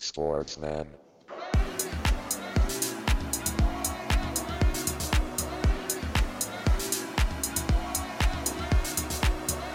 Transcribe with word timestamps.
Sportsman. 0.00 0.86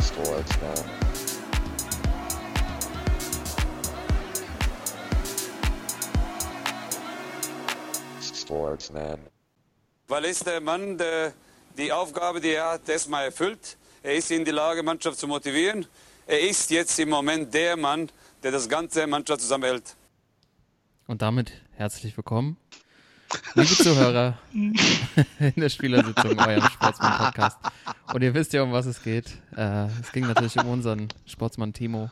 Sportsman. 0.04 0.74
Sportsman. 8.22 9.20
Weil 10.08 10.26
ist 10.26 10.46
der 10.46 10.60
Mann, 10.60 10.98
der 10.98 11.34
die 11.78 11.92
Aufgabe, 11.92 12.42
die 12.42 12.50
er 12.50 12.72
hat, 12.72 12.90
erstmal 12.90 13.26
erfüllt. 13.26 13.78
Er 14.04 14.16
ist 14.16 14.30
in 14.32 14.44
die 14.44 14.52
Lage, 14.52 14.84
Mannschaft 14.84 15.18
zu 15.18 15.28
motivieren. 15.28 15.86
Er 16.28 16.42
ist 16.42 16.70
jetzt 16.70 17.00
im 17.00 17.10
Moment 17.10 17.54
der 17.54 17.78
Mann, 17.78 18.12
der 18.44 18.52
das 18.52 18.68
ganze 18.68 19.08
Mannschaft 19.08 19.42
zusammenhält. 19.42 19.96
Und 21.08 21.22
damit 21.22 21.52
herzlich 21.72 22.16
willkommen, 22.16 22.58
liebe 23.56 23.68
Zuhörer, 23.68 24.38
in 24.54 25.54
der 25.56 25.70
Spielersitzung, 25.70 26.38
eurem 26.40 26.64
Sportsmann-Podcast. 26.64 27.58
Und 28.14 28.22
ihr 28.22 28.34
wisst 28.34 28.54
ja, 28.54 28.64
um 28.64 28.72
was 28.72 28.86
es 28.86 29.02
geht. 29.02 29.32
Äh, 29.56 29.88
es 30.02 30.12
ging 30.12 30.28
natürlich 30.28 30.58
um 30.58 30.68
unseren 30.68 31.08
Sportsmann 31.26 31.74
Timo. 31.74 32.12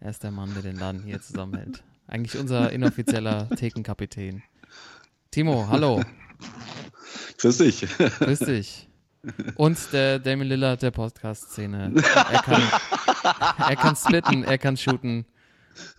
Er 0.00 0.10
ist 0.10 0.22
der 0.22 0.30
Mann, 0.30 0.52
der 0.54 0.62
den 0.62 0.76
Laden 0.76 1.02
hier 1.02 1.20
zusammenhält. 1.20 1.82
Eigentlich 2.06 2.38
unser 2.38 2.72
inoffizieller 2.72 3.48
Thekenkapitän. 3.50 4.42
Timo, 5.30 5.68
hallo. 5.68 6.02
Grüß 7.38 7.58
dich. 7.58 7.86
Grüß 8.18 8.40
dich. 8.40 8.88
Und 9.56 9.78
der 9.92 10.18
Damon 10.18 10.46
Lillard 10.46 10.82
der 10.82 10.90
Podcast-Szene. 10.90 11.92
Er 11.96 12.42
kann, 12.42 12.62
er 13.58 13.76
kann 13.76 13.96
splitten, 13.96 14.44
er 14.44 14.58
kann 14.58 14.76
shooten. 14.76 15.26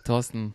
Thorsten, 0.04 0.54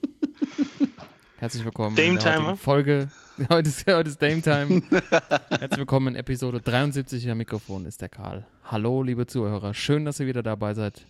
herzlich 1.44 1.66
willkommen 1.66 1.94
Dame 1.98 2.08
in 2.08 2.16
der 2.16 2.24
heutigen 2.24 2.44
Timer. 2.46 2.56
Folge. 2.56 3.12
Heute 3.50 3.68
ist, 3.68 3.86
heute 3.86 4.10
ist 4.10 4.22
Dame 4.22 4.42
Time. 4.42 4.82
Herzlich 5.50 5.78
willkommen 5.78 6.08
in 6.08 6.16
Episode 6.16 6.62
73. 6.62 7.30
Am 7.30 7.38
Mikrofon 7.38 7.86
ist 7.86 8.00
der 8.00 8.08
Karl. 8.08 8.46
Hallo, 8.64 9.04
liebe 9.04 9.28
Zuhörer. 9.28 9.74
Schön, 9.74 10.06
dass 10.06 10.22
ihr 10.22 10.26
wieder 10.28 10.42
dabei 10.42 10.74
seid 10.74 11.06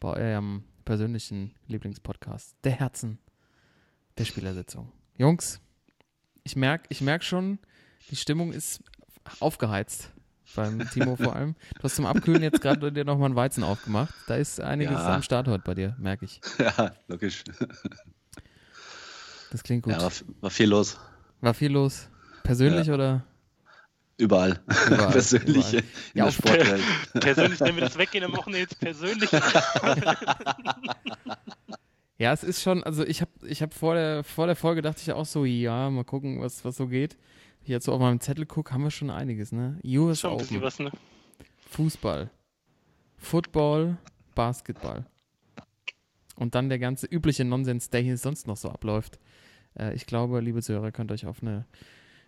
bei 0.00 0.14
eurem 0.14 0.64
persönlichen 0.86 1.52
Lieblingspodcast. 1.66 2.56
Der 2.64 2.72
Herzen 2.72 3.18
der 4.16 4.24
Spielersitzung. 4.24 4.90
Jungs, 5.18 5.60
ich 6.44 6.56
merke 6.56 6.86
ich 6.88 7.02
merk 7.02 7.22
schon, 7.22 7.58
die 8.10 8.16
Stimmung 8.16 8.52
ist 8.54 8.82
aufgeheizt. 9.40 10.12
Beim 10.56 10.88
Timo 10.92 11.16
vor 11.22 11.36
allem. 11.36 11.56
Du 11.76 11.82
hast 11.82 11.96
zum 11.96 12.06
Abkühlen 12.06 12.42
jetzt 12.42 12.62
gerade 12.62 12.90
dir 12.90 13.04
nochmal 13.04 13.26
einen 13.26 13.36
Weizen 13.36 13.62
aufgemacht. 13.62 14.14
Da 14.28 14.36
ist 14.36 14.60
einiges 14.62 14.94
Ja. 14.94 15.14
am 15.16 15.22
Start 15.22 15.46
heute 15.46 15.64
bei 15.64 15.74
dir, 15.74 15.94
merke 15.98 16.24
ich. 16.24 16.40
Ja, 16.58 16.94
logisch. 17.06 17.44
Das 19.54 19.62
klingt 19.62 19.84
gut. 19.84 19.92
Ja, 19.92 20.02
war, 20.02 20.10
war 20.40 20.50
viel 20.50 20.68
los. 20.68 20.98
War 21.40 21.54
viel 21.54 21.70
los. 21.70 22.08
Persönlich 22.42 22.90
oder? 22.90 23.24
Überall. 24.16 24.60
Überall, 24.88 25.12
Persönlich 25.12 25.56
überall. 25.56 25.74
in 25.74 25.84
Ja, 26.14 26.24
der 26.24 26.32
Sportwelt. 26.32 26.82
Persönlich, 27.20 27.60
wenn 27.60 27.76
wir 27.76 27.82
das 27.84 27.96
weggehen, 27.96 28.22
dann 28.22 28.32
machen 28.32 28.52
wir 28.52 28.58
jetzt 28.58 28.80
persönlich. 28.80 29.30
Ja, 32.16 32.32
es 32.32 32.42
ist 32.44 32.62
schon, 32.62 32.82
also 32.84 33.04
ich 33.04 33.20
habe 33.20 33.30
ich 33.44 33.60
hab 33.60 33.74
vor, 33.74 33.94
der, 33.94 34.22
vor 34.24 34.46
der 34.46 34.54
Folge 34.56 34.82
dachte 34.82 35.02
ich 35.02 35.12
auch 35.12 35.26
so, 35.26 35.44
ja, 35.44 35.90
mal 35.90 36.04
gucken, 36.04 36.40
was, 36.40 36.64
was 36.64 36.76
so 36.76 36.86
geht. 36.86 37.16
Ich 37.62 37.68
jetzt 37.68 37.86
so 37.86 37.92
auf 37.92 38.00
meinem 38.00 38.20
Zettel 38.20 38.46
gucke, 38.46 38.72
haben 38.72 38.84
wir 38.84 38.92
schon 38.92 39.10
einiges, 39.10 39.50
ne? 39.52 39.78
US 39.84 40.20
Schon 40.20 40.30
ein 40.32 40.38
bisschen 40.38 40.56
Open, 40.56 40.66
was, 40.66 40.78
ne? 40.78 40.90
Fußball, 41.70 42.30
Football, 43.16 43.98
Basketball. 44.34 45.06
Und 46.36 46.54
dann 46.54 46.68
der 46.68 46.78
ganze 46.78 47.06
übliche 47.06 47.44
Nonsens, 47.44 47.90
der 47.90 48.00
hier 48.00 48.16
sonst 48.16 48.46
noch 48.46 48.56
so 48.56 48.70
abläuft. 48.70 49.18
Äh, 49.78 49.94
ich 49.94 50.06
glaube, 50.06 50.40
liebe 50.40 50.62
Zuhörer, 50.62 50.92
könnt 50.92 51.12
euch 51.12 51.26
auf 51.26 51.42
eine 51.42 51.64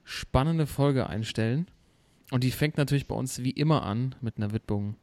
spannende 0.05 0.67
Folge 0.67 1.09
einstellen. 1.09 1.67
Und 2.31 2.43
die 2.45 2.51
fängt 2.51 2.77
natürlich 2.77 3.07
bei 3.07 3.15
uns 3.15 3.43
wie 3.43 3.51
immer 3.51 3.83
an 3.85 4.15
mit 4.21 4.37
einer 4.37 4.53
Widmung 4.53 4.97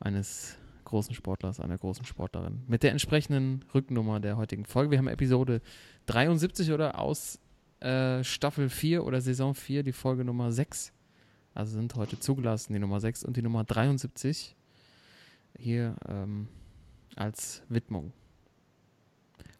eines 0.00 0.58
großen 0.84 1.14
Sportlers, 1.14 1.60
einer 1.60 1.76
großen 1.76 2.06
Sportlerin. 2.06 2.62
Mit 2.66 2.82
der 2.82 2.92
entsprechenden 2.92 3.64
Rücknummer 3.74 4.20
der 4.20 4.36
heutigen 4.36 4.64
Folge. 4.64 4.92
Wir 4.92 4.98
haben 4.98 5.08
Episode 5.08 5.60
73 6.06 6.72
oder 6.72 6.98
aus 6.98 7.40
äh, 7.80 8.24
Staffel 8.24 8.70
4 8.70 9.04
oder 9.04 9.20
Saison 9.20 9.54
4, 9.54 9.82
die 9.82 9.92
Folge 9.92 10.24
Nummer 10.24 10.52
6. 10.52 10.92
Also 11.54 11.72
sind 11.72 11.94
heute 11.96 12.18
zugelassen 12.20 12.72
die 12.72 12.78
Nummer 12.78 13.00
6 13.00 13.24
und 13.24 13.36
die 13.36 13.42
Nummer 13.42 13.64
73 13.64 14.56
hier 15.58 15.96
ähm, 16.08 16.48
als 17.16 17.62
Widmung. 17.68 18.12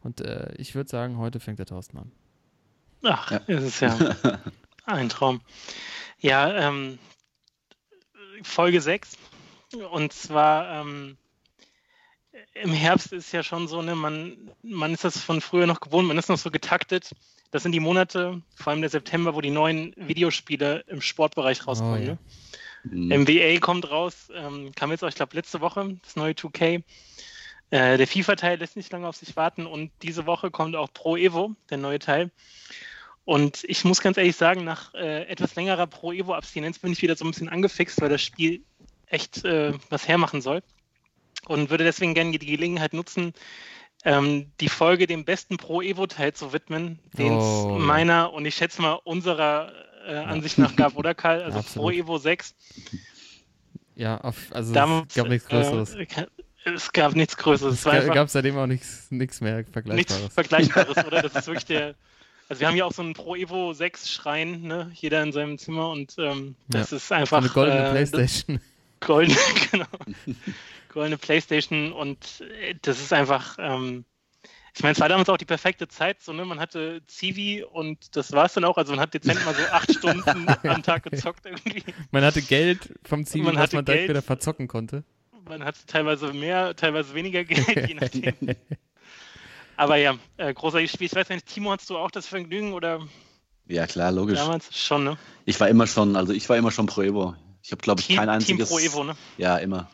Und 0.06 0.20
äh, 0.20 0.54
ich 0.56 0.76
würde 0.76 0.88
sagen, 0.88 1.18
heute 1.18 1.40
fängt 1.40 1.58
der 1.58 1.66
Thorsten 1.66 1.98
an. 1.98 2.12
Ach, 3.02 3.28
Ja. 3.32 3.38
ist 3.48 3.64
es 3.64 3.80
ja 3.80 3.98
ein 4.86 5.08
Traum. 5.08 5.40
Ja, 6.20 6.68
ähm, 6.68 7.00
Folge 8.44 8.80
6. 8.80 9.18
Und 9.90 10.12
zwar 10.12 10.80
ähm, 10.80 11.16
im 12.54 12.72
Herbst 12.72 13.12
ist 13.12 13.32
ja 13.32 13.42
schon 13.42 13.66
so, 13.66 13.82
ne, 13.82 13.96
man, 13.96 14.36
man 14.62 14.94
ist 14.94 15.02
das 15.02 15.18
von 15.18 15.40
früher 15.40 15.66
noch 15.66 15.80
gewohnt, 15.80 16.06
man 16.06 16.18
ist 16.18 16.28
noch 16.28 16.38
so 16.38 16.52
getaktet. 16.52 17.10
Das 17.50 17.64
sind 17.64 17.72
die 17.72 17.80
Monate, 17.80 18.42
vor 18.54 18.70
allem 18.70 18.82
der 18.82 18.90
September, 18.90 19.34
wo 19.34 19.40
die 19.40 19.50
neuen 19.50 19.92
Videospiele 19.96 20.84
im 20.86 21.00
Sportbereich 21.00 21.66
rauskommen. 21.66 22.02
ja. 22.02 22.08
ne? 22.12 22.18
Mhm. 22.84 23.22
NBA 23.22 23.58
kommt 23.58 23.90
raus, 23.90 24.28
ähm, 24.32 24.70
kam 24.76 24.92
jetzt 24.92 25.02
auch, 25.02 25.08
ich 25.08 25.16
glaube, 25.16 25.34
letzte 25.34 25.60
Woche, 25.60 25.98
das 26.04 26.14
neue 26.14 26.34
2K. 26.34 26.84
Äh, 27.70 27.98
der 27.98 28.06
FIFA-Teil 28.06 28.58
lässt 28.58 28.76
nicht 28.76 28.92
lange 28.92 29.08
auf 29.08 29.16
sich 29.16 29.36
warten 29.36 29.66
und 29.66 29.90
diese 30.02 30.26
Woche 30.26 30.50
kommt 30.50 30.76
auch 30.76 30.92
Pro 30.92 31.16
Evo, 31.16 31.54
der 31.70 31.78
neue 31.78 31.98
Teil. 31.98 32.30
Und 33.24 33.64
ich 33.64 33.84
muss 33.84 34.00
ganz 34.00 34.16
ehrlich 34.16 34.36
sagen, 34.36 34.62
nach 34.62 34.94
äh, 34.94 35.24
etwas 35.24 35.56
längerer 35.56 35.88
Pro 35.88 36.12
Evo-Abstinenz 36.12 36.78
bin 36.78 36.92
ich 36.92 37.02
wieder 37.02 37.16
so 37.16 37.24
ein 37.24 37.32
bisschen 37.32 37.48
angefixt, 37.48 38.00
weil 38.00 38.08
das 38.08 38.22
Spiel 38.22 38.62
echt 39.06 39.44
äh, 39.44 39.72
was 39.90 40.06
hermachen 40.06 40.40
soll. 40.40 40.62
Und 41.46 41.70
würde 41.70 41.84
deswegen 41.84 42.14
gerne 42.14 42.38
die 42.38 42.46
Gelegenheit 42.46 42.92
nutzen, 42.92 43.32
ähm, 44.04 44.52
die 44.60 44.68
Folge 44.68 45.08
dem 45.08 45.24
besten 45.24 45.56
Pro 45.56 45.82
Evo-Teil 45.82 46.32
zu 46.34 46.52
widmen, 46.52 47.00
den 47.18 47.36
es 47.36 47.44
Oh, 47.44 47.78
meiner 47.78 48.32
und 48.32 48.46
ich 48.46 48.54
schätze 48.54 48.80
mal 48.80 48.94
unserer 49.04 49.72
äh, 50.06 50.14
Ansicht 50.14 50.58
nach 50.58 50.76
gab, 50.76 50.96
oder 50.96 51.14
Karl? 51.14 51.42
Also 51.44 51.62
Pro. 51.62 51.90
Evo 51.90 52.18
6 52.18 52.54
Ja, 53.96 54.18
auf, 54.20 54.36
also 54.52 54.72
damals, 54.72 55.08
es 55.08 55.14
gab 55.14 55.28
nichts 55.28 55.48
Größeres. 55.48 55.94
Äh, 55.94 56.06
es 56.74 56.92
gab 56.92 57.14
nichts 57.14 57.36
Größeres. 57.36 57.86
es 57.86 58.06
gab 58.06 58.28
seitdem 58.28 58.56
auch 58.58 58.66
nichts 58.66 59.10
nichts 59.10 59.40
mehr 59.40 59.58
nichts 59.58 59.72
Vergleichbares. 59.72 60.34
Vergleichbares, 60.34 61.04
oder? 61.04 61.22
Das 61.22 61.34
ist 61.34 61.46
wirklich 61.46 61.66
der. 61.66 61.94
Also 62.48 62.60
wir 62.60 62.68
haben 62.68 62.76
ja 62.76 62.84
auch 62.84 62.92
so 62.92 63.02
einen 63.02 63.14
Pro 63.14 63.34
Evo 63.34 63.72
6 63.72 64.10
Schrein, 64.10 64.62
ne? 64.62 64.90
Jeder 64.94 65.22
in 65.22 65.32
seinem 65.32 65.58
Zimmer 65.58 65.90
und 65.90 66.14
ähm, 66.18 66.54
das 66.68 66.92
ist 66.92 67.08
So 67.08 67.14
einfach 67.14 67.38
eine 67.38 67.48
goldene 67.48 67.88
äh, 67.88 67.90
Playstation. 67.90 68.60
Goldene, 69.00 69.38
genau. 69.70 69.86
Goldene 70.88 71.18
Playstation 71.18 71.92
und 71.92 72.42
äh, 72.60 72.74
das 72.82 73.00
ist 73.00 73.12
einfach. 73.12 73.56
Ähm, 73.58 74.04
ich 74.74 74.82
meine, 74.82 74.92
es 74.92 75.00
war 75.00 75.08
damals 75.08 75.30
auch 75.30 75.38
die 75.38 75.46
perfekte 75.46 75.88
Zeit, 75.88 76.22
so, 76.22 76.34
ne? 76.34 76.44
Man 76.44 76.60
hatte 76.60 77.00
Civi 77.08 77.64
und 77.64 78.14
das 78.14 78.32
war 78.32 78.44
es 78.44 78.52
dann 78.52 78.64
auch. 78.64 78.76
Also 78.76 78.92
man 78.92 79.00
hat 79.00 79.14
dezent 79.14 79.42
mal 79.46 79.54
so 79.54 79.62
acht 79.72 79.90
Stunden 79.92 80.46
am 80.64 80.82
Tag 80.82 81.04
gezockt 81.04 81.46
irgendwie. 81.46 81.82
Man 82.10 82.22
hatte 82.22 82.42
Geld 82.42 82.92
vom 83.02 83.24
Man 83.36 83.56
was 83.56 83.72
man 83.72 83.84
direkt 83.86 83.86
Geld. 83.86 84.08
wieder 84.10 84.22
verzocken 84.22 84.68
konnte. 84.68 85.02
Man 85.48 85.64
hatte 85.64 85.78
teilweise 85.86 86.32
mehr, 86.32 86.74
teilweise 86.74 87.14
weniger 87.14 87.44
Geld, 87.44 87.88
je 87.88 87.94
nachdem. 88.00 88.34
Aber 89.76 89.96
ja, 89.96 90.16
äh, 90.38 90.52
großartiges 90.52 90.92
Spiel. 90.92 91.06
Ich 91.06 91.14
weiß 91.14 91.28
nicht, 91.28 91.46
Timo, 91.46 91.70
hast 91.72 91.88
du 91.90 91.96
auch 91.98 92.10
das 92.10 92.26
Vergnügen 92.26 92.72
oder 92.72 93.00
Ja, 93.66 93.86
klar, 93.86 94.10
logisch. 94.10 94.38
damals 94.38 94.76
schon, 94.76 95.04
ne? 95.04 95.18
Ich 95.44 95.60
war 95.60 95.68
immer 95.68 95.86
schon, 95.86 96.16
also 96.16 96.32
ich 96.32 96.48
war 96.48 96.56
immer 96.56 96.70
schon 96.70 96.86
Pro 96.86 97.02
Evo. 97.02 97.34
Ich 97.62 97.72
habe, 97.72 97.82
glaube 97.82 98.00
ich, 98.00 98.06
Team, 98.06 98.16
kein 98.16 98.26
Team 98.26 98.34
einziges. 98.34 98.68
Pro 98.68 98.78
Evo, 98.78 99.04
ne? 99.04 99.16
Ja, 99.38 99.56
immer. 99.58 99.88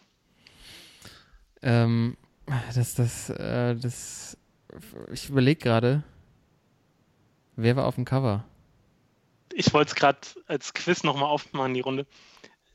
Ähm, 1.62 2.16
das, 2.74 2.94
das, 2.94 3.30
äh, 3.30 3.74
das, 3.76 4.36
ich 5.12 5.28
überlege 5.28 5.60
gerade, 5.60 6.02
wer 7.56 7.76
war 7.76 7.86
auf 7.86 7.94
dem 7.96 8.04
Cover? 8.04 8.44
Ich 9.54 9.72
wollte 9.74 9.90
es 9.90 9.94
gerade 9.94 10.18
als 10.46 10.72
Quiz 10.72 11.02
nochmal 11.02 11.28
aufmachen, 11.28 11.74
die 11.74 11.80
Runde. 11.80 12.06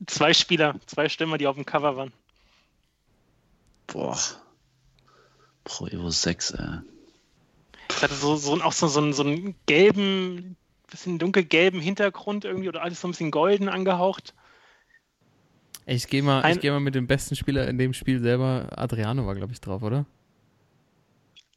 Zwei 0.06 0.34
Spieler, 0.34 0.76
zwei 0.86 1.10
Stürmer, 1.10 1.38
die 1.38 1.48
auf 1.48 1.56
dem 1.56 1.66
Cover 1.66 1.98
waren. 1.98 2.14
Boah. 3.88 4.18
Pro 5.64 5.88
Evo 5.88 6.10
6, 6.10 6.52
ey. 6.52 6.80
Es 7.90 8.04
hatte 8.04 8.14
so, 8.16 8.36
so, 8.36 8.62
auch 8.62 8.74
so, 8.74 8.88
so, 8.88 9.00
einen, 9.02 9.14
so 9.14 9.24
einen 9.24 9.56
gelben, 9.66 10.56
bisschen 10.90 11.20
dunkelgelben 11.20 11.80
Hintergrund 11.82 12.46
irgendwie 12.46 12.70
oder 12.70 12.82
alles 12.84 13.02
so 13.02 13.08
ein 13.08 13.12
bisschen 13.12 13.32
golden 13.32 13.70
angehaucht. 13.70 14.34
Ich 15.86 16.08
gehe 16.08 16.22
mal, 16.22 16.42
Ein- 16.42 16.56
ich 16.56 16.62
geh 16.62 16.70
mal 16.70 16.80
mit 16.82 16.96
dem 16.96 17.08
besten 17.08 17.36
Spieler 17.36 17.68
in 17.68 17.78
dem 17.78 17.94
Spiel 17.94 18.20
selber. 18.22 18.70
Adriano 18.76 19.26
war, 19.26 19.36
glaube 19.36 19.54
ich, 19.54 19.62
drauf, 19.62 19.84
oder? 19.84 20.06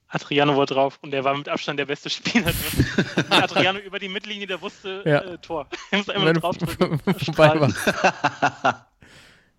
Adriano 0.08 0.56
war 0.56 0.66
drauf 0.66 0.98
und 1.02 1.12
der 1.12 1.22
war 1.22 1.36
mit 1.36 1.48
Abstand 1.48 1.78
der 1.78 1.86
beste 1.86 2.10
Spieler 2.10 2.52
Adriano 3.30 3.78
über 3.78 4.00
die 4.00 4.08
Mittellinie, 4.08 4.46
der 4.48 4.60
wusste 4.60 5.02
Ja. 5.06 5.20
äh, 5.20 5.38
Tor. 5.38 5.68
Er 5.92 5.98
muss 5.98 6.08
einmal 6.08 6.32
dann 6.32 6.40
draufdrücken. 6.42 7.00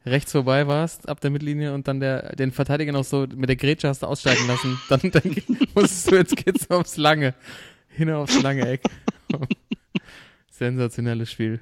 rechts 0.05 0.31
vorbei 0.31 0.67
warst, 0.67 1.07
ab 1.07 1.19
der 1.21 1.29
Mittellinie 1.29 1.73
und 1.73 1.87
dann 1.87 1.99
der, 1.99 2.35
den 2.35 2.51
Verteidiger 2.51 2.91
noch 2.91 3.03
so 3.03 3.27
mit 3.35 3.49
der 3.49 3.55
Grätsche 3.55 3.87
hast 3.87 4.01
du 4.01 4.07
aussteigen 4.07 4.47
lassen. 4.47 4.79
Dann, 4.89 5.11
dann 5.11 5.35
musstest 5.75 6.11
du 6.11 6.15
jetzt 6.15 6.35
geht's 6.35 6.69
aufs 6.69 6.97
lange. 6.97 7.33
Hin 7.89 8.09
aufs 8.09 8.41
lange 8.41 8.67
Eck. 8.67 8.83
Sensationelles 10.51 11.31
Spiel. 11.31 11.59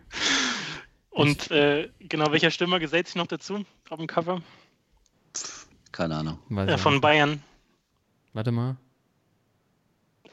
Und 1.09 1.51
äh, 1.51 1.89
genau, 1.99 2.31
welcher 2.31 2.51
Stürmer 2.51 2.79
gesellt 2.79 3.07
sich 3.07 3.15
noch 3.15 3.27
dazu 3.27 3.65
auf 3.89 3.97
dem 3.97 4.07
Cover? 4.07 4.41
Keine 5.91 6.15
Ahnung. 6.15 6.39
Äh, 6.55 6.77
von 6.77 7.01
Bayern. 7.01 7.41
Warte 8.33 8.51
mal. 8.51 8.77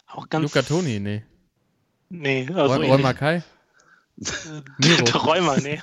Auch 0.06 0.28
ganz. 0.28 0.42
Luca 0.42 0.62
Toni, 0.62 1.00
nee. 1.00 1.24
Nee, 2.08 2.48
also. 2.54 2.80
Räumer 2.82 3.14
Kai? 3.14 3.42
Miro. 4.78 5.18
Räumer, 5.18 5.56
nee. 5.58 5.78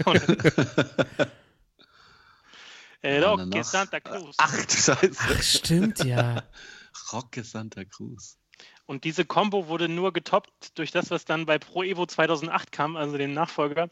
Äh, 3.04 3.20
Roque 3.20 3.64
Santa 3.64 4.00
Cruz. 4.00 4.36
Ach, 4.40 4.66
du 4.66 4.74
Scheiße. 4.74 5.18
Ach, 5.20 5.42
stimmt, 5.42 6.04
ja. 6.04 6.44
Roque 7.14 7.44
Santa 7.44 7.84
Cruz. 7.86 8.38
Und 8.86 9.04
diese 9.04 9.26
Combo 9.26 9.68
wurde 9.68 9.88
nur 9.88 10.12
getoppt 10.14 10.78
durch 10.78 10.92
das, 10.92 11.12
was 11.12 11.26
dann 11.26 11.46
bei 11.46 11.58
Pro 11.58 11.84
Evo 11.84 12.06
2008 12.06 12.72
kam, 12.72 12.96
also 12.96 13.18
den 13.18 13.34
Nachfolger. 13.34 13.90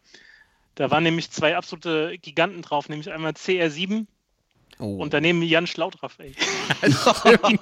Da 0.75 0.91
waren 0.91 1.03
nämlich 1.03 1.31
zwei 1.31 1.57
absolute 1.57 2.17
Giganten 2.17 2.61
drauf, 2.61 2.89
nämlich 2.89 3.11
einmal 3.11 3.33
CR7 3.33 4.05
oh. 4.79 4.95
und 4.95 5.13
daneben 5.13 5.41
Jan 5.43 5.67
Schlaudraff, 5.67 6.17
ey. 6.19 6.33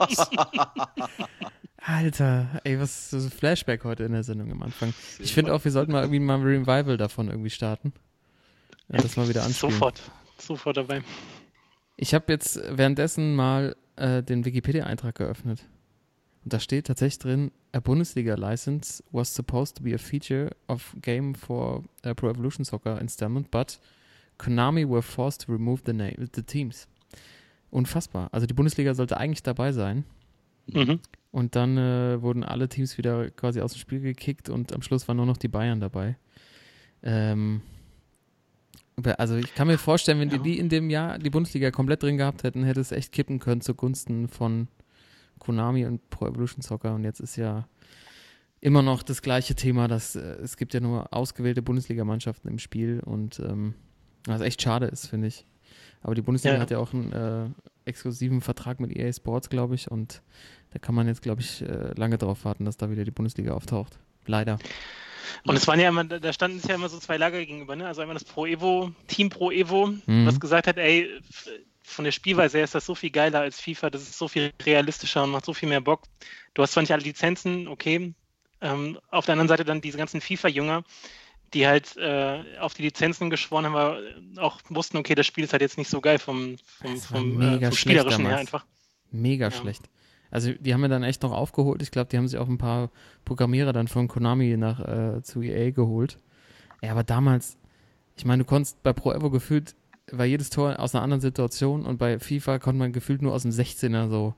Alter, 1.77 2.61
ey, 2.63 2.79
was 2.79 2.91
ist 2.91 3.09
so 3.11 3.17
ein 3.17 3.31
Flashback 3.31 3.83
heute 3.83 4.03
in 4.03 4.11
der 4.11 4.23
Sendung 4.23 4.51
am 4.51 4.61
Anfang. 4.61 4.93
Ich 5.19 5.33
finde 5.33 5.53
auch, 5.53 5.63
wir 5.63 5.71
sollten 5.71 5.91
mal 5.91 6.01
irgendwie 6.01 6.19
mal 6.19 6.35
ein 6.35 6.43
Revival 6.43 6.97
davon 6.97 7.29
irgendwie 7.29 7.49
starten. 7.49 7.93
Ja, 8.89 9.01
das 9.01 9.17
mal 9.17 9.29
wieder 9.29 9.43
anspielen. 9.43 9.71
Sofort, 9.73 10.01
sofort 10.37 10.77
dabei. 10.77 11.03
Ich 12.01 12.13
habe 12.13 12.31
jetzt 12.31 12.61
währenddessen 12.71 13.35
mal 13.35 13.75
äh, 13.97 14.23
den 14.23 14.45
Wikipedia-Eintrag 14.45 15.15
geöffnet. 15.15 15.65
Und 16.45 16.53
da 16.53 16.61
steht 16.61 16.87
tatsächlich 16.87 17.19
drin, 17.19 17.51
a 17.73 17.81
Bundesliga 17.81 18.35
license 18.35 19.03
was 19.11 19.35
supposed 19.35 19.75
to 19.75 19.83
be 19.83 19.93
a 19.93 19.97
feature 19.97 20.49
of 20.69 20.95
game 21.01 21.35
for 21.35 21.83
uh, 22.05 22.13
Pro 22.13 22.29
Evolution 22.29 22.63
Soccer 22.63 23.01
installment, 23.01 23.51
but 23.51 23.81
Konami 24.37 24.89
were 24.89 25.01
forced 25.01 25.41
to 25.41 25.51
remove 25.51 25.81
the, 25.85 25.91
name, 25.91 26.15
the 26.33 26.41
teams. 26.41 26.87
Unfassbar. 27.69 28.29
Also 28.31 28.47
die 28.47 28.53
Bundesliga 28.53 28.93
sollte 28.93 29.17
eigentlich 29.17 29.43
dabei 29.43 29.73
sein. 29.73 30.05
Mhm. 30.67 31.01
Und 31.31 31.57
dann 31.57 31.77
äh, 31.77 32.21
wurden 32.21 32.45
alle 32.45 32.69
Teams 32.69 32.97
wieder 32.97 33.29
quasi 33.31 33.59
aus 33.59 33.73
dem 33.73 33.79
Spiel 33.79 33.99
gekickt 33.99 34.47
und 34.47 34.71
am 34.71 34.81
Schluss 34.83 35.09
waren 35.09 35.17
nur 35.17 35.25
noch 35.25 35.37
die 35.37 35.49
Bayern 35.49 35.81
dabei. 35.81 36.15
Ähm, 37.03 37.61
also 39.17 39.35
ich 39.35 39.53
kann 39.55 39.67
mir 39.67 39.77
vorstellen, 39.77 40.19
wenn 40.19 40.29
ja. 40.29 40.37
die, 40.37 40.43
die 40.43 40.59
in 40.59 40.69
dem 40.69 40.89
Jahr 40.89 41.19
die 41.19 41.29
Bundesliga 41.29 41.71
komplett 41.71 42.03
drin 42.03 42.17
gehabt 42.17 42.43
hätten, 42.43 42.63
hätte 42.63 42.79
es 42.79 42.91
echt 42.91 43.11
kippen 43.11 43.39
können 43.39 43.61
zugunsten 43.61 44.27
von 44.27 44.67
Konami 45.39 45.85
und 45.85 46.09
Pro 46.09 46.27
Evolution 46.27 46.61
Soccer. 46.61 46.93
Und 46.93 47.03
jetzt 47.03 47.19
ist 47.19 47.35
ja 47.35 47.67
immer 48.61 48.81
noch 48.81 49.03
das 49.03 49.21
gleiche 49.21 49.55
Thema, 49.55 49.87
dass 49.87 50.15
äh, 50.15 50.21
es 50.43 50.57
gibt 50.57 50.73
ja 50.73 50.79
nur 50.79 51.13
ausgewählte 51.13 51.61
Bundesligamannschaften 51.61 52.49
im 52.49 52.59
Spiel 52.59 52.99
und 52.99 53.39
ähm, 53.39 53.73
was 54.25 54.41
echt 54.41 54.61
schade 54.61 54.87
ist, 54.87 55.07
finde 55.07 55.27
ich. 55.27 55.45
Aber 56.01 56.15
die 56.15 56.21
Bundesliga 56.21 56.55
ja. 56.55 56.61
hat 56.61 56.71
ja 56.71 56.79
auch 56.79 56.93
einen 56.93 57.11
äh, 57.11 57.49
exklusiven 57.85 58.41
Vertrag 58.41 58.79
mit 58.79 58.95
EA 58.95 59.11
Sports, 59.11 59.49
glaube 59.49 59.75
ich, 59.75 59.89
und 59.89 60.21
da 60.71 60.79
kann 60.79 60.95
man 60.95 61.07
jetzt, 61.07 61.21
glaube 61.21 61.41
ich, 61.41 61.61
äh, 61.61 61.93
lange 61.95 62.17
darauf 62.17 62.45
warten, 62.45 62.65
dass 62.65 62.77
da 62.77 62.89
wieder 62.89 63.03
die 63.03 63.11
Bundesliga 63.11 63.53
auftaucht. 63.53 63.99
Leider. 64.25 64.59
Und 65.45 65.55
es 65.55 65.67
waren 65.67 65.79
ja 65.79 65.89
immer, 65.89 66.03
da 66.03 66.33
standen 66.33 66.59
sich 66.59 66.69
ja 66.69 66.75
immer 66.75 66.89
so 66.89 66.99
zwei 66.99 67.17
Lager 67.17 67.39
gegenüber, 67.39 67.75
ne? 67.75 67.87
Also 67.87 68.01
einmal 68.01 68.15
das 68.15 68.23
Pro 68.23 68.45
Evo, 68.45 68.91
Team 69.07 69.29
Pro 69.29 69.51
Evo, 69.51 69.87
mhm. 70.05 70.25
was 70.25 70.39
gesagt 70.39 70.67
hat, 70.67 70.77
ey, 70.77 71.09
von 71.83 72.05
der 72.05 72.11
Spielweise 72.11 72.57
her 72.57 72.65
ist 72.65 72.75
das 72.75 72.85
so 72.85 72.95
viel 72.95 73.09
geiler 73.09 73.41
als 73.41 73.59
FIFA, 73.59 73.89
das 73.89 74.03
ist 74.03 74.17
so 74.17 74.27
viel 74.27 74.51
realistischer 74.63 75.23
und 75.23 75.31
macht 75.31 75.45
so 75.45 75.53
viel 75.53 75.69
mehr 75.69 75.81
Bock. 75.81 76.03
Du 76.53 76.61
hast 76.61 76.73
zwar 76.73 76.83
nicht 76.83 76.93
alle 76.93 77.03
Lizenzen, 77.03 77.67
okay. 77.67 78.13
Ähm, 78.61 78.99
auf 79.09 79.25
der 79.25 79.33
anderen 79.33 79.47
Seite 79.47 79.65
dann 79.65 79.81
diese 79.81 79.97
ganzen 79.97 80.21
FIFA-Jünger, 80.21 80.83
die 81.53 81.65
halt 81.65 81.97
äh, 81.97 82.43
auf 82.59 82.73
die 82.73 82.83
Lizenzen 82.83 83.29
geschworen 83.29 83.65
haben, 83.65 83.75
aber 83.75 83.99
auch 84.37 84.59
wussten, 84.69 84.97
okay, 84.97 85.15
das 85.15 85.25
Spiel 85.25 85.43
ist 85.43 85.53
halt 85.53 85.61
jetzt 85.61 85.77
nicht 85.77 85.89
so 85.89 86.01
geil 86.01 86.19
vom, 86.19 86.57
vom, 86.81 86.97
vom, 86.97 87.41
äh, 87.41 87.59
vom 87.59 87.71
Spielerischen 87.71 88.27
her 88.27 88.37
einfach. 88.37 88.65
Mega 89.11 89.45
ja. 89.45 89.51
schlecht. 89.51 89.83
Also 90.31 90.51
die 90.53 90.73
haben 90.73 90.81
wir 90.81 90.89
dann 90.89 91.03
echt 91.03 91.23
noch 91.23 91.31
aufgeholt. 91.31 91.81
Ich 91.81 91.91
glaube, 91.91 92.09
die 92.09 92.17
haben 92.17 92.27
sich 92.27 92.39
auch 92.39 92.47
ein 92.47 92.57
paar 92.57 92.89
Programmierer 93.25 93.73
dann 93.73 93.87
von 93.87 94.07
Konami 94.07 94.57
nach 94.57 94.79
äh, 94.79 95.23
zu 95.23 95.41
EA 95.41 95.71
geholt. 95.71 96.19
Ja, 96.81 96.91
aber 96.91 97.03
damals, 97.03 97.57
ich 98.15 98.25
meine, 98.25 98.43
du 98.43 98.47
konntest 98.47 98.81
bei 98.83 98.93
Pro 98.93 99.11
Evo 99.11 99.29
gefühlt, 99.29 99.75
war 100.11 100.25
jedes 100.25 100.49
Tor 100.49 100.79
aus 100.79 100.95
einer 100.95 101.03
anderen 101.03 101.21
Situation 101.21 101.85
und 101.85 101.97
bei 101.97 102.19
FIFA 102.19 102.59
konnte 102.59 102.79
man 102.79 102.93
gefühlt 102.93 103.21
nur 103.21 103.33
aus 103.33 103.43
dem 103.43 103.51
16er 103.51 104.09
so, 104.09 104.33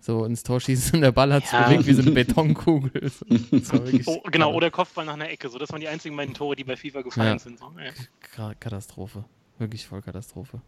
so 0.00 0.24
ins 0.24 0.42
Tor 0.42 0.60
schießen 0.60 0.96
und 0.96 1.00
der 1.02 1.12
Ball 1.12 1.32
hat 1.32 1.44
sich 1.44 1.52
ja. 1.52 1.68
bewegt 1.68 1.86
wie 1.86 1.92
so 1.92 2.02
eine 2.02 2.10
Betonkugel. 2.12 3.10
oh, 4.06 4.20
genau, 4.30 4.52
oder 4.52 4.70
Kopfball 4.70 5.04
nach 5.04 5.14
einer 5.14 5.28
Ecke. 5.28 5.48
So, 5.48 5.58
das 5.58 5.70
waren 5.70 5.80
die 5.80 5.88
einzigen 5.88 6.16
beiden 6.16 6.34
Tore, 6.34 6.56
die 6.56 6.64
bei 6.64 6.76
FIFA 6.76 7.02
gefallen 7.02 7.34
ja. 7.34 7.38
sind. 7.38 7.58
So. 7.58 7.72
Ja. 8.36 8.54
Katastrophe. 8.54 9.24
Wirklich 9.58 9.86
voll 9.86 10.02
Katastrophe. 10.02 10.60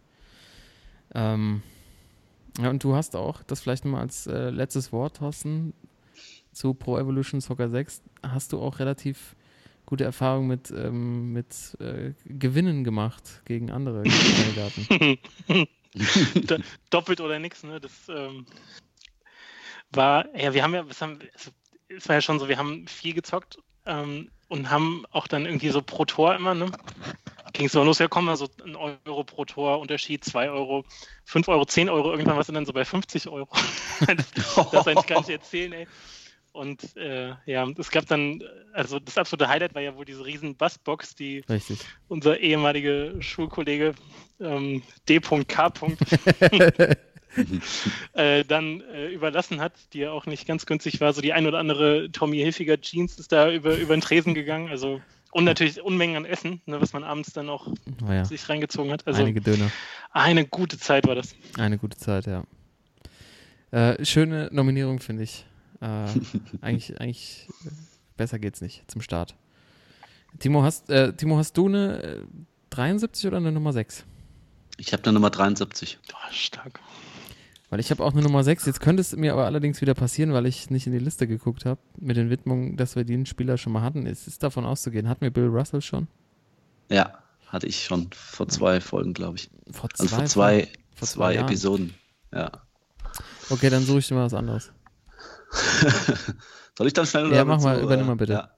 Ähm, 1.13 1.61
ja, 2.57 2.69
und 2.69 2.83
du 2.83 2.95
hast 2.95 3.15
auch, 3.15 3.43
das 3.43 3.61
vielleicht 3.61 3.85
nochmal 3.85 4.01
als 4.01 4.27
äh, 4.27 4.49
letztes 4.49 4.91
Wort, 4.91 5.17
Thorsten, 5.17 5.73
zu 6.51 6.73
Pro 6.73 6.97
Evolution 6.97 7.41
Soccer 7.41 7.69
6, 7.69 8.01
hast 8.23 8.53
du 8.53 8.59
auch 8.59 8.79
relativ 8.79 9.35
gute 9.85 10.03
Erfahrungen 10.03 10.47
mit, 10.47 10.71
ähm, 10.71 11.33
mit 11.33 11.77
äh, 11.79 12.13
Gewinnen 12.25 12.83
gemacht 12.83 13.41
gegen 13.45 13.71
andere 13.71 14.03
Kandidaten. 14.03 15.17
Doppelt 16.89 17.21
oder 17.21 17.39
nichts, 17.39 17.63
ne? 17.63 17.79
Das 17.79 17.91
ähm, 18.09 18.45
war, 19.91 20.25
ja, 20.37 20.53
wir 20.53 20.63
haben 20.63 20.73
ja, 20.73 20.87
was 20.87 21.01
haben, 21.01 21.19
also, 21.33 21.51
es 21.87 22.07
war 22.07 22.15
ja 22.15 22.21
schon 22.21 22.39
so, 22.39 22.47
wir 22.47 22.57
haben 22.57 22.87
viel 22.87 23.13
gezockt 23.13 23.57
ähm, 23.85 24.29
und 24.47 24.69
haben 24.69 25.05
auch 25.11 25.27
dann 25.27 25.45
irgendwie 25.45 25.69
so 25.69 25.81
pro 25.81 26.05
Tor 26.05 26.35
immer, 26.35 26.53
ne? 26.53 26.71
Ging 27.53 27.65
es 27.67 27.71
so 27.71 27.83
los, 27.83 27.99
ja 27.99 28.07
komm, 28.07 28.29
also 28.29 28.47
ein 28.63 28.75
Euro 28.75 29.23
pro 29.23 29.45
Tor, 29.45 29.79
Unterschied, 29.79 30.23
2 30.23 30.49
Euro, 30.49 30.85
5 31.25 31.47
Euro, 31.47 31.65
10 31.65 31.89
Euro, 31.89 32.11
irgendwann 32.11 32.35
war 32.35 32.41
es 32.41 32.47
dann 32.47 32.65
so 32.65 32.73
bei 32.73 32.85
50 32.85 33.27
Euro. 33.27 33.49
das, 34.35 34.69
das 34.71 34.87
eigentlich 34.87 35.07
gar 35.07 35.19
nicht 35.19 35.29
erzählen, 35.29 35.73
ey. 35.73 35.87
Und 36.51 36.97
äh, 36.97 37.35
ja, 37.45 37.67
es 37.77 37.91
gab 37.91 38.07
dann, 38.07 38.43
also 38.73 38.99
das 38.99 39.17
absolute 39.17 39.47
Highlight 39.47 39.75
war 39.75 39.81
ja 39.81 39.95
wohl 39.95 40.05
diese 40.05 40.25
riesen 40.25 40.55
Bassbox, 40.55 41.15
die 41.15 41.43
Richtig. 41.47 41.79
unser 42.07 42.39
ehemaliger 42.39 43.21
Schulkollege 43.21 43.93
ähm, 44.39 44.81
D.K. 45.07 45.71
äh, 48.13 48.43
dann 48.45 48.81
äh, 48.81 49.09
überlassen 49.09 49.61
hat, 49.61 49.73
die 49.93 49.99
ja 49.99 50.11
auch 50.11 50.25
nicht 50.25 50.47
ganz 50.47 50.65
günstig 50.65 50.99
war. 51.01 51.13
So 51.13 51.21
die 51.21 51.33
ein 51.33 51.47
oder 51.47 51.59
andere 51.59 52.11
Tommy 52.11 52.37
Hilfiger 52.37 52.81
Jeans 52.81 53.19
ist 53.19 53.31
da 53.31 53.51
über, 53.51 53.75
über 53.77 53.95
den 53.95 54.01
Tresen 54.01 54.33
gegangen. 54.33 54.69
Also 54.69 55.01
und 55.31 55.43
natürlich 55.43 55.81
Unmengen 55.81 56.17
an 56.17 56.25
Essen, 56.25 56.61
ne, 56.65 56.81
was 56.81 56.93
man 56.93 57.03
abends 57.03 57.33
dann 57.33 57.49
auch 57.49 57.67
oh 57.67 58.11
ja. 58.11 58.25
sich 58.25 58.47
reingezogen 58.49 58.91
hat. 58.91 59.05
Also 59.07 59.21
Einige 59.21 59.41
Döner. 59.41 59.71
Eine 60.11 60.45
gute 60.45 60.77
Zeit 60.77 61.07
war 61.07 61.15
das. 61.15 61.35
Eine 61.57 61.77
gute 61.77 61.97
Zeit, 61.97 62.25
ja. 62.25 62.43
Äh, 63.71 64.03
schöne 64.03 64.49
Nominierung, 64.51 64.99
finde 64.99 65.23
ich. 65.23 65.45
Äh, 65.81 65.85
eigentlich, 66.61 66.99
eigentlich 66.99 67.47
besser 68.17 68.39
geht's 68.39 68.61
nicht 68.61 68.89
zum 68.89 69.01
Start. 69.01 69.35
Timo, 70.39 70.63
hast, 70.63 70.89
äh, 70.89 71.13
Timo, 71.13 71.37
hast 71.37 71.57
du 71.57 71.67
eine 71.67 72.23
73 72.71 73.23
äh, 73.23 73.27
oder 73.27 73.37
eine 73.37 73.51
Nummer 73.51 73.73
6? 73.73 74.05
Ich 74.77 74.93
habe 74.93 75.03
eine 75.03 75.13
Nummer 75.13 75.29
73. 75.29 75.99
Oh, 76.13 76.15
stark. 76.31 76.79
Weil 77.69 77.79
ich 77.79 77.91
habe 77.91 78.03
auch 78.03 78.13
eine 78.13 78.23
Nummer 78.23 78.43
6. 78.43 78.65
Jetzt 78.65 78.81
könnte 78.81 79.01
es 79.01 79.15
mir 79.15 79.33
aber 79.33 79.45
allerdings 79.45 79.79
wieder 79.81 79.93
passieren, 79.93 80.33
weil 80.33 80.47
ich 80.47 80.69
nicht 80.71 80.87
in 80.87 80.93
die 80.93 80.99
Liste 80.99 81.27
geguckt 81.27 81.65
habe, 81.65 81.79
mit 81.97 82.17
den 82.17 82.29
Widmungen, 82.29 82.77
dass 82.77 82.95
wir 82.95 83.03
den 83.03 83.25
Spieler 83.25 83.57
schon 83.57 83.73
mal 83.73 83.83
hatten. 83.83 84.07
Es 84.07 84.27
ist 84.27 84.41
davon 84.41 84.65
auszugehen. 84.65 85.07
Hatten 85.07 85.21
wir 85.21 85.31
Bill 85.31 85.47
Russell 85.47 85.81
schon? 85.81 86.07
Ja, 86.89 87.13
hatte 87.47 87.67
ich 87.67 87.83
schon 87.83 88.09
vor 88.11 88.47
zwei 88.47 88.81
Folgen, 88.81 89.13
glaube 89.13 89.37
ich. 89.37 89.51
Vor 89.71 89.89
zwei, 89.91 90.03
also 90.03 90.15
vor 90.15 90.25
zwei, 90.25 90.67
vor 90.95 91.07
zwei, 91.07 91.35
zwei 91.35 91.43
Episoden. 91.43 91.93
Ja. 92.33 92.51
Okay, 93.51 93.69
dann 93.69 93.83
suche 93.83 93.99
ich 93.99 94.07
dir 94.07 94.15
mal 94.15 94.25
was 94.25 94.33
anderes. 94.33 94.71
Soll 96.77 96.87
ich 96.87 96.93
dann 96.93 97.05
schnell 97.05 97.31
Ja, 97.33 97.45
mach 97.45 97.61
mal, 97.61 97.77
so, 97.77 97.83
übernimm 97.83 98.07
mal 98.07 98.15
bitte. 98.15 98.49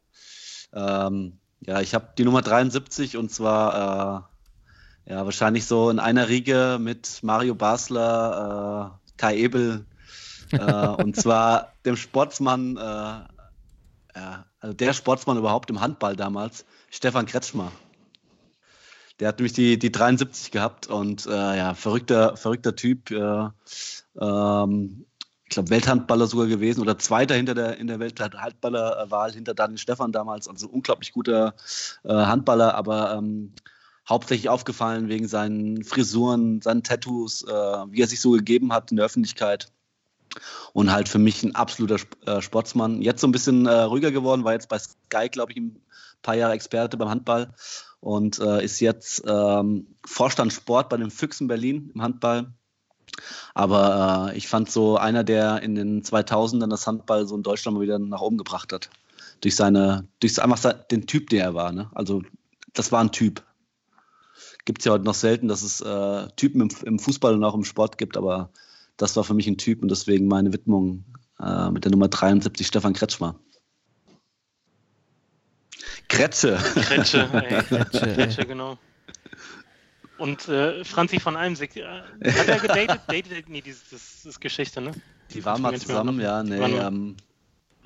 Ja, 0.74 1.08
ähm, 1.08 1.39
ja 1.62 1.82
ich 1.82 1.94
habe 1.94 2.10
die 2.18 2.24
Nummer 2.24 2.41
73 2.41 3.18
und 3.18 3.32
zwar 3.32 4.27
äh, 5.08 5.12
ja, 5.12 5.25
wahrscheinlich 5.25 5.65
so 5.65 5.89
in 5.89 6.00
einer 6.00 6.30
Riege 6.30 6.77
mit 6.80 7.20
Mario 7.24 7.56
Basler, 7.56 8.98
äh, 9.00 9.00
Kai 9.18 9.38
Ebel 9.38 9.86
äh, 10.51 10.88
und 11.03 11.15
zwar 11.15 11.74
dem 11.86 11.96
Sportsmann, 11.96 12.77
äh, 12.77 12.82
ja, 12.82 14.46
also 14.60 14.74
der 14.74 14.94
Sportsmann 14.94 15.38
überhaupt 15.38 15.70
im 15.70 15.82
Handball 15.82 16.15
damals, 16.15 16.65
Stefan 16.89 17.25
Kretschmer. 17.25 17.72
Der 19.20 19.27
hat 19.27 19.38
nämlich 19.38 19.53
die, 19.53 19.77
die 19.77 19.91
73 19.91 20.51
gehabt 20.51 20.88
und 20.88 21.27
äh, 21.27 21.58
ja, 21.58 21.75
verrückter, 21.75 22.36
verrückter 22.38 22.75
Typ. 22.75 23.12
Äh, 23.12 23.50
ähm, 24.20 25.06
ich 25.44 25.53
glaube, 25.53 25.70
Welthandballer 25.70 26.27
sogar 26.27 26.48
gewesen 26.48 26.82
oder 26.82 26.98
Zweiter 26.98 27.36
hinter 27.36 27.53
der, 27.53 27.77
in 27.77 27.88
der 27.88 28.00
Welthandballerwahl 28.00 29.34
hinter 29.34 29.53
Daniel 29.53 29.77
Stefan 29.77 30.12
damals. 30.12 30.48
Also 30.48 30.68
unglaublich 30.68 31.12
guter 31.12 31.56
äh, 32.03 32.13
Handballer, 32.13 32.74
aber 32.74 33.13
ähm, 33.15 33.53
hauptsächlich 34.08 34.50
aufgefallen 34.50 35.10
wegen 35.10 35.27
seinen 35.27 35.84
Frisuren, 35.84 36.62
seinen 36.62 36.84
Tattoos, 36.84 37.43
äh, 37.43 37.51
wie 37.51 38.01
er 38.01 38.08
sich 38.08 38.20
so 38.20 38.31
gegeben 38.31 38.74
hat 38.74 38.91
in 38.91 38.98
der 38.98 39.05
Öffentlichkeit. 39.05 39.72
Und 40.74 40.91
halt 40.91 41.10
für 41.10 41.20
mich 41.20 41.43
ein 41.43 41.55
absoluter 41.55 41.98
äh, 42.25 42.41
Sportsmann. 42.41 43.01
Jetzt 43.01 43.22
so 43.22 43.27
ein 43.27 43.34
bisschen 43.34 43.65
äh, 43.65 43.81
ruhiger 43.81 44.12
geworden, 44.12 44.43
war 44.43 44.53
jetzt 44.53 44.70
bei 44.70 44.79
Sky, 44.79 45.27
glaube 45.29 45.51
ich, 45.51 45.58
ein 45.58 45.81
paar 46.22 46.36
Jahre 46.36 46.53
Experte 46.53 46.98
beim 46.98 47.10
Handball 47.10 47.53
und 48.00 48.39
äh, 48.39 48.63
ist 48.63 48.79
jetzt 48.79 49.24
ähm, 49.27 49.88
Vorstand 50.05 50.53
Sport 50.53 50.89
bei 50.89 50.98
den 50.98 51.12
Füchsen 51.12 51.48
Berlin 51.48 51.91
im 51.93 52.01
Handball. 52.01 52.53
Aber 53.53 54.31
äh, 54.31 54.38
ich 54.38 54.48
fand 54.48 54.72
so 54.72 54.98
einer, 54.98 55.24
der 55.24 55.62
in 55.62 55.75
den 55.75 56.03
2000ern 56.03 56.70
das 56.70 56.88
Handball 56.88 57.27
so 57.27 57.36
in 57.36 57.43
Deutschland 57.43 57.77
mal 57.77 57.84
wieder 57.84 58.00
nach 58.00 58.22
oben 58.22 58.38
gebracht 58.38 58.74
hat. 58.74 58.89
Durch 59.41 59.55
seine, 59.55 60.08
durch 60.20 60.41
einfach 60.41 60.74
den 60.74 61.08
Typ, 61.08 61.29
der 61.29 61.46
er 61.46 61.53
war. 61.53 61.72
Ne? 61.72 61.89
Also 61.93 62.22
das 62.74 62.91
war 62.91 63.01
ein 63.01 63.12
Typ. 63.12 63.43
Gibt 64.65 64.80
es 64.80 64.86
ja 64.86 64.91
heute 64.91 65.06
noch 65.06 65.15
selten, 65.15 65.48
dass 65.48 65.63
es 65.63 65.82
äh, 65.82 66.27
Typen 66.36 66.62
im, 66.62 66.70
im, 66.86 67.00
Fußball 67.00 67.34
und 67.34 67.44
auch 67.44 67.56
im 67.56 67.63
Sport 67.63 67.98
gibt, 67.98 68.18
aber 68.18 68.51
das 68.98 69.15
war 69.15 69.24
für 69.24 69.34
mich 69.34 69.48
ein 69.48 69.58
Typ 69.58 69.82
und 69.82 69.89
deswegen 69.89 70.27
meine 70.27 70.53
Widmung 70.53 71.06
äh, 71.39 71.72
mit 71.72 71.84
der 71.86 71.91
Nummer 71.91 72.08
73, 72.08 72.68
Stefan 72.68 72.94
Kretschmer. 72.94 73.39
Kretsche. 76.08 76.58
Kretsche, 76.75 77.30
ey. 77.34 77.63
Kretsche, 77.63 78.13
Kretsche 78.13 78.46
genau. 78.46 78.77
Und 80.18 80.48
äh, 80.50 80.84
Franzi 80.86 81.20
von 81.20 81.36
Almsig, 81.36 81.77
äh, 81.77 81.84
hat 82.32 82.48
er 82.48 82.60
gedatet? 82.60 83.01
Dated? 83.08 83.50
Nee, 83.50 83.63
das, 83.65 83.77
das 83.89 84.25
ist 84.25 84.39
Geschichte, 84.39 84.80
ne? 84.80 84.91
Die 85.34 85.44
waren 85.46 85.62
mal 85.63 85.80
zusammen, 85.80 86.20
ja. 86.20 86.44
Nee, 86.44 86.60
ähm, 86.60 87.18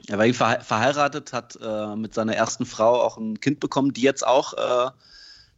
er 0.08 0.18
war 0.18 0.34
ver 0.34 0.60
verheiratet, 0.62 1.32
hat 1.32 1.58
äh, 1.62 1.96
mit 1.96 2.14
seiner 2.14 2.36
ersten 2.36 2.66
Frau 2.66 3.02
auch 3.02 3.18
ein 3.18 3.40
Kind 3.40 3.60
bekommen, 3.60 3.94
die 3.94 4.02
jetzt 4.02 4.28
auch 4.28 4.54
äh, 4.54 4.92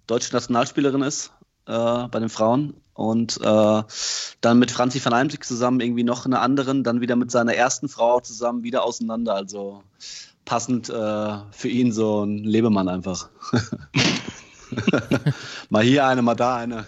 deutsche 0.08 0.34
Nationalspielerin 0.34 1.02
ist 1.02 1.32
äh, 1.68 2.08
bei 2.08 2.20
den 2.20 2.30
Frauen. 2.30 2.82
Und 2.94 3.40
äh, 3.42 3.84
dann 4.42 4.60
mit 4.60 4.72
Franzi 4.72 5.04
van 5.04 5.14
Eimsig 5.14 5.46
zusammen 5.46 5.82
irgendwie 5.82 6.04
noch 6.04 6.26
eine 6.26 6.40
anderen, 6.40 6.84
dann 6.84 7.00
wieder 7.00 7.16
mit 7.16 7.30
seiner 7.30 7.54
ersten 7.54 7.90
Frau 7.90 8.22
zusammen 8.22 8.64
wieder 8.64 8.84
auseinander. 8.84 9.36
Also 9.36 9.84
passend 10.46 10.90
äh, 10.90 11.38
für 11.52 11.68
ihn 11.68 11.92
so 11.92 12.24
ein 12.24 12.40
Lebemann 12.40 12.88
einfach. 12.88 13.30
mal 15.70 15.84
hier 15.84 16.08
eine, 16.08 16.24
mal 16.24 16.36
da 16.36 16.58
eine. 16.58 16.86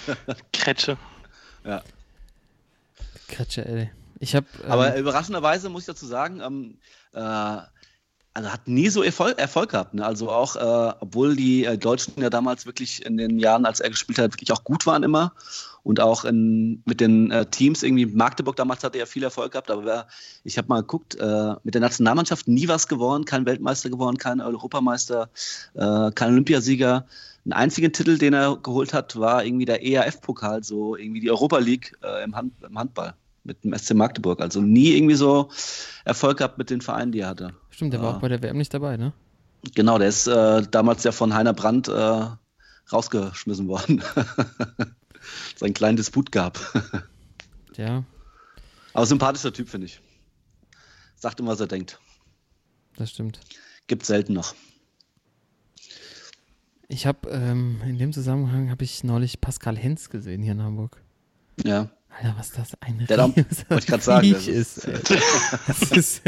Kretsche. 0.52 0.96
Ja. 1.64 1.82
Kretsche, 3.26 3.66
ey. 3.66 3.90
Ich 4.20 4.36
hab, 4.36 4.44
ähm, 4.62 4.70
Aber 4.70 4.96
überraschenderweise 4.96 5.68
muss 5.68 5.82
ich 5.82 5.86
dazu 5.86 6.06
sagen, 6.06 6.40
ähm, 6.40 6.78
äh, 7.12 7.58
also 8.38 8.52
hat 8.52 8.68
nie 8.68 8.88
so 8.88 9.02
Erfolg, 9.02 9.36
Erfolg 9.36 9.70
gehabt. 9.70 9.94
Ne? 9.94 10.06
Also 10.06 10.30
auch, 10.30 10.54
äh, 10.54 10.94
obwohl 11.00 11.34
die 11.34 11.64
äh, 11.64 11.76
Deutschen 11.76 12.14
ja 12.22 12.30
damals 12.30 12.66
wirklich 12.66 13.04
in 13.04 13.16
den 13.16 13.40
Jahren, 13.40 13.66
als 13.66 13.80
er 13.80 13.90
gespielt 13.90 14.18
hat, 14.18 14.32
wirklich 14.32 14.52
auch 14.52 14.62
gut 14.62 14.86
waren 14.86 15.02
immer 15.02 15.32
und 15.82 15.98
auch 15.98 16.24
in, 16.24 16.80
mit 16.84 17.00
den 17.00 17.32
äh, 17.32 17.46
Teams 17.46 17.82
irgendwie 17.82 18.06
Magdeburg 18.06 18.54
damals 18.54 18.84
hatte 18.84 18.98
er 18.98 19.08
viel 19.08 19.24
Erfolg 19.24 19.52
gehabt, 19.52 19.72
aber 19.72 20.06
ich 20.44 20.56
habe 20.56 20.68
mal 20.68 20.82
geguckt, 20.82 21.16
äh, 21.16 21.54
mit 21.64 21.74
der 21.74 21.80
Nationalmannschaft 21.80 22.46
nie 22.46 22.68
was 22.68 22.86
gewonnen, 22.86 23.24
kein 23.24 23.44
Weltmeister 23.44 23.90
gewonnen, 23.90 24.18
kein 24.18 24.40
Europameister, 24.40 25.30
äh, 25.74 26.12
kein 26.12 26.32
Olympiasieger. 26.32 27.06
Ein 27.44 27.52
einzigen 27.52 27.92
Titel, 27.92 28.18
den 28.18 28.34
er 28.34 28.56
geholt 28.62 28.94
hat, 28.94 29.18
war 29.18 29.44
irgendwie 29.44 29.64
der 29.64 29.84
ERF-Pokal, 29.84 30.62
so 30.62 30.94
irgendwie 30.94 31.20
die 31.20 31.30
Europa 31.30 31.58
League 31.58 31.98
äh, 32.04 32.22
im, 32.22 32.36
Hand, 32.36 32.52
im 32.62 32.78
Handball 32.78 33.14
mit 33.42 33.64
dem 33.64 33.76
SC 33.76 33.94
Magdeburg. 33.94 34.40
Also 34.40 34.60
nie 34.60 34.94
irgendwie 34.94 35.16
so 35.16 35.48
Erfolg 36.04 36.38
gehabt 36.38 36.58
mit 36.58 36.70
den 36.70 36.80
Vereinen, 36.80 37.10
die 37.10 37.20
er 37.20 37.28
hatte. 37.28 37.54
Stimmt, 37.78 37.92
der 37.92 38.02
war 38.02 38.16
auch 38.16 38.20
bei 38.20 38.26
der 38.26 38.42
WM 38.42 38.56
nicht 38.56 38.74
dabei, 38.74 38.96
ne? 38.96 39.12
Genau, 39.76 39.98
der 39.98 40.08
ist 40.08 40.26
äh, 40.26 40.62
damals 40.68 41.04
ja 41.04 41.12
von 41.12 41.32
Heiner 41.32 41.52
Brandt 41.52 41.86
äh, 41.86 42.26
rausgeschmissen 42.92 43.68
worden. 43.68 44.02
Sein 45.56 45.74
kleinen 45.74 45.96
Disput 45.96 46.32
gab. 46.32 46.58
ja. 47.76 48.02
Aber 48.94 49.06
sympathischer 49.06 49.52
Typ, 49.52 49.68
finde 49.68 49.86
ich. 49.86 50.00
Sagt 51.14 51.38
immer, 51.38 51.52
was 51.52 51.60
er 51.60 51.68
denkt. 51.68 52.00
Das 52.96 53.12
stimmt. 53.12 53.38
Gibt 53.86 54.04
selten 54.04 54.32
noch. 54.32 54.56
Ich 56.88 57.06
habe 57.06 57.30
ähm, 57.30 57.80
in 57.86 57.96
dem 57.96 58.12
Zusammenhang 58.12 58.70
habe 58.70 58.82
ich 58.82 59.04
neulich 59.04 59.40
Pascal 59.40 59.78
Hens 59.78 60.10
gesehen 60.10 60.42
hier 60.42 60.50
in 60.50 60.64
Hamburg. 60.64 61.00
Ja. 61.64 61.88
Alter, 62.18 62.34
was 62.36 62.50
das 62.50 62.70
ein 62.80 63.06
Der 63.06 63.18
Ries, 63.18 63.64
wollte 63.68 63.84
ich 63.84 63.86
gerade 63.86 64.02
sagen, 64.02 64.32
das 64.32 64.48
ist, 64.48 64.88
das, 64.88 65.82
ist, 65.92 66.22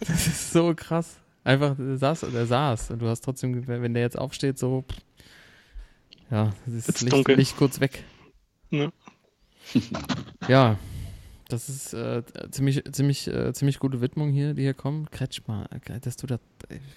das 0.00 0.26
ist 0.26 0.52
so 0.52 0.74
krass. 0.74 1.16
Einfach, 1.44 1.76
der 1.76 1.98
saß, 1.98 2.26
der 2.32 2.46
saß 2.46 2.92
und 2.92 3.00
du 3.00 3.08
hast 3.08 3.22
trotzdem, 3.22 3.66
wenn 3.66 3.94
der 3.94 4.02
jetzt 4.02 4.18
aufsteht, 4.18 4.58
so, 4.58 4.84
ja, 6.30 6.52
das 6.64 6.88
ist 6.88 7.02
Licht, 7.02 7.28
Licht, 7.28 7.56
kurz 7.56 7.78
weg. 7.78 8.04
Ja, 8.70 8.90
ja 10.48 10.78
das 11.48 11.68
ist 11.68 11.92
äh, 11.92 12.22
ziemlich, 12.50 12.82
ziemlich, 12.90 13.28
äh, 13.28 13.52
ziemlich 13.52 13.78
gute 13.78 14.00
Widmung 14.00 14.30
hier, 14.30 14.54
die 14.54 14.62
hier 14.62 14.74
kommen. 14.74 15.10
Kretschmer, 15.10 15.68
dass 16.00 16.16
du 16.16 16.26
da, 16.26 16.40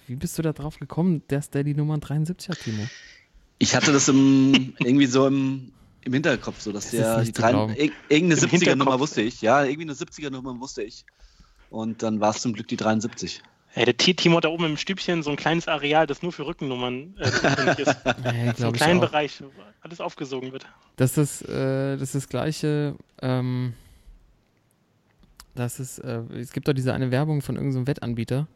wie 0.06 0.16
bist 0.16 0.38
du 0.38 0.42
da 0.42 0.52
drauf 0.52 0.78
gekommen, 0.78 1.22
dass 1.28 1.50
der 1.50 1.64
die 1.64 1.74
Nummer 1.74 1.98
73 1.98 2.48
hat, 2.48 2.58
Timo? 2.60 2.88
Ich 3.58 3.76
hatte 3.76 3.92
das 3.92 4.08
im, 4.08 4.74
irgendwie 4.78 5.06
so 5.06 5.26
im, 5.26 5.72
im 6.04 6.12
Hinterkopf, 6.12 6.60
so 6.60 6.72
dass 6.72 6.84
das 6.84 6.92
der 6.92 7.22
die 7.22 7.32
drei, 7.32 7.52
irgendeine 8.08 8.40
70er-Nummer 8.40 8.98
wusste 9.00 9.22
ich. 9.22 9.42
Ja, 9.42 9.64
irgendwie 9.64 9.82
eine 9.82 9.92
70er-Nummer 9.92 10.58
wusste 10.60 10.82
ich. 10.82 11.04
Und 11.68 12.02
dann 12.02 12.20
war 12.20 12.30
es 12.30 12.42
zum 12.42 12.52
Glück 12.52 12.68
die 12.68 12.76
73. 12.76 13.42
Hey, 13.72 13.84
der 13.84 13.96
Timo 13.96 14.38
hat 14.38 14.44
da 14.44 14.48
oben 14.48 14.64
im 14.64 14.76
Stübchen 14.76 15.22
so 15.22 15.30
ein 15.30 15.36
kleines 15.36 15.68
Areal, 15.68 16.06
das 16.08 16.22
nur 16.22 16.32
für 16.32 16.44
Rückennummern 16.44 17.14
äh, 17.18 17.24
ist. 17.82 17.96
nee, 18.24 18.52
so 18.56 18.64
einen 18.64 18.72
kleinen 18.72 18.98
Bereich, 19.00 19.40
wo 19.40 19.50
alles 19.80 20.00
aufgesogen 20.00 20.52
wird. 20.52 20.66
Das 20.96 21.16
ist, 21.16 21.42
äh, 21.42 21.96
das, 21.96 22.14
ist 22.14 22.14
das 22.16 22.28
gleiche. 22.28 22.96
Ähm, 23.22 23.74
das 25.54 25.78
ist, 25.78 25.98
äh, 26.00 26.22
es 26.32 26.52
gibt 26.52 26.66
doch 26.66 26.72
diese 26.72 26.94
eine 26.94 27.12
Werbung 27.12 27.42
von 27.42 27.54
irgendeinem 27.54 27.84
so 27.84 27.86
Wettanbieter, 27.86 28.48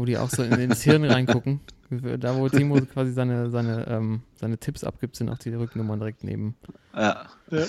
wo 0.00 0.06
die 0.06 0.16
auch 0.16 0.30
so 0.30 0.42
in, 0.42 0.52
ins 0.52 0.82
Hirn 0.82 1.04
reingucken. 1.04 1.60
Da, 1.90 2.36
wo 2.36 2.48
Timo 2.48 2.80
quasi 2.86 3.12
seine, 3.12 3.50
seine, 3.50 3.86
ähm, 3.86 4.22
seine 4.34 4.56
Tipps 4.56 4.82
abgibt, 4.82 5.14
sind 5.14 5.28
auch 5.28 5.36
die 5.36 5.50
Rückennummern 5.50 5.98
direkt 5.98 6.24
neben. 6.24 6.56
Ja. 6.94 7.26
ja. 7.50 7.66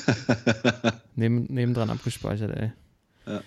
neben, 1.15 1.43
nebendran 1.45 1.89
abgespeichert, 1.89 2.55
ey. 2.55 2.71
Ja. 3.25 3.41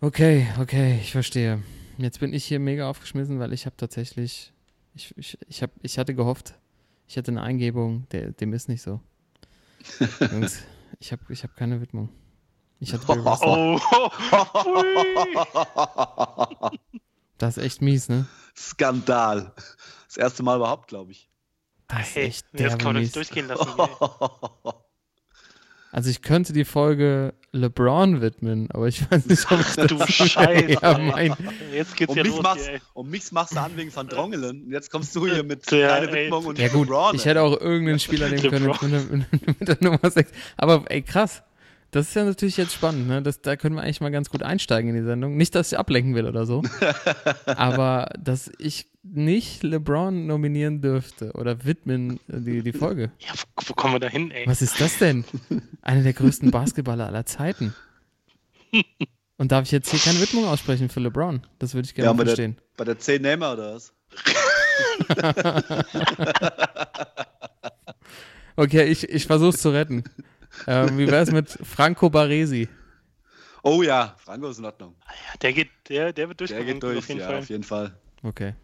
Okay, 0.00 0.46
okay, 0.60 1.00
ich 1.00 1.10
verstehe. 1.10 1.62
Jetzt 1.98 2.20
bin 2.20 2.32
ich 2.32 2.44
hier 2.44 2.60
mega 2.60 2.88
aufgeschmissen, 2.88 3.40
weil 3.40 3.52
ich 3.52 3.66
habe 3.66 3.76
tatsächlich, 3.76 4.52
ich, 4.94 5.12
ich, 5.16 5.36
ich, 5.48 5.62
hab, 5.62 5.72
ich 5.82 5.98
hatte 5.98 6.14
gehofft, 6.14 6.54
ich 7.08 7.16
hatte 7.16 7.32
eine 7.32 7.42
Eingebung, 7.42 8.06
der, 8.12 8.30
dem 8.30 8.52
ist 8.52 8.68
nicht 8.68 8.82
so. 8.82 9.00
Jungs, 10.30 10.62
ich 11.00 11.10
habe 11.10 11.22
ich 11.28 11.42
hab 11.42 11.56
keine 11.56 11.80
Widmung. 11.80 12.08
Ich 12.78 12.92
hatte 12.92 13.04
oh, 13.08 13.80
Das 17.44 17.58
ist 17.58 17.62
echt 17.62 17.82
mies, 17.82 18.08
ne? 18.08 18.24
Skandal. 18.56 19.52
Das 20.06 20.16
erste 20.16 20.42
Mal 20.42 20.56
überhaupt, 20.56 20.88
glaube 20.88 21.12
ich. 21.12 21.28
Das 21.88 22.08
ist 22.08 22.14
hey, 22.14 22.24
echt 22.24 22.46
das 22.52 22.78
kann 22.78 22.94
man 22.94 23.02
nicht 23.02 23.14
durchgehen 23.14 23.48
lassen. 23.48 23.66
Also 25.92 26.08
ich 26.08 26.22
könnte 26.22 26.54
die 26.54 26.64
Folge 26.64 27.34
LeBron 27.52 28.22
widmen, 28.22 28.70
aber 28.70 28.88
ich 28.88 29.08
weiß 29.10 29.26
nicht, 29.26 29.52
ob 29.52 29.60
ich 29.60 29.66
das 29.76 29.86
Du 29.88 30.06
Scheiße. 30.06 30.72
ja, 30.82 30.98
mein. 30.98 31.36
Jetzt 31.70 31.94
geht's 31.96 32.10
und 32.10 32.16
ja 32.16 32.22
mich 32.22 32.32
los 32.32 32.42
machst, 32.42 32.66
hier, 32.66 32.80
Und 32.94 33.10
mich 33.10 33.30
machst 33.30 33.54
du 33.54 33.60
an 33.60 33.76
wegen 33.76 33.94
Van 33.94 34.08
Drongelen. 34.08 34.64
Und 34.64 34.72
jetzt 34.72 34.90
kommst 34.90 35.14
du 35.14 35.26
hier 35.26 35.44
mit 35.44 35.70
ja, 35.70 35.98
kleiner 35.98 36.12
Widmung 36.14 36.46
und 36.46 36.58
ja, 36.58 36.68
gut, 36.68 36.88
LeBron. 36.88 37.14
Ich 37.14 37.26
hätte 37.26 37.42
auch 37.42 37.60
irgendeinen 37.60 37.98
Spieler 37.98 38.30
nehmen 38.30 38.72
können 38.72 39.10
mit, 39.10 39.32
mit, 39.32 39.60
mit 39.60 39.68
der 39.68 39.76
Nummer 39.80 40.10
6. 40.10 40.32
Aber 40.56 40.82
ey, 40.90 41.02
krass. 41.02 41.42
Das 41.94 42.08
ist 42.08 42.14
ja 42.16 42.24
natürlich 42.24 42.56
jetzt 42.56 42.72
spannend, 42.72 43.06
ne? 43.06 43.22
Das, 43.22 43.40
da 43.40 43.54
können 43.54 43.76
wir 43.76 43.82
eigentlich 43.82 44.00
mal 44.00 44.10
ganz 44.10 44.28
gut 44.28 44.42
einsteigen 44.42 44.90
in 44.90 44.96
die 44.96 45.04
Sendung. 45.04 45.36
Nicht, 45.36 45.54
dass 45.54 45.70
ich 45.70 45.78
ablenken 45.78 46.16
will 46.16 46.26
oder 46.26 46.44
so. 46.44 46.64
aber 47.46 48.10
dass 48.18 48.50
ich 48.58 48.88
nicht 49.04 49.62
LeBron 49.62 50.26
nominieren 50.26 50.80
dürfte 50.80 51.30
oder 51.34 51.64
widmen 51.64 52.18
äh, 52.26 52.40
die, 52.40 52.62
die 52.64 52.72
Folge. 52.72 53.12
Ja, 53.20 53.34
wo, 53.36 53.68
wo 53.68 53.74
kommen 53.74 53.94
wir 53.94 54.00
da 54.00 54.08
hin, 54.08 54.32
ey? 54.32 54.44
Was 54.48 54.60
ist 54.60 54.80
das 54.80 54.98
denn? 54.98 55.24
Einer 55.82 56.02
der 56.02 56.14
größten 56.14 56.50
Basketballer 56.50 57.06
aller 57.06 57.26
Zeiten. 57.26 57.76
Und 59.38 59.52
darf 59.52 59.66
ich 59.66 59.70
jetzt 59.70 59.88
hier 59.92 60.00
keine 60.00 60.20
Widmung 60.20 60.46
aussprechen 60.46 60.88
für 60.88 60.98
LeBron? 60.98 61.46
Das 61.60 61.74
würde 61.74 61.86
ich 61.86 61.94
gerne 61.94 62.06
ja, 62.06 62.12
bei 62.12 62.24
verstehen. 62.24 62.56
Der, 62.56 62.62
bei 62.76 62.84
der 62.86 62.98
10 62.98 63.22
Nehmer 63.22 63.52
oder 63.52 63.76
was? 63.76 63.92
okay, 68.56 68.82
ich, 68.86 69.08
ich 69.08 69.26
versuche 69.26 69.50
es 69.50 69.62
zu 69.62 69.70
retten. 69.70 70.02
Ähm, 70.66 70.98
wie 70.98 71.06
wäre 71.06 71.22
es 71.22 71.30
mit 71.30 71.50
Franco 71.50 72.08
Baresi? 72.10 72.68
Oh 73.62 73.82
ja, 73.82 74.14
Franco 74.18 74.48
ist 74.48 74.58
in 74.58 74.64
Ordnung. 74.64 74.94
Ah 75.06 75.12
der 75.40 75.52
geht, 75.52 75.70
der, 75.88 76.12
der 76.12 76.28
wird 76.28 76.40
durchgegangen. 76.40 76.66
Der 76.66 76.74
geht 76.74 76.82
durch, 76.82 76.98
auf 76.98 77.08
jeden, 77.08 77.20
ja, 77.20 77.26
Fall. 77.26 77.38
auf 77.38 77.48
jeden 77.48 77.64
Fall. 77.64 77.92
Okay. 78.22 78.54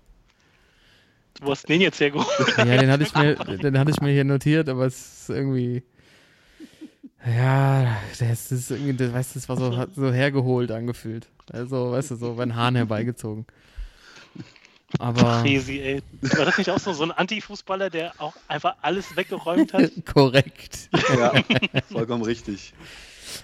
Du 1.40 1.50
hast 1.50 1.68
den 1.68 1.80
jetzt 1.80 1.98
sehr 1.98 2.10
gut. 2.10 2.26
Ja, 2.58 2.64
den 2.64 2.90
hatte 2.90 3.04
ich 3.04 3.14
mir, 3.14 3.34
den 3.34 3.78
hatte 3.78 3.90
ich 3.90 4.00
mir 4.00 4.12
hier 4.12 4.24
notiert, 4.24 4.68
aber 4.68 4.86
es 4.86 5.22
ist 5.22 5.30
irgendwie. 5.30 5.82
Ja, 7.26 7.98
das 8.18 8.50
ist 8.52 8.70
irgendwie, 8.70 8.94
das, 8.94 9.12
weißt 9.12 9.34
du, 9.34 9.38
das 9.38 9.48
war 9.48 9.56
so, 9.56 9.86
so 9.94 10.12
hergeholt 10.12 10.70
angefühlt. 10.70 11.28
Also, 11.52 11.92
weißt 11.92 12.12
du, 12.12 12.16
so 12.16 12.34
beim 12.34 12.54
Hahn 12.54 12.76
herbeigezogen. 12.76 13.46
Aber 14.98 15.42
Crazy, 15.42 15.78
ey. 15.80 16.02
War 16.20 16.44
das 16.44 16.58
nicht 16.58 16.70
auch 16.70 16.78
so, 16.78 16.92
so 16.92 17.04
ein 17.04 17.12
Anti-Fußballer, 17.12 17.90
der 17.90 18.12
auch 18.20 18.34
einfach 18.48 18.76
alles 18.82 19.16
weggeräumt 19.16 19.72
hat? 19.72 19.90
korrekt. 20.12 20.90
Ja, 21.16 21.32
vollkommen 21.90 22.22
richtig. 22.22 22.72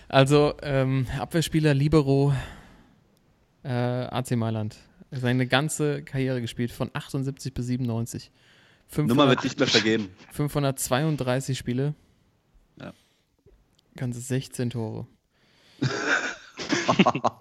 Also, 0.08 0.54
ähm, 0.62 1.06
Abwehrspieler 1.18 1.72
Libero 1.74 2.34
äh, 3.62 3.68
AC 3.68 4.32
Mailand. 4.32 4.76
Seine 5.12 5.46
ganze 5.46 6.02
Karriere 6.02 6.40
gespielt, 6.40 6.72
von 6.72 6.90
78 6.92 7.54
bis 7.54 7.66
97. 7.66 8.32
Nummer 8.96 9.08
500, 9.08 9.28
wird 9.28 9.44
nicht 9.44 9.58
mehr 9.58 9.68
vergeben. 9.68 10.10
532 10.32 11.56
Spiele. 11.56 11.94
Ja. 12.80 12.92
Ganze 13.96 14.20
16 14.20 14.70
Tore. 14.70 15.06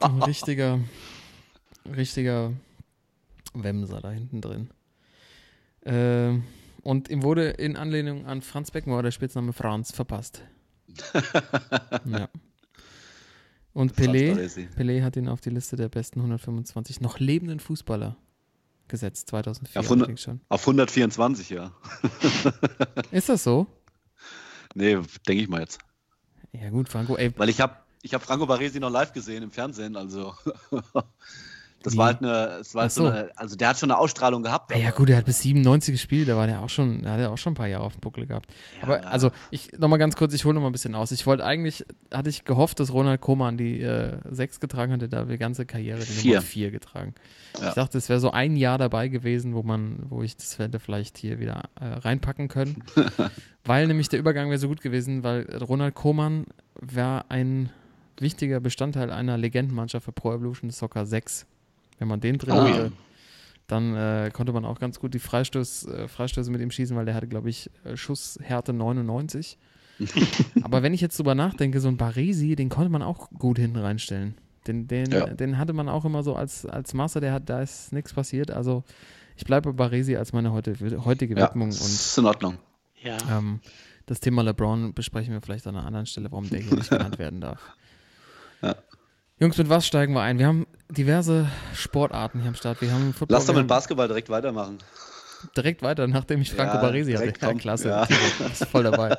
Ein 0.01 0.23
richtiger, 0.23 0.79
richtiger 1.95 2.53
Wemser 3.63 4.01
da 4.01 4.11
hinten 4.11 4.41
drin. 4.41 4.69
Ähm, 5.83 6.43
und 6.81 7.09
ihm 7.09 7.23
wurde 7.23 7.49
in 7.49 7.75
Anlehnung 7.75 8.25
an 8.25 8.41
Franz 8.41 8.71
Beckenbauer 8.71 9.03
der 9.03 9.11
Spitzname 9.11 9.53
Franz 9.53 9.91
verpasst. 9.91 10.43
ja. 12.05 12.29
Und 13.73 13.93
Pelé. 13.97 14.33
Pelé 14.77 15.03
hat 15.03 15.17
ihn 15.17 15.27
auf 15.27 15.41
die 15.41 15.49
Liste 15.49 15.75
der 15.75 15.89
besten 15.89 16.19
125 16.19 17.01
noch 17.01 17.19
lebenden 17.19 17.59
Fußballer 17.59 18.15
gesetzt, 18.87 19.29
2004 19.29 19.79
Auf 19.79 19.85
100 19.87 20.03
allerdings 20.03 20.21
schon. 20.21 20.41
Auf 20.47 20.61
124, 20.61 21.49
ja. 21.49 21.71
Ist 23.11 23.29
das 23.29 23.43
so? 23.43 23.67
Nee, 24.75 24.97
denke 25.27 25.43
ich 25.43 25.49
mal 25.49 25.61
jetzt. 25.61 25.79
Ja 26.51 26.69
gut, 26.69 26.87
Franco, 26.87 27.17
ey, 27.17 27.33
Weil 27.37 27.49
ich 27.49 27.59
habe 27.59 27.75
ich 28.01 28.13
hab 28.13 28.21
Franco 28.21 28.45
Baresi 28.45 28.79
noch 28.79 28.91
live 28.91 29.11
gesehen 29.11 29.43
im 29.43 29.51
Fernsehen, 29.51 29.95
also 29.95 30.35
das 31.85 31.93
Wie? 31.93 31.97
war 31.97 32.07
halt 32.07 32.23
eine, 32.23 32.57
es 32.61 32.73
war 32.73 32.81
halt 32.81 32.91
Ach 32.91 32.95
so. 32.95 33.03
so. 33.03 33.09
eine, 33.11 33.29
also 33.35 33.55
der 33.55 33.69
hat 33.69 33.79
schon 33.79 33.91
eine 33.91 33.99
Ausstrahlung 33.99 34.41
gehabt. 34.41 34.71
Ja, 34.71 34.77
ja, 34.77 34.89
gut, 34.89 35.07
er 35.09 35.17
hat 35.17 35.25
bis 35.25 35.41
97 35.41 35.93
gespielt, 35.93 36.27
da 36.27 36.35
war 36.35 36.47
der 36.47 36.61
auch 36.61 36.69
schon, 36.69 37.03
da 37.03 37.11
hat 37.11 37.19
er 37.19 37.31
auch 37.31 37.37
schon 37.37 37.53
ein 37.53 37.55
paar 37.55 37.67
Jahre 37.67 37.83
auf 37.83 37.93
dem 37.93 38.01
Buckel 38.01 38.25
gehabt. 38.25 38.51
Aber 38.81 39.03
ja. 39.03 39.07
also, 39.07 39.29
ich 39.51 39.71
nochmal 39.77 39.99
ganz 39.99 40.15
kurz, 40.15 40.33
ich 40.33 40.45
hole 40.45 40.55
nochmal 40.55 40.71
ein 40.71 40.73
bisschen 40.73 40.95
aus. 40.95 41.11
Ich 41.11 41.27
wollte 41.27 41.45
eigentlich, 41.45 41.85
hatte 42.11 42.29
ich 42.29 42.43
gehofft, 42.43 42.79
dass 42.79 42.91
Ronald 42.91 43.21
Koeman 43.21 43.57
die 43.57 43.81
äh, 43.81 44.17
6 44.27 44.59
getragen 44.59 44.93
hatte, 44.93 45.07
da 45.07 45.25
die 45.25 45.37
ganze 45.37 45.67
Karriere 45.67 45.99
die 45.99 46.05
Vier. 46.05 46.35
Nummer 46.37 46.41
4 46.41 46.71
getragen. 46.71 47.13
Ja. 47.61 47.69
Ich 47.69 47.75
dachte, 47.75 47.99
es 47.99 48.09
wäre 48.09 48.19
so 48.19 48.31
ein 48.31 48.57
Jahr 48.57 48.79
dabei 48.79 49.07
gewesen, 49.07 49.53
wo 49.53 49.61
man, 49.61 50.07
wo 50.09 50.23
ich 50.23 50.35
das 50.35 50.57
hätte 50.57 50.79
vielleicht 50.79 51.19
hier 51.19 51.39
wieder 51.39 51.69
äh, 51.79 51.85
reinpacken 51.85 52.47
können. 52.47 52.83
weil 53.63 53.85
nämlich 53.85 54.09
der 54.09 54.19
Übergang 54.19 54.49
wäre 54.49 54.59
so 54.59 54.67
gut 54.67 54.81
gewesen, 54.81 55.23
weil 55.23 55.45
Ronald 55.57 55.93
Koeman 55.93 56.45
war 56.81 57.25
ein 57.29 57.69
wichtiger 58.19 58.59
Bestandteil 58.59 59.11
einer 59.11 59.37
Legendenmannschaft 59.37 60.05
für 60.05 60.11
Pro 60.11 60.33
Evolution 60.33 60.69
Soccer 60.69 61.05
6. 61.05 61.45
Wenn 61.99 62.07
man 62.07 62.19
den 62.19 62.37
drin 62.37 62.53
Oh, 62.53 62.61
hatte, 62.63 62.83
ja. 62.85 62.91
dann 63.67 63.95
äh, 63.95 64.31
konnte 64.33 64.51
man 64.53 64.65
auch 64.65 64.79
ganz 64.79 64.99
gut 64.99 65.13
die 65.13 65.19
Freistoß, 65.19 65.87
äh, 65.87 66.07
Freistöße 66.07 66.51
mit 66.51 66.61
ihm 66.61 66.71
schießen, 66.71 66.95
weil 66.95 67.05
der 67.05 67.15
hatte, 67.15 67.27
glaube 67.27 67.49
ich, 67.49 67.69
äh, 67.83 67.95
Schusshärte 67.97 68.73
99. 68.73 69.57
Aber 70.63 70.83
wenn 70.83 70.93
ich 70.93 71.01
jetzt 71.01 71.17
drüber 71.17 71.35
nachdenke, 71.35 71.79
so 71.79 71.87
ein 71.87 71.97
Baresi, 71.97 72.55
den 72.55 72.69
konnte 72.69 72.89
man 72.89 73.01
auch 73.01 73.29
gut 73.31 73.57
hinten 73.57 73.77
reinstellen. 73.77 74.35
Den, 74.67 74.87
den, 74.87 75.09
Ja. 75.11 75.27
den 75.27 75.57
hatte 75.57 75.73
man 75.73 75.87
auch 75.89 76.05
immer 76.05 76.21
so 76.23 76.35
als, 76.35 76.65
als 76.65 76.93
Master, 76.93 77.21
der 77.21 77.31
hat, 77.31 77.49
da 77.49 77.61
ist 77.61 77.93
nichts 77.93 78.13
passiert. 78.13 78.51
Also 78.51 78.83
ich 79.37 79.45
bleibe 79.45 79.71
bei 79.73 79.85
Baresi 79.85 80.15
als 80.17 80.33
meine 80.33 80.51
heute, 80.51 80.75
heutige 81.05 81.35
ja, 81.35 81.47
Widmung 81.47 81.69
und 81.69 81.75
ist 81.75 82.17
in 82.17 82.25
Ordnung. 82.25 82.57
Ja. 83.01 83.17
ähm, 83.31 83.59
das 84.07 84.19
Thema 84.19 84.43
LeBron 84.43 84.93
besprechen 84.93 85.33
wir 85.33 85.41
vielleicht 85.41 85.65
an 85.67 85.75
einer 85.75 85.85
anderen 85.85 86.05
Stelle, 86.07 86.31
warum 86.31 86.49
der 86.49 86.59
hier 86.59 86.75
nicht 86.75 86.89
genannt 86.89 87.17
werden 87.19 87.41
darf. 87.41 87.59
Ja. 89.37 89.45
Jungs, 89.45 89.57
mit 89.57 89.69
was 89.69 89.85
steigen 89.85 90.13
wir 90.13 90.21
ein? 90.21 90.39
Wir 90.39 90.47
haben 90.47 90.65
diverse 90.89 91.49
Sportarten 91.73 92.39
hier 92.39 92.49
am 92.49 92.55
Start. 92.55 92.81
Wir 92.81 92.91
haben 92.91 93.13
Football, 93.13 93.37
Lass 93.37 93.45
doch 93.45 93.55
mit 93.55 93.67
Basketball 93.67 94.07
direkt 94.07 94.29
weitermachen. 94.29 94.77
direkt 95.57 95.81
weiter, 95.81 96.07
nachdem 96.07 96.41
ich 96.41 96.51
Franco 96.51 96.75
Ja, 96.75 96.81
Baresi 96.81 97.13
hatte. 97.13 97.33
Ja, 97.41 97.53
klasse. 97.53 97.89
Ja. 97.89 98.05
Bist 98.39 98.65
voll 98.65 98.83
dabei. 98.83 99.17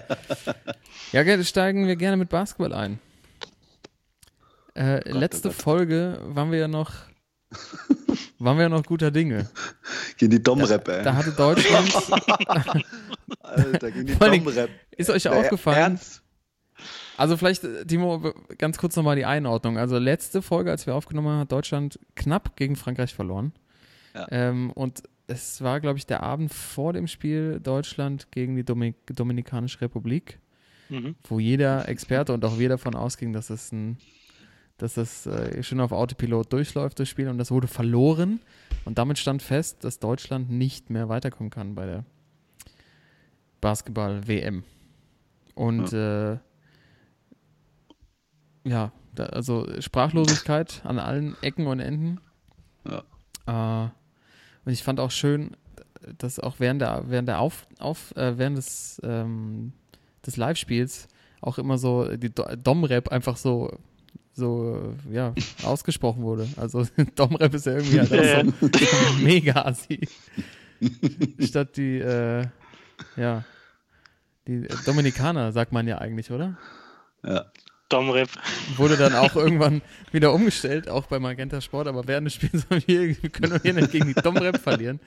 ja, 1.13 1.23
gerne 1.23 1.45
steigen 1.45 1.87
wir 1.87 1.97
gerne 1.97 2.17
mit 2.17 2.29
Basketball 2.31 2.73
ein. 2.73 2.99
Äh, 4.75 5.03
oh 5.07 5.17
letzte 5.19 5.49
Gott. 5.49 5.59
Folge 5.59 6.19
waren 6.25 6.51
wir 6.51 6.59
ja 6.59 6.69
noch 6.69 6.93
waren 8.39 8.57
wir 8.59 8.65
ja 8.65 8.69
noch 8.69 8.83
guter 8.85 9.11
Dinge. 9.11 9.49
Gegen 10.19 10.31
die 10.33 10.43
Dom-Rap, 10.43 10.89
ey. 10.89 11.05
Da 11.05 11.15
hatte 11.15 11.33
Deutschland, 11.33 11.91
Alter, 13.41 13.91
gegen 13.91 14.07
die 14.07 14.15
Dom-Rap. 14.19 14.71
ist 14.97 15.09
euch 15.11 15.23
Der 15.25 15.33
aufgefallen, 15.33 15.79
Ernst? 15.79 16.23
Also 17.17 17.37
vielleicht, 17.37 17.65
äh, 17.65 17.85
Timo, 17.85 18.33
ganz 18.59 18.79
kurz 18.79 18.97
nochmal 18.97 19.17
die 19.17 19.25
Einordnung. 19.25 19.79
Also 19.79 19.99
letzte 19.99 20.43
Folge, 20.43 20.71
als 20.71 20.87
wir 20.87 20.95
aufgenommen 20.95 21.29
haben, 21.29 21.39
hat 21.41 21.53
Deutschland 21.53 21.99
knapp 22.15 22.57
gegen 22.57 22.77
Frankreich 22.77 23.15
verloren. 23.15 23.53
Ja. 24.15 24.27
Ähm, 24.31 24.71
und 24.73 25.03
es 25.27 25.61
war, 25.63 25.81
glaube 25.81 25.99
ich, 25.99 26.07
der 26.07 26.23
Abend 26.23 26.53
vor 26.53 26.93
dem 26.93 27.07
Spiel 27.07 27.61
Deutschland 27.61 28.31
gegen 28.31 28.55
die 28.57 28.65
Dominik 28.65 28.97
Dominikanische 29.07 29.81
Republik, 29.81 30.39
Mhm. 30.89 31.17
wo 31.25 31.41
jeder 31.41 31.89
Experte 31.89 32.33
und 32.33 32.45
auch 32.45 32.59
wir 32.61 32.69
davon 32.69 32.95
ausging, 32.95 33.33
dass 33.33 33.51
es 33.51 33.73
ein 33.73 33.99
dass 34.79 34.93
das 34.95 35.25
äh, 35.27 35.63
schon 35.63 35.81
auf 35.81 35.91
Autopilot 35.91 36.53
durchläuft, 36.53 37.01
das 37.01 37.09
Spiel, 37.09 37.29
und 37.29 37.39
das 37.39 37.51
wurde 37.51 37.67
verloren. 37.67 38.41
Und 38.85 38.99
damit 38.99 39.19
stand 39.19 39.41
fest, 39.41 39.83
dass 39.85 39.99
Deutschland 40.01 40.51
nicht 40.51 40.91
mehr 40.91 41.09
weiterkommen 41.09 41.49
kann 41.49 41.75
bei 41.75 41.87
der 41.87 42.05
Basketball-WM. 43.61 44.65
Und 45.55 45.93
äh, 45.93 46.37
ja, 48.67 48.93
da, 49.15 49.25
also 49.27 49.67
Sprachlosigkeit 49.81 50.83
an 50.85 50.99
allen 50.99 51.37
Ecken 51.43 51.67
und 51.67 51.81
Enden. 51.81 52.21
Äh, 53.47 53.89
und 54.65 54.73
ich 54.73 54.83
fand 54.83 55.01
auch 55.01 55.11
schön, 55.11 55.57
dass 56.19 56.39
auch 56.41 56.57
während 56.59 56.81
der, 56.81 57.05
während 57.07 57.29
der 57.29 57.41
Auf, 57.41 57.67
auf 57.79 58.15
äh, 58.17 58.39
während 58.39 58.59
des, 58.59 59.01
ähm, 59.05 59.73
des 60.25 60.37
Live-Spiels 60.37 61.09
auch 61.41 61.59
immer 61.59 61.79
so 61.79 62.17
die 62.17 62.35
Do 62.35 62.45
Dom-Rap 62.57 63.09
einfach 63.09 63.37
so 63.37 63.79
so 64.33 64.95
ja 65.11 65.35
ausgesprochen 65.65 66.23
wurde. 66.23 66.49
Also 66.57 66.87
Dom-Rap 67.17 67.55
ist 67.55 67.67
ja 67.67 67.73
irgendwie 67.73 68.01
halt 68.01 68.53
so, 68.61 68.79
so 68.79 69.15
mega 69.23 69.63
assi. 69.63 70.09
Statt 71.41 71.77
die 71.77 71.99
äh, 71.99 72.47
ja 73.17 73.45
die 74.47 74.67
Dominikaner 74.85 75.53
sagt 75.53 75.73
man 75.73 75.89
ja 75.89 75.99
eigentlich, 75.99 76.31
oder? 76.31 76.57
Ja. 77.25 77.47
Domrep. 77.89 78.29
Wurde 78.77 78.97
dann 78.97 79.15
auch 79.15 79.37
irgendwann 79.37 79.83
wieder 80.13 80.33
umgestellt, 80.33 80.89
auch 80.89 81.07
bei 81.07 81.19
Magenta 81.19 81.61
Sport, 81.61 81.89
aber 81.89 82.07
während 82.07 82.27
des 82.27 82.35
Spiels 82.35 82.67
haben 82.71 82.83
wir, 82.87 83.23
wir 83.23 83.31
können 83.31 83.61
hier 83.63 83.75
nicht 83.75 83.93
gegen 83.93 84.07
die 84.07 84.15
Domrep 84.15 84.59
verlieren. 84.59 85.01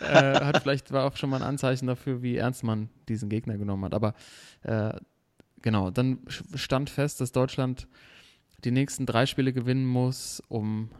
Äh, 0.00 0.40
hat 0.40 0.62
vielleicht 0.62 0.92
war 0.92 1.06
auch 1.06 1.16
schon 1.16 1.30
mal 1.30 1.38
ein 1.38 1.48
Anzeichen 1.48 1.86
dafür, 1.86 2.22
wie 2.22 2.36
ernst 2.36 2.62
man 2.62 2.88
diesen 3.08 3.28
Gegner 3.28 3.58
genommen 3.58 3.84
hat. 3.84 3.94
Aber 3.94 4.14
äh, 4.62 4.92
genau, 5.62 5.90
dann 5.90 6.18
stand 6.54 6.90
fest, 6.90 7.20
dass 7.20 7.32
Deutschland 7.32 7.88
die 8.64 8.70
nächsten 8.70 9.06
drei 9.06 9.26
Spiele 9.26 9.52
gewinnen 9.52 9.86
muss, 9.86 10.42
um 10.48 10.90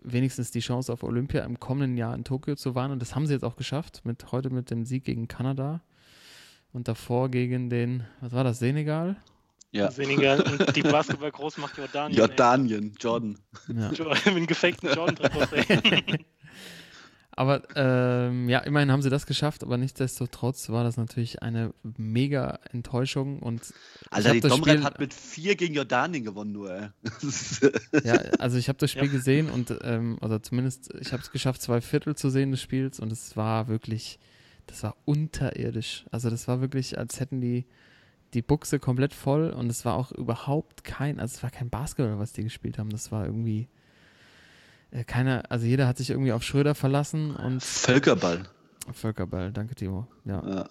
wenigstens 0.00 0.50
die 0.50 0.60
Chance 0.60 0.92
auf 0.92 1.02
Olympia 1.02 1.44
im 1.44 1.58
kommenden 1.58 1.96
Jahr 1.96 2.14
in 2.14 2.24
Tokio 2.24 2.56
zu 2.56 2.74
wahren. 2.74 2.90
Und 2.90 3.00
das 3.00 3.14
haben 3.14 3.26
sie 3.26 3.32
jetzt 3.32 3.44
auch 3.44 3.56
geschafft, 3.56 4.02
mit 4.04 4.32
heute 4.32 4.50
mit 4.50 4.70
dem 4.70 4.84
Sieg 4.84 5.04
gegen 5.04 5.28
Kanada 5.28 5.82
und 6.72 6.88
davor 6.88 7.30
gegen 7.30 7.70
den, 7.70 8.04
was 8.20 8.32
war 8.32 8.44
das, 8.44 8.58
Senegal? 8.58 9.16
Ja. 9.74 9.88
Und 9.88 10.76
die 10.76 10.82
Basketball-Großmacht 10.82 11.76
Jordanien. 11.76 12.18
Jordanien, 12.18 12.94
Jordan. 13.00 13.38
Ja. 13.68 13.90
ey. 14.24 14.32
Mit 14.32 14.48
gefakten 14.48 14.88
Jordan-Trikots, 14.94 15.52
ey. 15.52 16.24
Aber 17.36 17.62
ähm, 17.74 18.48
ja, 18.48 18.60
immerhin 18.60 18.92
haben 18.92 19.02
sie 19.02 19.10
das 19.10 19.26
geschafft, 19.26 19.64
aber 19.64 19.76
nichtsdestotrotz 19.76 20.68
war 20.68 20.84
das 20.84 20.96
natürlich 20.96 21.42
eine 21.42 21.74
mega 21.82 22.60
Enttäuschung 22.70 23.40
und 23.40 23.74
Alter, 24.10 24.34
die 24.34 24.48
Spiel- 24.50 24.84
hat 24.84 25.00
mit 25.00 25.12
vier 25.12 25.56
gegen 25.56 25.74
Jordanien 25.74 26.22
gewonnen, 26.22 26.52
nur, 26.52 26.72
ey. 26.72 26.88
ja, 28.04 28.14
also 28.38 28.56
ich 28.56 28.68
habe 28.68 28.78
das 28.78 28.92
Spiel 28.92 29.06
Ja. 29.06 29.10
gesehen 29.12 29.50
und 29.50 29.76
ähm, 29.82 30.16
also 30.20 30.38
zumindest 30.38 30.94
ich 31.00 31.12
habe 31.12 31.22
es 31.22 31.32
geschafft, 31.32 31.60
zwei 31.60 31.80
Viertel 31.80 32.14
zu 32.14 32.30
sehen 32.30 32.52
des 32.52 32.62
Spiels 32.62 33.00
und 33.00 33.10
es 33.10 33.36
war 33.36 33.66
wirklich, 33.66 34.20
das 34.68 34.84
war 34.84 34.96
unterirdisch. 35.04 36.04
Also 36.12 36.30
das 36.30 36.46
war 36.46 36.60
wirklich, 36.60 36.98
als 36.98 37.18
hätten 37.18 37.40
die 37.40 37.66
die 38.34 38.42
Buchse 38.42 38.78
komplett 38.78 39.14
voll 39.14 39.50
und 39.50 39.70
es 39.70 39.84
war 39.84 39.94
auch 39.94 40.12
überhaupt 40.12 40.84
kein, 40.84 41.20
also 41.20 41.36
es 41.36 41.42
war 41.42 41.50
kein 41.50 41.70
Basketball, 41.70 42.18
was 42.18 42.32
die 42.32 42.42
gespielt 42.44 42.78
haben. 42.78 42.90
Das 42.90 43.10
war 43.12 43.24
irgendwie 43.24 43.68
äh, 44.90 45.04
keiner, 45.04 45.44
also 45.50 45.64
jeder 45.66 45.86
hat 45.86 45.96
sich 45.98 46.10
irgendwie 46.10 46.32
auf 46.32 46.42
Schröder 46.42 46.74
verlassen 46.74 47.34
und 47.34 47.62
Völkerball. 47.62 48.42
Völkerball, 48.92 49.52
danke 49.52 49.74
Timo. 49.74 50.06
Ja. 50.24 50.46
Ja. 50.46 50.68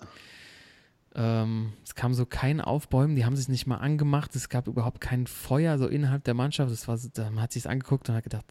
Ähm, 1.16 1.74
es 1.84 1.94
kam 1.96 2.14
so 2.14 2.26
kein 2.26 2.60
Aufbäumen, 2.60 3.16
die 3.16 3.24
haben 3.26 3.36
sich 3.36 3.48
nicht 3.48 3.68
mal 3.68 3.78
angemacht, 3.78 4.36
es 4.36 4.50
gab 4.50 4.68
überhaupt 4.68 5.00
kein 5.00 5.28
Feuer 5.28 5.78
so 5.78 5.88
innerhalb 5.88 6.24
der 6.24 6.34
Mannschaft. 6.34 6.72
Das 6.72 6.88
war, 6.88 6.98
so- 6.98 7.10
da- 7.14 7.30
man 7.30 7.44
hat 7.44 7.52
sich 7.52 7.70
angeguckt 7.70 8.10
und 8.10 8.16
hat 8.16 8.24
gedacht, 8.24 8.46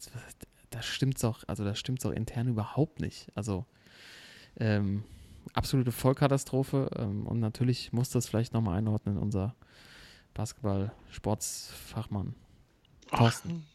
das 0.69 0.85
stimmt's 0.85 1.21
doch, 1.21 1.43
also 1.47 1.63
das 1.65 1.77
stimmt's 1.77 2.03
doch 2.03 2.11
intern 2.11 2.47
überhaupt 2.47 2.99
nicht. 2.99 3.27
Also 3.35 3.65
ähm, 4.57 5.03
absolute 5.53 5.91
Vollkatastrophe 5.91 6.89
ähm, 6.97 7.27
und 7.27 7.39
natürlich 7.39 7.93
muss 7.93 8.09
das 8.09 8.27
vielleicht 8.27 8.53
nochmal 8.53 8.77
einordnen, 8.77 9.17
unser 9.17 9.55
Basketball-Sportsfachmann. 10.33 12.35
Thorsten. 13.15 13.65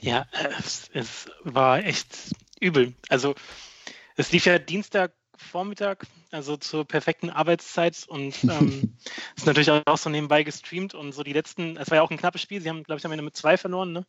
Ja, 0.00 0.26
es, 0.58 0.88
es 0.92 1.30
war 1.42 1.84
echt 1.84 2.34
übel. 2.60 2.94
Also 3.08 3.34
es 4.16 4.30
lief 4.30 4.46
ja 4.46 4.58
Dienstagvormittag, 4.58 5.98
also 6.30 6.56
zur 6.56 6.86
perfekten 6.86 7.30
Arbeitszeit 7.30 8.04
und 8.06 8.44
ähm, 8.44 8.96
ist 9.36 9.46
natürlich 9.46 9.70
auch 9.70 9.98
so 9.98 10.10
nebenbei 10.10 10.44
gestreamt 10.44 10.94
und 10.94 11.12
so 11.12 11.22
die 11.22 11.32
letzten, 11.32 11.76
es 11.76 11.90
war 11.90 11.96
ja 11.96 12.02
auch 12.02 12.10
ein 12.10 12.18
knappes 12.18 12.42
Spiel, 12.42 12.60
sie 12.60 12.68
haben, 12.68 12.84
glaube 12.84 12.98
ich, 12.98 13.04
am 13.04 13.12
Ende 13.12 13.24
mit 13.24 13.36
zwei 13.36 13.56
verloren, 13.56 13.92
ne? 13.92 14.06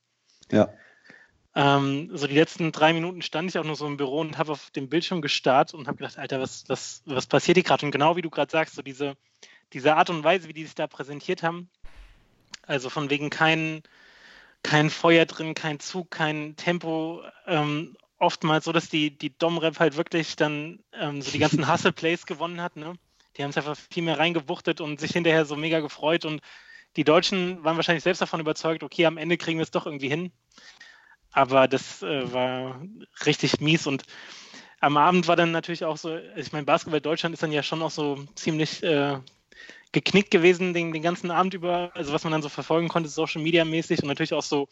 Ja. 0.52 0.70
Ähm, 1.56 2.10
so 2.14 2.26
die 2.26 2.36
letzten 2.36 2.72
drei 2.72 2.94
Minuten 2.94 3.22
stand 3.22 3.50
ich 3.50 3.60
auch 3.60 3.64
nur 3.64 3.76
so 3.76 3.86
im 3.86 3.98
Büro 3.98 4.22
und 4.22 4.38
habe 4.38 4.52
auf 4.52 4.72
dem 4.72 4.90
Bildschirm 4.90 5.22
gestarrt 5.22 5.74
und 5.74 5.88
habe 5.88 5.98
gedacht, 5.98 6.18
Alter, 6.18 6.40
was, 6.40 6.64
was, 6.68 7.04
was 7.06 7.28
passiert 7.28 7.58
hier 7.58 7.64
gerade? 7.64 7.86
Und 7.86 7.92
genau 7.92 8.16
wie 8.16 8.24
du 8.24 8.30
gerade 8.30 8.52
sagst, 8.52 8.76
so 8.76 8.82
diese, 8.82 9.16
diese 9.72 9.96
Art 9.96 10.10
und 10.10 10.24
Weise, 10.24 10.48
wie 10.48 10.54
die 10.54 10.66
sich 10.66 10.76
da 10.76 10.88
präsentiert 10.88 11.44
haben, 11.44 11.70
also 12.66 12.90
von 12.90 13.10
wegen 13.10 13.30
kein, 13.30 13.84
kein 14.64 14.90
Feuer 14.90 15.26
drin, 15.26 15.54
kein 15.54 15.80
Zug, 15.80 16.10
kein 16.10 16.56
Tempo, 16.56 17.22
ähm, 17.46 17.96
oftmals 18.18 18.66
so, 18.66 18.72
dass 18.72 18.90
die, 18.90 19.16
die 19.16 19.38
Dom-Rap 19.38 19.80
halt 19.80 19.98
wirklich 19.98 20.36
dann 20.36 20.80
ähm, 20.94 21.22
so 21.22 21.32
die 21.32 21.40
ganzen 21.40 21.72
Hustle-Plays 21.72 22.26
gewonnen 22.26 22.62
hat, 22.62 22.78
ne? 22.78 22.96
Die 23.38 23.44
haben 23.44 23.50
es 23.50 23.58
einfach 23.58 23.76
viel 23.76 24.04
mehr 24.04 24.20
reingewuchtet 24.20 24.80
und 24.80 25.00
sich 25.00 25.12
hinterher 25.12 25.46
so 25.46 25.56
mega 25.56 25.80
gefreut 25.80 26.24
und 26.24 26.42
die 26.96 27.04
Deutschen 27.04 27.64
waren 27.64 27.76
wahrscheinlich 27.76 28.04
selbst 28.04 28.22
davon 28.22 28.40
überzeugt, 28.40 28.84
okay, 28.84 29.08
am 29.08 29.18
Ende 29.18 29.38
kriegen 29.38 29.58
wir 29.58 29.64
es 29.64 29.72
doch 29.72 29.88
irgendwie 29.88 30.10
hin. 30.10 30.32
Aber 31.34 31.68
das 31.68 32.02
äh, 32.04 32.32
war 32.32 32.82
richtig 33.26 33.60
mies 33.60 33.88
und 33.88 34.04
am 34.80 34.98
Abend 34.98 35.28
war 35.28 35.36
dann 35.36 35.52
natürlich 35.52 35.86
auch 35.86 35.98
so, 35.98 36.18
ich 36.36 36.52
meine, 36.52 36.66
Basketball 36.66 37.02
Deutschland 37.02 37.34
ist 37.34 37.42
dann 37.42 37.52
ja 37.52 37.64
schon 37.64 37.82
auch 37.82 37.92
so 37.92 38.26
ziemlich 38.36 38.84
äh, 38.84 39.18
geknickt 39.94 40.32
gewesen 40.32 40.74
den, 40.74 40.92
den 40.92 41.02
ganzen 41.02 41.32
Abend 41.32 41.54
über, 41.54 41.92
also 41.96 42.12
was 42.12 42.24
man 42.24 42.34
dann 42.34 42.42
so 42.42 42.50
verfolgen 42.50 42.90
konnte, 42.90 43.10
Social 43.10 43.42
Media 43.42 43.64
mäßig 43.64 44.02
und 44.02 44.10
natürlich 44.10 44.34
auch 44.34 44.44
so 44.44 44.68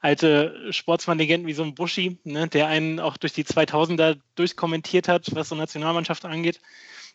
alte 0.00 0.72
Sportsmann-Legenden 0.72 1.46
wie 1.46 1.52
so 1.52 1.62
ein 1.62 1.74
Buschi, 1.74 2.18
ne, 2.24 2.48
der 2.48 2.68
einen 2.68 3.00
auch 3.00 3.18
durch 3.18 3.34
die 3.34 3.44
2000er 3.44 4.18
durchkommentiert 4.34 5.08
hat, 5.08 5.34
was 5.34 5.50
so 5.50 5.54
Nationalmannschaft 5.54 6.24
angeht. 6.24 6.60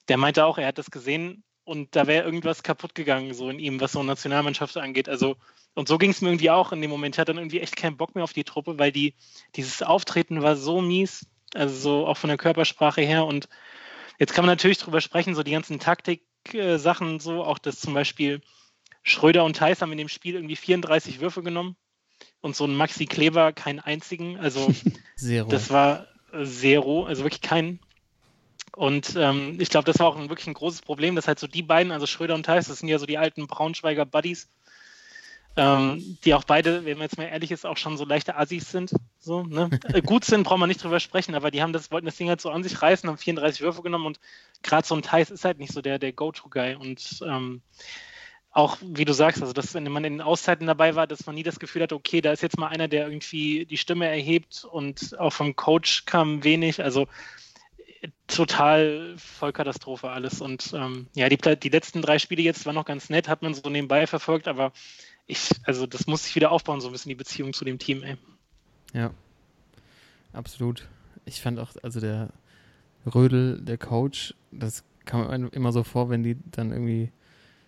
Der 0.07 0.17
meinte 0.17 0.45
auch, 0.45 0.59
er 0.59 0.67
hat 0.67 0.77
das 0.77 0.91
gesehen 0.91 1.43
und 1.65 1.95
da 1.95 2.07
wäre 2.07 2.23
irgendwas 2.23 2.63
kaputt 2.63 2.95
gegangen, 2.95 3.33
so 3.33 3.49
in 3.49 3.59
ihm, 3.59 3.81
was 3.81 3.93
so 3.93 4.03
Nationalmannschaft 4.03 4.77
angeht. 4.77 5.09
Also, 5.09 5.35
und 5.73 5.87
so 5.87 5.97
ging 5.97 6.11
es 6.11 6.21
mir 6.21 6.29
irgendwie 6.29 6.51
auch 6.51 6.71
in 6.71 6.81
dem 6.81 6.91
Moment. 6.91 7.15
Ich 7.15 7.19
hatte 7.19 7.33
dann 7.33 7.41
irgendwie 7.41 7.59
echt 7.59 7.75
keinen 7.75 7.97
Bock 7.97 8.15
mehr 8.15 8.23
auf 8.23 8.33
die 8.33 8.43
Truppe, 8.43 8.79
weil 8.79 8.91
die, 8.91 9.15
dieses 9.55 9.81
Auftreten 9.81 10.43
war 10.43 10.55
so 10.55 10.79
mies, 10.79 11.25
also 11.53 11.75
so 11.75 12.07
auch 12.07 12.17
von 12.17 12.27
der 12.27 12.37
Körpersprache 12.37 13.01
her. 13.01 13.25
Und 13.25 13.49
jetzt 14.19 14.33
kann 14.33 14.45
man 14.45 14.51
natürlich 14.51 14.77
drüber 14.77 15.01
sprechen, 15.01 15.33
so 15.33 15.41
die 15.41 15.51
ganzen 15.51 15.79
Taktik-Sachen, 15.79 17.19
so 17.19 17.43
auch 17.43 17.57
das 17.57 17.79
zum 17.79 17.95
Beispiel 17.95 18.41
Schröder 19.01 19.43
und 19.43 19.57
Theis 19.57 19.81
haben 19.81 19.91
in 19.91 19.97
dem 19.97 20.09
Spiel 20.09 20.35
irgendwie 20.35 20.55
34 20.55 21.19
Würfe 21.19 21.41
genommen 21.41 21.75
und 22.41 22.55
so 22.55 22.65
ein 22.65 22.75
Maxi 22.75 23.07
Kleber 23.07 23.53
keinen 23.53 23.79
einzigen. 23.79 24.37
Also 24.37 24.71
das 25.49 25.71
war 25.71 26.07
Zero, 26.43 27.05
also 27.05 27.23
wirklich 27.23 27.41
keinen. 27.41 27.79
Und 28.75 29.15
ähm, 29.17 29.57
ich 29.59 29.69
glaube, 29.69 29.85
das 29.85 29.99
war 29.99 30.07
auch 30.07 30.17
ein, 30.17 30.29
wirklich 30.29 30.47
ein 30.47 30.53
großes 30.53 30.81
Problem, 30.81 31.15
dass 31.15 31.27
halt 31.27 31.39
so 31.39 31.47
die 31.47 31.63
beiden, 31.63 31.93
also 31.93 32.05
Schröder 32.05 32.35
und 32.35 32.43
Theis, 32.43 32.67
das 32.67 32.79
sind 32.79 32.89
ja 32.89 32.99
so 32.99 33.05
die 33.05 33.17
alten 33.17 33.47
Braunschweiger 33.47 34.05
Buddies, 34.05 34.49
ähm, 35.55 36.17
die 36.25 36.33
auch 36.33 36.43
beide, 36.43 36.83
wenn 36.83 36.97
man 36.97 37.05
jetzt 37.05 37.17
mal 37.17 37.23
ehrlich 37.23 37.51
ist, 37.51 37.65
auch 37.65 37.77
schon 37.77 37.95
so 37.95 38.03
leichte 38.03 38.35
Assis 38.35 38.69
sind. 38.69 38.91
So, 39.17 39.43
ne? 39.43 39.69
Gut 40.05 40.25
sind, 40.25 40.43
braucht 40.43 40.59
man 40.59 40.67
nicht 40.67 40.83
drüber 40.83 40.99
sprechen, 40.99 41.35
aber 41.35 41.51
die 41.51 41.61
haben 41.61 41.71
das, 41.71 41.89
wollten 41.89 42.05
das 42.05 42.17
Ding 42.17 42.27
halt 42.27 42.41
so 42.41 42.49
an 42.49 42.63
sich 42.63 42.81
reißen, 42.81 43.07
haben 43.07 43.17
34 43.17 43.61
Würfe 43.61 43.81
genommen 43.81 44.07
und 44.07 44.19
gerade 44.61 44.85
so 44.85 44.93
ein 44.93 45.01
Theis 45.01 45.31
ist 45.31 45.45
halt 45.45 45.57
nicht 45.57 45.71
so 45.71 45.81
der, 45.81 45.97
der 45.97 46.11
Go-To-Guy. 46.11 46.75
Und 46.75 47.23
ähm, 47.25 47.61
auch, 48.51 48.77
wie 48.81 49.05
du 49.05 49.13
sagst, 49.13 49.41
also 49.41 49.53
dass, 49.53 49.73
wenn 49.73 49.89
man 49.89 50.03
in 50.03 50.13
den 50.15 50.21
Auszeiten 50.21 50.67
dabei 50.67 50.95
war, 50.95 51.07
dass 51.07 51.25
man 51.25 51.35
nie 51.35 51.43
das 51.43 51.59
Gefühl 51.59 51.83
hat, 51.83 51.93
okay, 51.93 52.19
da 52.19 52.33
ist 52.33 52.43
jetzt 52.43 52.57
mal 52.57 52.67
einer, 52.67 52.89
der 52.89 53.07
irgendwie 53.07 53.65
die 53.65 53.77
Stimme 53.77 54.07
erhebt 54.07 54.65
und 54.69 55.17
auch 55.17 55.31
vom 55.31 55.55
Coach 55.55 56.03
kam 56.05 56.43
wenig. 56.43 56.83
Also 56.83 57.07
total 58.27 59.15
Vollkatastrophe 59.17 60.09
alles. 60.09 60.41
Und 60.41 60.73
ähm, 60.73 61.07
ja, 61.15 61.29
die, 61.29 61.37
die 61.37 61.69
letzten 61.69 62.01
drei 62.01 62.19
Spiele 62.19 62.41
jetzt 62.41 62.65
waren 62.65 62.75
noch 62.75 62.85
ganz 62.85 63.09
nett, 63.09 63.27
hat 63.27 63.41
man 63.41 63.53
so 63.53 63.69
nebenbei 63.69 64.07
verfolgt, 64.07 64.47
aber 64.47 64.71
ich, 65.27 65.49
also 65.63 65.85
das 65.87 66.07
muss 66.07 66.23
sich 66.25 66.35
wieder 66.35 66.51
aufbauen, 66.51 66.81
so 66.81 66.87
ein 66.87 66.91
bisschen 66.91 67.09
die 67.09 67.15
Beziehung 67.15 67.53
zu 67.53 67.65
dem 67.65 67.79
Team, 67.79 68.03
ey. 68.03 68.17
Ja, 68.93 69.11
absolut. 70.33 70.87
Ich 71.25 71.41
fand 71.41 71.59
auch, 71.59 71.71
also 71.81 71.99
der 71.99 72.29
Rödel, 73.13 73.59
der 73.61 73.77
Coach, 73.77 74.35
das 74.51 74.83
kam 75.05 75.49
immer 75.49 75.71
so 75.71 75.83
vor, 75.83 76.09
wenn 76.09 76.23
die 76.23 76.37
dann 76.51 76.71
irgendwie 76.71 77.11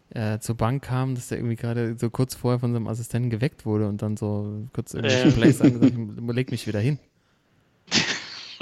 äh, 0.10 0.40
zur 0.40 0.56
Bank 0.56 0.84
kamen, 0.84 1.16
dass 1.16 1.28
der 1.28 1.38
irgendwie 1.38 1.56
gerade 1.56 1.96
so 1.98 2.10
kurz 2.10 2.36
vorher 2.36 2.60
von 2.60 2.74
seinem 2.74 2.88
Assistenten 2.88 3.30
geweckt 3.30 3.66
wurde 3.66 3.88
und 3.88 4.02
dann 4.02 4.18
so 4.18 4.68
kurz 4.74 4.94
irgendwelche 4.94 5.28
Ähm. 5.28 5.34
Plays 5.34 5.62
angesagt, 5.62 5.94
leg 6.34 6.52
mich 6.52 6.68
wieder 6.68 6.80
hin. 6.80 7.00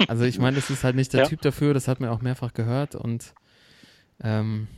Also 0.08 0.24
ich 0.24 0.38
meine, 0.38 0.56
das 0.56 0.70
ist 0.70 0.84
halt 0.84 0.96
nicht 0.96 1.12
der 1.12 1.22
Ja. 1.22 1.28
Typ 1.28 1.40
dafür, 1.42 1.74
das 1.74 1.88
hat 1.88 2.00
man 2.00 2.10
auch 2.10 2.20
mehrfach 2.20 2.52
gehört 2.52 2.94
und 2.94 3.34
ähm, 4.20 4.68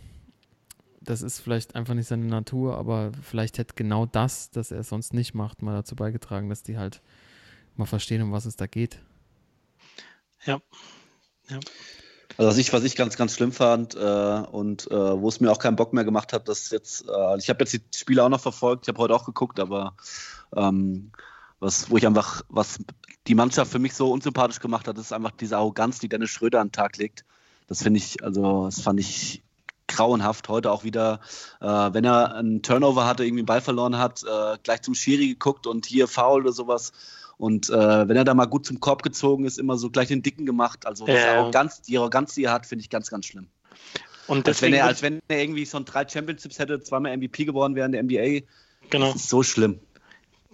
das 1.00 1.22
ist 1.22 1.40
vielleicht 1.40 1.74
einfach 1.74 1.94
nicht 1.94 2.08
seine 2.08 2.26
Natur, 2.26 2.76
aber 2.76 3.12
vielleicht 3.22 3.58
hätte 3.58 3.74
genau 3.74 4.06
das, 4.06 4.50
das 4.50 4.70
er 4.70 4.84
sonst 4.84 5.14
nicht 5.14 5.34
macht, 5.34 5.62
mal 5.62 5.74
dazu 5.74 5.96
beigetragen, 5.96 6.48
dass 6.48 6.62
die 6.62 6.76
halt 6.76 7.00
mal 7.76 7.86
verstehen, 7.86 8.22
um 8.22 8.32
was 8.32 8.44
es 8.44 8.56
da 8.56 8.66
geht. 8.66 8.98
Ja. 10.44 10.60
Also 12.36 12.50
was 12.50 12.58
ich, 12.58 12.72
was 12.72 12.84
ich 12.84 12.94
ganz, 12.94 13.16
ganz 13.16 13.34
schlimm 13.34 13.52
fand 13.52 13.94
äh, 13.94 13.98
und 13.98 14.90
äh, 14.90 15.20
wo 15.20 15.28
es 15.28 15.40
mir 15.40 15.50
auch 15.50 15.58
keinen 15.58 15.76
Bock 15.76 15.92
mehr 15.92 16.04
gemacht 16.04 16.32
hat, 16.32 16.48
dass 16.48 16.70
jetzt, 16.70 17.08
äh, 17.08 17.38
ich 17.38 17.48
habe 17.48 17.60
jetzt 17.64 17.72
die 17.72 17.80
Spiele 17.96 18.22
auch 18.22 18.28
noch 18.28 18.40
verfolgt, 18.40 18.84
ich 18.84 18.88
habe 18.88 18.98
heute 18.98 19.14
auch 19.14 19.24
geguckt, 19.24 19.58
aber 19.58 19.96
ähm, 20.54 21.10
was, 21.60 21.90
wo 21.90 21.96
ich 21.96 22.06
einfach, 22.06 22.42
was 22.48 22.78
die 23.26 23.34
Mannschaft 23.34 23.70
für 23.70 23.78
mich 23.78 23.94
so 23.94 24.10
unsympathisch 24.10 24.60
gemacht 24.60 24.88
hat, 24.88 24.98
ist 24.98 25.12
einfach 25.12 25.32
diese 25.32 25.56
Arroganz, 25.56 25.98
die 25.98 26.08
Dennis 26.08 26.30
Schröder 26.30 26.60
an 26.60 26.68
den 26.68 26.72
Tag 26.72 26.96
legt. 26.96 27.24
Das 27.66 27.82
finde 27.82 27.98
ich, 27.98 28.22
also 28.24 28.66
das 28.66 28.80
fand 28.80 29.00
ich 29.00 29.42
grauenhaft. 29.88 30.48
Heute 30.48 30.70
auch 30.70 30.84
wieder, 30.84 31.20
äh, 31.60 31.66
wenn 31.66 32.04
er 32.04 32.34
einen 32.36 32.62
Turnover 32.62 33.06
hatte, 33.06 33.24
irgendwie 33.24 33.40
einen 33.40 33.46
Ball 33.46 33.60
verloren 33.60 33.98
hat, 33.98 34.22
äh, 34.22 34.56
gleich 34.62 34.82
zum 34.82 34.94
Schiri 34.94 35.28
geguckt 35.28 35.66
und 35.66 35.86
hier 35.86 36.08
Foul 36.08 36.42
oder 36.42 36.52
sowas. 36.52 36.92
Und 37.36 37.70
äh, 37.70 38.08
wenn 38.08 38.16
er 38.16 38.24
da 38.24 38.34
mal 38.34 38.46
gut 38.46 38.66
zum 38.66 38.80
Korb 38.80 39.02
gezogen 39.02 39.44
ist, 39.44 39.58
immer 39.58 39.76
so 39.76 39.90
gleich 39.90 40.08
den 40.08 40.22
Dicken 40.22 40.46
gemacht. 40.46 40.86
Also 40.86 41.06
Ja. 41.06 41.40
Arroganz, 41.40 41.82
die 41.82 41.98
Arroganz, 41.98 42.34
die 42.34 42.44
er 42.44 42.52
hat, 42.52 42.66
finde 42.66 42.82
ich 42.82 42.90
ganz, 42.90 43.10
ganz 43.10 43.26
schlimm. 43.26 43.48
Und 44.26 44.46
Als 44.46 44.60
wenn, 44.60 44.74
er, 44.74 44.84
als 44.84 45.02
wenn 45.02 45.20
er 45.28 45.40
irgendwie 45.40 45.64
schon 45.64 45.84
drei 45.84 46.06
Championships 46.06 46.58
hätte, 46.58 46.80
zweimal 46.82 47.16
MVP 47.16 47.44
geworden 47.44 47.74
wäre 47.74 47.86
in 47.86 47.92
der 47.92 48.02
NBA. 48.02 48.46
genau, 48.90 49.12
Das 49.12 49.22
ist 49.22 49.28
so 49.30 49.42
schlimm. 49.42 49.80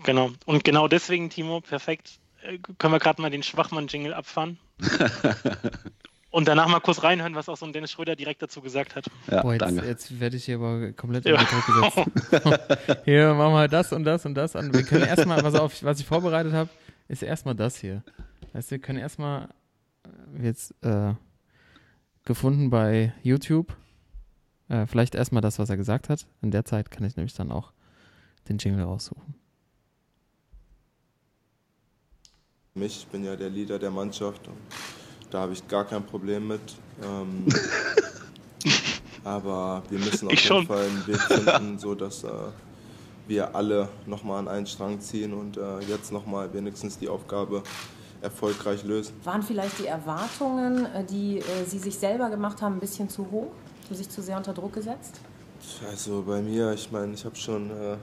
Genau. 0.02 0.30
Und 0.46 0.64
genau 0.64 0.88
deswegen, 0.88 1.30
Timo, 1.30 1.60
perfekt, 1.60 2.18
äh, 2.42 2.58
können 2.78 2.92
wir 2.92 2.98
gerade 2.98 3.20
mal 3.22 3.30
den 3.30 3.42
Schwachmann-Jingle 3.42 4.14
abfahren. 4.14 4.58
Und 6.30 6.48
danach 6.48 6.66
mal 6.66 6.80
kurz 6.80 7.04
reinhören, 7.04 7.36
was 7.36 7.48
auch 7.48 7.56
so 7.56 7.64
ein 7.64 7.72
Dennis 7.72 7.92
Schröder 7.92 8.16
direkt 8.16 8.42
dazu 8.42 8.60
gesagt 8.60 8.96
hat. 8.96 9.04
Ja, 9.30 9.42
Boah, 9.42 9.52
jetzt, 9.52 9.62
danke. 9.62 9.86
jetzt 9.86 10.18
werde 10.18 10.36
ich 10.36 10.44
hier 10.46 10.56
aber 10.56 10.90
komplett 10.92 11.24
Ja. 11.26 11.38
unter 11.38 11.46
Druck 11.46 11.94
gesetzt. 12.34 13.00
hier, 13.04 13.34
machen 13.34 13.52
wir 13.54 13.68
das 13.68 13.92
und 13.92 14.02
das 14.02 14.26
und 14.26 14.34
das 14.34 14.56
an. 14.56 14.74
Wir 14.74 14.82
können 14.82 15.04
erstmal, 15.04 15.44
was, 15.44 15.54
auf, 15.54 15.84
was 15.84 16.00
ich 16.00 16.06
vorbereitet 16.06 16.52
habe, 16.52 16.70
ist 17.06 17.22
erstmal 17.22 17.54
das 17.54 17.76
hier. 17.76 18.02
Heißt, 18.52 18.72
wir 18.72 18.80
können 18.80 18.98
erstmal 18.98 19.48
äh, 20.40 20.46
jetzt 20.46 20.74
äh, 20.82 21.14
gefunden 22.24 22.68
bei 22.68 23.12
YouTube. 23.22 23.76
Äh, 24.68 24.86
vielleicht 24.88 25.14
erstmal 25.14 25.40
das, 25.40 25.60
was 25.60 25.70
er 25.70 25.76
gesagt 25.76 26.08
hat. 26.08 26.26
In 26.42 26.50
der 26.50 26.64
Zeit 26.64 26.90
kann 26.90 27.04
ich 27.04 27.14
nämlich 27.16 27.34
dann 27.34 27.52
auch 27.52 27.72
den 28.48 28.58
Jingle 28.58 28.82
raussuchen. 28.82 29.36
Mich. 32.76 32.98
Ich 32.98 33.06
bin 33.06 33.24
ja 33.24 33.36
der 33.36 33.50
Leader 33.50 33.78
der 33.78 33.92
Mannschaft 33.92 34.48
und 34.48 34.56
da 35.30 35.42
habe 35.42 35.52
ich 35.52 35.68
gar 35.68 35.84
kein 35.84 36.04
Problem 36.04 36.48
mit. 36.48 36.60
Ähm, 37.04 37.46
aber 39.24 39.84
wir 39.90 40.00
müssen 40.00 40.26
auf 40.26 40.32
Ich 40.32 40.42
jeden 40.42 40.56
schon. 40.56 40.66
Fall 40.66 40.84
einen 40.84 41.06
Weg 41.06 41.20
finden, 41.20 41.78
so 41.78 41.94
dass 41.94 42.24
äh, 42.24 42.28
wir 43.28 43.54
alle 43.54 43.88
nochmal 44.06 44.40
an 44.40 44.48
einen 44.48 44.66
Strang 44.66 45.00
ziehen 45.00 45.34
und 45.34 45.56
äh, 45.56 45.78
jetzt 45.88 46.10
nochmal 46.10 46.52
wenigstens 46.52 46.98
die 46.98 47.08
Aufgabe 47.08 47.62
erfolgreich 48.22 48.82
lösen. 48.82 49.14
Waren 49.22 49.44
vielleicht 49.44 49.78
die 49.78 49.86
Erwartungen, 49.86 50.86
äh, 50.86 51.04
die 51.04 51.38
äh, 51.38 51.64
Sie 51.68 51.78
sich 51.78 51.96
selber 51.96 52.28
gemacht 52.28 52.60
haben, 52.60 52.74
ein 52.78 52.80
bisschen 52.80 53.08
zu 53.08 53.30
hoch? 53.30 53.52
Haben 53.84 53.90
Sie 53.90 53.94
sich 53.98 54.08
zu 54.08 54.20
sehr 54.20 54.36
unter 54.36 54.52
Druck 54.52 54.72
gesetzt? 54.72 55.20
Also 55.88 56.24
bei 56.26 56.42
mir, 56.42 56.72
ich 56.72 56.90
meine, 56.90 57.14
ich 57.14 57.24
habe 57.24 57.36
schon 57.36 57.70
äh, 57.70 57.96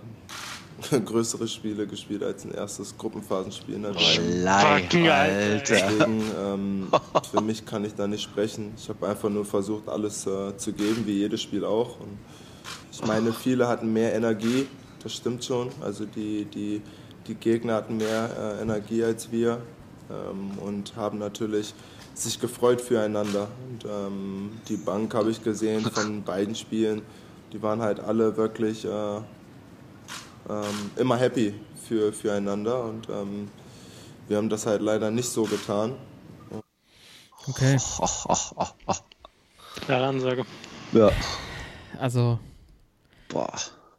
größere 1.05 1.47
Spiele 1.47 1.87
gespielt 1.87 2.23
als 2.23 2.45
ein 2.45 2.51
erstes 2.51 2.97
Gruppenphasenspiel 2.97 3.75
in 3.75 3.83
der 3.83 3.95
WM. 3.95 4.43
Lei, 4.43 4.81
Fucking 4.81 5.09
Alter. 5.09 5.75
Deswegen, 5.75 6.23
ähm, 6.43 6.87
für 7.31 7.41
mich 7.41 7.65
kann 7.65 7.85
ich 7.85 7.93
da 7.95 8.07
nicht 8.07 8.23
sprechen. 8.23 8.73
Ich 8.77 8.89
habe 8.89 9.07
einfach 9.07 9.29
nur 9.29 9.45
versucht, 9.45 9.87
alles 9.87 10.25
äh, 10.25 10.55
zu 10.57 10.73
geben, 10.73 11.03
wie 11.05 11.19
jedes 11.19 11.41
Spiel 11.41 11.65
auch. 11.65 11.99
Und 11.99 12.17
ich 12.91 13.05
meine, 13.05 13.33
viele 13.33 13.67
hatten 13.67 13.91
mehr 13.91 14.13
Energie, 14.13 14.67
das 15.03 15.13
stimmt 15.13 15.43
schon. 15.43 15.69
Also 15.81 16.05
die, 16.05 16.45
die, 16.45 16.81
die 17.27 17.35
Gegner 17.35 17.75
hatten 17.75 17.97
mehr 17.97 18.57
äh, 18.59 18.61
Energie 18.61 19.03
als 19.03 19.31
wir 19.31 19.61
ähm, 20.09 20.57
und 20.59 20.95
haben 20.95 21.19
natürlich 21.19 21.73
sich 22.13 22.39
gefreut 22.39 22.81
füreinander. 22.81 23.47
Und 23.69 23.85
ähm, 23.85 24.51
die 24.67 24.77
Bank 24.77 25.13
habe 25.13 25.31
ich 25.31 25.43
gesehen 25.43 25.81
von 25.81 26.23
beiden 26.25 26.55
Spielen. 26.55 27.01
Die 27.53 27.61
waren 27.61 27.81
halt 27.81 27.99
alle 27.99 28.37
wirklich 28.37 28.85
äh, 28.85 28.89
ähm, 30.51 30.91
immer 30.97 31.17
happy 31.17 31.53
für, 31.87 32.11
füreinander 32.11 32.83
und 32.83 33.07
ähm, 33.09 33.49
wir 34.27 34.37
haben 34.37 34.49
das 34.49 34.65
halt 34.65 34.81
leider 34.81 35.11
nicht 35.11 35.29
so 35.29 35.43
getan. 35.43 35.95
Okay. 37.47 37.77
Och. 37.99 39.03
Klare 39.85 40.07
Ansage. 40.07 40.45
Ja. 40.91 41.11
Also, 41.99 42.39
Boah. 43.29 43.53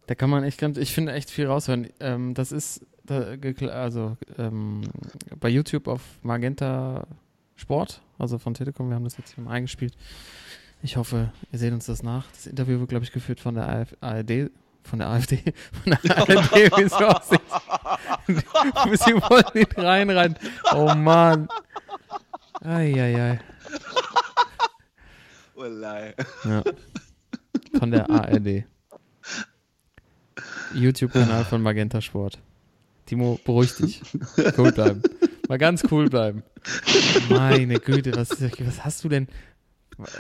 da 0.06 0.14
kann 0.14 0.30
man 0.30 0.44
echt 0.44 0.58
ganz, 0.58 0.76
ich 0.76 0.92
finde 0.92 1.12
echt 1.12 1.30
viel 1.30 1.46
raushören. 1.46 1.88
Ähm, 2.00 2.34
das 2.34 2.52
ist, 2.52 2.84
da, 3.04 3.34
also 3.70 4.16
ähm, 4.38 4.82
bei 5.40 5.48
YouTube 5.48 5.88
auf 5.88 6.02
Magenta 6.22 7.06
Sport, 7.56 8.00
also 8.18 8.38
von 8.38 8.54
Telekom, 8.54 8.88
wir 8.88 8.96
haben 8.96 9.04
das 9.04 9.16
jetzt 9.16 9.34
hier 9.34 9.44
mal 9.44 9.52
eingespielt. 9.52 9.94
Ich 10.82 10.96
hoffe, 10.96 11.32
ihr 11.52 11.58
seht 11.58 11.72
uns 11.72 11.86
das 11.86 12.02
nach. 12.02 12.30
Das 12.32 12.46
Interview 12.46 12.78
wird, 12.80 12.90
glaube 12.90 13.04
ich, 13.04 13.12
geführt 13.12 13.40
von 13.40 13.54
der 13.54 13.86
ARD, 14.00 14.50
von 14.82 14.98
der 14.98 15.08
AfD, 15.08 15.42
von 15.82 15.92
der 15.92 16.18
ARD, 16.18 16.76
wie 16.76 16.82
es 16.82 16.92
aussieht. 16.92 17.40
Sie 18.26 19.14
wollen 19.14 19.44
nicht 19.54 19.78
rein, 19.78 20.10
rein. 20.10 20.36
Oh 20.74 20.94
Mann. 20.94 21.48
Eieiei. 22.60 23.40
Wallahi. 25.54 26.12
Ja. 26.44 26.62
Von 27.78 27.90
der 27.90 28.10
ARD. 28.10 28.64
YouTube-Kanal 30.74 31.44
von 31.44 31.62
Magenta 31.62 32.00
Sport. 32.00 32.38
Timo, 33.06 33.38
beruhig 33.44 33.74
dich. 33.76 34.02
Cool 34.56 34.72
bleiben. 34.72 35.02
Mal 35.48 35.58
ganz 35.58 35.82
cool 35.90 36.08
bleiben. 36.08 36.42
Meine 37.28 37.78
Güte, 37.78 38.16
was, 38.16 38.40
was 38.40 38.84
hast 38.84 39.04
du 39.04 39.08
denn? 39.08 39.28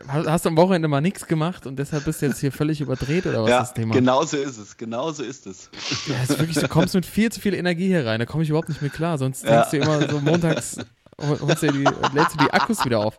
Hast 0.08 0.44
du 0.44 0.48
am 0.50 0.56
Wochenende 0.56 0.88
mal 0.88 1.00
nichts 1.00 1.26
gemacht 1.26 1.66
und 1.66 1.76
deshalb 1.78 2.04
bist 2.04 2.22
du 2.22 2.26
jetzt 2.26 2.40
hier 2.40 2.52
völlig 2.52 2.80
überdreht 2.80 3.26
oder 3.26 3.42
was 3.42 3.50
Ja, 3.50 3.58
das 3.60 3.74
Thema? 3.74 3.94
genau 3.94 4.24
so 4.24 4.36
ist 4.36 4.58
es. 4.58 4.76
Genau 4.76 5.10
so 5.12 5.22
ist 5.22 5.46
es. 5.46 5.70
Ja, 6.06 6.22
ist 6.22 6.38
wirklich, 6.38 6.58
du 6.58 6.68
kommst 6.68 6.94
mit 6.94 7.06
viel 7.06 7.30
zu 7.32 7.40
viel 7.40 7.54
Energie 7.54 7.86
hier 7.88 8.06
rein, 8.06 8.18
da 8.20 8.26
komme 8.26 8.42
ich 8.42 8.48
überhaupt 8.48 8.68
nicht 8.68 8.82
mehr 8.82 8.90
klar. 8.90 9.18
Sonst 9.18 9.44
Ja. 9.44 9.62
denkst 9.64 9.70
du 9.70 9.76
immer 9.78 10.08
so 10.10 10.20
montags, 10.20 10.76
hol- 11.20 11.40
holst 11.40 11.62
du 11.62 11.72
die, 11.72 11.84
lädst 12.14 12.34
du 12.34 12.44
die 12.44 12.50
Akkus 12.52 12.84
wieder 12.84 13.00
auf. 13.00 13.18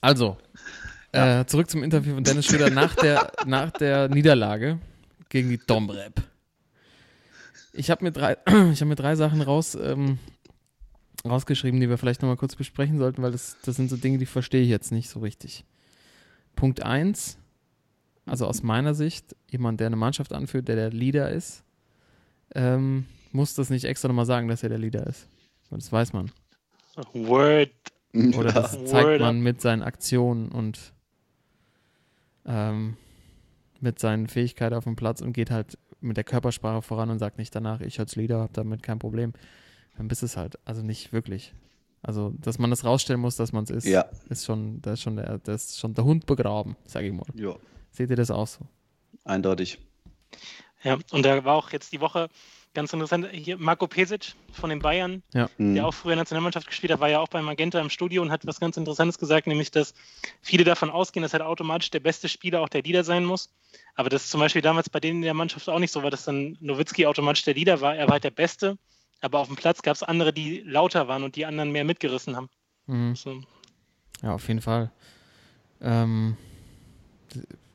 Also, 0.00 0.36
äh, 1.12 1.44
zurück 1.46 1.70
zum 1.70 1.82
Interview 1.82 2.14
von 2.14 2.24
Dennis 2.24 2.46
Schröder 2.46 2.70
nach 2.70 2.94
der, 2.94 3.32
nach 3.46 3.70
der 3.70 4.08
Niederlage 4.08 4.78
gegen 5.28 5.48
die 5.50 5.58
Domrep. 5.58 6.22
Ich 7.72 7.90
habe 7.90 8.04
mir, 8.04 8.12
drei- 8.12 8.36
ich 8.72 8.80
hab 8.80 8.88
mir 8.88 8.94
drei 8.96 9.16
Sachen 9.16 9.42
raus, 9.42 9.74
ähm, 9.74 10.18
rausgeschrieben, 11.26 11.80
die 11.80 11.88
wir 11.88 11.98
vielleicht 11.98 12.22
nochmal 12.22 12.36
kurz 12.36 12.56
besprechen 12.56 12.98
sollten, 12.98 13.22
weil 13.22 13.32
das, 13.32 13.56
das 13.64 13.76
sind 13.76 13.90
so 13.90 13.96
Dinge, 13.96 14.18
die 14.18 14.26
verstehe 14.26 14.62
ich 14.62 14.68
jetzt 14.68 14.92
nicht 14.92 15.08
so 15.08 15.20
richtig. 15.20 15.64
Punkt 16.54 16.82
1, 16.82 17.38
also 18.24 18.46
aus 18.46 18.62
meiner 18.62 18.94
Sicht, 18.94 19.36
jemand, 19.50 19.80
der 19.80 19.86
eine 19.88 19.96
Mannschaft 19.96 20.32
anführt, 20.32 20.68
der 20.68 20.76
der 20.76 20.90
Leader 20.90 21.30
ist, 21.30 21.64
ähm, 22.54 23.06
muss 23.32 23.54
das 23.54 23.70
nicht 23.70 23.84
extra 23.84 24.08
nochmal 24.08 24.26
sagen, 24.26 24.48
dass 24.48 24.62
er 24.62 24.68
der 24.68 24.78
Leader 24.78 25.06
ist. 25.06 25.28
Das 25.70 25.92
weiß 25.92 26.12
man. 26.12 26.30
Word. 27.12 27.70
Oder 28.14 28.52
das 28.52 28.78
Word 28.78 28.88
zeigt 28.88 29.20
man 29.20 29.36
up. 29.36 29.42
mit 29.42 29.60
seinen 29.60 29.82
Aktionen 29.82 30.48
und 30.50 30.92
ähm, 32.46 32.96
mit 33.80 33.98
seinen 33.98 34.26
Fähigkeiten 34.28 34.74
auf 34.74 34.84
dem 34.84 34.96
Platz 34.96 35.20
und 35.20 35.32
geht 35.32 35.50
halt 35.50 35.78
mit 36.00 36.16
der 36.16 36.24
Körpersprache 36.24 36.82
voran 36.82 37.10
und 37.10 37.18
sagt 37.18 37.38
nicht 37.38 37.54
danach, 37.54 37.80
ich 37.80 37.98
als 37.98 38.16
Leader 38.16 38.40
habe 38.40 38.52
damit 38.52 38.82
kein 38.82 38.98
Problem. 38.98 39.32
Dann 39.96 40.08
bist 40.08 40.22
es 40.22 40.36
halt. 40.36 40.58
Also 40.64 40.82
nicht 40.82 41.12
wirklich. 41.12 41.52
Also, 42.02 42.32
dass 42.38 42.58
man 42.58 42.70
das 42.70 42.84
rausstellen 42.84 43.20
muss, 43.20 43.36
dass 43.36 43.52
man 43.52 43.64
es 43.64 43.70
ist, 43.70 43.86
Ja. 43.86 44.04
ist 44.28 44.44
schon, 44.44 44.80
da 44.82 44.92
ist 44.92 45.02
schon 45.02 45.16
der, 45.16 45.38
da 45.38 45.54
ist 45.54 45.78
schon 45.78 45.94
der 45.94 46.04
Hund 46.04 46.26
begraben, 46.26 46.76
sage 46.84 47.08
ich 47.08 47.12
mal. 47.12 47.26
Ja, 47.34 47.54
Seht 47.90 48.10
ihr 48.10 48.16
das 48.16 48.30
auch 48.30 48.46
so? 48.46 48.66
eindeutig. 49.24 49.78
Ja, 50.84 50.98
und 51.10 51.24
da 51.24 51.44
war 51.44 51.54
auch 51.56 51.70
jetzt 51.72 51.92
die 51.92 52.00
Woche 52.00 52.28
ganz 52.74 52.92
interessant. 52.92 53.26
Hier 53.32 53.56
Marco 53.56 53.88
Pesic 53.88 54.34
von 54.52 54.70
den 54.70 54.78
Bayern, 54.80 55.22
Mhm. 55.58 55.74
der 55.74 55.86
auch 55.86 55.94
früher 55.94 56.14
Nationalmannschaft 56.14 56.66
gespielt 56.68 56.92
hat, 56.92 57.00
war 57.00 57.08
ja 57.08 57.18
auch 57.20 57.28
bei 57.28 57.40
Magenta 57.42 57.80
im 57.80 57.90
Studio 57.90 58.22
und 58.22 58.30
hat 58.30 58.46
was 58.46 58.60
ganz 58.60 58.76
Interessantes 58.76 59.18
gesagt, 59.18 59.46
nämlich, 59.48 59.70
dass 59.72 59.94
viele 60.42 60.62
davon 60.62 60.90
ausgehen, 60.90 61.22
dass 61.22 61.32
halt 61.32 61.42
automatisch 61.42 61.90
der 61.90 62.00
beste 62.00 62.28
Spieler 62.28 62.60
auch 62.60 62.68
der 62.68 62.82
Leader 62.82 63.02
sein 63.02 63.24
muss. 63.24 63.50
Aber 63.94 64.10
das 64.10 64.28
zum 64.28 64.40
Beispiel 64.40 64.62
damals 64.62 64.90
bei 64.90 65.00
denen 65.00 65.16
in 65.16 65.22
der 65.22 65.34
Mannschaft 65.34 65.68
auch 65.68 65.78
nicht 65.80 65.90
so 65.90 66.02
war, 66.04 66.10
dass 66.10 66.24
dann 66.24 66.56
Nowitzki 66.60 67.06
automatisch 67.06 67.42
der 67.44 67.54
Leader 67.54 67.80
war. 67.80 67.96
Er 67.96 68.06
war 68.06 68.12
halt 68.12 68.24
der 68.24 68.30
Beste, 68.30 68.76
aber 69.20 69.38
auf 69.40 69.48
dem 69.48 69.56
Platz 69.56 69.82
gab 69.82 69.94
es 69.94 70.02
andere, 70.02 70.32
die 70.32 70.60
lauter 70.60 71.08
waren 71.08 71.22
und 71.24 71.36
die 71.36 71.46
anderen 71.46 71.72
mehr 71.72 71.84
mitgerissen 71.84 72.36
haben. 72.36 72.48
Mhm. 72.86 73.16
So. 73.16 73.40
Ja, 74.22 74.34
auf 74.34 74.46
jeden 74.48 74.60
Fall. 74.60 74.90
Ähm, 75.80 76.36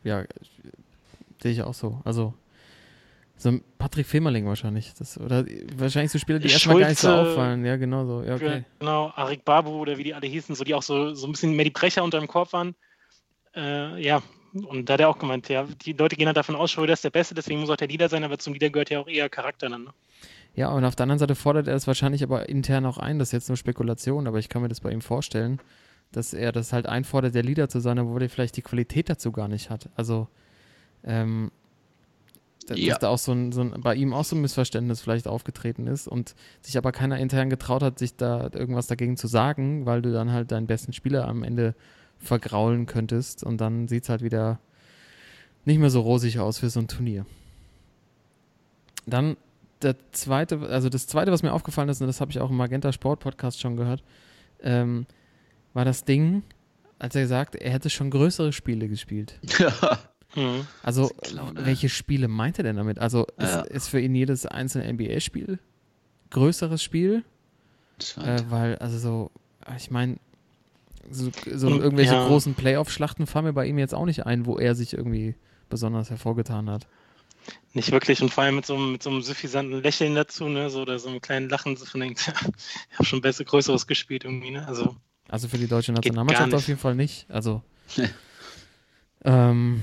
ja, 0.04 0.24
sehe 1.42 1.52
ich 1.52 1.62
auch 1.62 1.74
so. 1.74 2.02
Also, 2.04 2.34
so 3.38 3.50
ein 3.50 3.64
Patrick 3.78 4.06
Femerling 4.06 4.46
wahrscheinlich. 4.46 4.94
Das, 4.94 5.20
oder 5.20 5.46
wahrscheinlich 5.76 6.12
so 6.12 6.20
Spieler, 6.20 6.40
die 6.40 6.50
erstmal 6.50 6.80
gar 6.80 6.90
nicht 6.90 7.00
so 7.00 7.10
auffallen. 7.10 7.66
Ja, 7.66 7.76
genau 7.76 8.06
so. 8.06 8.24
Ja, 8.24 8.36
okay. 8.36 8.64
Genau, 8.80 9.12
Arik 9.16 9.44
Babu 9.44 9.72
oder 9.72 9.98
wie 9.98 10.04
die 10.04 10.14
alle 10.14 10.28
hießen, 10.28 10.56
so 10.56 10.64
die 10.64 10.76
auch 10.76 10.84
so, 10.84 11.14
so 11.14 11.28
ein 11.28 11.32
bisschen 11.32 11.56
mehr 11.56 11.66
die 11.66 11.72
Brecher 11.72 12.04
unter 12.04 12.20
dem 12.20 12.28
Korb 12.28 12.54
waren. 12.54 12.76
Äh, 13.56 14.02
ja, 14.02 14.22
und 14.54 14.88
da 14.88 14.94
hat 14.94 15.00
er 15.00 15.10
auch 15.10 15.18
gemeint, 15.18 15.50
ja, 15.50 15.64
die 15.64 15.94
Leute 15.94 16.16
gehen 16.16 16.28
halt 16.28 16.38
davon 16.38 16.56
aus, 16.56 16.72
Schröder 16.72 16.94
ist 16.94 17.04
der 17.04 17.10
Beste, 17.10 17.34
deswegen 17.34 17.60
muss 17.60 17.70
auch 17.70 17.78
der 17.78 17.88
Leader 17.88 18.10
sein, 18.10 18.24
aber 18.24 18.38
zum 18.38 18.54
Leader 18.54 18.70
gehört 18.70 18.90
ja 18.90 19.00
auch 19.00 19.08
eher 19.08 19.30
Charakter 19.30 19.70
dann. 19.70 19.86
Ne? 19.86 19.94
Ja, 20.54 20.70
und 20.70 20.84
auf 20.84 20.96
der 20.96 21.04
anderen 21.04 21.20
Seite 21.20 21.36
fordert 21.36 21.68
er 21.68 21.76
es 21.76 21.88
wahrscheinlich 21.88 22.24
aber 22.24 22.50
intern 22.50 22.86
auch 22.86 22.98
ein. 22.98 23.20
Das 23.20 23.30
ist 23.30 23.34
jetzt 23.34 23.48
nur 23.50 23.56
Spekulation, 23.58 24.28
aber 24.28 24.38
ich 24.40 24.50
kann 24.50 24.62
mir 24.62 24.68
das 24.68 24.82
bei 24.82 24.92
ihm 24.92 25.02
vorstellen, 25.02 25.60
dass 26.12 26.34
er 26.34 26.52
das 26.52 26.74
halt 26.74 26.88
einfordert, 26.88 27.34
der 27.36 27.44
Leader 27.44 27.70
zu 27.70 27.80
sein, 27.80 27.98
obwohl 28.00 28.22
er 28.22 28.30
vielleicht 28.30 28.58
die 28.58 28.62
Qualität 28.62 29.10
dazu 29.10 29.32
gar 29.32 29.48
nicht 29.48 29.70
hat. 29.70 29.90
Also, 29.96 30.28
ähm, 31.06 31.52
da- 32.68 32.76
Ja. 32.76 32.90
dass 32.90 33.00
da 33.00 33.08
auch 33.10 33.18
so 33.18 33.32
ein, 33.32 33.54
so 33.54 33.62
ein, 33.62 33.80
bei 33.82 33.96
ihm 33.96 34.14
auch 34.14 34.26
so 34.26 34.36
ein 34.36 34.42
Missverständnis 34.42 35.00
vielleicht 35.00 35.26
aufgetreten 35.28 35.88
ist 35.88 36.08
und 36.10 36.36
sich 36.62 36.78
aber 36.78 36.92
keiner 36.92 37.18
intern 37.18 37.50
getraut 37.50 37.82
hat, 37.82 37.98
sich 37.98 38.18
da 38.18 38.50
irgendwas 38.52 38.88
dagegen 38.88 39.16
zu 39.16 39.28
sagen, 39.28 39.86
weil 39.86 40.02
du 40.02 40.12
dann 40.12 40.32
halt 40.34 40.52
deinen 40.52 40.68
besten 40.68 40.92
Spieler 40.92 41.28
am 41.30 41.44
Ende 41.44 41.76
vergraulen 42.20 42.86
könntest 42.88 43.44
und 43.44 43.60
dann 43.62 43.88
sieht 43.88 44.04
es 44.04 44.10
halt 44.10 44.22
wieder 44.22 44.60
nicht 45.64 45.80
mehr 45.80 45.90
so 45.90 46.02
rosig 46.02 46.40
aus 46.40 46.60
für 46.60 46.70
so 46.70 46.82
ein 46.82 46.88
Turnier. 46.90 47.26
Dann 49.08 49.38
der 49.84 49.96
zweite, 50.12 50.60
also 50.70 50.90
das 50.90 51.08
zweite, 51.08 51.32
was 51.32 51.44
mir 51.44 51.54
aufgefallen 51.54 51.90
ist, 51.90 52.02
und 52.02 52.08
das 52.08 52.22
habe 52.22 52.32
ich 52.32 52.40
auch 52.40 52.50
im 52.50 52.58
Magenta 52.58 52.92
Sport 52.92 53.20
Podcast 53.20 53.60
schon 53.60 53.76
gehört, 53.78 54.04
ähm, 54.62 55.06
war 55.74 55.86
das 55.86 56.04
Ding, 56.04 56.44
als 57.00 57.16
er 57.16 57.28
sagt, 57.28 57.56
er 57.56 57.72
hätte 57.72 57.90
schon 57.90 58.10
größere 58.12 58.54
Spiele 58.54 58.88
gespielt. 58.88 59.40
Mhm. 60.34 60.66
Also, 60.82 61.12
ey. 61.24 61.32
welche 61.56 61.90
Spiele 61.90 62.30
meint 62.30 62.58
er 62.58 62.64
denn 62.64 62.78
damit? 62.78 63.00
Also, 63.00 63.28
Ja. 63.38 63.64
ist, 63.64 63.70
ist 63.70 63.88
für 63.90 64.00
ihn 64.00 64.16
jedes 64.16 64.46
einzelne 64.46 64.94
NBA-Spiel 64.94 65.60
größeres 66.32 66.82
Spiel? 66.82 67.24
Äh, 68.18 68.42
weil, 68.50 68.78
also 68.78 68.98
so, 68.98 69.32
ich 69.78 69.92
meine, 69.92 70.18
so, 71.10 71.30
so 71.54 71.68
Und, 71.68 71.82
irgendwelche 71.82 72.14
ja. 72.14 72.28
großen 72.28 72.56
Playoff-Schlachten 72.56 73.28
fallen 73.28 73.46
mir 73.46 73.54
bei 73.54 73.66
ihm 73.66 73.78
jetzt 73.78 73.94
auch 73.94 74.06
nicht 74.06 74.26
ein, 74.26 74.46
wo 74.46 74.58
er 74.58 74.74
sich 74.74 74.94
irgendwie 74.94 75.36
besonders 75.70 76.10
hervorgetan 76.10 76.70
hat. 76.70 76.88
Nicht 77.74 77.92
wirklich 77.92 78.22
und 78.22 78.34
vor 78.34 78.44
allem 78.44 78.56
mit 78.56 78.66
so, 78.66 78.76
einem- 78.76 78.92
mit 78.94 79.04
so 79.04 79.10
einem 79.10 79.22
suffisanten 79.22 79.82
Lächeln 79.82 80.14
dazu, 80.16 80.48
ne, 80.50 80.70
so, 80.70 80.82
oder 80.82 81.00
so 81.00 81.10
einem 81.10 81.22
kleinen 81.22 81.50
Lachen, 81.50 81.78
so 81.78 81.86
von 81.86 82.02
denkt, 82.02 82.20
ich 82.92 82.98
habe 82.98 83.06
schon 83.06 83.22
besser, 83.22 83.44
größeres 83.46 83.88
gespielt 83.88 84.24
irgendwie, 84.26 84.52
ne, 84.52 84.68
also. 84.68 84.96
Also 85.30 85.48
für 85.48 85.58
die 85.58 85.68
deutsche 85.68 85.94
Nationalmannschaft 85.94 86.54
auf 86.54 86.68
jeden 86.68 86.80
Fall 86.80 86.96
nicht. 86.96 87.26
Also. 87.30 87.62
ähm, 89.24 89.82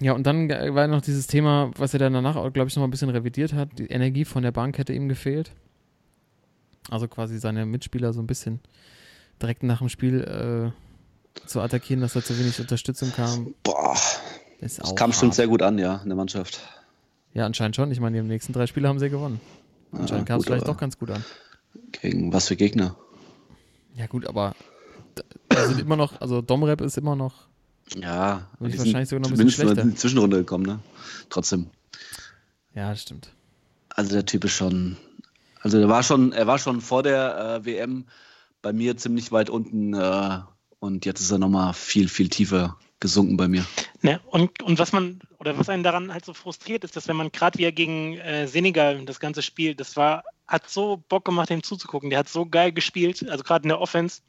ja, 0.00 0.12
und 0.12 0.24
dann 0.26 0.48
war 0.48 0.86
noch 0.88 1.00
dieses 1.02 1.26
Thema, 1.26 1.70
was 1.76 1.92
er 1.94 1.98
dann 2.00 2.12
danach, 2.12 2.34
glaube 2.52 2.68
ich, 2.68 2.76
noch 2.76 2.82
mal 2.82 2.86
ein 2.88 2.90
bisschen 2.90 3.10
revidiert 3.10 3.52
hat. 3.52 3.78
Die 3.78 3.86
Energie 3.86 4.24
von 4.24 4.42
der 4.42 4.52
Bank 4.52 4.78
hätte 4.78 4.92
ihm 4.92 5.08
gefehlt. 5.08 5.52
Also 6.90 7.08
quasi 7.08 7.38
seine 7.38 7.66
Mitspieler 7.66 8.12
so 8.12 8.20
ein 8.20 8.26
bisschen 8.26 8.60
direkt 9.42 9.62
nach 9.62 9.78
dem 9.78 9.88
Spiel 9.88 10.22
äh, 10.22 11.46
zu 11.46 11.60
attackieren, 11.60 12.00
dass 12.00 12.12
da 12.12 12.22
zu 12.22 12.38
wenig 12.38 12.60
Unterstützung 12.60 13.12
kam. 13.12 13.54
Boah, 13.62 13.96
das 14.60 14.78
kam 14.94 15.12
schon 15.12 15.28
hart. 15.28 15.34
sehr 15.34 15.48
gut 15.48 15.62
an, 15.62 15.78
ja, 15.78 15.96
in 16.02 16.08
der 16.08 16.16
Mannschaft. 16.16 16.60
Ja, 17.34 17.44
anscheinend 17.46 17.76
schon. 17.76 17.90
Ich 17.90 18.00
meine, 18.00 18.20
die 18.20 18.26
nächsten 18.26 18.52
drei 18.52 18.66
Spiele 18.66 18.88
haben 18.88 18.98
sie 18.98 19.10
gewonnen. 19.10 19.40
Anscheinend 19.92 20.28
Ja, 20.28 20.34
kam 20.34 20.40
es 20.40 20.46
vielleicht 20.46 20.68
doch 20.68 20.76
ganz 20.78 20.98
gut 20.98 21.10
an. 21.10 21.24
Gegen 21.92 22.32
was 22.32 22.48
für 22.48 22.56
Gegner? 22.56 22.96
Ja, 23.94 24.06
gut, 24.06 24.26
aber 24.26 24.54
da 25.48 25.66
sind 25.66 25.80
immer 25.80 25.96
noch, 25.96 26.20
also 26.20 26.42
Domrep 26.42 26.80
ist 26.80 26.98
immer 26.98 27.16
noch 27.16 27.46
Ja, 27.94 28.48
Bin 28.58 28.68
ich 28.68 28.74
die 28.74 28.78
wahrscheinlich 28.78 29.08
sind 29.08 29.18
sogar 29.18 29.20
noch 29.20 29.28
ein 29.30 29.46
bisschen 29.46 29.50
schlechter. 29.66 29.82
in 29.82 29.90
die 29.90 29.96
Zwischenrunde 29.96 30.38
gekommen, 30.38 30.66
ne? 30.66 30.80
Trotzdem. 31.30 31.70
Ja, 32.74 32.90
das 32.90 33.02
stimmt. 33.02 33.30
Also 33.88 34.12
der 34.12 34.26
Typ 34.26 34.44
ist 34.44 34.52
schon, 34.52 34.96
also 35.62 35.78
der 35.78 35.88
war 35.88 36.02
schon, 36.02 36.32
er 36.32 36.46
war 36.46 36.58
schon 36.58 36.80
vor 36.82 37.02
der 37.02 37.60
äh, 37.62 37.64
WM 37.64 38.04
bei 38.60 38.72
mir 38.74 38.96
ziemlich 38.98 39.32
weit 39.32 39.48
unten 39.48 39.94
äh, 39.94 40.40
und 40.78 41.06
jetzt 41.06 41.20
ist 41.20 41.30
er 41.30 41.38
nochmal 41.38 41.72
viel, 41.72 42.08
viel 42.08 42.28
tiefer 42.28 42.76
gesunken 43.00 43.36
bei 43.36 43.48
mir. 43.48 43.64
Ne, 44.02 44.20
und, 44.26 44.62
und 44.62 44.78
was 44.78 44.92
man, 44.92 45.20
oder 45.38 45.58
was 45.58 45.68
einen 45.68 45.82
daran 45.82 46.12
halt 46.12 46.24
so 46.24 46.34
frustriert, 46.34 46.84
ist, 46.84 46.96
dass 46.96 47.08
wenn 47.08 47.16
man 47.16 47.30
gerade 47.30 47.58
wie 47.58 47.64
er 47.64 47.72
gegen 47.72 48.16
äh, 48.18 48.46
Senegal 48.46 49.04
das 49.04 49.20
ganze 49.20 49.42
Spiel, 49.42 49.74
das 49.74 49.96
war, 49.96 50.24
hat 50.46 50.68
so 50.70 51.02
Bock 51.08 51.24
gemacht, 51.24 51.50
ihm 51.50 51.62
zuzugucken. 51.62 52.10
Der 52.10 52.20
hat 52.20 52.28
so 52.28 52.46
geil 52.46 52.72
gespielt, 52.72 53.28
also 53.28 53.44
gerade 53.44 53.64
in 53.64 53.68
der 53.68 53.80
Offense. 53.80 54.22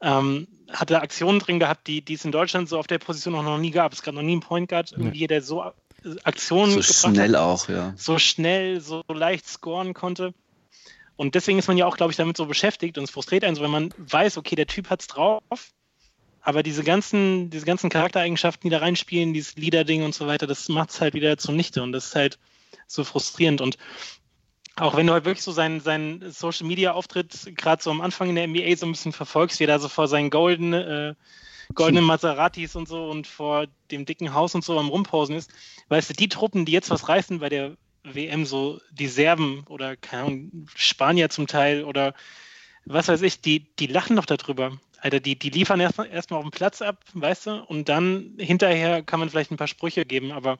Ähm, 0.00 0.48
hatte 0.70 1.00
Aktionen 1.00 1.38
drin 1.38 1.60
gehabt, 1.60 1.86
die, 1.86 2.02
die 2.02 2.14
es 2.14 2.24
in 2.24 2.32
Deutschland 2.32 2.68
so 2.68 2.78
auf 2.78 2.86
der 2.86 2.98
Position 2.98 3.34
auch 3.36 3.42
noch 3.42 3.58
nie 3.58 3.70
gab. 3.70 3.92
Es 3.92 4.02
gab 4.02 4.14
noch 4.14 4.22
nie 4.22 4.32
einen 4.32 4.40
Point 4.40 4.68
Guard, 4.68 4.92
irgendwie, 4.92 5.26
der 5.26 5.42
so 5.42 5.62
äh, 5.62 5.70
Aktionen 6.24 6.82
So 6.82 6.82
schnell 6.82 7.34
hat, 7.34 7.40
auch, 7.40 7.68
ja. 7.68 7.92
so 7.96 8.18
schnell, 8.18 8.80
so 8.80 9.04
leicht 9.08 9.46
scoren 9.46 9.94
konnte. 9.94 10.34
Und 11.16 11.34
deswegen 11.34 11.58
ist 11.58 11.68
man 11.68 11.76
ja 11.76 11.86
auch, 11.86 11.96
glaube 11.96 12.10
ich, 12.10 12.16
damit 12.16 12.36
so 12.36 12.46
beschäftigt 12.46 12.98
und 12.98 13.04
es 13.04 13.10
frustriert 13.10 13.44
einen 13.44 13.54
so, 13.54 13.62
wenn 13.62 13.70
man 13.70 13.94
weiß, 13.98 14.38
okay, 14.38 14.56
der 14.56 14.66
Typ 14.66 14.90
hat's 14.90 15.06
drauf, 15.06 15.42
aber 16.42 16.62
diese 16.62 16.82
ganzen, 16.82 17.50
diese 17.50 17.64
ganzen 17.64 17.88
Charaktereigenschaften, 17.88 18.68
die 18.68 18.70
da 18.70 18.78
reinspielen, 18.78 19.32
dieses 19.32 19.56
Leader-Ding 19.56 20.02
und 20.02 20.14
so 20.14 20.26
weiter, 20.26 20.46
das 20.46 20.68
macht 20.68 20.90
es 20.90 21.00
halt 21.00 21.14
wieder 21.14 21.38
zunichte 21.38 21.82
und 21.82 21.92
das 21.92 22.06
ist 22.06 22.14
halt 22.16 22.38
so 22.88 23.04
frustrierend. 23.04 23.60
Und 23.60 23.78
auch 24.76 24.96
wenn 24.96 25.06
du 25.06 25.12
halt 25.12 25.24
wirklich 25.24 25.44
so 25.44 25.52
seinen, 25.52 25.80
seinen 25.80 26.30
Social 26.32 26.66
Media 26.66 26.92
Auftritt 26.92 27.56
gerade 27.56 27.82
so 27.82 27.90
am 27.90 28.00
Anfang 28.00 28.28
in 28.28 28.34
der 28.34 28.48
NBA 28.48 28.76
so 28.76 28.86
ein 28.86 28.92
bisschen 28.92 29.12
verfolgst, 29.12 29.60
wie 29.60 29.64
er 29.64 29.68
da 29.68 29.78
so 29.78 29.88
vor 29.88 30.08
seinen 30.08 30.30
golden, 30.30 30.72
äh, 30.72 31.14
goldenen 31.74 32.04
Maseratis 32.04 32.74
und 32.74 32.88
so 32.88 33.08
und 33.08 33.26
vor 33.26 33.66
dem 33.90 34.04
dicken 34.04 34.34
Haus 34.34 34.54
und 34.54 34.64
so 34.64 34.78
am 34.78 34.88
Rumposen 34.88 35.36
ist, 35.36 35.50
weißt 35.88 36.10
du, 36.10 36.14
die 36.14 36.28
Truppen, 36.28 36.64
die 36.64 36.72
jetzt 36.72 36.90
was 36.90 37.08
reißen 37.08 37.38
bei 37.38 37.48
der 37.48 37.76
WM, 38.02 38.46
so 38.46 38.80
die 38.90 39.06
Serben 39.06 39.64
oder 39.68 39.96
keine 39.96 40.22
Ahnung, 40.24 40.66
Spanier 40.74 41.30
zum 41.30 41.46
Teil 41.46 41.84
oder 41.84 42.14
was 42.84 43.06
weiß 43.06 43.22
ich, 43.22 43.40
die, 43.40 43.60
die 43.78 43.86
lachen 43.86 44.16
doch 44.16 44.26
darüber. 44.26 44.72
Alter, 45.02 45.18
die, 45.18 45.36
die 45.36 45.50
liefern 45.50 45.80
erstmal 45.80 46.06
erst 46.08 46.32
auf 46.32 46.42
den 46.42 46.52
Platz 46.52 46.80
ab, 46.80 47.04
weißt 47.14 47.46
du, 47.46 47.64
und 47.64 47.88
dann 47.88 48.34
hinterher 48.38 49.02
kann 49.02 49.18
man 49.18 49.28
vielleicht 49.28 49.50
ein 49.50 49.56
paar 49.56 49.66
Sprüche 49.66 50.04
geben, 50.04 50.30
aber 50.30 50.58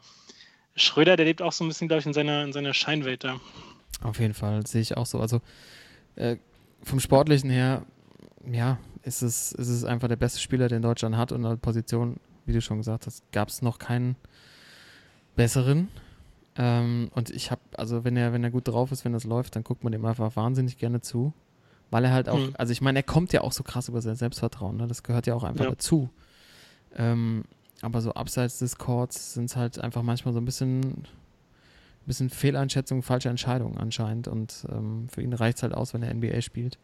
Schröder, 0.75 1.17
der 1.17 1.27
lebt 1.27 1.43
auch 1.43 1.53
so 1.53 1.65
ein 1.65 1.69
bisschen, 1.69 1.87
glaube 1.87 2.01
ich, 2.01 2.07
in 2.07 2.13
seiner, 2.13 2.43
in 2.43 2.53
seiner 2.53 2.75
Scheinwelt 2.75 3.23
da. 3.23 3.41
Auf 4.03 4.19
jeden 4.19 4.35
Fall, 4.35 4.67
sehe 4.67 4.81
ich 4.81 4.97
auch 4.97 5.07
so. 5.07 5.21
Also 5.21 5.41
äh, 6.17 6.39
vom 6.83 6.99
Sportlichen 6.99 7.51
her, 7.51 7.87
ja, 8.51 8.79
ist 9.05 9.23
es, 9.23 9.53
ist 9.53 9.69
es 9.69 9.85
einfach 9.85 10.09
der 10.09 10.17
beste 10.17 10.41
Spieler, 10.41 10.67
den 10.67 10.83
Deutschland 10.83 11.17
hat 11.17 11.31
und 11.31 11.45
in 11.45 11.49
der 11.49 11.57
Position, 11.57 12.17
wie 12.45 12.53
du 12.53 12.61
schon 12.61 12.79
gesagt 12.79 13.07
hast, 13.07 13.23
gab 13.31 13.49
es 13.49 13.63
noch 13.63 13.79
keinen 13.79 14.17
besseren. 15.37 15.89
Ähm, 16.57 17.13
und 17.15 17.31
ich 17.31 17.53
habe, 17.53 17.61
also 17.77 18.03
wenn 18.03 18.17
er, 18.17 18.33
wenn 18.33 18.43
er 18.43 18.51
gut 18.51 18.67
drauf 18.67 18.91
ist, 18.91 19.05
wenn 19.05 19.13
das 19.13 19.23
läuft, 19.23 19.55
dann 19.55 19.63
guckt 19.63 19.85
man 19.85 19.93
dem 19.93 20.05
einfach 20.05 20.35
wahnsinnig 20.35 20.79
gerne 20.79 21.01
zu. 21.01 21.33
Weil 21.93 22.07
er 22.07 22.13
halt 22.13 22.31
auch, 22.31 22.39
mhm. 22.39 22.55
also 22.57 22.73
ich 22.73 22.81
meine, 22.81 23.01
er 23.01 23.03
kommt 23.03 23.35
ja 23.35 23.43
auch 23.43 23.53
so 23.53 23.63
krass 23.63 23.89
über 23.89 24.01
sein 24.01 24.17
Selbstvertrauen, 24.17 24.79
ne? 24.79 24.87
das 24.87 25.03
gehört 25.03 25.27
ja 25.27 25.35
auch 25.35 25.45
einfach 25.45 25.67
ja. 25.67 25.71
dazu. 25.71 26.09
Ähm, 26.97 27.45
aber 27.83 28.01
so 28.01 28.15
abseits 28.15 28.59
des 28.61 28.79
Courts 28.79 29.35
sind 29.35 29.45
es 29.45 29.57
halt 29.57 29.79
einfach 29.79 30.03
manchmal 30.03 30.33
so 30.33 30.41
ein 30.41 30.47
bisschen, 30.47 31.05
bisschen 32.07 32.31
Fehleinschätzung, 32.31 33.03
falsche 33.03 33.29
Entscheidungen 33.29 33.77
anscheinend. 33.77 34.27
Und 34.27 34.67
ähm, 34.71 35.07
für 35.11 35.21
ihn 35.21 35.35
reicht 35.35 35.59
es 35.59 35.65
halt 35.65 35.75
aus, 35.75 35.93
wenn 35.93 36.03
er 36.03 36.15
NBA 36.15 36.41
spielt. 36.41 36.79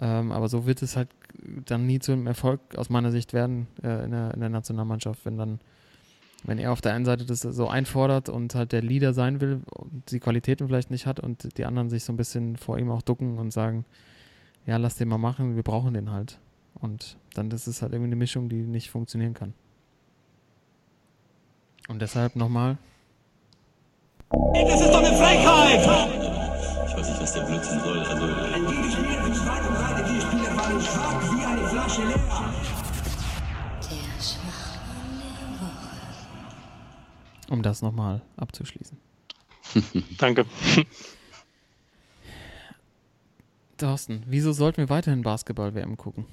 Ähm, 0.00 0.30
aber 0.30 0.48
so 0.48 0.66
wird 0.66 0.82
es 0.82 0.96
halt 0.96 1.08
dann 1.64 1.86
nie 1.86 1.98
zu 1.98 2.12
einem 2.12 2.28
Erfolg 2.28 2.60
aus 2.76 2.90
meiner 2.90 3.10
Sicht 3.10 3.32
werden 3.32 3.66
äh, 3.82 4.04
in, 4.04 4.12
der, 4.12 4.34
in 4.34 4.40
der 4.40 4.50
Nationalmannschaft, 4.50 5.24
wenn 5.24 5.36
dann 5.36 5.60
wenn 6.44 6.58
er 6.58 6.72
auf 6.72 6.80
der 6.80 6.94
einen 6.94 7.04
Seite 7.04 7.24
das 7.24 7.40
so 7.40 7.68
einfordert 7.68 8.28
und 8.28 8.54
halt 8.54 8.72
der 8.72 8.82
Leader 8.82 9.14
sein 9.14 9.40
will 9.40 9.60
und 9.70 10.10
die 10.10 10.20
Qualitäten 10.20 10.66
vielleicht 10.66 10.90
nicht 10.90 11.06
hat 11.06 11.20
und 11.20 11.56
die 11.56 11.64
anderen 11.64 11.88
sich 11.88 12.04
so 12.04 12.12
ein 12.12 12.16
bisschen 12.16 12.56
vor 12.56 12.78
ihm 12.78 12.90
auch 12.90 13.02
ducken 13.02 13.38
und 13.38 13.52
sagen, 13.52 13.84
ja, 14.66 14.76
lass 14.76 14.96
den 14.96 15.08
mal 15.08 15.18
machen, 15.18 15.56
wir 15.56 15.62
brauchen 15.62 15.94
den 15.94 16.10
halt. 16.10 16.38
Und 16.74 17.16
dann 17.34 17.50
ist 17.50 17.66
es 17.66 17.82
halt 17.82 17.92
irgendwie 17.92 18.08
eine 18.08 18.16
Mischung, 18.16 18.48
die 18.48 18.62
nicht 18.62 18.90
funktionieren 18.90 19.34
kann. 19.34 19.54
Und 21.88 22.00
deshalb 22.00 22.36
nochmal. 22.36 22.78
Das 24.30 24.80
ist 24.80 24.90
doch 24.90 25.04
eine 25.04 25.16
Frechheit! 25.16 25.80
Ich 26.86 26.96
weiß 26.96 27.08
nicht, 27.08 27.22
was 27.22 27.32
der 27.32 27.42
Blödsinn 27.42 27.80
soll. 27.80 27.98
Also, 28.00 28.26
beide 28.26 30.04
die 30.08 30.20
Spieler 30.20 30.56
waren 30.56 30.80
schwach 30.80 31.34
wie 31.34 31.44
eine 31.44 31.68
Flasche 31.68 32.02
leer. 32.02 32.81
Um 37.52 37.62
das 37.62 37.82
nochmal 37.82 38.22
abzuschließen. 38.36 38.96
Danke. 40.18 40.46
Thorsten, 43.76 44.22
wieso 44.26 44.52
sollten 44.52 44.78
wir 44.78 44.88
weiterhin 44.88 45.22
Basketball-WM 45.22 45.96
gucken? 45.96 46.24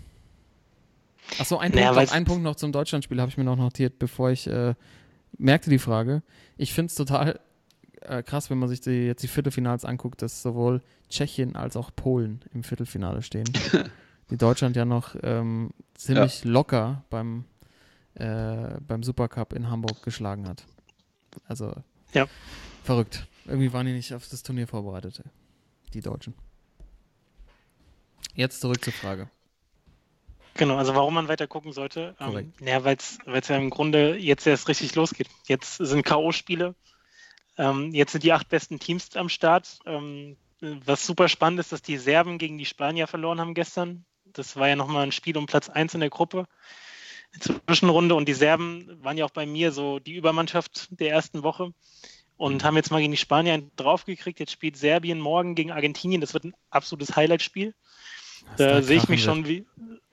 Achso, 1.37 1.57
ein, 1.57 1.71
naja, 1.71 1.91
Punkt 1.91 2.09
noch, 2.09 2.15
ein 2.15 2.25
Punkt 2.25 2.43
noch 2.43 2.55
zum 2.55 2.71
Deutschlandspiel 2.71 3.19
habe 3.19 3.29
ich 3.29 3.37
mir 3.37 3.43
noch 3.43 3.57
notiert, 3.57 3.99
bevor 3.99 4.31
ich 4.31 4.47
äh, 4.47 4.73
merkte 5.37 5.69
die 5.69 5.79
Frage. 5.79 6.23
Ich 6.57 6.73
finde 6.73 6.87
es 6.87 6.95
total 6.95 7.39
äh, 8.01 8.23
krass, 8.23 8.49
wenn 8.49 8.57
man 8.57 8.69
sich 8.69 8.81
die, 8.81 9.05
jetzt 9.05 9.21
die 9.21 9.27
Viertelfinals 9.27 9.85
anguckt, 9.85 10.21
dass 10.21 10.41
sowohl 10.41 10.81
Tschechien 11.09 11.55
als 11.55 11.75
auch 11.75 11.91
Polen 11.95 12.41
im 12.53 12.63
Viertelfinale 12.63 13.21
stehen. 13.21 13.49
die 14.29 14.37
Deutschland 14.37 14.75
ja 14.75 14.85
noch 14.85 15.15
ähm, 15.21 15.71
ziemlich 15.95 16.43
ja. 16.43 16.49
locker 16.49 17.03
beim, 17.09 17.45
äh, 18.15 18.79
beim 18.87 19.03
Supercup 19.03 19.53
in 19.53 19.69
Hamburg 19.69 20.01
geschlagen 20.01 20.47
hat. 20.47 20.65
Also 21.47 21.73
ja. 22.13 22.27
verrückt. 22.83 23.27
Irgendwie 23.45 23.73
waren 23.73 23.85
die 23.85 23.93
nicht 23.93 24.13
auf 24.13 24.27
das 24.27 24.43
Turnier 24.43 24.67
vorbereitet, 24.67 25.23
die 25.93 26.01
Deutschen. 26.01 26.33
Jetzt 28.35 28.61
zurück 28.61 28.83
zur 28.83 28.93
Frage. 28.93 29.29
Genau, 30.55 30.77
also 30.77 30.93
warum 30.93 31.13
man 31.13 31.27
weiter 31.27 31.47
gucken 31.47 31.71
sollte. 31.71 32.15
Ähm, 32.19 32.53
ja, 32.59 32.83
weil 32.83 32.97
es 32.97 33.47
ja 33.47 33.57
im 33.57 33.69
Grunde 33.69 34.17
jetzt 34.17 34.45
erst 34.45 34.67
richtig 34.67 34.93
losgeht. 34.95 35.29
Jetzt 35.47 35.77
sind 35.77 36.03
K.O.-Spiele. 36.03 36.75
Ähm, 37.57 37.93
jetzt 37.93 38.11
sind 38.11 38.23
die 38.23 38.33
acht 38.33 38.49
besten 38.49 38.79
Teams 38.79 39.15
am 39.15 39.29
Start. 39.29 39.79
Ähm, 39.85 40.37
was 40.59 41.05
super 41.05 41.29
spannend 41.29 41.59
ist, 41.61 41.71
dass 41.71 41.81
die 41.81 41.97
Serben 41.97 42.37
gegen 42.37 42.57
die 42.57 42.65
Spanier 42.65 43.07
verloren 43.07 43.39
haben 43.39 43.53
gestern. 43.53 44.05
Das 44.25 44.57
war 44.57 44.67
ja 44.67 44.75
nochmal 44.75 45.03
ein 45.03 45.11
Spiel 45.11 45.37
um 45.37 45.45
Platz 45.45 45.69
1 45.69 45.93
in 45.93 46.01
der 46.01 46.09
Gruppe. 46.09 46.45
Zwischenrunde 47.39 48.15
und 48.15 48.27
die 48.27 48.33
Serben 48.33 48.97
waren 49.03 49.17
ja 49.17 49.25
auch 49.25 49.31
bei 49.31 49.45
mir 49.45 49.71
so 49.71 49.99
die 49.99 50.15
Übermannschaft 50.15 50.87
der 50.91 51.11
ersten 51.11 51.43
Woche 51.43 51.73
und 52.37 52.61
mhm. 52.61 52.63
haben 52.63 52.75
jetzt 52.75 52.91
mal 52.91 52.99
gegen 52.99 53.11
die 53.11 53.17
Spanier 53.17 53.61
draufgekriegt. 53.75 54.39
Jetzt 54.39 54.51
spielt 54.51 54.77
Serbien 54.77 55.19
morgen 55.19 55.55
gegen 55.55 55.71
Argentinien. 55.71 56.21
Das 56.21 56.33
wird 56.33 56.45
ein 56.45 56.55
absolutes 56.69 57.15
Highlight-Spiel. 57.15 57.73
Da 58.57 58.81
sehe 58.81 58.97
ich 58.97 59.09
mich 59.09 59.21
schon 59.23 59.47
wie. 59.47 59.65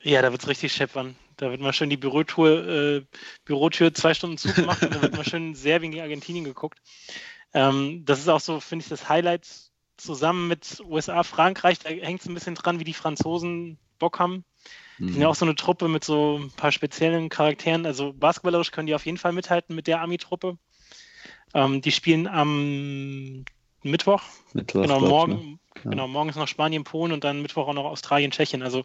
Ja, 0.02 0.22
da 0.22 0.30
wird 0.30 0.42
es 0.42 0.48
richtig 0.48 0.72
scheppern. 0.72 1.16
Da 1.36 1.50
wird 1.50 1.60
mal 1.60 1.72
schön 1.72 1.90
die 1.90 1.96
Bürotour, 1.96 2.66
äh, 2.66 3.02
Bürotür 3.44 3.92
zwei 3.94 4.14
Stunden 4.14 4.38
zugemacht 4.38 4.82
und 4.82 4.94
da 4.94 5.02
wird 5.02 5.16
mal 5.16 5.24
schön 5.28 5.54
Serbien 5.54 5.92
gegen 5.92 6.02
Argentinien 6.02 6.44
geguckt. 6.44 6.80
Ähm, 7.52 8.04
das 8.04 8.18
ist 8.18 8.28
auch 8.28 8.40
so, 8.40 8.60
finde 8.60 8.84
ich, 8.84 8.88
das 8.88 9.08
Highlight 9.08 9.46
zusammen 9.96 10.48
mit 10.48 10.82
USA, 10.84 11.22
Frankreich. 11.22 11.78
Da 11.78 11.90
hängt 11.90 12.20
es 12.20 12.28
ein 12.28 12.34
bisschen 12.34 12.54
dran, 12.54 12.80
wie 12.80 12.84
die 12.84 12.94
Franzosen 12.94 13.78
Bock 13.98 14.18
haben. 14.18 14.44
Die 14.98 15.12
sind 15.12 15.20
ja 15.20 15.28
auch 15.28 15.34
so 15.34 15.44
eine 15.44 15.54
Truppe 15.54 15.88
mit 15.88 16.04
so 16.04 16.38
ein 16.38 16.50
paar 16.50 16.72
speziellen 16.72 17.28
Charakteren. 17.28 17.84
Also 17.84 18.12
basketballerisch 18.12 18.70
können 18.70 18.86
die 18.86 18.94
auf 18.94 19.04
jeden 19.04 19.18
Fall 19.18 19.32
mithalten 19.32 19.76
mit 19.76 19.86
der 19.86 20.00
Army-Truppe. 20.00 20.56
Ähm, 21.54 21.82
die 21.82 21.92
spielen 21.92 22.26
am 22.26 23.44
Mittwoch. 23.82 24.22
Mittwoch 24.54 24.82
genau, 24.82 25.00
morgen, 25.00 25.60
ja. 25.84 25.90
genau, 25.90 26.08
morgen 26.08 26.30
ist 26.30 26.36
noch 26.36 26.48
Spanien, 26.48 26.84
Polen 26.84 27.12
und 27.12 27.24
dann 27.24 27.42
Mittwoch 27.42 27.68
auch 27.68 27.74
noch 27.74 27.84
Australien, 27.84 28.30
Tschechien. 28.30 28.62
Also 28.62 28.84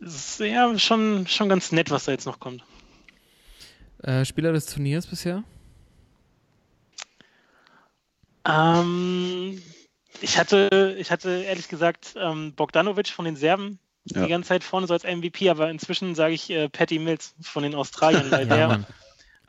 ist 0.00 0.40
ja 0.40 0.78
schon, 0.78 1.26
schon 1.26 1.48
ganz 1.48 1.72
nett, 1.72 1.90
was 1.90 2.04
da 2.04 2.12
jetzt 2.12 2.26
noch 2.26 2.38
kommt. 2.40 2.62
Äh, 4.02 4.24
Spieler 4.24 4.52
des 4.52 4.66
Turniers 4.66 5.06
bisher? 5.06 5.44
Ähm, 8.44 9.62
ich 10.20 10.38
hatte, 10.38 10.96
ich 10.98 11.10
hatte 11.10 11.30
ehrlich 11.30 11.68
gesagt 11.68 12.14
ähm, 12.16 12.52
Bogdanovic 12.54 13.08
von 13.08 13.24
den 13.24 13.36
Serben 13.36 13.78
ja. 14.04 14.22
die 14.22 14.28
ganze 14.28 14.48
Zeit 14.48 14.64
vorne 14.64 14.86
so 14.86 14.94
als 14.94 15.04
MVP, 15.04 15.48
aber 15.48 15.70
inzwischen 15.70 16.14
sage 16.14 16.34
ich 16.34 16.50
äh, 16.50 16.68
Patty 16.68 16.98
Mills 16.98 17.34
von 17.40 17.62
den 17.62 17.74
Australiern, 17.74 18.26
weil 18.30 18.48
ja, 18.48 18.56
der 18.56 18.68
Mann. 18.68 18.86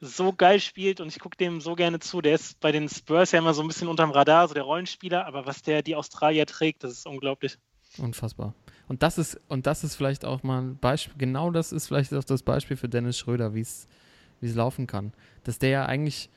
so 0.02 0.34
geil 0.34 0.60
spielt 0.60 1.00
und 1.00 1.08
ich 1.08 1.20
gucke 1.20 1.38
dem 1.38 1.62
so 1.62 1.76
gerne 1.76 2.00
zu. 2.00 2.22
Der 2.22 2.36
ist 2.36 2.60
bei 2.60 2.72
den 2.72 2.90
Spurs 2.90 3.32
ja 3.32 3.40
immer 3.40 3.54
so 3.54 3.62
ein 3.62 3.68
bisschen 3.68 3.88
unterm 3.88 4.12
Radar, 4.12 4.48
so 4.48 4.54
der 4.54 4.64
Rollenspieler, 4.64 5.26
aber 5.26 5.46
was 5.46 5.62
der 5.62 5.82
die 5.82 5.96
Australier 5.96 6.46
trägt, 6.46 6.84
das 6.84 6.92
ist 6.92 7.08
unglaublich. 7.08 7.58
Unfassbar. 7.98 8.54
Und 8.88 9.02
das 9.02 9.18
ist, 9.18 9.40
und 9.48 9.66
das 9.66 9.84
ist 9.84 9.96
vielleicht 9.96 10.26
auch 10.26 10.44
mal 10.44 10.62
ein 10.62 10.78
Beispiel, 10.78 11.16
genau 11.18 11.52
das 11.52 11.72
ist 11.72 11.88
vielleicht 11.88 12.14
auch 12.14 12.24
das 12.24 12.44
Beispiel 12.44 12.78
für 12.78 12.90
Dennis 12.90 13.18
Schröder, 13.18 13.54
wie 13.54 13.62
es 13.62 13.88
laufen 14.42 14.88
kann. 14.88 15.14
Dass 15.46 15.58
der 15.58 15.70
ja 15.70 15.86
eigentlich 15.86 16.30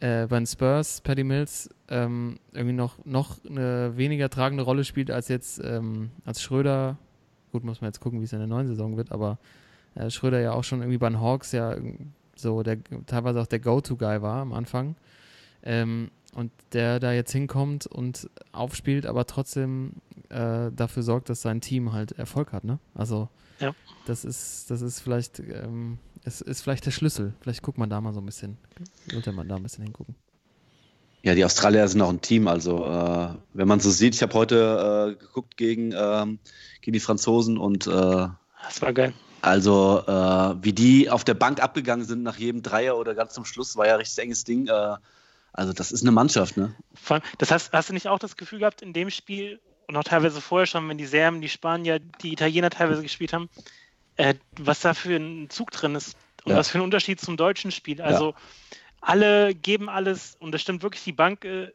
äh, 0.00 0.26
bei 0.26 0.38
den 0.38 0.46
Spurs, 0.46 1.00
Paddy 1.00 1.24
Mills, 1.24 1.68
ähm, 1.88 2.38
irgendwie 2.52 2.74
noch, 2.74 3.04
noch 3.04 3.36
eine 3.44 3.96
weniger 3.96 4.30
tragende 4.30 4.62
Rolle 4.62 4.84
spielt 4.84 5.10
als 5.10 5.28
jetzt 5.28 5.60
ähm, 5.64 6.10
als 6.24 6.40
Schröder 6.40 6.96
Gut, 7.52 7.64
muss 7.64 7.80
man 7.80 7.88
jetzt 7.88 8.00
gucken, 8.00 8.20
wie 8.20 8.24
es 8.24 8.32
in 8.32 8.38
der 8.38 8.48
neuen 8.48 8.66
Saison 8.66 8.96
wird, 8.96 9.12
aber 9.12 9.38
äh, 9.94 10.10
Schröder 10.10 10.40
ja 10.40 10.52
auch 10.52 10.64
schon 10.64 10.80
irgendwie 10.80 10.98
bei 10.98 11.08
den 11.08 11.20
Hawks 11.20 11.52
ja 11.52 11.76
so 12.36 12.62
der 12.62 12.78
teilweise 13.06 13.40
auch 13.40 13.46
der 13.46 13.60
Go-To-Guy 13.60 14.22
war 14.22 14.42
am 14.42 14.52
Anfang. 14.52 14.96
Ähm, 15.62 16.10
und 16.34 16.52
der 16.72 17.00
da 17.00 17.12
jetzt 17.12 17.32
hinkommt 17.32 17.86
und 17.86 18.28
aufspielt, 18.52 19.06
aber 19.06 19.26
trotzdem 19.26 19.94
äh, 20.28 20.70
dafür 20.70 21.02
sorgt, 21.02 21.30
dass 21.30 21.42
sein 21.42 21.60
Team 21.60 21.92
halt 21.92 22.12
Erfolg 22.12 22.52
hat, 22.52 22.64
ne? 22.64 22.78
Also 22.94 23.28
ja. 23.60 23.74
das 24.06 24.24
ist, 24.24 24.70
das 24.70 24.82
ist 24.82 25.00
vielleicht, 25.00 25.40
ähm, 25.40 25.98
es 26.24 26.40
ist 26.40 26.60
vielleicht 26.60 26.86
der 26.86 26.90
Schlüssel. 26.90 27.32
Vielleicht 27.40 27.62
guckt 27.62 27.78
man 27.78 27.90
da 27.90 28.00
mal 28.00 28.12
so 28.12 28.20
ein 28.20 28.26
bisschen, 28.26 28.58
sollte 29.10 29.32
man 29.32 29.48
da 29.48 29.56
ein 29.56 29.62
bisschen 29.62 29.84
hingucken. 29.84 30.14
Ja, 31.22 31.34
die 31.34 31.44
Australier 31.44 31.86
sind 31.88 32.00
auch 32.00 32.10
ein 32.10 32.20
Team. 32.20 32.48
Also 32.48 32.84
äh, 32.84 33.28
wenn 33.52 33.68
man 33.68 33.80
so 33.80 33.90
sieht, 33.90 34.14
ich 34.14 34.22
habe 34.22 34.34
heute 34.34 35.16
äh, 35.16 35.20
geguckt 35.20 35.56
gegen, 35.56 35.92
ähm, 35.96 36.38
gegen 36.80 36.92
die 36.92 37.00
Franzosen 37.00 37.58
und 37.58 37.86
äh, 37.86 37.90
das 37.90 38.80
war 38.80 38.92
geil. 38.92 39.12
Also 39.42 40.02
äh, 40.06 40.64
wie 40.64 40.72
die 40.72 41.10
auf 41.10 41.24
der 41.24 41.34
Bank 41.34 41.62
abgegangen 41.62 42.04
sind 42.04 42.22
nach 42.22 42.38
jedem 42.38 42.62
Dreier 42.62 42.96
oder 42.96 43.14
ganz 43.14 43.34
zum 43.34 43.44
Schluss, 43.44 43.76
war 43.76 43.86
ja 43.86 43.94
ein 43.94 44.00
richtig 44.00 44.22
enges 44.24 44.44
Ding. 44.44 44.66
Äh, 44.66 44.96
Also 45.52 45.72
das 45.72 45.90
ist 45.92 46.02
eine 46.02 46.12
Mannschaft, 46.12 46.56
ne? 46.56 46.74
Das 47.38 47.50
heißt, 47.50 47.72
hast 47.72 47.88
du 47.88 47.94
nicht 47.94 48.06
auch 48.06 48.18
das 48.18 48.36
Gefühl 48.36 48.60
gehabt, 48.60 48.82
in 48.82 48.92
dem 48.92 49.10
Spiel 49.10 49.60
und 49.88 49.96
auch 49.96 50.04
teilweise 50.04 50.40
vorher 50.40 50.66
schon, 50.66 50.88
wenn 50.88 50.98
die 50.98 51.06
Serben, 51.06 51.40
die 51.40 51.48
Spanier, 51.48 51.98
die 51.98 52.32
Italiener 52.32 52.70
teilweise 52.70 53.02
gespielt 53.02 53.32
haben, 53.32 53.48
äh, 54.16 54.34
was 54.60 54.80
da 54.80 54.94
für 54.94 55.16
ein 55.16 55.48
Zug 55.50 55.70
drin 55.70 55.94
ist 55.94 56.16
und 56.44 56.52
ja. 56.52 56.58
was 56.58 56.68
für 56.68 56.78
ein 56.78 56.82
Unterschied 56.82 57.20
zum 57.20 57.36
deutschen 57.36 57.72
Spiel. 57.72 58.02
Also 58.02 58.30
ja. 58.30 58.36
Alle 59.00 59.54
geben 59.54 59.88
alles 59.88 60.36
und 60.40 60.52
das 60.52 60.62
stimmt 60.62 60.82
wirklich 60.82 61.04
die 61.04 61.12
Bank 61.12 61.44
äh, 61.44 61.70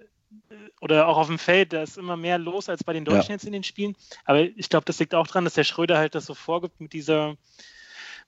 oder 0.81 1.07
auch 1.07 1.17
auf 1.17 1.27
dem 1.27 1.39
Feld, 1.39 1.73
da 1.73 1.83
ist 1.83 1.97
immer 1.97 2.17
mehr 2.17 2.37
los 2.37 2.69
als 2.69 2.83
bei 2.83 2.93
den 2.93 3.05
Deutschen 3.05 3.29
ja. 3.29 3.35
jetzt 3.35 3.45
in 3.45 3.53
den 3.53 3.63
Spielen. 3.63 3.95
Aber 4.25 4.41
ich 4.41 4.69
glaube, 4.69 4.85
das 4.85 4.99
liegt 4.99 5.15
auch 5.15 5.27
daran, 5.27 5.45
dass 5.45 5.53
der 5.53 5.63
Schröder 5.63 5.97
halt 5.97 6.15
das 6.15 6.25
so 6.25 6.33
vorgibt 6.33 6.81
mit 6.81 6.93
dieser, 6.93 7.35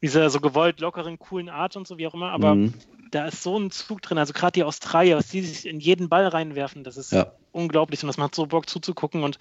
dieser 0.02 0.30
so 0.30 0.40
gewollt 0.40 0.80
lockeren, 0.80 1.20
coolen 1.20 1.50
Art 1.50 1.76
und 1.76 1.88
so, 1.88 1.98
wie 1.98 2.08
auch 2.08 2.14
immer. 2.14 2.32
Aber 2.32 2.56
mhm. 2.56 2.74
da 3.12 3.28
ist 3.28 3.44
so 3.44 3.58
ein 3.58 3.72
Zug 3.72 4.02
drin. 4.02 4.18
Also 4.18 4.34
gerade 4.34 4.54
die 4.54 4.64
Australier, 4.64 5.18
was 5.18 5.30
die 5.30 5.42
sich 5.42 5.66
in 5.66 5.80
jeden 5.80 6.10
Ball 6.10 6.28
reinwerfen, 6.28 6.84
das 6.84 6.98
ist 6.98 7.12
ja. 7.12 7.34
unglaublich 7.52 8.02
und 8.04 8.08
das 8.08 8.18
macht 8.18 8.36
so 8.36 8.46
Bock 8.46 8.70
zuzugucken. 8.70 9.24
Und 9.24 9.38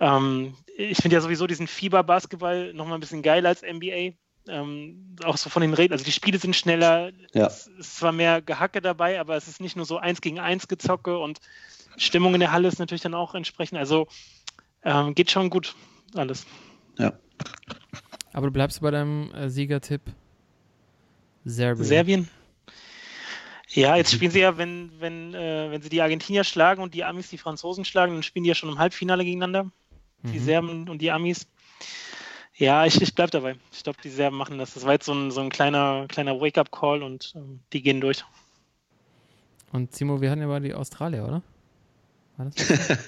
ähm, 0.00 0.54
ich 0.76 0.98
finde 0.98 1.14
ja 1.14 1.20
sowieso 1.20 1.46
diesen 1.46 1.66
Fieber-Basketball 1.66 2.74
nochmal 2.74 2.98
ein 2.98 3.00
bisschen 3.00 3.22
geiler 3.22 3.48
als 3.48 3.62
NBA. 3.62 4.12
Ähm, 4.46 5.16
auch 5.24 5.36
so 5.36 5.48
von 5.48 5.62
den 5.62 5.72
Regeln. 5.74 5.92
Also 5.92 6.04
die 6.04 6.12
Spiele 6.12 6.38
sind 6.38 6.54
schneller. 6.54 7.12
Ja. 7.32 7.46
Es 7.46 7.66
ist 7.66 7.96
zwar 7.96 8.12
mehr 8.12 8.42
Gehacke 8.42 8.82
dabei, 8.82 9.18
aber 9.18 9.36
es 9.36 9.48
ist 9.48 9.60
nicht 9.60 9.76
nur 9.76 9.86
so 9.86 9.98
eins 9.98 10.20
gegen 10.20 10.38
eins 10.38 10.68
gezocke 10.68 11.18
und 11.18 11.40
Stimmung 11.96 12.34
in 12.34 12.40
der 12.40 12.52
Halle 12.52 12.68
ist 12.68 12.78
natürlich 12.78 13.02
dann 13.02 13.14
auch 13.14 13.34
entsprechend. 13.34 13.78
Also 13.78 14.08
ähm, 14.82 15.14
geht 15.14 15.30
schon 15.30 15.50
gut 15.50 15.74
alles. 16.14 16.46
Ja. 16.98 17.12
Aber 18.32 18.46
du 18.46 18.52
bleibst 18.52 18.80
bei 18.80 18.90
deinem 18.90 19.32
äh, 19.32 19.48
Siegertipp 19.48 20.02
Serbien. 21.44 21.84
Serbien? 21.84 22.28
Ja, 23.68 23.96
jetzt 23.96 24.12
spielen 24.12 24.30
sie 24.30 24.40
ja, 24.40 24.56
wenn, 24.56 24.92
wenn, 25.00 25.34
äh, 25.34 25.70
wenn 25.70 25.82
sie 25.82 25.88
die 25.88 26.00
Argentinier 26.00 26.44
schlagen 26.44 26.82
und 26.82 26.94
die 26.94 27.04
Amis 27.04 27.28
die 27.28 27.38
Franzosen 27.38 27.84
schlagen, 27.84 28.12
dann 28.12 28.22
spielen 28.22 28.44
die 28.44 28.48
ja 28.48 28.54
schon 28.54 28.68
im 28.68 28.78
Halbfinale 28.78 29.24
gegeneinander. 29.24 29.64
Mhm. 30.22 30.32
Die 30.32 30.38
Serben 30.38 30.88
und 30.88 30.98
die 31.02 31.10
Amis. 31.10 31.46
Ja, 32.56 32.86
ich, 32.86 33.00
ich 33.02 33.14
bleib 33.14 33.30
dabei. 33.32 33.56
Ich 33.72 33.82
glaube, 33.82 33.98
die 34.02 34.10
Serben 34.10 34.36
machen 34.36 34.58
das. 34.58 34.74
Das 34.74 34.84
war 34.84 34.92
jetzt 34.92 35.06
so 35.06 35.12
ein, 35.12 35.30
so 35.30 35.40
ein 35.40 35.50
kleiner, 35.50 36.06
kleiner 36.08 36.40
Wake-up-Call 36.40 37.02
und 37.02 37.32
ähm, 37.34 37.60
die 37.72 37.82
gehen 37.82 38.00
durch. 38.00 38.24
Und 39.72 39.90
Timo, 39.90 40.20
wir 40.20 40.30
hatten 40.30 40.40
ja 40.40 40.46
mal 40.46 40.60
die 40.60 40.72
Australier, 40.72 41.24
oder? 41.24 41.42
War 42.36 42.46
das 42.46 42.54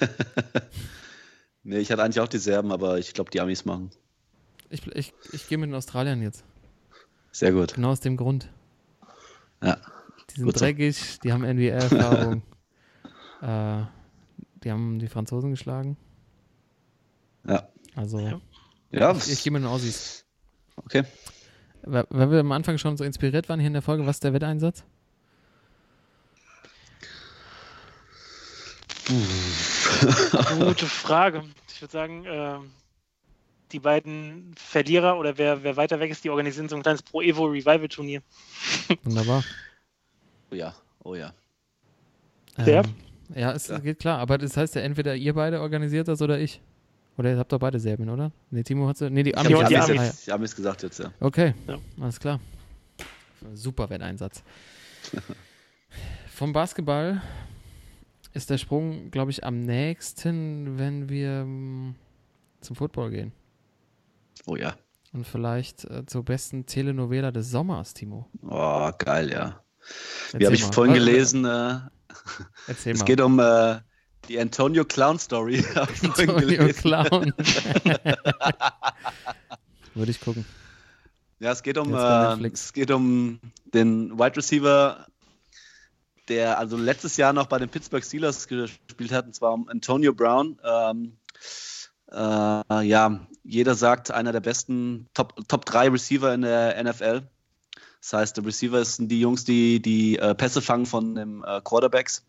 nee, 1.63 1.77
ich 1.77 1.89
hatte 1.91 2.03
eigentlich 2.03 2.19
auch 2.19 2.27
die 2.27 2.39
Serben, 2.39 2.73
aber 2.73 2.99
ich 2.99 3.13
glaube, 3.13 3.31
die 3.31 3.39
Amis 3.39 3.63
machen. 3.63 3.91
Ich, 4.69 4.85
ich, 4.87 5.13
ich 5.31 5.47
gehe 5.47 5.57
mit 5.57 5.69
den 5.69 5.75
Australiern 5.75 6.21
jetzt. 6.21 6.43
Sehr 7.31 7.53
gut. 7.53 7.75
Genau 7.75 7.91
aus 7.91 8.01
dem 8.01 8.17
Grund. 8.17 8.49
Ja. 9.63 9.77
Die 10.29 10.35
sind 10.35 10.45
gut 10.45 10.59
dreckig, 10.59 10.97
so. 10.97 11.19
die 11.23 11.31
haben 11.31 11.43
NBA-Erfahrung. 11.43 12.41
äh, 13.41 13.83
die 14.63 14.71
haben 14.71 14.99
die 14.99 15.07
Franzosen 15.07 15.51
geschlagen. 15.51 15.95
Ja. 17.47 17.69
Also, 17.95 18.19
ja. 18.19 18.41
Ich, 18.91 19.31
ich 19.31 19.43
gehe 19.43 19.51
mit 19.51 19.61
den 19.61 19.67
Aussies. 19.67 20.25
Okay. 20.77 21.03
Wenn 21.83 22.31
wir 22.31 22.39
am 22.39 22.51
Anfang 22.51 22.77
schon 22.77 22.97
so 22.97 23.03
inspiriert 23.03 23.49
waren 23.49 23.59
hier 23.59 23.67
in 23.67 23.73
der 23.73 23.81
Folge, 23.81 24.05
was 24.05 24.17
ist 24.17 24.23
der 24.23 24.33
Wetteinsatz? 24.33 24.83
Gute 30.59 30.85
Frage. 30.85 31.43
Ich 31.69 31.81
würde 31.81 31.91
sagen, 31.91 32.25
äh, 32.25 32.57
die 33.71 33.79
beiden 33.79 34.53
Verlierer 34.57 35.17
oder 35.17 35.37
wer, 35.37 35.63
wer 35.63 35.77
weiter 35.77 35.99
weg 35.99 36.11
ist, 36.11 36.23
die 36.23 36.29
organisieren 36.29 36.67
so 36.67 36.75
ein 36.75 36.81
kleines 36.81 37.03
Pro 37.03 37.21
Evo 37.21 37.45
Revival 37.45 37.87
Turnier. 37.87 38.21
Wunderbar. 39.03 39.43
Oh 40.51 40.55
ja, 40.55 40.75
oh 41.03 41.15
ja. 41.15 41.33
Ähm, 42.57 42.83
ja, 43.33 43.51
es 43.51 43.67
ja. 43.67 43.79
geht 43.79 43.99
klar. 43.99 44.19
Aber 44.19 44.37
das 44.37 44.57
heißt 44.57 44.75
ja 44.75 44.81
entweder 44.81 45.15
ihr 45.15 45.33
beide 45.33 45.61
organisiert 45.61 46.07
das 46.07 46.21
oder 46.21 46.39
ich. 46.39 46.61
Oder 47.17 47.31
ihr 47.31 47.37
habt 47.37 47.51
doch 47.51 47.59
beide 47.59 47.79
Serbien, 47.79 48.09
oder? 48.09 48.31
Nee, 48.51 48.63
Timo 48.63 48.87
hat 48.87 49.01
Nee, 49.01 49.23
die 49.23 49.35
Amis. 49.35 49.49
Ich 49.49 49.55
habe 49.55 49.67
die 49.67 49.77
Amis, 49.77 49.89
Amis. 49.99 50.29
Amis 50.29 50.55
gesagt 50.55 50.83
jetzt, 50.83 50.99
ja. 50.99 51.11
Okay, 51.19 51.55
ja. 51.67 51.79
alles 51.99 52.19
klar. 52.19 52.39
Super 53.53 53.89
Wetteinsatz. 53.89 54.43
Vom 56.33 56.53
Basketball 56.53 57.21
ist 58.33 58.51
der 58.51 58.59
Sprung, 58.59 59.09
glaube 59.09 59.31
ich, 59.31 59.43
am 59.43 59.61
nächsten, 59.61 60.77
wenn 60.77 61.09
wir 61.09 61.45
mm, 61.45 61.95
zum 62.61 62.75
Football 62.75 63.09
gehen. 63.09 63.31
Oh 64.45 64.55
ja. 64.55 64.75
Und 65.13 65.25
vielleicht 65.25 65.85
äh, 65.85 66.05
zur 66.05 66.23
besten 66.23 66.67
Telenovela 66.67 67.31
des 67.31 67.49
Sommers, 67.49 67.95
Timo. 67.95 68.27
Oh, 68.43 68.91
geil, 68.97 69.31
ja. 69.31 69.63
Erzähl 70.25 70.39
Wie 70.39 70.45
habe 70.45 70.55
ich 70.55 70.63
vorhin 70.63 70.93
gelesen? 70.93 71.45
Äh, 71.45 71.79
Erzähl 72.67 72.93
es 72.93 72.99
mal. 72.99 73.05
geht 73.05 73.21
um 73.21 73.39
äh, 73.39 73.79
die 74.27 74.39
Antonio 74.39 74.85
Clown 74.85 75.19
Story. 75.19 75.63
Antonio 75.75 76.73
Clown. 76.73 77.33
Würde 79.93 80.11
ich 80.11 80.21
gucken. 80.21 80.45
Ja, 81.39 81.51
es 81.51 81.61
geht 81.63 81.77
um, 81.77 81.93
äh, 81.93 82.47
es 82.47 82.73
geht 82.73 82.91
um 82.91 83.39
den 83.73 84.17
Wide 84.17 84.37
Receiver 84.37 85.05
der 86.27 86.57
also 86.57 86.77
letztes 86.77 87.17
Jahr 87.17 87.33
noch 87.33 87.47
bei 87.47 87.57
den 87.57 87.69
Pittsburgh 87.69 88.03
Steelers 88.03 88.47
gespielt 88.47 89.11
hat, 89.11 89.25
und 89.25 89.35
zwar 89.35 89.53
um 89.53 89.67
Antonio 89.69 90.13
Brown. 90.13 90.59
Ähm, 90.63 91.17
äh, 92.11 92.81
ja, 92.85 93.27
jeder 93.43 93.75
sagt, 93.75 94.11
einer 94.11 94.31
der 94.31 94.41
besten 94.41 95.07
Top, 95.13 95.35
Top 95.47 95.65
3 95.65 95.89
Receiver 95.89 96.33
in 96.33 96.41
der 96.41 96.81
NFL. 96.83 97.23
Das 98.01 98.13
heißt, 98.13 98.37
der 98.37 98.45
Receiver 98.45 98.83
sind 98.85 99.09
die 99.09 99.19
Jungs, 99.19 99.43
die 99.43 99.81
die 99.81 100.17
äh, 100.17 100.35
Pässe 100.35 100.61
fangen 100.61 100.85
von 100.85 101.15
den 101.15 101.43
äh, 101.43 101.61
Quarterbacks. 101.63 102.23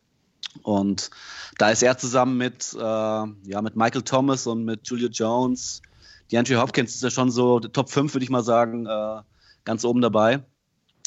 Und 0.63 1.11
da 1.59 1.71
ist 1.71 1.83
er 1.83 1.99
zusammen 1.99 2.37
mit, 2.37 2.75
äh, 2.75 2.79
ja, 2.79 3.63
mit 3.63 3.77
Michael 3.77 4.03
Thomas 4.03 4.47
und 4.47 4.65
mit 4.65 4.87
Julio 4.89 5.09
Jones. 5.09 5.83
Die 6.31 6.39
Andrew 6.39 6.61
Hopkins 6.61 6.95
ist 6.95 7.03
ja 7.03 7.11
schon 7.11 7.31
so 7.31 7.61
Top 7.61 7.91
5, 7.91 8.15
würde 8.15 8.25
ich 8.25 8.31
mal 8.31 8.43
sagen, 8.43 8.87
äh, 8.87 9.23
ganz 9.65 9.85
oben 9.85 10.01
dabei. 10.01 10.45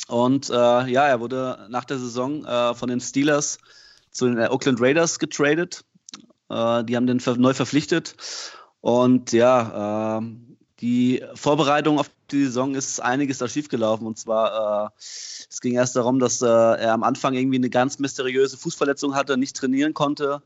Und 0.07 0.49
äh, 0.49 0.53
ja, 0.53 1.07
er 1.07 1.19
wurde 1.19 1.67
nach 1.69 1.85
der 1.85 1.99
Saison 1.99 2.43
äh, 2.45 2.73
von 2.73 2.89
den 2.89 2.99
Steelers 2.99 3.59
zu 4.11 4.27
den 4.27 4.37
Oakland 4.39 4.81
Raiders 4.81 5.19
getradet. 5.19 5.85
Äh, 6.49 6.83
die 6.83 6.95
haben 6.95 7.07
den 7.07 7.21
neu 7.37 7.53
verpflichtet. 7.53 8.15
Und 8.81 9.31
ja, 9.31 10.19
die 10.79 11.23
Vorbereitung 11.35 11.99
auf 11.99 12.09
die 12.31 12.45
Saison 12.45 12.75
ist 12.75 12.99
einiges 13.01 13.37
da 13.37 13.47
schiefgelaufen. 13.47 14.07
Und 14.07 14.17
zwar, 14.17 14.87
äh, 14.87 14.89
es 14.97 15.59
ging 15.61 15.73
erst 15.73 15.95
darum, 15.95 16.19
dass 16.19 16.41
äh, 16.41 16.45
er 16.45 16.93
am 16.93 17.03
Anfang 17.03 17.33
irgendwie 17.33 17.57
eine 17.57 17.69
ganz 17.69 17.99
mysteriöse 17.99 18.57
Fußverletzung 18.57 19.15
hatte, 19.15 19.37
nicht 19.37 19.55
trainieren 19.55 19.93
konnte. 19.93 20.41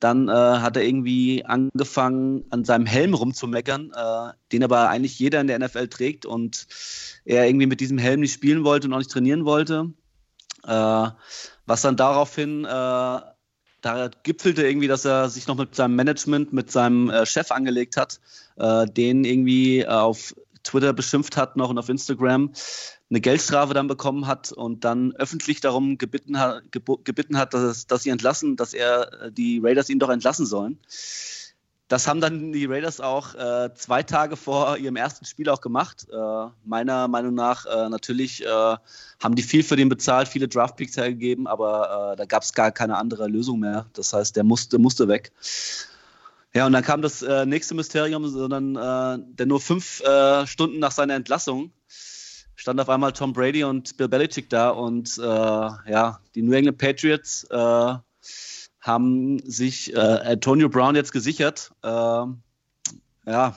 Dann 0.00 0.28
äh, 0.28 0.32
hat 0.32 0.76
er 0.76 0.84
irgendwie 0.84 1.44
angefangen, 1.44 2.44
an 2.50 2.64
seinem 2.64 2.86
Helm 2.86 3.14
rumzumeckern, 3.14 3.92
äh, 3.94 4.32
den 4.52 4.64
aber 4.64 4.88
eigentlich 4.88 5.18
jeder 5.18 5.40
in 5.40 5.46
der 5.46 5.58
NFL 5.58 5.88
trägt 5.88 6.26
und 6.26 6.66
er 7.24 7.46
irgendwie 7.46 7.66
mit 7.66 7.80
diesem 7.80 7.98
Helm 7.98 8.20
nicht 8.20 8.32
spielen 8.32 8.64
wollte 8.64 8.88
und 8.88 8.94
auch 8.94 8.98
nicht 8.98 9.10
trainieren 9.10 9.44
wollte. 9.44 9.92
Äh, 10.64 11.10
was 11.66 11.82
dann 11.82 11.96
daraufhin 11.96 12.64
äh, 12.64 13.20
da 13.86 14.10
gipfelte 14.24 14.66
irgendwie, 14.66 14.88
dass 14.88 15.04
er 15.04 15.28
sich 15.28 15.46
noch 15.46 15.56
mit 15.56 15.74
seinem 15.74 15.94
Management, 15.94 16.52
mit 16.52 16.70
seinem 16.70 17.08
äh, 17.08 17.24
Chef 17.24 17.50
angelegt 17.52 17.96
hat, 17.96 18.20
äh, 18.56 18.86
den 18.86 19.24
irgendwie 19.24 19.86
auf 19.86 20.34
Twitter 20.66 20.92
beschimpft 20.92 21.36
hat 21.36 21.56
noch 21.56 21.70
und 21.70 21.78
auf 21.78 21.88
Instagram, 21.88 22.52
eine 23.10 23.20
Geldstrafe 23.20 23.74
dann 23.74 23.86
bekommen 23.86 24.26
hat 24.26 24.52
und 24.52 24.84
dann 24.84 25.12
öffentlich 25.16 25.60
darum 25.60 25.98
gebeten 25.98 26.38
hat, 26.38 26.62
gebeten 26.70 27.38
hat 27.38 27.54
dass, 27.54 27.86
dass 27.86 28.02
sie 28.02 28.10
entlassen, 28.10 28.56
dass 28.56 28.74
er 28.74 29.12
äh, 29.22 29.32
die 29.32 29.60
Raiders 29.62 29.88
ihn 29.88 29.98
doch 29.98 30.10
entlassen 30.10 30.46
sollen. 30.46 30.78
Das 31.88 32.08
haben 32.08 32.20
dann 32.20 32.52
die 32.52 32.64
Raiders 32.64 33.00
auch 33.00 33.36
äh, 33.36 33.72
zwei 33.74 34.02
Tage 34.02 34.36
vor 34.36 34.76
ihrem 34.76 34.96
ersten 34.96 35.24
Spiel 35.24 35.48
auch 35.48 35.60
gemacht. 35.60 36.08
Äh, 36.10 36.46
meiner 36.64 37.06
Meinung 37.06 37.34
nach 37.34 37.64
äh, 37.66 37.88
natürlich 37.88 38.44
äh, 38.44 38.48
haben 38.48 39.36
die 39.36 39.44
viel 39.44 39.62
für 39.62 39.76
den 39.76 39.88
bezahlt, 39.88 40.26
viele 40.26 40.48
Draftpicks 40.48 40.96
hergegeben, 40.96 41.46
aber 41.46 42.12
äh, 42.12 42.16
da 42.16 42.24
gab 42.24 42.42
es 42.42 42.54
gar 42.54 42.72
keine 42.72 42.96
andere 42.96 43.28
Lösung 43.28 43.60
mehr. 43.60 43.86
Das 43.92 44.12
heißt, 44.12 44.34
der 44.34 44.42
musste, 44.42 44.78
musste 44.78 45.06
weg. 45.06 45.30
Ja, 46.56 46.66
und 46.66 46.72
dann 46.72 46.82
kam 46.82 47.02
das 47.02 47.22
äh, 47.22 47.44
nächste 47.44 47.74
Mysterium, 47.74 48.26
sondern 48.28 49.36
denn 49.36 49.48
nur 49.48 49.60
fünf 49.60 50.02
Stunden 50.46 50.78
nach 50.78 50.92
seiner 50.92 51.14
Entlassung 51.14 51.70
stand 52.58 52.80
auf 52.80 52.88
einmal 52.88 53.12
Tom 53.12 53.34
Brady 53.34 53.62
und 53.62 53.96
Bill 53.98 54.08
Belichick 54.08 54.48
da 54.48 54.70
und 54.70 55.16
ja, 55.18 56.20
die 56.34 56.42
New 56.42 56.52
England 56.52 56.78
Patriots 56.78 57.46
haben 58.86 59.40
sich 59.40 59.92
äh, 59.94 59.98
Antonio 59.98 60.68
Brown 60.68 60.94
jetzt 60.94 61.12
gesichert. 61.12 61.72
Äh, 61.82 61.88
ja, 61.88 63.56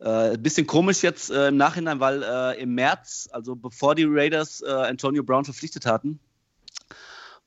äh, 0.00 0.32
ein 0.32 0.42
bisschen 0.42 0.66
komisch 0.66 1.02
jetzt 1.02 1.30
äh, 1.30 1.48
im 1.48 1.56
Nachhinein, 1.56 2.00
weil 2.00 2.22
äh, 2.22 2.60
im 2.60 2.74
März, 2.74 3.28
also 3.32 3.54
bevor 3.54 3.94
die 3.94 4.06
Raiders 4.06 4.60
äh, 4.60 4.70
Antonio 4.70 5.22
Brown 5.22 5.44
verpflichtet 5.44 5.86
hatten, 5.86 6.18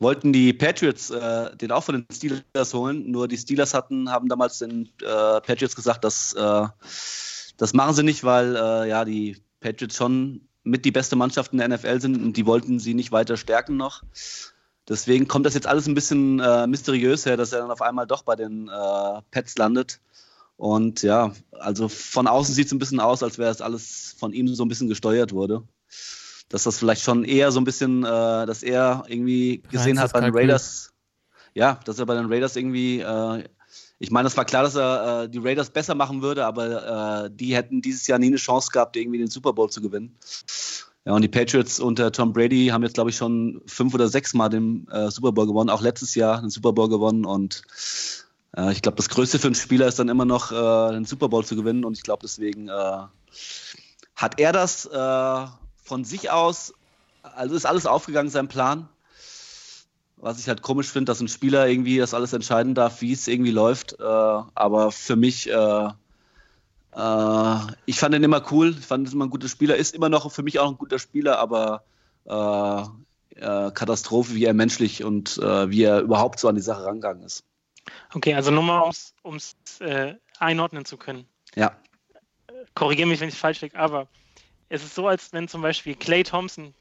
wollten 0.02 0.34
die 0.34 0.52
Patriots 0.54 1.08
den 1.10 1.72
auch 1.72 1.84
von 1.84 1.96
den 1.96 2.06
Steelers 2.12 2.74
holen. 2.74 3.12
Nur 3.12 3.28
die 3.28 3.38
Steelers 3.38 3.74
hatten, 3.74 4.10
haben 4.10 4.28
damals 4.28 4.60
den 4.60 4.90
Patriots 4.98 5.76
gesagt, 5.76 6.04
dass 6.04 6.34
das 7.58 7.74
machen 7.74 7.94
sie 7.94 8.04
nicht, 8.04 8.24
weil 8.24 8.56
ja 8.56 9.06
die 9.06 9.38
Patriots 9.60 9.96
schon 9.96 10.42
mit 10.64 10.86
die 10.86 10.92
beste 10.92 11.16
Mannschaft 11.16 11.54
in 11.54 11.60
der 11.60 11.70
NFL 11.70 12.02
sind 12.02 12.22
und 12.22 12.38
die 12.38 12.46
wollten 12.46 12.80
sie 12.80 12.94
nicht 12.94 13.12
weiter 13.12 13.38
stärken 13.38 13.78
noch. 13.78 14.04
Deswegen 14.88 15.28
kommt 15.28 15.46
das 15.46 15.54
jetzt 15.54 15.68
alles 15.68 15.88
ein 15.88 15.94
bisschen 15.94 16.40
äh, 16.40 16.68
mysteriös 16.68 17.26
her, 17.26 17.38
dass 17.38 17.54
er 17.54 17.60
dann 17.62 17.72
auf 17.72 17.82
einmal 17.82 18.08
doch 18.08 18.24
bei 18.24 18.36
den 18.36 18.68
äh, 18.68 19.22
Pets 19.32 19.58
landet. 19.58 20.00
Und 20.58 21.02
ja, 21.02 21.32
also 21.52 21.88
von 21.88 22.28
außen 22.28 22.54
sieht 22.54 22.68
es 22.68 22.72
ein 22.72 22.80
bisschen 22.80 23.00
aus, 23.00 23.24
als 23.24 23.38
wäre 23.38 23.52
es 23.52 23.62
alles 23.62 24.16
von 24.20 24.34
ihm 24.34 24.48
so 24.50 24.64
ein 24.64 24.68
bisschen 24.68 24.90
gesteuert 24.90 25.32
wurde. 25.34 25.64
Dass 26.52 26.64
das 26.64 26.78
vielleicht 26.78 27.02
schon 27.02 27.24
eher 27.24 27.52
so 27.52 27.62
ein 27.62 27.64
bisschen, 27.64 28.04
äh, 28.04 28.46
dass 28.46 28.62
er 28.62 29.06
irgendwie 29.08 29.64
gesehen 29.72 30.00
hat 30.00 30.12
bei 30.12 30.20
den. 30.20 30.34
Raiders, 30.34 30.92
ja, 31.54 31.80
dass 31.86 31.98
er 31.98 32.06
bei 32.06 32.16
den 32.16 32.26
Raiders 32.26 32.58
irgendwie, 32.58 33.00
äh, 33.00 33.44
ich 34.00 34.12
meine, 34.12 34.28
es 34.28 34.36
war 34.36 34.46
klar, 34.46 34.64
dass 34.64 34.76
er 34.76 35.24
äh, 35.24 35.30
die 35.30 35.38
Raiders 35.38 35.70
besser 35.70 35.96
machen 35.96 36.22
würde, 36.22 36.46
aber 36.46 37.26
äh, 37.26 37.30
die 37.32 37.56
hätten 37.56 37.82
dieses 37.82 38.06
Jahr 38.08 38.20
nie 38.20 38.28
eine 38.28 38.36
Chance 38.36 38.70
gehabt, 38.72 38.98
irgendwie 38.98 39.20
den 39.20 39.30
Super 39.30 39.54
Bowl 39.54 39.70
zu 39.70 39.82
gewinnen. 39.82 40.18
Ja, 41.06 41.14
und 41.14 41.22
die 41.22 41.30
Patriots 41.30 41.80
unter 41.80 42.12
Tom 42.12 42.34
Brady 42.34 42.68
haben 42.68 42.84
jetzt, 42.84 42.96
glaube 42.96 43.10
ich, 43.10 43.16
schon 43.16 43.62
fünf 43.66 43.94
oder 43.94 44.10
sechs 44.10 44.34
Mal 44.34 44.50
den 44.50 44.88
äh, 44.90 45.10
Super 45.10 45.32
Bowl 45.32 45.48
gewonnen, 45.48 45.70
auch 45.70 45.82
letztes 45.82 46.16
Jahr 46.16 46.42
den 46.42 46.50
Super 46.50 46.74
Bowl 46.74 46.90
gewonnen. 46.90 47.26
Und 47.26 47.64
äh, 48.58 48.72
ich 48.74 48.82
glaube, 48.82 48.98
das 48.98 49.10
Größte 49.10 49.40
für 49.40 49.48
einen 49.48 49.56
Spieler 49.56 49.88
ist 49.88 50.00
dann 50.00 50.10
immer 50.10 50.26
noch, 50.26 50.50
den 50.50 51.06
Super 51.06 51.30
Bowl 51.30 51.46
zu 51.46 51.56
gewinnen. 51.56 51.86
Und 51.86 51.98
ich 51.98 52.04
glaube, 52.04 52.22
deswegen 52.24 52.70
hat 52.70 54.40
er 54.40 54.52
das 54.52 54.86
von 55.82 56.04
sich 56.06 56.30
aus, 56.30 56.74
also 57.22 57.56
ist 57.56 57.66
alles 57.66 57.86
aufgegangen, 57.86 58.30
sein 58.30 58.48
Plan. 58.48 58.88
Was 60.18 60.40
ich 60.40 60.48
halt 60.48 60.62
komisch 60.62 60.90
finde, 60.90 61.10
dass 61.10 61.20
ein 61.20 61.28
Spieler 61.28 61.68
irgendwie 61.68 61.98
das 61.98 62.14
alles 62.14 62.34
entscheiden 62.34 62.76
darf, 62.76 63.02
wie 63.02 63.12
es 63.12 63.28
irgendwie 63.28 63.52
läuft. 63.52 64.00
Äh, 64.00 64.04
aber 64.04 64.92
für 64.92 65.16
mich, 65.16 65.50
äh, 65.50 65.88
äh, 66.96 67.58
ich 67.86 68.00
fand 68.00 68.14
ihn 68.14 68.24
immer 68.24 68.44
cool, 68.52 68.76
ich 68.78 68.86
fand 68.86 69.08
ihn 69.08 69.14
immer 69.14 69.26
ein 69.26 69.32
guter 69.32 69.50
Spieler, 69.50 69.76
ist 69.76 69.96
immer 69.96 70.10
noch 70.10 70.32
für 70.32 70.44
mich 70.44 70.60
auch 70.60 70.70
ein 70.70 70.78
guter 70.78 71.00
Spieler, 71.00 71.40
aber 71.40 71.84
äh, 72.26 72.82
äh, 73.40 73.72
Katastrophe, 73.72 74.36
wie 74.36 74.46
er 74.46 74.54
menschlich 74.54 75.04
und 75.04 75.40
äh, 75.40 75.70
wie 75.72 75.84
er 75.84 76.02
überhaupt 76.02 76.40
so 76.40 76.48
an 76.48 76.56
die 76.56 76.62
Sache 76.62 76.86
rangegangen 76.86 77.24
ist. 77.24 77.44
Okay, 78.14 78.36
also 78.36 78.52
nur 78.52 78.64
mal, 78.64 78.92
um 79.24 79.36
es 79.36 79.56
einordnen 80.38 80.86
zu 80.86 80.98
können. 80.98 81.26
Ja, 81.56 81.76
Korrigiere 82.76 83.08
mich, 83.08 83.20
wenn 83.20 83.30
ich 83.30 83.38
falsch 83.38 83.62
liege, 83.62 83.78
aber 83.78 84.08
es 84.72 84.84
ist 84.84 84.96
so, 84.96 85.08
als 85.08 85.32
wenn 85.34 85.48
zum 85.48 85.62
Beispiel 85.62 85.96
Clay 85.96 86.24
Thompson 86.24 86.74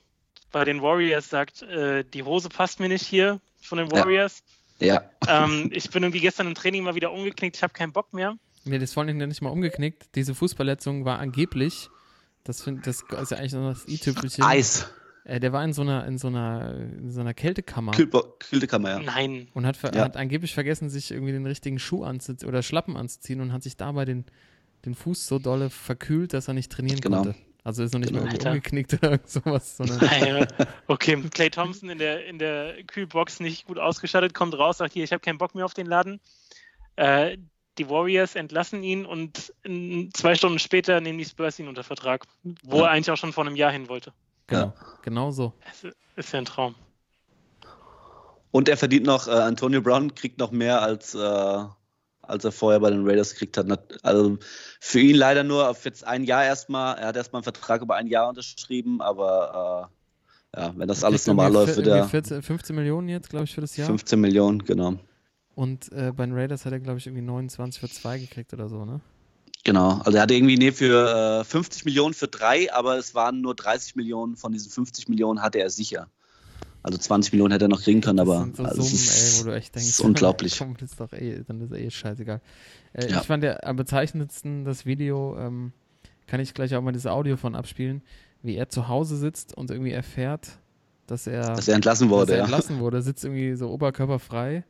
bei 0.53 0.65
den 0.65 0.81
Warriors 0.83 1.29
sagt, 1.29 1.63
äh, 1.63 2.05
die 2.05 2.23
Hose 2.23 2.49
passt 2.49 2.81
mir 2.81 2.89
nicht 2.89 3.05
hier 3.07 3.41
von 3.61 3.79
den 3.79 3.89
Ja. 3.89 3.97
Warriors. 3.97 4.43
ja. 4.79 5.03
Ähm, 5.29 5.71
ich 5.73 5.91
bin 5.91 6.03
irgendwie 6.03 6.21
gestern 6.21 6.47
im 6.47 6.55
Training 6.55 6.83
mal 6.85 6.95
wieder 6.95 7.13
umgeknickt, 7.13 7.57
ich 7.57 7.63
habe 7.63 7.73
keinen 7.73 7.93
Bock 7.93 8.13
mehr. 8.13 8.37
Nee, 8.65 8.79
das 8.79 8.95
ja 9.21 9.27
nicht 9.27 9.43
mal 9.43 9.51
umgeknickt. 9.51 10.09
Diese 10.15 10.35
Fußverletzung 10.35 11.05
war 11.05 11.19
angeblich, 11.19 11.89
das, 12.45 12.63
find, 12.63 12.87
das 12.87 13.03
ist 13.03 13.31
ja 13.31 13.37
eigentlich 13.39 13.53
noch 13.53 13.71
das 13.73 13.87
i-Tüpfelchen. 13.89 14.45
Eis, 14.45 14.87
Äh, 15.25 15.39
der 15.39 15.53
war 15.53 15.63
in 15.65 15.73
so 15.75 15.83
einer, 15.83 16.07
in 16.07 16.17
so 16.19 16.29
einer, 16.29 16.75
in 16.79 17.11
so 17.13 17.21
einer 17.21 17.35
Kältekammer 17.35 17.93
Kühlbo- 17.93 18.39
Kältekammer, 18.39 18.91
ja. 18.91 18.99
Nein. 19.01 19.49
und 19.55 19.67
hat, 19.67 19.77
ver 19.77 19.95
Ja. 19.95 20.05
hat 20.05 20.17
angeblich 20.17 20.55
vergessen, 20.55 20.89
sich 20.89 21.11
irgendwie 21.11 21.33
den 21.33 21.45
richtigen 21.47 21.79
Schuh 21.79 22.05
anzuziehen 22.05 22.49
oder 22.49 22.63
Schlappen 22.63 22.97
anzuziehen 22.97 23.41
und 23.43 23.53
hat 23.53 23.63
sich 23.63 23.77
dabei 23.77 24.07
den, 24.07 24.25
den 24.87 24.95
Fuß 24.95 25.27
so 25.27 25.39
dolle 25.39 25.69
verkühlt, 25.71 26.33
dass 26.33 26.49
er 26.49 26.55
nicht 26.55 26.73
trainieren 26.73 27.01
Genau. 27.01 27.23
konnte. 27.23 27.39
Also 27.65 27.83
ist 27.83 27.93
noch 27.93 28.01
nicht 28.01 28.13
mal 28.13 28.21
irgendwie 28.21 28.39
Alter. 28.39 28.51
umgeknickt 28.51 28.95
oder 28.95 29.11
irgend 29.13 29.29
sowas, 29.29 29.77
sondern 29.77 29.99
okay, 30.87 31.23
Clay 31.35 31.51
Thompson 31.51 31.91
in 31.91 31.99
der, 31.99 32.27
in 32.27 32.39
der 32.39 32.83
Kühlbox 32.85 33.41
nicht 33.41 33.67
gut 33.67 33.79
ausgestattet, 33.79 34.33
kommt 34.35 34.55
raus, 34.59 34.79
sagt 34.79 34.95
hier, 34.95 35.05
ich 35.05 35.13
habe 35.13 35.21
keinen 35.21 35.39
Bock 35.39 35.55
mehr 35.55 35.65
auf 35.65 35.75
den 35.75 35.87
Laden. 35.87 36.21
Äh, 36.97 37.37
die 37.79 37.89
Warriors 37.89 38.35
entlassen 38.35 38.83
ihn 38.83 39.07
und 39.07 39.53
in, 39.63 40.11
zwei 40.13 40.35
Stunden 40.35 40.59
später 40.59 41.01
nehmen 41.01 41.19
die 41.19 41.25
Spurs 41.25 41.59
ihn 41.59 41.69
unter 41.69 41.85
Vertrag, 41.85 42.25
wo 42.65 42.79
Ja. 42.79 42.85
er 42.85 42.91
eigentlich 42.91 43.11
auch 43.11 43.17
schon 43.17 43.33
vor 43.33 43.47
einem 43.47 43.57
Jahr 43.57 43.73
hin 43.73 43.89
wollte. 43.89 44.13
genau, 44.47 44.75
genau 45.03 45.31
so. 45.31 45.53
Es 45.71 45.85
ist 46.17 46.33
ja 46.33 46.39
ein 46.41 46.45
Traum. 46.47 46.75
Und 48.51 48.69
er 48.69 48.77
verdient 48.77 49.07
noch, 49.07 49.29
äh, 49.29 49.31
Antonio 49.31 49.81
Brown 49.81 50.15
kriegt 50.15 50.39
noch 50.39 50.51
mehr 50.51 50.83
als, 50.83 51.15
äh, 51.15 51.65
als 52.31 52.45
er 52.45 52.53
vorher 52.53 52.81
bei 52.81 52.91
den 52.91 53.07
Raiders 53.07 53.33
gekriegt 53.33 53.57
hat. 53.57 53.67
Also 54.03 54.39
für 54.81 55.01
ihn 55.01 55.17
leider 55.17 55.45
nur 55.45 55.69
auf 55.69 55.85
jetzt 55.85 56.07
ein 56.07 56.25
Jahr 56.25 56.45
erstmal. 56.45 56.99
Er 56.99 57.09
hat 57.09 57.17
erstmal 57.17 57.41
einen 57.41 57.45
Vertrag 57.45 57.83
über 57.83 57.97
ein 57.97 58.07
Jahr 58.07 58.29
unterschrieben, 58.29 59.01
aber 59.01 59.91
äh, 60.55 60.61
ja, 60.61 60.73
wenn 60.77 60.89
das 60.89 61.05
alles 61.05 61.27
normal 61.27 61.53
läuft, 61.53 61.77
wird 61.77 61.87
er 61.87 61.97
irgendwie 61.97 62.11
14, 62.11 62.43
15 62.43 62.77
Millionen 62.77 63.09
jetzt, 63.09 63.31
glaube 63.31 63.45
ich, 63.45 63.55
für 63.55 63.61
das 63.61 63.77
Jahr. 63.77 63.87
15 63.87 64.21
Millionen, 64.21 64.65
genau. 64.65 64.97
Und 65.55 65.93
äh, 65.93 66.13
bei 66.13 66.25
den 66.25 66.35
Raiders 66.35 66.65
hat 66.65 66.73
er, 66.73 66.81
glaube 66.81 66.99
ich, 66.99 67.07
irgendwie 67.07 67.23
29 67.23 67.81
für 67.81 67.89
zwei 67.89 68.19
gekriegt 68.19 68.53
oder 68.53 68.69
so, 68.69 68.85
ne? 68.85 69.01
Genau. 69.65 70.01
Also 70.05 70.17
er 70.17 70.23
hatte 70.23 70.35
irgendwie 70.35 70.57
nee, 70.57 70.73
für 70.73 71.41
äh, 71.41 71.45
50 71.45 71.85
Millionen 71.85 72.15
für 72.15 72.29
drei, 72.29 72.73
aber 72.73 72.97
es 72.97 73.15
waren 73.15 73.41
nur 73.43 73.55
30 73.55 73.95
Millionen 73.95 74.37
von 74.37 74.53
diesen 74.53 74.71
50 74.71 75.09
Millionen 75.09 75.43
hatte 75.43 75.59
er 75.59 75.71
sicher. 75.71 76.09
Also 76.83 76.97
20 76.99 77.33
Millionen 77.33 77.53
hätte 77.53 77.67
er 77.67 77.69
noch 77.69 77.83
kriegen 77.83 78.01
können, 78.01 78.17
Das 78.19 78.29
aber 78.29 78.49
so 78.55 78.65
also, 78.65 78.83
Summen, 78.83 78.95
ist, 78.95 79.35
ey, 79.39 79.41
wo 79.41 79.51
du 79.51 79.57
echt 79.57 79.75
denkst, 79.75 79.89
ist 79.89 80.01
unglaublich. 80.01 80.59
Komm, 80.59 80.77
das 80.79 80.91
ist 80.93 81.01
doch 81.01 81.13
eh, 81.13 81.43
dann 81.47 81.61
ist 81.61 81.73
eh 81.73 81.91
scheißegal. 81.91 82.41
Äh, 82.95 83.11
Ja. 83.11 83.21
Ich 83.21 83.27
fand 83.27 83.43
der 83.43 83.67
am 83.67 83.77
bezeichnendsten 83.77 84.65
das 84.65 84.87
Video, 84.87 85.37
ähm, 85.39 85.73
kann 86.27 86.41
ich 86.41 86.55
gleich 86.55 86.75
auch 86.75 86.83
mal 86.83 86.93
das 86.93 87.07
Audio 87.07 87.37
von 87.37 87.55
abspielen, 87.55 88.03
wie 88.43 88.57
er 88.57 88.69
zu 88.71 88.89
Hause 88.89 89.17
sitzt 89.17 89.55
und 89.55 89.71
irgendwie 89.71 89.91
erfährt, 89.93 90.59
dass 91.07 91.27
er, 91.27 91.55
dass 91.55 91.69
er 91.69 91.75
entlassen 91.75 92.09
wurde. 92.09 92.27
dass 92.27 92.31
er 92.31 92.37
ja. 92.39 92.43
entlassen 92.45 92.79
wurde, 92.79 93.03
sitzt 93.03 93.25
irgendwie 93.25 93.55
so 93.57 93.69
oberkörperfrei 93.71 94.65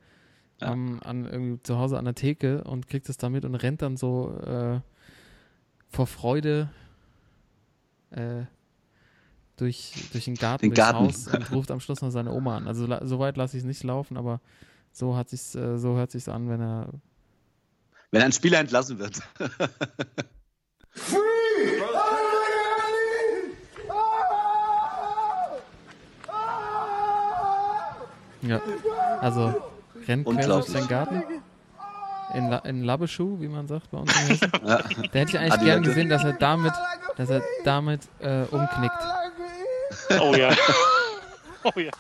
Ja. 0.61 0.73
ähm, 0.73 0.99
an 1.05 1.27
irgendwie 1.27 1.63
zu 1.63 1.79
Hause 1.79 1.97
an 1.99 2.07
der 2.07 2.15
Theke 2.15 2.65
und 2.65 2.89
kriegt 2.89 3.09
es 3.09 3.19
damit 3.19 3.45
und 3.45 3.55
rennt 3.55 3.83
dann 3.83 3.97
so 3.97 4.37
äh, 4.45 4.81
vor 5.91 6.07
Freude 6.07 6.71
äh, 8.11 8.43
durch, 9.61 9.93
durch 10.13 10.25
den 10.25 10.35
Garten, 10.35 10.67
Den 10.67 10.75
Garten. 10.75 10.99
Haus 11.07 11.27
und 11.29 11.51
ruft 11.53 11.71
am 11.71 11.81
Schluss 11.81 12.01
noch 12.03 12.11
seine 12.11 12.33
Oma 12.33 12.57
an. 12.57 12.67
Also 12.67 12.87
la- 12.87 13.05
so 13.07 13.19
weit 13.19 13.37
lasse 13.37 13.57
ich 13.57 13.63
es 13.63 13.67
nicht 13.67 13.83
laufen, 13.85 14.17
aber 14.17 14.41
so 14.93 15.17
hat 15.17 15.29
sich's, 15.29 15.55
äh, 15.55 15.79
so 15.79 15.97
hört 15.97 16.11
sich's 16.11 16.29
an, 16.29 16.49
wenn 16.49 16.61
er 16.61 16.89
Wenn 18.11 18.23
ein 18.23 18.33
Spieler 18.33 18.59
entlassen 18.59 18.99
wird. 18.99 19.21
ja, 28.43 28.61
also 29.21 29.55
rennt 30.09 30.27
quer 30.27 30.47
durch 30.47 30.67
den 30.73 30.89
Garten 30.89 31.23
in, 32.35 32.49
La 32.49 32.59
in 32.59 32.85
Labbeschuh, 32.85 33.41
wie 33.41 33.49
man 33.49 33.67
sagt 33.67 33.91
bei 33.91 33.99
uns 33.99 34.13
ja. 34.41 34.47
Da 34.63 34.79
hätte 34.79 35.31
ich 35.31 35.39
eigentlich 35.39 35.53
Adilette. 35.53 35.65
gern 35.65 35.83
gesehen, 35.83 36.09
dass 36.09 36.25
er 36.25 36.33
damit, 36.35 36.73
dass 37.17 37.29
er 37.29 37.43
damit 37.65 38.03
äh, 38.21 38.43
umknickt. 38.51 38.95
Oh 40.21 40.35
ja. 40.35 40.55
Oh 41.63 41.79
ja. 41.79 41.91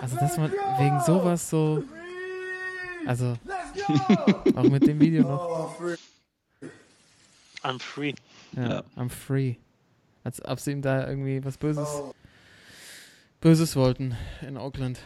Also, 0.00 0.16
dass 0.16 0.36
man 0.36 0.52
wegen 0.52 1.00
sowas 1.04 1.50
so. 1.50 1.82
Also, 3.04 3.36
auch 4.54 4.62
mit 4.62 4.86
dem 4.86 5.00
Video 5.00 5.22
noch. 5.22 5.74
I'm 7.64 7.80
free. 7.80 8.14
Ja, 8.52 8.68
Ja. 8.68 8.84
I'm 8.96 9.10
free. 9.10 9.56
Als 10.22 10.44
ob 10.44 10.60
sie 10.60 10.70
ihm 10.70 10.82
da 10.82 11.08
irgendwie 11.08 11.44
was 11.44 11.56
Böses, 11.58 11.88
Böses 13.40 13.74
wollten 13.74 14.16
in 14.46 14.56
Oakland. 14.56 15.00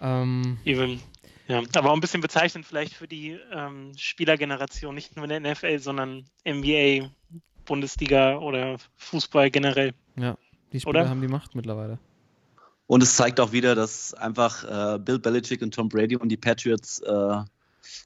Ähm, 0.00 0.58
Even. 0.64 1.00
Ja, 1.48 1.62
aber 1.76 1.90
auch 1.90 1.94
ein 1.94 2.00
bisschen 2.00 2.20
bezeichnend 2.20 2.66
vielleicht 2.66 2.92
für 2.92 3.06
die 3.06 3.38
ähm, 3.52 3.92
Spielergeneration, 3.96 4.94
nicht 4.94 5.16
nur 5.16 5.24
in 5.30 5.42
der 5.42 5.52
NFL, 5.52 5.78
sondern 5.78 6.24
NBA, 6.46 7.08
Bundesliga 7.66 8.38
oder 8.38 8.76
Fußball 8.96 9.50
generell. 9.50 9.92
ja, 10.16 10.36
die 10.72 10.80
Spieler 10.80 11.00
Oder? 11.00 11.08
haben 11.08 11.20
die 11.20 11.28
Macht 11.28 11.54
mittlerweile. 11.54 11.98
Und 12.86 13.02
es 13.02 13.16
zeigt 13.16 13.40
auch 13.40 13.52
wieder, 13.52 13.74
dass 13.74 14.14
einfach 14.14 14.94
äh, 14.94 14.98
Bill 14.98 15.18
Belichick 15.18 15.60
und 15.62 15.74
Tom 15.74 15.88
Brady 15.88 16.16
und 16.16 16.28
die 16.28 16.36
Patriots 16.36 17.00
äh, 17.00 17.42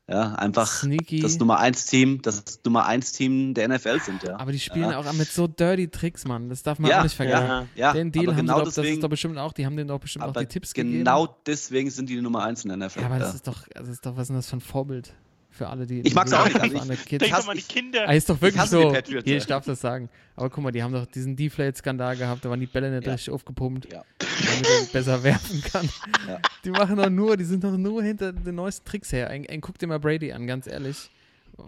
ja, 0.09 0.35
einfach 0.35 0.67
Sneaky. 0.67 1.21
das 1.21 1.39
Nummer 1.39 1.59
1 1.59 1.87
Team, 1.87 2.21
das 2.23 2.61
Nummer 2.65 2.87
1 2.87 3.13
Team 3.13 3.55
der 3.55 3.69
NFL 3.69 4.01
sind, 4.01 4.23
ja. 4.23 4.37
Aber 4.39 4.53
die 4.53 4.59
spielen 4.59 4.91
ja. 4.91 4.99
auch 4.99 5.13
mit 5.13 5.29
so 5.29 5.47
dirty 5.47 5.89
Tricks, 5.89 6.25
Mann. 6.25 6.49
Das 6.49 6.63
darf 6.63 6.79
man 6.79 6.91
ja, 6.91 6.99
auch 6.99 7.03
nicht 7.05 7.15
vergessen. 7.15 7.47
ja, 7.47 7.67
ja, 7.77 7.93
Den 7.93 8.11
Deal 8.11 8.27
aber 8.27 8.37
haben 8.37 8.47
genau 8.47 8.55
sie 8.55 8.59
doch, 8.59 8.65
das 8.65 8.77
ist 8.77 8.85
deswegen, 8.85 9.01
doch 9.01 9.09
bestimmt 9.09 9.39
auch, 9.39 9.53
die 9.53 9.67
haben 9.67 9.77
denen 9.77 9.89
doch 9.89 10.01
bestimmt 10.01 10.25
auch 10.25 10.33
die 10.33 10.47
Tipps 10.47 10.75
gegeben. 10.75 10.99
genau 10.99 11.37
deswegen 11.47 11.91
sind 11.91 12.09
die 12.09 12.17
die 12.17 12.23
Nummer 12.23 12.43
1 12.43 12.65
in 12.65 12.69
der 12.69 12.89
NFL. 12.89 13.01
Ja, 13.01 13.07
aber 13.07 13.17
ja. 13.17 13.21
das 13.21 13.35
ist 13.35 13.47
doch, 13.47 13.67
das 13.69 13.89
ist 13.89 14.05
doch, 14.05 14.17
was 14.17 14.23
ist 14.23 14.29
denn 14.29 14.37
das 14.37 14.49
für 14.49 14.57
ein 14.57 14.61
Vorbild 14.61 15.15
für 15.61 15.69
alle, 15.69 15.87
die. 15.87 16.01
Ich 16.01 16.15
mag's 16.15 16.33
auch 16.33 16.47
nicht, 16.47 16.59
also 16.59 16.93
ich- 16.93 17.05
Kids. 17.05 17.23
Denk 17.23 17.33
hasse- 17.35 17.43
doch 17.43 17.47
mal 17.49 17.55
die 17.55 17.63
Kinder. 17.63 18.09
Ah, 18.09 18.13
ist 18.15 18.31
doch 18.31 18.41
wirklich 18.41 18.63
so. 18.65 18.91
Patriots, 18.93 19.27
Hier, 19.27 19.37
ich 19.37 19.45
darf 19.47 19.67
das 19.67 19.79
sagen. 19.81 20.09
Aber 20.37 20.49
guck 20.49 20.65
mal, 20.65 20.71
die 20.73 20.83
haben 20.83 20.95
doch 20.95 21.05
diesen 21.05 21.37
Deflate-Skandal 21.37 22.17
gehabt, 22.17 22.43
da 22.45 22.49
waren 22.49 22.61
die 22.61 22.67
Bälle 22.67 22.91
nicht 22.91 23.07
Ja. 23.07 23.13
richtig 23.13 23.31
aufgepumpt, 23.35 23.93
Ja. 23.93 24.03
damit 24.19 24.67
er 24.67 24.87
besser 24.93 25.23
werfen 25.23 25.61
kann. 25.71 25.87
Ja. 26.27 26.39
Die 26.65 26.71
machen 26.71 26.97
doch 26.97 27.11
nur, 27.11 27.37
die 27.37 27.45
sind 27.45 27.63
doch 27.63 27.77
nur 27.77 28.03
hinter 28.03 28.33
den 28.33 28.55
neuesten 28.55 28.87
Tricks 28.89 29.13
her. 29.13 29.29
Ein, 29.29 29.47
ein, 29.51 29.61
guck 29.61 29.77
dir 29.79 29.87
mal 29.87 30.01
Brady 30.01 30.33
an, 30.33 30.47
ganz 30.47 30.67
ehrlich. 30.67 31.11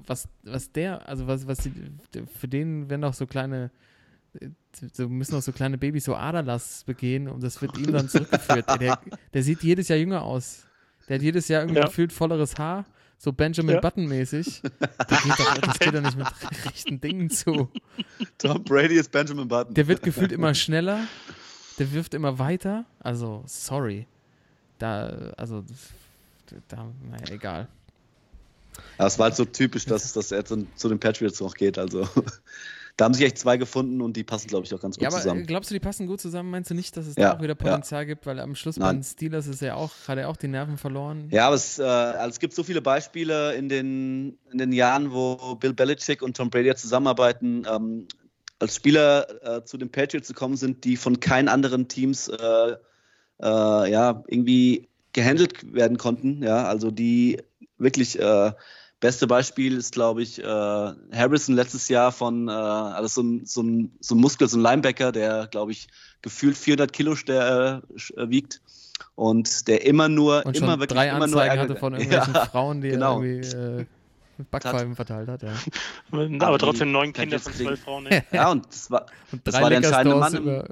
Was, 0.07 0.27
was 0.43 0.73
der, 0.73 1.07
also 1.07 1.27
was, 1.27 1.47
was 1.47 1.59
die, 1.59 1.73
für 2.39 2.49
den 2.49 2.89
werden 2.89 3.03
doch 3.03 3.13
so 3.13 3.27
kleine, 3.27 3.71
so 4.95 5.07
müssen 5.09 5.33
doch 5.33 5.43
so 5.43 5.53
kleine 5.53 5.77
Babys 5.77 6.05
so 6.05 6.15
Aderlass 6.15 6.85
begehen 6.85 7.29
und 7.29 7.43
das 7.43 7.61
wird 7.61 7.77
ihm 7.77 7.93
dann 7.93 8.09
zurückgeführt. 8.09 8.65
Der, 8.81 8.99
der 9.35 9.43
sieht 9.43 9.63
jedes 9.63 9.89
Jahr 9.89 9.99
jünger 9.99 10.23
aus. 10.23 10.65
Der 11.09 11.17
hat 11.17 11.23
jedes 11.23 11.49
Jahr 11.49 11.63
irgendwie 11.63 11.81
Ja. 11.81 11.87
gefühlt 11.87 12.13
volleres 12.13 12.57
Haar, 12.59 12.87
so 13.23 13.33
Benjamin 13.33 13.77
Ja. 13.77 13.81
Button-mäßig. 13.81 14.63
Das 15.09 15.23
geht 15.23 15.39
doch, 15.39 15.59
das 15.59 15.79
geht 15.79 15.95
doch 15.95 16.01
nicht 16.01 16.17
mit 16.19 16.27
rechten 16.67 17.01
Dingen 17.01 17.31
zu. 17.31 17.71
Tom 18.39 18.65
Brady 18.65 18.97
ist 18.97 19.13
Benjamin 19.13 19.47
Button. 19.47 19.75
Der 19.75 19.87
wird 19.87 20.03
gefühlt 20.03 20.33
immer 20.33 20.55
schneller. 20.55 21.07
der 21.79 21.93
wirft 21.93 22.15
immer 22.15 22.39
weiter. 22.41 22.85
Also, 22.99 23.45
sorry. 23.47 24.07
Da, 24.79 25.33
also, 25.37 25.65
da, 26.67 26.89
naja, 27.09 27.25
egal. 27.31 27.69
Ja, 28.99 29.07
es 29.07 29.19
war 29.19 29.25
halt 29.27 29.37
so 29.37 29.45
typisch, 29.45 29.85
dass, 29.85 30.13
dass 30.13 30.33
er 30.33 30.45
zu, 30.45 30.67
zu 30.75 30.89
den 30.89 30.99
Patriots 30.99 31.41
noch 31.41 31.55
geht. 31.55 31.79
Also 31.79 32.09
da 33.03 33.07
haben 33.07 33.15
sich 33.15 33.25
echt 33.25 33.37
zwei 33.37 33.57
gefunden 33.57 34.01
und 34.01 34.17
die 34.17 34.23
passen, 34.23 34.47
glaube 34.47 34.65
ich, 34.65 34.73
auch 34.73 34.81
ganz 34.81 34.95
gut 34.95 35.03
ja, 35.03 35.09
aber 35.09 35.17
zusammen. 35.19 35.45
glaubst 35.45 35.69
du, 35.69 35.75
die 35.75 35.81
passen 35.81 36.07
gut 36.07 36.21
zusammen? 36.21 36.51
Meinst 36.51 36.71
du 36.71 36.75
nicht, 36.75 36.97
dass 36.97 37.09
es 37.09 37.17
Ja, 37.17 37.31
da 37.31 37.37
auch 37.37 37.43
wieder 37.43 37.57
Potenzial 37.57 38.07
gibt? 38.07 38.27
Weil 38.27 38.39
am 38.39 38.55
Schluss 38.55 38.79
bei 38.79 38.87
Nein. 38.87 38.99
den 38.99 39.03
Steelers 39.03 39.49
ist 39.49 39.61
er 39.61 39.77
auch, 39.77 39.91
hat 40.07 40.19
er 40.19 40.29
auch 40.29 40.37
die 40.37 40.47
Nerven 40.47 40.79
verloren. 40.79 41.27
Ja, 41.33 41.47
aber 41.49 41.57
es, 41.57 41.81
äh, 41.81 41.83
also 41.83 42.29
es 42.31 42.39
gibt 42.39 42.55
so 42.55 42.63
viele 42.63 42.81
Beispiele 42.81 43.55
in 43.57 43.69
den, 43.69 44.39
in 44.53 44.59
den 44.59 44.71
Jahren, 44.71 45.11
wo 45.11 45.57
Bill 45.57 45.73
Belichick 45.73 46.23
und 46.23 46.37
Tom 46.37 46.49
Brady 46.49 46.69
ja 46.69 46.77
zusammenarbeiten, 46.77 47.67
ähm, 47.69 48.07
als 48.61 48.77
Spieler 48.77 49.27
äh, 49.59 49.65
zu 49.65 49.79
den 49.79 49.91
Patriots 49.91 50.29
gekommen 50.29 50.57
sind, 50.57 50.85
die 50.85 50.97
von 50.97 51.19
keinen 51.19 51.49
anderen 51.49 51.89
Teams 51.89 52.29
äh, 52.29 52.37
äh, 53.43 53.91
ja, 53.91 54.23
irgendwie 54.29 54.89
gehandelt 55.13 55.75
werden 55.75 55.99
konnten. 55.99 56.45
Ja, 56.45 56.67
also 56.67 56.93
die 56.93 57.43
wirklich 57.79 58.17
äh, 58.21 58.53
beste 59.03 59.27
Beispiel 59.27 59.77
ist, 59.77 59.93
glaube 59.93 60.23
ich, 60.23 60.39
äh, 60.39 60.45
Harrison 60.47 61.55
letztes 61.57 61.89
Jahr 61.89 62.11
von, 62.13 62.49
äh, 62.49 62.53
also 62.53 63.09
so 63.09 63.23
ein, 63.23 63.45
so, 63.45 63.63
ein, 63.63 63.93
so 64.01 64.15
ein 64.15 64.19
Muskel, 64.19 64.49
so 64.49 64.57
ein 64.57 64.63
Linebacker, 64.63 65.13
der, 65.13 65.49
glaube 65.49 65.73
ich, 65.73 65.89
gefühlt 66.23 66.57
400 66.57 66.91
Kilo 66.93 67.15
ste- 67.17 67.83
äh, 68.17 68.31
wiegt 68.31 68.63
und 69.17 69.67
der 69.69 69.85
immer 69.85 70.09
nur, 70.09 70.47
Und 70.47 70.57
immer 70.57 70.73
schon 70.73 70.81
wirklich 70.81 70.97
drei 70.97 71.09
immer 71.09 71.27
nur 71.27 71.43
Anzeigen 71.43 71.51
Ärger- 71.51 71.63
hatte 71.63 71.77
von 71.77 71.93
irgendwelchen 71.99 72.33
Ja, 72.35 72.47
Frauen, 72.47 72.81
die 72.81 72.89
genau. 72.91 73.21
er 73.21 73.25
irgendwie 73.27 73.57
äh, 73.83 73.87
Backpfeifen 74.51 74.95
verteilt 74.97 75.29
hat. 75.29 75.43
Ja. 75.43 75.53
Aber, 76.47 76.59
trotzdem 76.59 76.91
neun 76.93 77.13
Kinder 77.13 77.39
von 77.41 77.53
zwölf 77.53 77.81
Frauen. 77.83 78.07
Ey. 78.11 78.23
Ja, 78.33 78.51
und 78.53 78.67
das 78.69 78.91
war, 78.91 79.07
Und 79.33 79.47
das 79.47 79.61
war 79.61 79.69
der 79.69 79.79
entscheidende 79.79 80.17
Mann. 80.19 80.35
Im, 80.35 80.43
über, 80.45 80.69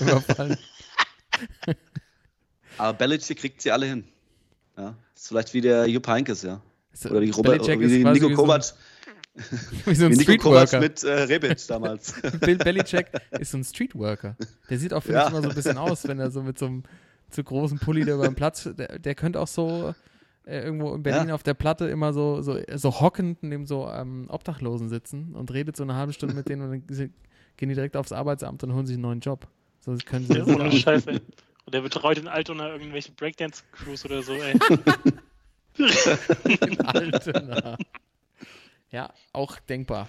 überfallen. 0.00 0.56
aber 2.78 2.92
Belichick 2.96 3.38
kriegt 3.38 3.60
sie 3.62 3.70
alle 3.72 3.86
hin. 3.86 4.04
Ja, 4.76 4.96
das 5.14 5.22
ist 5.22 5.28
vielleicht 5.28 5.54
wie 5.54 5.60
der 5.60 5.86
Jupp 5.86 6.06
Heynckes, 6.06 6.42
ja. 6.42 6.60
So, 6.94 7.10
Oder 7.10 7.20
die 7.20 7.30
Robert, 7.30 7.64
Belichick 7.66 7.80
wie 7.80 8.04
Nico 8.04 8.14
wie 8.14 8.20
so 8.20 8.28
ein- 8.28 8.34
Kovac, 8.36 8.64
Wie 9.86 9.94
so 9.94 10.04
ein 10.06 10.12
wie 10.12 10.16
Nico 10.16 10.36
Kovac 10.42 10.68
Streetworker. 10.68 10.80
mit 10.80 11.02
äh, 11.04 11.12
Rebic 11.22 11.66
damals. 11.66 12.14
Bill 12.40 12.58
Belichick 12.58 13.06
ist 13.38 13.50
so 13.52 13.58
ein 13.58 13.64
Streetworker. 13.64 14.36
Der 14.68 14.78
sieht 14.78 14.92
auch, 14.92 15.02
finde 15.02 15.20
Ja. 15.20 15.24
ich, 15.26 15.32
immer 15.32 15.42
so 15.42 15.48
ein 15.48 15.54
bisschen 15.54 15.78
aus, 15.78 16.06
wenn 16.06 16.18
er 16.20 16.30
so 16.30 16.42
mit 16.42 16.58
so 16.58 16.66
einem 16.66 16.82
zu 17.30 17.42
großen 17.42 17.78
Pulli 17.78 18.04
da 18.04 18.14
über 18.14 18.24
den 18.28 18.34
Platz, 18.34 18.68
der, 18.76 18.98
der 18.98 19.14
könnte 19.14 19.40
auch 19.40 19.46
so 19.48 19.94
äh, 20.44 20.62
irgendwo 20.64 20.94
in 20.94 21.02
Berlin 21.02 21.28
Ja. 21.28 21.34
auf 21.34 21.42
der 21.42 21.54
Platte 21.54 21.86
immer 21.88 22.12
so, 22.12 22.42
so, 22.42 22.58
so 22.74 23.00
hockend 23.00 23.42
neben 23.42 23.66
so 23.66 23.88
ähm, 23.88 24.26
Obdachlosen 24.28 24.90
sitzen 24.90 25.34
und 25.34 25.50
redet 25.52 25.76
so 25.76 25.82
eine 25.84 25.94
halbe 25.94 26.12
Stunde 26.12 26.34
mit 26.34 26.48
denen 26.50 26.62
und 26.62 26.70
dann 26.70 26.86
gehen 27.56 27.68
die 27.70 27.74
direkt 27.74 27.96
aufs 27.96 28.12
Arbeitsamt 28.12 28.62
und 28.64 28.74
holen 28.74 28.84
sich 28.86 28.94
einen 28.94 29.02
neuen 29.02 29.20
Job. 29.20 29.46
So 29.80 29.96
können 30.04 30.26
sie 30.26 30.34
Ja. 30.38 30.70
Scheiße. 30.70 31.20
Und 31.64 31.74
der 31.74 31.80
betreut 31.80 32.18
in 32.18 32.28
Altona 32.28 32.68
irgendwelche 32.72 33.12
Breakdance-Crews 33.12 34.04
oder 34.04 34.22
so, 34.22 34.32
ey. 34.34 34.52
in 35.78 36.80
Altena. 36.80 37.76
Ja, 38.90 39.12
auch 39.32 39.58
denkbar. 39.60 40.08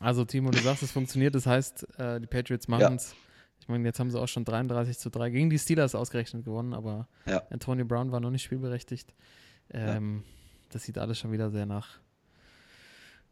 Also, 0.00 0.24
Timo, 0.24 0.50
du 0.50 0.58
sagst, 0.58 0.82
es 0.82 0.90
funktioniert. 0.92 1.34
Das 1.34 1.46
heißt, 1.46 1.98
äh, 1.98 2.20
die 2.20 2.26
Patriots 2.26 2.66
machen 2.68 2.96
es. 2.96 3.14
Ich 3.60 3.68
meine, 3.68 3.84
jetzt 3.84 3.98
haben 3.98 4.10
sie 4.10 4.20
auch 4.20 4.26
schon 4.28 4.44
33 4.44 4.98
zu 4.98 5.10
3 5.10 5.30
gegen 5.30 5.50
die 5.50 5.58
Steelers 5.58 5.94
ausgerechnet 5.94 6.44
gewonnen, 6.44 6.72
aber 6.74 7.08
Ja. 7.26 7.42
Antonio 7.50 7.84
Brown 7.84 8.12
war 8.12 8.20
noch 8.20 8.30
nicht 8.30 8.42
spielberechtigt. 8.44 9.14
Ähm, 9.70 10.22
Das 10.70 10.82
sieht 10.84 10.98
alles 10.98 11.18
schon 11.18 11.32
wieder 11.32 11.50
sehr 11.50 11.66
nach 11.66 11.98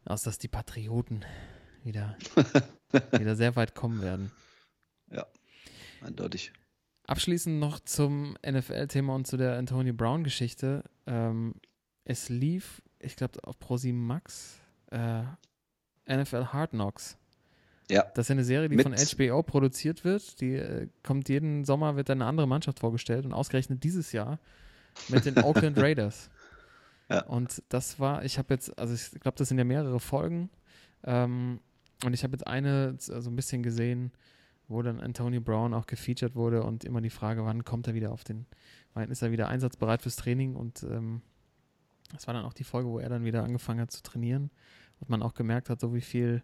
aus, 0.06 0.22
dass 0.22 0.38
die 0.38 0.48
Patrioten 0.48 1.24
wieder, 1.82 2.16
wieder 3.12 3.36
sehr 3.36 3.56
weit 3.56 3.74
kommen 3.74 4.02
werden. 4.02 4.30
Eindeutig. 6.02 6.52
Abschließend 7.06 7.58
noch 7.60 7.80
zum 7.80 8.36
NFL-Thema 8.46 9.14
und 9.14 9.26
zu 9.26 9.36
der 9.36 9.58
Antonio 9.58 9.92
Brown-Geschichte. 9.92 10.84
Ähm, 11.06 11.54
es 12.04 12.28
lief, 12.28 12.82
ich 12.98 13.16
glaube, 13.16 13.38
auf 13.44 13.58
ProSieben 13.58 14.06
Max 14.06 14.58
äh, 14.90 15.22
NFL 16.08 16.46
Hard 16.46 16.70
Knocks. 16.70 17.18
Ja. 17.90 18.04
Das 18.14 18.26
ist 18.26 18.30
eine 18.30 18.44
Serie, 18.44 18.68
die 18.68 18.76
Mit- 18.76 18.84
von 18.84 18.94
HBO 18.94 19.42
produziert 19.42 20.04
wird. 20.04 20.40
Die 20.40 20.54
äh, 20.54 20.88
kommt 21.02 21.28
jeden 21.28 21.64
Sommer, 21.64 21.96
wird 21.96 22.08
eine 22.08 22.24
andere 22.24 22.48
Mannschaft 22.48 22.80
vorgestellt 22.80 23.26
und 23.26 23.32
ausgerechnet 23.34 23.84
dieses 23.84 24.12
Jahr 24.12 24.38
mit 25.08 25.26
den 25.26 25.36
Oakland 25.42 25.78
Raiders. 25.78 26.30
Ja. 27.10 27.24
Und 27.24 27.62
das 27.68 28.00
war, 28.00 28.24
ich 28.24 28.38
habe 28.38 28.54
jetzt, 28.54 28.78
also 28.78 28.94
ich 28.94 29.20
glaube, 29.20 29.36
das 29.36 29.48
sind 29.48 29.58
ja 29.58 29.64
mehrere 29.64 30.00
Folgen. 30.00 30.48
Ähm, 31.04 31.60
und 32.04 32.14
ich 32.14 32.22
habe 32.24 32.32
jetzt 32.32 32.46
eine 32.46 32.96
so 32.98 33.12
also 33.12 33.30
ein 33.30 33.36
bisschen 33.36 33.62
gesehen, 33.62 34.12
wo 34.68 34.82
dann 34.82 35.00
Antonio 35.00 35.40
Brown 35.40 35.74
auch 35.74 35.86
gefeatured 35.86 36.34
wurde 36.34 36.62
und 36.62 36.84
immer 36.84 37.00
die 37.00 37.10
Frage, 37.10 37.44
wann 37.44 37.64
kommt 37.64 37.86
er 37.86 37.94
wieder 37.94 38.12
auf 38.12 38.24
den, 38.24 38.46
wann 38.94 39.10
ist 39.10 39.22
er 39.22 39.30
wieder 39.30 39.48
einsatzbereit 39.48 40.02
fürs 40.02 40.16
Training 40.16 40.54
und 40.56 40.82
ähm, 40.84 41.22
das 42.12 42.26
war 42.26 42.34
dann 42.34 42.44
auch 42.44 42.52
die 42.52 42.64
Folge, 42.64 42.88
wo 42.88 42.98
er 42.98 43.08
dann 43.08 43.24
wieder 43.24 43.42
angefangen 43.44 43.80
hat 43.80 43.90
zu 43.90 44.02
trainieren 44.02 44.50
und 45.00 45.10
man 45.10 45.22
auch 45.22 45.34
gemerkt 45.34 45.70
hat, 45.70 45.80
so 45.80 45.94
wie 45.94 46.00
viel 46.00 46.42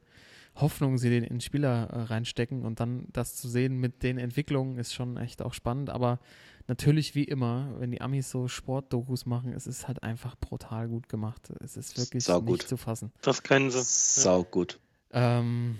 Hoffnung 0.56 0.98
sie 0.98 1.10
den 1.10 1.22
in 1.22 1.34
den 1.34 1.40
Spieler 1.40 1.88
äh, 1.90 2.02
reinstecken 2.02 2.64
und 2.64 2.80
dann 2.80 3.06
das 3.12 3.36
zu 3.36 3.48
sehen 3.48 3.78
mit 3.78 4.02
den 4.02 4.18
Entwicklungen 4.18 4.78
ist 4.78 4.92
schon 4.92 5.16
echt 5.16 5.42
auch 5.42 5.54
spannend, 5.54 5.90
aber 5.90 6.18
natürlich 6.66 7.14
wie 7.14 7.24
immer, 7.24 7.74
wenn 7.78 7.90
die 7.90 8.00
Amis 8.00 8.30
so 8.30 8.48
Sportdokus 8.48 9.26
machen, 9.26 9.52
es 9.52 9.66
ist 9.66 9.88
halt 9.88 10.02
einfach 10.02 10.36
brutal 10.36 10.88
gut 10.88 11.08
gemacht. 11.08 11.52
Es 11.60 11.76
ist 11.76 11.98
wirklich 11.98 12.24
Saugut. 12.24 12.58
nicht 12.58 12.68
zu 12.68 12.76
fassen. 12.76 13.12
Das 13.22 13.42
können 13.42 13.70
sie. 13.70 13.82
Sau 13.82 14.44
gut. 14.44 14.78
Ähm, 15.12 15.78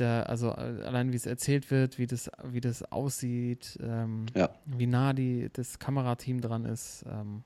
der, 0.00 0.28
also 0.28 0.50
allein 0.52 1.12
wie 1.12 1.16
es 1.16 1.26
erzählt 1.26 1.70
wird, 1.70 1.98
wie 1.98 2.06
das, 2.06 2.30
wie 2.44 2.60
das 2.60 2.82
aussieht, 2.90 3.78
ähm, 3.82 4.26
Ja. 4.34 4.50
wie 4.64 4.86
nah 4.86 5.12
die, 5.12 5.50
das 5.52 5.78
Kamerateam 5.78 6.40
dran 6.40 6.64
ist, 6.64 7.04
ähm, 7.08 7.42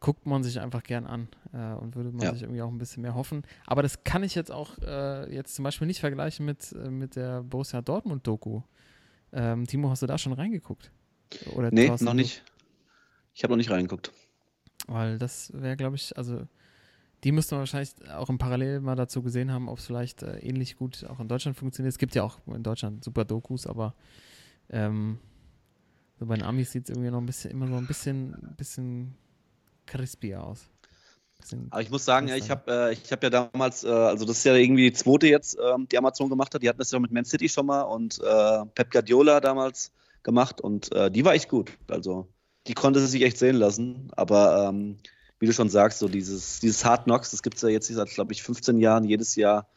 guckt 0.00 0.26
man 0.26 0.42
sich 0.44 0.60
einfach 0.60 0.82
gern 0.82 1.06
an 1.06 1.28
äh, 1.52 1.74
und 1.74 1.96
würde 1.96 2.10
man 2.12 2.20
Ja. 2.26 2.32
sich 2.32 2.42
irgendwie 2.42 2.62
auch 2.62 2.70
ein 2.70 2.78
bisschen 2.78 3.02
mehr 3.02 3.14
hoffen. 3.14 3.42
Aber 3.66 3.82
das 3.82 4.04
kann 4.04 4.22
ich 4.22 4.34
jetzt 4.34 4.50
auch 4.52 4.78
äh, 4.78 5.32
jetzt 5.34 5.54
zum 5.54 5.62
Beispiel 5.64 5.86
nicht 5.86 6.00
vergleichen 6.00 6.46
mit, 6.46 6.72
äh, 6.72 6.90
mit 6.90 7.16
der 7.16 7.42
Borussia 7.42 7.82
Dortmund-Doku. 7.82 8.62
Ähm, 9.32 9.66
Timo, 9.66 9.90
hast 9.90 10.02
du 10.02 10.06
da 10.06 10.16
schon 10.18 10.32
reingeguckt? 10.32 10.90
Oder 11.46 11.70
Nee, 11.72 11.92
noch 12.00 12.14
nicht. 12.14 12.42
Ich 13.34 13.42
habe 13.44 13.52
noch 13.52 13.58
nicht 13.58 13.70
reingeguckt. 13.70 14.12
Weil 14.86 15.18
das 15.18 15.52
wäre, 15.52 15.76
glaube 15.76 15.96
ich, 15.96 16.16
also 16.16 16.46
die 17.24 17.32
müsste 17.32 17.54
man 17.54 17.60
wahrscheinlich 17.60 17.92
auch 18.10 18.28
im 18.28 18.38
Parallel 18.38 18.80
mal 18.80 18.94
dazu 18.94 19.22
gesehen 19.22 19.52
haben, 19.52 19.68
ob 19.68 19.78
es 19.78 19.86
vielleicht 19.86 20.22
äh, 20.22 20.38
ähnlich 20.38 20.76
gut 20.76 21.04
auch 21.08 21.20
in 21.20 21.28
Deutschland 21.28 21.56
funktioniert. 21.56 21.92
Es 21.92 21.98
gibt 21.98 22.14
ja 22.14 22.22
auch 22.22 22.38
in 22.46 22.62
Deutschland 22.62 23.02
super 23.04 23.24
Dokus, 23.24 23.66
aber 23.66 23.94
ähm, 24.70 25.18
so 26.18 26.26
bei 26.26 26.36
den 26.36 26.44
Amis 26.44 26.72
sieht 26.72 26.84
es 26.84 26.90
irgendwie 26.90 27.10
noch 27.10 27.18
ein 27.18 27.26
bisschen, 27.26 27.50
immer 27.50 27.66
so 27.66 27.74
ein 27.74 27.86
bisschen, 27.86 28.36
bisschen 28.56 29.14
crispier 29.86 30.44
aus. 30.44 30.68
Aber 31.70 31.80
ich 31.80 31.90
muss 31.90 32.04
sagen, 32.04 32.28
ja, 32.28 32.36
ich 32.36 32.50
habe 32.50 32.70
äh, 32.70 32.92
ich 32.92 33.12
hab 33.12 33.22
ja 33.22 33.30
damals, 33.30 33.84
äh, 33.84 33.88
also 33.88 34.24
das 34.24 34.38
ist 34.38 34.44
ja 34.44 34.54
irgendwie 34.54 34.90
die 34.90 34.92
zweite 34.92 35.28
jetzt, 35.28 35.56
ähm, 35.62 35.86
die 35.88 35.96
Amazon 35.96 36.28
gemacht 36.28 36.52
hat. 36.54 36.62
Die 36.62 36.68
hatten 36.68 36.78
das 36.78 36.90
ja 36.90 36.98
mit 36.98 37.12
Man 37.12 37.24
City 37.24 37.48
schon 37.48 37.66
mal 37.66 37.82
und 37.82 38.18
äh, 38.18 38.66
Pep 38.74 38.90
Guardiola 38.90 39.40
damals 39.40 39.92
gemacht 40.24 40.60
und 40.60 40.92
äh, 40.92 41.10
die 41.10 41.24
war 41.24 41.34
echt 41.34 41.48
gut. 41.48 41.78
Also 41.88 42.28
die 42.66 42.74
konnte 42.74 43.00
sich 43.06 43.22
echt 43.22 43.38
sehen 43.38 43.56
lassen. 43.56 44.10
Aber 44.16 44.68
ähm, 44.68 44.98
wie 45.40 45.46
du 45.46 45.52
schon 45.52 45.68
sagst, 45.68 45.98
so 45.98 46.08
dieses, 46.08 46.60
dieses 46.60 46.84
Hard 46.84 47.04
Knocks, 47.04 47.30
das 47.30 47.42
gibt 47.42 47.56
es 47.56 47.62
ja 47.62 47.68
jetzt 47.68 47.86
seit, 47.88 48.10
glaube 48.10 48.32
ich, 48.32 48.42
15 48.42 48.78
Jahren, 48.78 49.04
jedes 49.04 49.36
Jahr. 49.36 49.68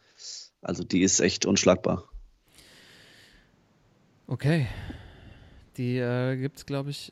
Also 0.62 0.84
die 0.84 1.01
ist 1.01 1.20
echt 1.20 1.45
unschlagbar. 1.45 2.03
Okay. 4.28 4.68
Die 5.78 5.97
äh, 5.97 6.36
gibt 6.38 6.57
es, 6.57 6.66
glaube 6.66 6.89
ich, 6.89 7.12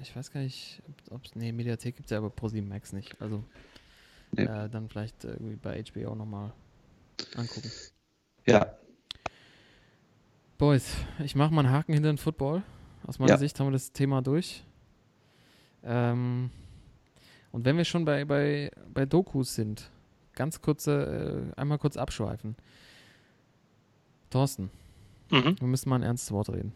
ich 0.00 0.14
weiß 0.14 0.30
gar 0.30 0.40
nicht, 0.40 0.82
ob 1.10 1.24
es, 1.24 1.34
nee, 1.34 1.52
Mediathek 1.52 1.96
gibt 1.96 2.06
es 2.06 2.10
ja, 2.10 2.18
aber 2.18 2.30
ProSieben 2.30 2.68
Max 2.68 2.92
nicht. 2.92 3.20
Also 3.20 3.44
Nee. 4.32 4.42
äh, 4.44 4.68
dann 4.68 4.90
vielleicht 4.90 5.24
irgendwie 5.24 5.56
bei 5.56 5.82
HBO 5.82 6.14
nochmal 6.14 6.52
angucken. 7.34 7.70
Ja, 8.46 8.76
Boys, 10.58 10.92
ich 11.24 11.34
mache 11.36 11.54
mal 11.54 11.64
einen 11.64 11.72
Haken 11.72 11.94
hinter 11.94 12.12
den 12.12 12.18
Football. 12.18 12.62
Aus 13.06 13.18
meiner 13.20 13.30
Ja. 13.32 13.38
Sicht 13.38 13.58
haben 13.58 13.68
wir 13.68 13.72
das 13.72 13.92
Thema 13.92 14.20
durch. 14.22 14.64
Ähm, 15.84 16.50
und 17.58 17.64
wenn 17.64 17.76
wir 17.76 17.84
schon 17.84 18.04
bei, 18.04 18.24
bei, 18.24 18.70
bei 18.94 19.04
Dokus 19.04 19.56
sind, 19.56 19.90
ganz 20.34 20.62
kurze, 20.62 21.50
äh, 21.56 21.60
einmal 21.60 21.78
kurz 21.78 21.96
abschweifen. 21.96 22.54
Thorsten, 24.30 24.70
Mhm. 25.30 25.56
wir 25.58 25.66
müssen 25.66 25.88
mal 25.88 25.96
ein 25.96 26.02
ernstes 26.04 26.30
Wort 26.30 26.50
reden. 26.50 26.72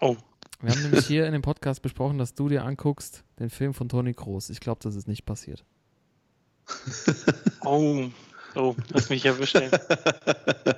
Oh. 0.00 0.16
Wir 0.60 0.72
haben 0.72 0.82
nämlich 0.82 1.06
hier 1.06 1.24
in 1.26 1.32
dem 1.32 1.42
Podcast 1.42 1.82
besprochen, 1.82 2.18
dass 2.18 2.34
du 2.34 2.48
dir 2.48 2.64
anguckst 2.64 3.22
den 3.38 3.48
Film 3.48 3.74
von 3.74 3.88
Toni 3.88 4.12
Kroos. 4.12 4.50
Ich 4.50 4.58
glaube, 4.58 4.80
das 4.82 4.96
ist 4.96 5.06
nicht 5.06 5.24
passiert. 5.24 5.64
Oh. 7.64 8.08
Oh, 8.56 8.74
lass 8.90 9.10
mich 9.10 9.24
erwischt, 9.24 9.54
ey. 9.54 9.70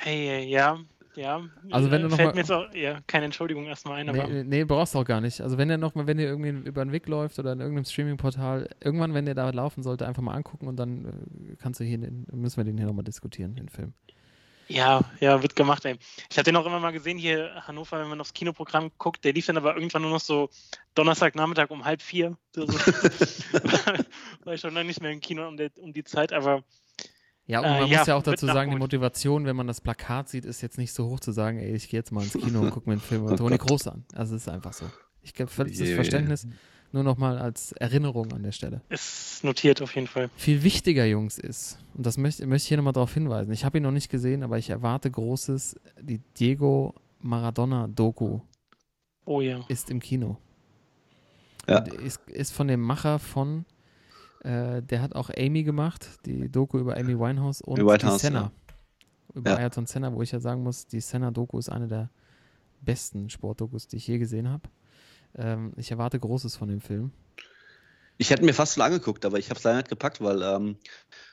Hey, 0.00 0.28
ey, 0.28 0.48
ja, 0.50 0.78
ja. 1.18 1.42
Also 1.70 1.90
wenn 1.90 2.00
Äh, 2.00 2.02
du 2.04 2.08
noch 2.08 2.16
Fällt 2.16 2.28
mal- 2.28 2.34
mir 2.34 2.40
jetzt 2.40 2.52
auch, 2.52 2.74
ja, 2.74 2.98
keine 3.06 3.26
Entschuldigung 3.26 3.66
erstmal 3.66 4.00
ein, 4.00 4.08
aber 4.08 4.26
Nee, 4.28 4.44
nee, 4.44 4.64
brauchst 4.64 4.94
du 4.94 5.00
auch 5.00 5.04
gar 5.04 5.20
nicht. 5.20 5.40
Also 5.40 5.58
wenn 5.58 5.68
der 5.68 5.78
noch 5.78 5.94
mal, 5.94 6.06
wenn 6.06 6.16
der 6.16 6.26
irgendwie 6.28 6.50
über 6.50 6.84
den 6.84 6.92
Weg 6.92 7.06
läuft 7.08 7.38
oder 7.38 7.52
in 7.52 7.60
irgendeinem 7.60 7.84
Streaming-Portal, 7.84 8.68
irgendwann, 8.82 9.14
wenn 9.14 9.26
der 9.26 9.34
da 9.34 9.50
laufen 9.50 9.82
sollte, 9.82 10.06
einfach 10.06 10.22
mal 10.22 10.34
angucken 10.34 10.66
und 10.68 10.76
dann 10.76 11.04
äh, 11.50 11.56
kannst 11.56 11.80
du 11.80 11.84
hier, 11.84 11.98
müssen 11.98 12.56
wir 12.56 12.64
den 12.64 12.78
hier 12.78 12.86
nochmal 12.86 13.04
diskutieren, 13.04 13.54
den 13.56 13.68
Film. 13.68 13.92
Ja, 14.70 15.00
ja, 15.20 15.40
wird 15.42 15.56
gemacht, 15.56 15.84
ey. 15.86 15.96
Ich 16.30 16.36
habe 16.36 16.44
den 16.44 16.54
auch 16.56 16.66
immer 16.66 16.78
mal 16.78 16.90
gesehen 16.92 17.16
hier 17.16 17.54
Hannover, 17.66 18.00
wenn 18.00 18.08
man 18.08 18.20
aufs 18.20 18.34
Kinoprogramm 18.34 18.90
guckt, 18.98 19.24
der 19.24 19.32
lief 19.32 19.46
dann 19.46 19.56
aber 19.56 19.74
irgendwann 19.74 20.02
nur 20.02 20.10
noch 20.10 20.20
so 20.20 20.50
Donnerstagnachmittag 20.94 21.70
um 21.70 21.86
halb 21.86 22.02
vier. 22.02 22.36
So. 22.54 22.68
war 24.44 24.54
ich 24.54 24.60
schon 24.60 24.74
lange 24.74 24.88
nicht 24.88 25.00
mehr 25.00 25.10
im 25.10 25.20
Kino 25.20 25.48
um, 25.48 25.56
der, 25.56 25.70
um 25.80 25.94
die 25.94 26.04
Zeit, 26.04 26.34
aber 26.34 26.62
Ja, 27.48 27.58
und 27.60 27.64
Äh, 27.64 27.80
man 27.80 27.88
ja, 27.90 27.98
muss 27.98 28.06
ja 28.06 28.14
auch 28.14 28.24
wird 28.24 28.36
dazu 28.36 28.46
sagen, 28.46 28.70
die. 28.70 28.78
Motivation, 28.78 29.44
wenn 29.46 29.56
man 29.56 29.66
das 29.66 29.80
Plakat 29.80 30.28
sieht, 30.28 30.44
ist 30.44 30.60
jetzt 30.60 30.78
nicht 30.78 30.92
so 30.92 31.08
hoch 31.08 31.18
zu 31.18 31.32
sagen, 31.32 31.58
ey, 31.58 31.74
ich 31.74 31.88
gehe 31.88 31.98
jetzt 31.98 32.12
mal 32.12 32.22
ins 32.22 32.34
Kino 32.34 32.60
und 32.60 32.70
gucke 32.70 32.88
mir 32.88 32.92
einen 32.92 33.00
Film 33.00 33.22
über 33.26 33.36
Toni 33.36 33.58
Kroos 33.58 33.86
an. 33.88 34.04
Also 34.14 34.36
es 34.36 34.42
ist 34.42 34.48
einfach 34.48 34.72
so. 34.72 34.84
Ich 35.22 35.34
glaube, 35.34 35.50
völlig 35.50 35.76
das 35.76 35.86
Yeah. 35.88 35.96
Verständnis 35.96 36.46
nur 36.92 37.02
noch 37.02 37.18
mal 37.18 37.36
als 37.38 37.72
Erinnerung 37.72 38.32
an 38.32 38.42
der 38.42 38.52
Stelle. 38.52 38.80
ist 38.88 39.44
notiert 39.44 39.82
auf 39.82 39.94
jeden 39.94 40.06
Fall. 40.06 40.30
Viel 40.36 40.62
wichtiger, 40.62 41.04
Jungs, 41.04 41.38
ist, 41.38 41.78
und 41.94 42.06
das 42.06 42.16
möchte, 42.16 42.46
möchte 42.46 42.64
ich 42.64 42.68
hier 42.68 42.76
nochmal 42.78 42.94
darauf 42.94 43.12
hinweisen, 43.12 43.52
ich 43.52 43.64
habe 43.66 43.76
ihn 43.76 43.82
noch 43.82 43.90
nicht 43.90 44.08
gesehen, 44.10 44.42
aber 44.42 44.56
ich 44.56 44.70
erwarte 44.70 45.10
Großes, 45.10 45.78
die 46.00 46.20
Diego 46.38 46.94
Maradona-Doku 47.20 48.40
Oh 49.26 49.40
ja. 49.42 49.60
ist 49.68 49.90
im 49.90 50.00
Kino. 50.00 50.38
Ja. 51.68 51.78
Ist, 51.80 52.20
ist 52.28 52.52
von 52.52 52.68
dem 52.68 52.80
Macher 52.80 53.18
von, 53.18 53.66
äh, 54.42 54.82
der 54.82 55.02
hat 55.02 55.14
auch 55.14 55.30
Amy 55.36 55.62
gemacht, 55.64 56.08
die 56.26 56.48
Doku 56.50 56.78
über 56.78 56.96
Amy 56.96 57.18
Winehouse 57.18 57.60
und 57.60 57.78
Amy 57.78 57.88
Winehouse, 57.88 58.14
die 58.14 58.20
Senna. 58.26 58.40
ja. 58.40 58.52
Über 59.34 59.50
Ja. 59.50 59.56
Ayrton 59.58 59.86
Senna, 59.86 60.12
wo 60.14 60.22
ich 60.22 60.32
ja 60.32 60.40
sagen 60.40 60.62
muss, 60.62 60.86
die 60.86 61.00
Senna-Doku 61.00 61.58
ist 61.58 61.68
eine 61.68 61.86
der 61.86 62.10
besten 62.80 63.28
Sportdokus, 63.30 63.86
die 63.88 63.96
ich 63.96 64.06
je 64.06 64.18
gesehen 64.18 64.48
habe. 64.48 64.62
Ähm, 65.36 65.72
ich 65.76 65.90
erwarte 65.90 66.18
Großes 66.18 66.56
von 66.56 66.68
dem 66.68 66.80
Film. 66.80 67.12
Ich 68.16 68.30
hätte 68.30 68.44
mir 68.44 68.54
fast 68.54 68.74
schon 68.74 68.82
angeguckt, 68.82 69.24
aber 69.24 69.38
ich 69.38 69.50
habe 69.50 69.58
es 69.58 69.64
leider 69.64 69.76
nicht 69.78 69.88
gepackt, 69.90 70.20
weil 70.20 70.42
ähm, 70.42 70.76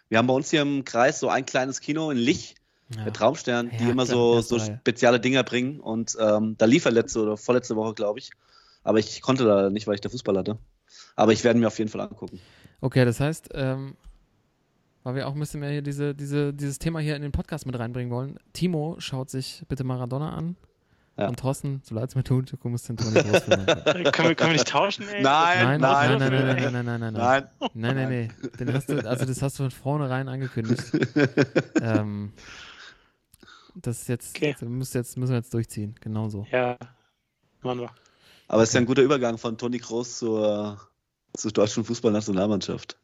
wir 0.10 0.18
haben 0.18 0.28
bei 0.28 0.34
uns 0.34 0.50
hier 0.52 0.62
im 0.62 0.84
Kreis 0.84 1.20
so 1.20 1.30
ein 1.30 1.46
kleines 1.46 1.80
Kino 1.80 2.12
in 2.12 2.18
Lich, 2.18 2.56
Ja. 2.96 3.06
der 3.06 3.14
Traumstern, 3.14 3.70
die 3.80 3.84
Ja, 3.86 3.90
immer 3.92 4.06
klar, 4.06 4.16
so, 4.18 4.42
so 4.42 4.60
spezielle 4.60 5.20
Dinger 5.20 5.44
bringen. 5.44 5.80
Und 5.80 6.16
ähm, 6.20 6.56
da 6.58 6.66
lief 6.66 6.86
er 6.86 6.92
letzte 6.92 7.22
oder 7.22 7.38
vorletzte 7.38 7.76
Woche, 7.76 7.94
glaube 7.96 8.20
ich. 8.20 8.30
Aber 8.84 9.00
ich 9.00 9.22
konnte 9.22 9.46
da 9.46 9.70
nicht, 9.72 9.88
weil 9.88 9.96
ich 9.96 10.02
da 10.02 10.10
Fußball 10.10 10.38
hatte. 10.38 10.60
Aber 11.16 11.32
ich 11.34 11.44
werde 11.44 11.60
mir 11.60 11.68
auf 11.68 11.80
jeden 11.80 11.90
Fall 11.90 12.02
angucken. 12.02 12.40
Okay, 12.82 13.06
das 13.06 13.20
heißt, 13.20 13.50
ähm, 13.54 13.96
weil 15.04 15.16
wir 15.16 15.28
auch 15.28 15.34
ein 15.34 15.40
bisschen 15.40 15.60
mehr 15.60 15.72
hier 15.72 15.82
diese, 15.82 16.16
diese, 16.16 16.54
dieses 16.54 16.80
Thema 16.80 17.00
hier 17.00 17.16
in 17.16 17.22
den 17.22 17.32
Podcast 17.32 17.66
mit 17.66 17.78
reinbringen 17.78 18.12
wollen, 18.12 18.40
Timo 18.54 18.96
schaut 19.00 19.30
sich 19.30 19.64
bitte 19.68 19.84
Maradona 19.84 20.34
an. 20.34 20.56
Ja. 21.18 21.30
Und 21.30 21.40
Thorsten, 21.40 21.82
so 21.86 21.96
leid 21.96 22.10
es 22.10 22.16
mir 22.16 22.26
tut, 22.26 22.52
du 22.52 22.70
musst 22.70 22.90
den 22.90 22.98
Toni. 22.98 23.18
Äh, 23.18 23.22
können, 23.86 24.04
wir, 24.04 24.12
können 24.12 24.36
wir 24.36 24.48
nicht 24.50 24.68
tauschen, 24.68 25.08
ey? 25.08 25.22
Nein, 25.22 25.80
Nein, 25.80 25.80
nein, 25.80 26.20
nein, 26.20 26.20
nein, 26.20 26.30
nein, 26.32 26.56
nein, 26.56 26.56
nein, 26.56 26.86
nein, 26.86 26.86
nein, 26.86 27.00
nein. 27.00 27.14
Nein. 27.14 27.70
Nein, 27.74 27.96
nein, 27.96 28.10
nee. 28.10 28.50
Den 28.60 28.74
hast 28.74 28.90
du, 28.90 28.98
also 29.08 29.26
das 29.26 29.42
hast 29.42 29.58
du 29.60 29.64
von 29.64 29.72
vornherein 29.72 30.28
angekündigt. 30.28 30.84
ähm, 31.82 32.34
das 33.76 34.02
ist 34.02 34.10
jetzt, 34.10 34.36
Okay. 34.36 34.56
das 34.60 34.68
müssen, 34.68 34.98
jetzt, 34.98 35.18
müssen 35.18 35.32
wir 35.32 35.38
jetzt 35.38 35.54
durchziehen. 35.54 35.96
Genau 36.02 36.28
so. 36.28 36.46
Ja, 36.52 36.78
machen 37.62 37.80
wir. 37.80 37.90
Aber 38.50 38.64
es 38.64 38.70
ist 38.70 38.74
ja 38.76 38.82
ein 38.82 38.86
guter 38.86 39.02
Übergang 39.02 39.38
von 39.38 39.58
Toni 39.58 39.80
Kroos 39.80 40.18
zur, 40.18 40.80
zur 41.38 41.52
deutschen 41.52 41.84
Fußballnationalmannschaft. 41.84 42.98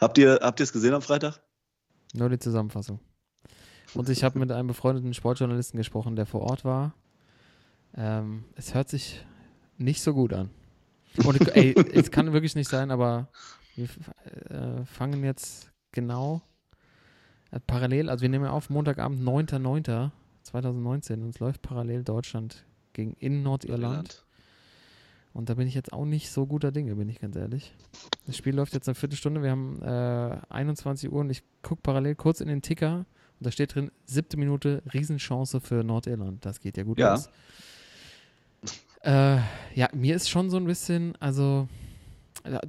Habt 0.00 0.18
ihr 0.18 0.40
habt 0.42 0.60
ihr 0.60 0.64
es 0.64 0.72
gesehen 0.72 0.94
am 0.94 1.02
Freitag? 1.02 1.40
Nur 2.14 2.28
die 2.28 2.38
Zusammenfassung. 2.38 3.00
Und 3.94 4.08
ich 4.08 4.24
habe 4.24 4.38
mit 4.38 4.50
einem 4.50 4.68
befreundeten 4.68 5.14
Sportjournalisten 5.14 5.78
gesprochen, 5.78 6.16
der 6.16 6.26
vor 6.26 6.42
Ort 6.42 6.64
war. 6.64 6.94
Ähm, 7.94 8.44
es 8.54 8.74
hört 8.74 8.88
sich 8.88 9.24
nicht 9.76 10.02
so 10.02 10.14
gut 10.14 10.32
an. 10.32 10.50
Und 11.24 11.54
ey, 11.54 11.74
es 11.92 12.10
kann 12.10 12.32
wirklich 12.32 12.54
nicht 12.54 12.68
sein, 12.68 12.90
aber 12.90 13.28
wir 13.76 13.88
äh, 14.48 14.84
fangen 14.84 15.24
jetzt 15.24 15.70
genau 15.92 16.42
äh, 17.50 17.60
parallel, 17.60 18.08
also 18.08 18.22
wir 18.22 18.28
nehmen 18.28 18.46
auf 18.46 18.70
Montagabend 18.70 19.22
9.9.2019 19.22 21.14
und 21.14 21.28
es 21.30 21.38
läuft 21.38 21.62
parallel 21.62 22.02
Deutschland 22.02 22.64
gegen 22.92 23.12
in 23.14 23.42
Nordirland. 23.42 24.24
Und 25.34 25.48
da 25.48 25.54
bin 25.54 25.66
ich 25.66 25.74
jetzt 25.74 25.92
auch 25.92 26.04
nicht 26.04 26.30
so 26.30 26.46
guter 26.46 26.72
Dinge, 26.72 26.94
bin 26.94 27.08
ich 27.08 27.20
ganz 27.20 27.36
ehrlich. 27.36 27.74
Das 28.26 28.36
Spiel 28.36 28.54
läuft 28.54 28.74
jetzt 28.74 28.88
eine 28.88 28.94
Viertelstunde. 28.94 29.42
Wir 29.42 29.50
haben 29.50 29.80
äh, 29.82 30.36
21 30.50 31.10
Uhr 31.10 31.20
und 31.20 31.30
ich 31.30 31.42
gucke 31.62 31.80
parallel 31.82 32.14
kurz 32.16 32.40
in 32.40 32.48
den 32.48 32.60
Ticker 32.60 32.96
und 33.40 33.46
da 33.46 33.50
steht 33.50 33.74
drin, 33.74 33.90
siebte 34.04 34.36
Minute, 34.36 34.82
Riesenchance 34.92 35.60
für 35.60 35.82
Nordirland. 35.84 36.44
Das 36.44 36.60
geht 36.60 36.76
ja 36.76 36.82
gut 36.82 36.98
Ja. 36.98 37.14
aus. 37.14 37.30
Äh, 39.04 39.38
ja, 39.74 39.88
mir 39.92 40.14
ist 40.14 40.28
schon 40.30 40.48
so 40.50 40.56
ein 40.58 40.64
bisschen, 40.64 41.14
also, 41.18 41.66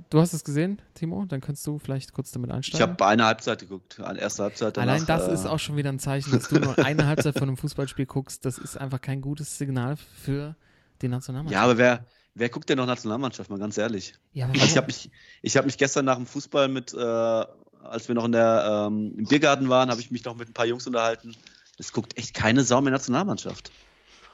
du 0.09 0.19
hast 0.19 0.33
es 0.33 0.43
gesehen, 0.43 0.81
Timo? 0.95 1.25
Dann 1.25 1.41
kannst 1.41 1.65
du 1.67 1.77
vielleicht 1.77 2.11
kurz 2.13 2.31
damit 2.31 2.49
Ich 2.49 2.55
einsteigen. 2.55 2.87
habe 2.89 3.05
eine 3.05 3.25
Halbzeit 3.25 3.59
geguckt, 3.59 3.99
eine 3.99 4.19
erste 4.19 4.43
Halbzeit. 4.43 4.77
Danach, 4.77 4.93
Allein 4.93 5.05
das 5.05 5.27
äh, 5.27 5.33
ist 5.33 5.45
auch 5.45 5.59
schon 5.59 5.75
wieder 5.77 5.89
ein 5.91 5.99
Zeichen, 5.99 6.31
dass 6.31 6.47
du 6.49 6.59
nur 6.59 6.79
eine 6.79 7.05
Halbzeit 7.05 7.37
von 7.37 7.49
einem 7.49 7.57
Fußballspiel 7.57 8.07
guckst. 8.07 8.45
Das 8.45 8.57
ist 8.57 8.77
einfach 8.77 8.99
kein 9.01 9.21
gutes 9.21 9.57
Signal 9.59 9.95
für 9.97 10.55
die 11.03 11.07
Nationalmannschaft. 11.07 11.53
Ja, 11.53 11.63
aber 11.69 11.77
wer, 11.77 12.05
wer 12.35 12.49
guckt 12.49 12.69
denn 12.69 12.77
noch 12.77 12.85
Nationalmannschaft, 12.85 13.49
mal 13.49 13.59
ganz 13.59 13.77
ehrlich? 13.77 14.13
Ja, 14.33 14.47
Also 14.47 14.65
ich 14.65 14.77
habe 14.77 14.87
mich, 14.87 15.09
ich 15.41 15.57
hab 15.57 15.65
mich 15.65 15.77
gestern 15.77 16.05
nach 16.05 16.15
dem 16.15 16.25
Fußball 16.25 16.67
mit, 16.67 16.93
äh, 16.93 16.97
als 16.97 18.07
wir 18.07 18.15
noch 18.15 18.25
in 18.25 18.31
der, 18.31 18.87
ähm, 18.87 19.13
im 19.17 19.25
Biergarten 19.25 19.69
waren, 19.69 19.89
habe 19.89 20.01
ich 20.01 20.11
mich 20.11 20.23
noch 20.25 20.35
mit 20.35 20.49
ein 20.49 20.53
paar 20.53 20.65
Jungs 20.65 20.87
unterhalten. 20.87 21.35
Es 21.77 21.91
guckt 21.91 22.17
echt 22.17 22.33
keine 22.33 22.63
Sau 22.63 22.81
mehr 22.81 22.91
Nationalmannschaft. 22.91 23.71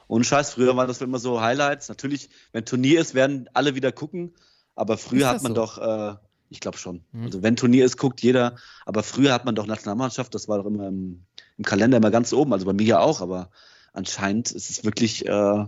Ohne 0.08 0.24
Scheiß, 0.24 0.54
früher 0.54 0.76
waren 0.76 0.88
das 0.88 1.00
immer 1.00 1.18
so 1.18 1.40
Highlights. 1.40 1.88
Natürlich, 1.88 2.30
wenn 2.52 2.64
Turnier 2.64 3.00
ist, 3.00 3.14
werden 3.14 3.48
alle 3.54 3.74
wieder 3.74 3.92
gucken. 3.92 4.34
Aber 4.74 4.96
früher 4.98 5.28
hat 5.28 5.42
man 5.42 5.54
so? 5.54 5.60
doch, 5.60 5.78
äh, 5.78 6.16
ich 6.48 6.60
glaube 6.60 6.78
schon. 6.78 7.04
Mhm. 7.12 7.26
Also 7.26 7.42
wenn 7.42 7.56
Turnier 7.56 7.84
ist, 7.84 7.96
guckt 7.96 8.20
jeder. 8.20 8.56
Aber 8.84 9.02
früher 9.02 9.32
hat 9.32 9.44
man 9.44 9.54
doch 9.54 9.66
Nationalmannschaft, 9.66 10.34
das 10.34 10.48
war 10.48 10.58
doch 10.58 10.66
immer 10.66 10.88
im, 10.88 11.24
im 11.58 11.64
Kalender 11.64 11.96
immer 11.98 12.10
ganz 12.10 12.32
oben. 12.32 12.52
Also 12.52 12.66
bei 12.66 12.72
mir 12.72 12.86
ja 12.86 12.98
auch, 12.98 13.20
aber 13.20 13.50
anscheinend 13.92 14.50
ist 14.50 14.70
es 14.70 14.84
wirklich, 14.84 15.26
äh, 15.26 15.64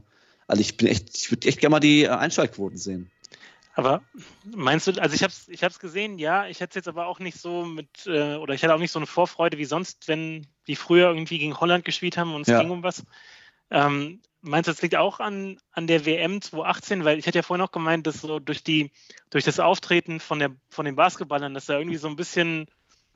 also 0.52 0.60
ich 0.60 0.76
bin 0.76 0.86
echt, 0.86 1.16
ich 1.16 1.30
würde 1.30 1.48
echt 1.48 1.60
gerne 1.60 1.70
mal 1.70 1.80
die 1.80 2.02
äh, 2.04 2.08
Einschaltquoten 2.08 2.76
sehen. 2.76 3.10
Aber 3.74 4.02
meinst 4.44 4.86
du, 4.86 5.00
also 5.00 5.14
ich 5.14 5.22
habe 5.22 5.32
es 5.32 5.48
ich 5.48 5.64
hab's 5.64 5.78
gesehen, 5.78 6.18
ja, 6.18 6.46
ich 6.46 6.60
hätte 6.60 6.72
es 6.72 6.74
jetzt 6.74 6.88
aber 6.88 7.06
auch 7.06 7.20
nicht 7.20 7.38
so 7.38 7.64
mit, 7.64 7.88
äh, 8.04 8.34
oder 8.34 8.52
ich 8.52 8.62
hatte 8.62 8.74
auch 8.74 8.78
nicht 8.78 8.92
so 8.92 8.98
eine 8.98 9.06
Vorfreude 9.06 9.56
wie 9.56 9.64
sonst, 9.64 10.08
wenn 10.08 10.46
die 10.66 10.76
früher 10.76 11.08
irgendwie 11.08 11.38
gegen 11.38 11.58
Holland 11.58 11.86
gespielt 11.86 12.18
haben 12.18 12.34
und 12.34 12.42
es 12.42 12.48
Ja. 12.48 12.60
ging 12.60 12.70
um 12.70 12.82
was. 12.82 13.02
Ähm, 13.70 14.20
meinst 14.42 14.68
du, 14.68 14.72
das 14.72 14.82
liegt 14.82 14.94
auch 14.94 15.20
an, 15.20 15.58
an 15.72 15.86
der 15.86 16.04
WM 16.04 16.42
2018? 16.42 17.06
Weil 17.06 17.18
ich 17.18 17.24
hätte 17.24 17.38
ja 17.38 17.42
vorhin 17.42 17.64
noch 17.64 17.72
gemeint, 17.72 18.06
dass 18.06 18.20
so 18.20 18.38
durch 18.38 18.62
die, 18.62 18.90
durch 19.30 19.44
das 19.44 19.58
Auftreten 19.58 20.20
von 20.20 20.38
der, 20.38 20.50
von 20.68 20.84
den 20.84 20.96
Basketballern, 20.96 21.54
dass 21.54 21.64
da 21.64 21.78
irgendwie 21.78 21.96
so 21.96 22.08
ein 22.08 22.16
bisschen 22.16 22.66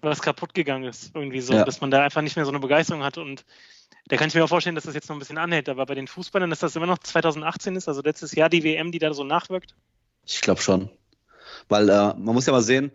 was 0.00 0.22
kaputt 0.22 0.54
gegangen 0.54 0.84
ist. 0.84 1.14
Irgendwie 1.14 1.42
so, 1.42 1.52
Ja. 1.52 1.64
dass 1.64 1.82
man 1.82 1.90
da 1.90 2.02
einfach 2.02 2.22
nicht 2.22 2.36
mehr 2.36 2.46
so 2.46 2.50
eine 2.50 2.60
Begeisterung 2.60 3.02
hat 3.04 3.18
und 3.18 3.44
da 4.08 4.16
kann 4.16 4.28
ich 4.28 4.34
mir 4.34 4.44
auch 4.44 4.48
vorstellen, 4.48 4.76
dass 4.76 4.84
das 4.84 4.94
jetzt 4.94 5.08
noch 5.08 5.16
ein 5.16 5.18
bisschen 5.18 5.38
anhält. 5.38 5.68
Aber 5.68 5.84
bei 5.86 5.94
den 5.94 6.06
Fußballern, 6.06 6.50
dass 6.50 6.60
das 6.60 6.76
immer 6.76 6.86
noch 6.86 6.98
2018 6.98 7.76
ist, 7.76 7.88
also 7.88 8.02
letztes 8.02 8.32
Jahr 8.32 8.48
die 8.48 8.62
WM, 8.62 8.92
die 8.92 8.98
da 8.98 9.12
so 9.12 9.24
nachwirkt. 9.24 9.74
Ich 10.24 10.40
glaube 10.40 10.60
schon. 10.60 10.90
Weil 11.68 11.88
äh, 11.88 12.14
man 12.14 12.34
muss 12.34 12.46
ja 12.46 12.52
mal 12.52 12.62
sehen, 12.62 12.92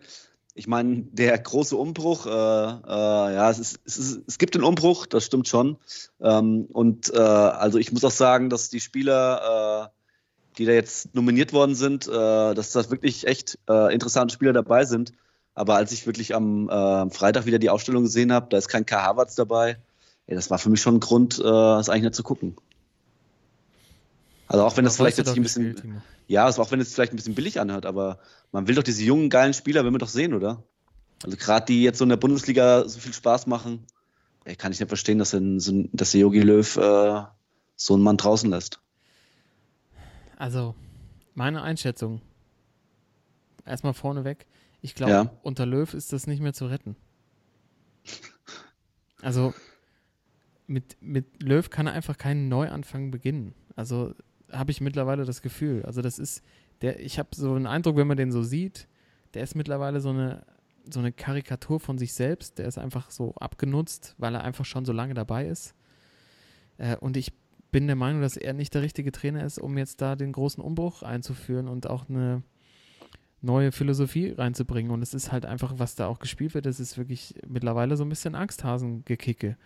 ich 0.54 0.66
meine, 0.66 1.02
der 1.10 1.38
große 1.38 1.76
Umbruch, 1.76 2.26
äh, 2.26 2.30
äh, 2.30 3.34
ja, 3.34 3.50
es, 3.50 3.58
ist, 3.58 3.80
es, 3.84 3.98
ist, 3.98 4.20
es 4.26 4.38
gibt 4.38 4.54
den 4.54 4.64
Umbruch, 4.64 5.06
das 5.06 5.24
stimmt 5.24 5.48
schon. 5.48 5.78
Ähm, 6.20 6.66
und 6.72 7.12
äh, 7.12 7.18
also 7.18 7.78
ich 7.78 7.92
muss 7.92 8.04
auch 8.04 8.10
sagen, 8.10 8.50
dass 8.50 8.68
die 8.68 8.80
Spieler, 8.80 9.90
äh, 9.90 10.56
die 10.58 10.66
da 10.66 10.72
jetzt 10.72 11.14
nominiert 11.14 11.52
worden 11.52 11.74
sind, 11.74 12.06
äh, 12.06 12.10
dass 12.54 12.72
das 12.72 12.90
wirklich 12.90 13.26
echt 13.26 13.58
interessante 13.66 14.34
Spieler 14.34 14.52
dabei 14.52 14.84
sind. 14.84 15.12
Aber 15.54 15.76
als 15.76 15.92
ich 15.92 16.06
wirklich 16.06 16.34
am 16.34 17.10
Freitag 17.10 17.44
wieder 17.44 17.58
die 17.58 17.68
Ausstellung 17.68 18.04
gesehen 18.04 18.32
habe, 18.32 18.46
da 18.48 18.56
ist 18.56 18.68
kein 18.68 18.86
K. 18.86 19.02
Havertz 19.02 19.34
dabei, 19.34 19.76
ey, 20.32 20.34
das 20.34 20.48
war 20.50 20.58
für 20.58 20.70
mich 20.70 20.80
schon 20.80 20.96
ein 20.96 21.00
Grund, 21.00 21.38
äh, 21.38 21.42
das 21.42 21.90
eigentlich 21.90 22.04
nicht 22.04 22.14
zu 22.14 22.22
gucken. 22.22 22.56
Also 24.48 24.64
auch 24.64 24.74
wenn 24.78 24.84
das 24.84 24.96
vielleicht 24.96 25.18
jetzt 25.18 25.28
ein 25.36 25.42
bisschen, 25.42 26.02
ja, 26.26 26.48
es 26.48 26.58
auch 26.58 26.70
wenn 26.70 26.80
es 26.80 26.94
vielleicht 26.94 27.12
ein 27.12 27.16
bisschen 27.16 27.34
billig 27.34 27.60
anhört, 27.60 27.84
aber 27.84 28.18
man 28.50 28.66
will 28.66 28.74
doch 28.74 28.82
diese 28.82 29.04
jungen, 29.04 29.28
geilen 29.28 29.52
Spieler, 29.52 29.84
will 29.84 29.90
man 29.90 29.98
doch 29.98 30.08
sehen, 30.08 30.32
oder? 30.32 30.62
Also 31.22 31.36
gerade 31.36 31.66
die 31.66 31.82
jetzt 31.82 31.98
so 31.98 32.04
in 32.04 32.08
der 32.08 32.16
Bundesliga 32.16 32.88
so 32.88 32.98
viel 32.98 33.12
Spaß 33.12 33.46
machen, 33.46 33.84
ey, 34.44 34.56
kann 34.56 34.72
ich 34.72 34.80
nicht 34.80 34.88
verstehen, 34.88 35.18
dass, 35.18 35.34
ein- 35.34 35.90
dass 35.92 36.12
der 36.12 36.20
Jogi 36.22 36.40
Löw 36.40 36.76
äh, 36.78 37.22
so 37.76 37.94
einen 37.94 38.02
Mann 38.02 38.16
draußen 38.16 38.48
lässt. 38.48 38.80
Also, 40.38 40.74
meine 41.34 41.60
Einschätzung. 41.62 42.22
Erstmal 43.66 43.92
vorneweg. 43.94 44.46
Ich 44.80 44.94
glaube, 44.94 45.12
Ja. 45.12 45.30
unter 45.42 45.66
Löw 45.66 45.92
ist 45.92 46.12
das 46.12 46.26
nicht 46.26 46.40
mehr 46.40 46.54
zu 46.54 46.66
retten. 46.66 46.96
Also, 49.20 49.54
mit, 50.72 50.96
mit 51.00 51.42
Löw 51.42 51.68
kann 51.68 51.86
er 51.86 51.92
einfach 51.92 52.16
keinen 52.16 52.48
Neuanfang 52.48 53.10
beginnen. 53.10 53.54
Also, 53.76 54.14
habe 54.50 54.70
ich 54.70 54.80
mittlerweile 54.80 55.24
das 55.24 55.42
Gefühl. 55.42 55.84
Also, 55.84 56.02
das 56.02 56.18
ist, 56.18 56.42
der, 56.80 57.00
ich 57.00 57.18
habe 57.18 57.28
so 57.34 57.54
einen 57.54 57.66
Eindruck, 57.66 57.96
wenn 57.96 58.06
man 58.06 58.16
den 58.16 58.32
so 58.32 58.42
sieht, 58.42 58.88
der 59.34 59.42
ist 59.42 59.54
mittlerweile 59.54 60.00
so 60.00 60.10
eine, 60.10 60.44
so 60.90 61.00
eine 61.00 61.12
Karikatur 61.12 61.78
von 61.78 61.98
sich 61.98 62.12
selbst. 62.12 62.58
Der 62.58 62.66
ist 62.66 62.78
einfach 62.78 63.10
so 63.10 63.34
abgenutzt, 63.36 64.14
weil 64.18 64.34
er 64.34 64.44
einfach 64.44 64.64
schon 64.64 64.84
so 64.84 64.92
lange 64.92 65.14
dabei 65.14 65.46
ist. 65.46 65.74
Äh, 66.78 66.96
und 66.96 67.16
ich 67.16 67.32
bin 67.70 67.86
der 67.86 67.96
Meinung, 67.96 68.20
dass 68.20 68.36
er 68.36 68.52
nicht 68.52 68.74
der 68.74 68.82
richtige 68.82 69.12
Trainer 69.12 69.44
ist, 69.44 69.58
um 69.58 69.78
jetzt 69.78 70.00
da 70.00 70.16
den 70.16 70.32
großen 70.32 70.62
Umbruch 70.62 71.02
einzuführen 71.02 71.68
und 71.68 71.88
auch 71.88 72.08
eine 72.08 72.42
neue 73.40 73.72
Philosophie 73.72 74.30
reinzubringen. 74.30 74.92
Und 74.92 75.02
es 75.02 75.14
ist 75.14 75.32
halt 75.32 75.46
einfach, 75.46 75.74
was 75.78 75.94
da 75.94 76.06
auch 76.06 76.18
gespielt 76.18 76.54
wird, 76.54 76.66
das 76.66 76.80
ist 76.80 76.96
wirklich 76.96 77.34
mittlerweile 77.46 77.96
so 77.96 78.04
ein 78.04 78.08
bisschen 78.08 78.34
Angsthasengekicke. 78.34 79.56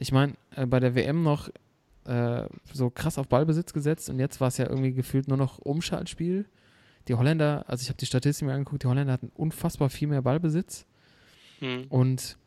Ich 0.00 0.12
meine, 0.12 0.32
äh, 0.56 0.66
bei 0.66 0.80
der 0.80 0.94
WM 0.94 1.22
noch 1.22 1.50
äh, 2.04 2.44
so 2.72 2.88
krass 2.88 3.18
auf 3.18 3.28
Ballbesitz 3.28 3.72
gesetzt 3.72 4.08
und 4.08 4.18
jetzt 4.18 4.40
war 4.40 4.48
es 4.48 4.56
ja 4.56 4.66
irgendwie 4.66 4.92
gefühlt 4.92 5.28
nur 5.28 5.36
noch 5.36 5.58
Umschaltspiel. 5.58 6.46
Die 7.08 7.14
Holländer, 7.14 7.64
also 7.68 7.82
ich 7.82 7.88
habe 7.88 7.98
die 7.98 8.06
Statistik 8.06 8.46
mir 8.46 8.54
angeguckt, 8.54 8.82
die 8.82 8.86
Holländer 8.86 9.12
hatten 9.12 9.30
unfassbar 9.34 9.90
viel 9.90 10.08
mehr 10.08 10.22
Ballbesitz. 10.22 10.86
Hm. 11.58 11.84
Und 11.88 12.38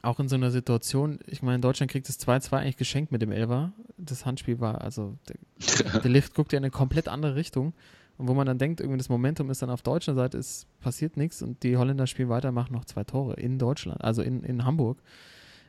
auch 0.00 0.18
in 0.18 0.28
so 0.28 0.36
einer 0.36 0.50
Situation, 0.50 1.18
ich 1.26 1.42
meine, 1.42 1.60
Deutschland 1.60 1.92
kriegt 1.92 2.08
das 2.08 2.18
2-2 2.18 2.56
eigentlich 2.56 2.76
geschenkt 2.78 3.12
mit 3.12 3.20
dem 3.20 3.32
Elfer. 3.32 3.72
Das 3.98 4.24
Handspiel 4.24 4.58
war, 4.58 4.80
also 4.80 5.18
der, 5.28 6.00
der 6.00 6.10
Lift 6.10 6.34
guckt 6.34 6.52
ja 6.52 6.58
in 6.58 6.64
eine 6.64 6.70
komplett 6.70 7.08
andere 7.08 7.34
Richtung. 7.34 7.74
Und 8.16 8.28
wo 8.28 8.34
man 8.34 8.46
dann 8.46 8.58
denkt, 8.58 8.80
irgendwie 8.80 8.98
das 8.98 9.10
Momentum 9.10 9.50
ist 9.50 9.60
dann 9.60 9.70
auf 9.70 9.82
deutscher 9.82 10.14
Seite, 10.14 10.38
es 10.38 10.66
passiert 10.80 11.16
nichts 11.16 11.42
und 11.42 11.62
die 11.62 11.76
Holländer 11.76 12.06
spielen 12.06 12.28
weiter, 12.28 12.52
machen 12.52 12.72
noch 12.72 12.84
zwei 12.84 13.04
Tore 13.04 13.34
in 13.34 13.58
Deutschland, 13.58 14.02
also 14.02 14.22
in, 14.22 14.42
in 14.44 14.64
Hamburg. 14.64 15.02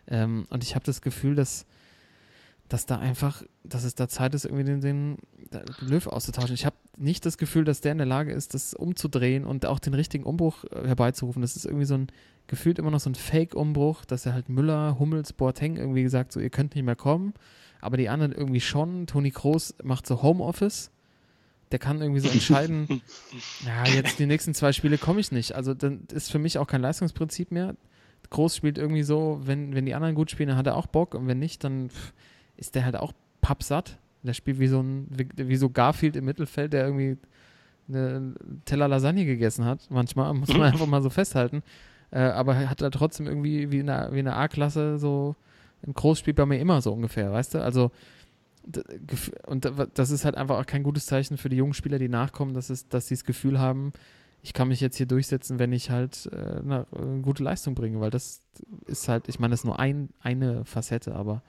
Ähm, 0.08 0.46
und 0.50 0.64
ich 0.64 0.76
habe 0.76 0.86
das 0.86 1.02
Gefühl, 1.02 1.36
dass, 1.36 1.66
dass 2.70 2.86
da 2.86 3.00
einfach, 3.00 3.44
dass 3.64 3.84
es 3.84 3.96
da 3.96 4.08
Zeit 4.08 4.36
ist, 4.36 4.46
irgendwie 4.46 4.64
den, 4.64 4.82
den, 4.82 5.18
den 5.52 5.64
Löw 5.80 6.08
auszutauschen. 6.08 6.54
Ich 6.54 6.66
habe 6.66 6.76
nicht 6.98 7.26
das 7.26 7.38
Gefühl, 7.38 7.64
dass 7.64 7.82
der 7.82 7.94
in 7.94 7.98
der 7.98 8.08
Lage 8.08 8.34
ist, 8.34 8.54
das 8.54 8.74
umzudrehen 8.74 9.46
und 9.46 9.66
auch 9.66 9.80
den 9.80 9.94
richtigen 9.94 10.24
Umbruch 10.24 10.64
äh, 10.66 10.88
herbeizurufen. 10.88 11.42
Das 11.42 11.56
ist 11.56 11.66
irgendwie 11.66 11.86
so 11.86 11.96
ein, 11.96 12.08
gefühlt 12.48 12.80
immer 12.80 12.92
noch 12.92 13.00
so 13.00 13.10
ein 13.10 13.16
Fake-Umbruch, 13.16 14.06
dass 14.06 14.26
er 14.26 14.34
halt 14.34 14.50
Müller, 14.50 14.98
Hummels, 15.00 15.34
Boateng 15.34 15.78
irgendwie 15.78 16.04
gesagt, 16.04 16.32
so 16.32 16.40
ihr 16.40 16.50
könnt 16.50 16.76
nicht 16.76 16.84
mehr 16.84 16.96
kommen, 16.96 17.34
aber 17.82 17.98
die 17.98 18.10
anderen 18.10 18.32
irgendwie 18.32 18.62
schon. 18.62 19.08
Toni 19.08 19.32
Kroos 19.32 19.76
macht 19.84 20.08
so 20.08 20.22
Homeoffice. 20.22 20.90
Der 21.72 21.80
kann 21.80 22.02
irgendwie 22.02 22.20
so 22.20 22.30
entscheiden, 22.30 22.88
ja, 23.66 23.88
jetzt 23.88 24.20
die 24.20 24.28
nächsten 24.28 24.54
zwei 24.54 24.74
Spiele 24.74 25.00
komme 25.00 25.20
ich 25.20 25.32
nicht. 25.32 25.56
Also 25.56 25.74
dann 25.74 26.02
ist 26.14 26.32
für 26.32 26.38
mich 26.38 26.60
auch 26.60 26.68
kein 26.68 26.82
Leistungsprinzip 26.82 27.52
mehr. 27.52 27.76
Groß 28.30 28.56
spielt 28.56 28.78
irgendwie 28.78 29.04
so, 29.04 29.40
wenn, 29.44 29.76
wenn 29.76 29.86
die 29.86 29.94
anderen 29.96 30.16
gut 30.16 30.32
spielen, 30.32 30.50
dann 30.50 30.58
hat 30.58 30.68
er 30.68 30.76
auch 30.76 30.88
Bock 30.88 31.14
und 31.16 31.28
wenn 31.28 31.40
nicht, 31.40 31.64
dann 31.64 31.90
ist 32.58 32.76
der 32.76 32.86
halt 32.86 32.96
auch 32.96 33.14
pappsatt. 33.42 33.98
Der 34.24 34.34
spielt 34.34 34.60
wie 34.60 34.68
so 34.68 34.82
ein, 34.82 35.08
wie, 35.36 35.56
so 35.58 35.70
Garfield 35.70 36.16
im 36.16 36.26
Mittelfeld, 36.26 36.72
der 36.74 36.86
irgendwie 36.86 37.18
eine 37.90 38.34
Teller 38.66 38.88
Lasagne 38.88 39.26
gegessen 39.26 39.66
hat. 39.66 39.82
Manchmal 39.90 40.34
muss 40.34 40.48
man 40.50 40.62
einfach 40.74 40.88
mal 40.88 41.02
so 41.02 41.10
festhalten. 41.10 41.62
Äh, 42.12 42.20
aber 42.20 42.56
er 42.56 42.70
hat 42.70 42.82
da 42.82 42.90
trotzdem 42.90 43.28
irgendwie 43.28 43.72
wie 43.72 43.80
in 43.80 43.88
der, 43.88 44.14
wie 44.14 44.20
in 44.20 44.26
der 44.26 44.38
A-Klasse 44.38 44.98
so 44.98 45.36
im 45.86 45.94
Groß 45.94 46.20
spielt 46.20 46.38
bei 46.38 46.46
mir 46.46 46.60
immer 46.60 46.82
so 46.82 46.94
ungefähr, 46.94 47.32
weißt 47.34 47.56
du? 47.56 47.62
Also 47.62 47.92
und 49.46 49.66
da- 49.66 49.88
das 49.94 50.10
ist 50.12 50.24
halt 50.24 50.36
einfach 50.36 50.58
auch 50.60 50.66
kein 50.66 50.84
gutes 50.84 51.06
Zeichen 51.06 51.38
für 51.38 51.50
die 51.50 51.58
jungen 51.58 51.74
Spieler, 51.74 52.00
die 52.00 52.08
nachkommen, 52.08 52.54
dass, 52.54 52.70
es, 52.70 52.88
dass 52.88 53.08
sie 53.08 53.16
das 53.16 53.26
Gefühl 53.26 53.60
haben, 53.60 53.92
ich 54.44 54.54
kann 54.54 54.68
mich 54.68 54.82
jetzt 54.82 54.98
hier 54.98 55.06
durchsetzen, 55.08 55.58
wenn 55.58 55.72
ich 55.74 55.90
halt 55.90 56.30
äh, 56.32 56.36
eine, 56.36 56.86
eine 56.96 57.22
gute 57.22 57.42
Leistung 57.44 57.74
bringe, 57.76 58.00
weil 58.02 58.12
das 58.12 58.42
ist 58.86 59.08
halt, 59.08 59.28
ich 59.30 59.40
meine, 59.40 59.52
das 59.54 59.62
ist 59.62 59.66
nur 59.66 59.80
ein, 59.80 60.10
eine 60.22 60.66
Facette, 60.66 61.16
aber 61.16 61.42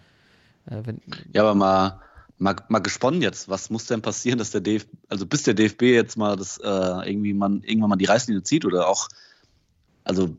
äh, 0.67 0.81
wenn, 0.85 1.01
Ja, 1.33 1.43
aber 1.43 1.55
mal, 1.55 2.01
mal, 2.39 2.57
mal 2.69 2.79
gesponnen 2.79 3.21
jetzt. 3.21 3.49
Was 3.49 3.69
muss 3.69 3.87
denn 3.87 4.01
passieren, 4.01 4.39
dass 4.39 4.51
der 4.53 4.61
DFB, 4.61 4.89
also 5.09 5.27
bis 5.27 5.43
der 5.43 5.55
DFB 5.55 5.83
jetzt 5.83 6.17
mal 6.17 6.37
das 6.37 6.59
äh, 6.59 6.65
irgendwie 7.11 7.35
man 7.35 7.63
irgendwann 7.63 7.91
mal 7.91 7.97
die 7.97 8.05
Reißlinie 8.07 8.43
zieht 8.45 8.65
oder 8.65 8.87
auch, 8.89 9.09
also 10.05 10.35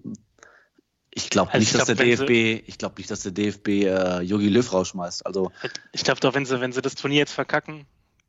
ich 1.18 1.30
glaube 1.30 1.52
Also 1.52 1.60
nicht, 1.60 1.72
ich 1.72 1.78
dass 1.78 1.86
glaub, 1.88 1.98
der 1.98 2.06
wenn 2.08 2.18
sie- 2.18 2.26
DFB, 2.26 2.68
ich 2.70 2.78
glaube 2.78 2.96
nicht, 2.98 3.10
dass 3.12 3.22
der 3.24 3.32
DFB 3.32 3.68
äh, 3.84 4.22
Jogi 4.22 4.50
Löw 4.50 4.72
rausschmeißt. 4.74 5.26
Also 5.26 5.52
Ich 5.92 6.04
glaube 6.04 6.20
doch, 6.22 6.34
wenn 6.34 6.46
sie, 6.46 6.60
wenn 6.60 6.72
sie 6.74 6.82
das 6.82 6.96
Turnier 6.96 7.20
jetzt 7.20 7.32
verkacken, 7.34 7.86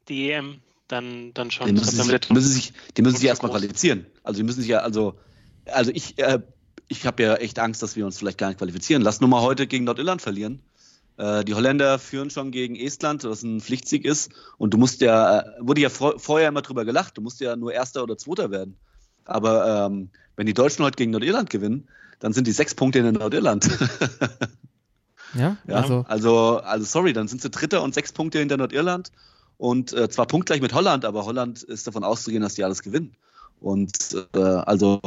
die 0.09 0.31
EM, 0.31 0.61
dann, 0.89 1.33
dann 1.35 1.51
schon. 1.51 1.67
die 1.67 1.73
müssen, 1.73 2.03
sich, 2.03 2.21
der 2.21 2.35
müssen 2.35 2.53
sich, 2.53 2.73
die 2.97 3.03
müssen 3.03 3.17
sich 3.17 3.27
erstmal 3.27 3.51
qualifizieren. 3.51 4.07
Also 4.23 4.39
die 4.39 4.45
müssen 4.45 4.61
sich 4.61 4.71
ja, 4.71 4.79
also, 4.79 5.15
also 5.67 5.91
ich, 5.93 6.19
äh, 6.19 6.41
ich 6.89 7.07
habe 7.07 7.23
ja 7.23 7.35
echt 7.35 7.59
Angst, 7.59 7.83
dass 7.83 7.97
wir 7.97 8.07
uns 8.07 8.19
vielleicht 8.19 8.39
gar 8.39 8.49
nicht 8.49 8.59
qualifizieren. 8.59 9.03
Lass 9.03 9.21
nur 9.21 9.29
mal 9.29 9.43
heute 9.43 9.67
gegen 9.67 9.85
Nordirland 9.85 10.23
verlieren. 10.23 10.63
Äh, 11.17 11.45
die 11.45 11.55
Holländer 11.55 11.99
führen 11.99 12.31
schon 12.31 12.51
gegen 12.51 12.77
Estland, 12.77 13.25
was 13.25 13.43
ein 13.43 13.61
Pflichtsieg 13.61 14.05
ist. 14.05 14.31
Und 14.59 14.75
du 14.75 14.79
musst 14.79 15.01
ja, 15.01 15.41
äh, 15.41 15.45
wurde 15.61 15.81
ja 15.81 15.89
vor, 15.89 16.19
vorher 16.19 16.49
immer 16.49 16.63
drüber 16.63 16.85
gelacht, 16.85 17.17
du 17.17 17.23
musst 17.23 17.41
ja 17.41 17.57
nur 17.57 17.73
Erster 17.73 18.03
oder 18.03 18.17
Zweiter 18.17 18.51
werden. 18.51 18.77
Aber 19.25 19.87
ähm, 19.87 20.11
wenn 20.37 20.47
die 20.47 20.55
Deutschen 20.55 20.85
heute 20.85 20.97
gegen 20.97 21.11
Nordirland 21.11 21.51
gewinnen, 21.51 21.89
dann 22.21 22.33
sind 22.33 22.47
die 22.47 22.53
sechs 22.53 22.75
Punkte 22.75 23.01
in 23.01 23.13
Nordirland. 23.15 23.69
ja, 25.35 25.57
Ja, 25.67 25.77
also 25.77 26.05
also, 26.09 26.59
also, 26.59 26.85
sorry, 26.85 27.13
dann 27.13 27.27
sind 27.27 27.43
sie 27.43 27.51
Dritter 27.51 27.83
und 27.83 27.93
sechs 27.95 28.13
Punkte 28.13 28.39
hinter 28.39 28.57
Nordirland 28.57 29.11
und 29.59 29.93
äh, 29.93 30.09
zwar 30.09 30.27
punktgleich 30.27 30.61
mit 30.61 30.75
Holland, 30.75 31.05
aber 31.05 31.25
Holland 31.25 31.63
ist 31.63 31.87
davon 31.87 32.05
auszugehen, 32.05 32.43
dass 32.43 32.55
die 32.55 32.65
alles 32.65 32.83
gewinnen. 32.83 33.17
Und 33.61 34.17
äh, 34.35 34.39
also 34.39 35.01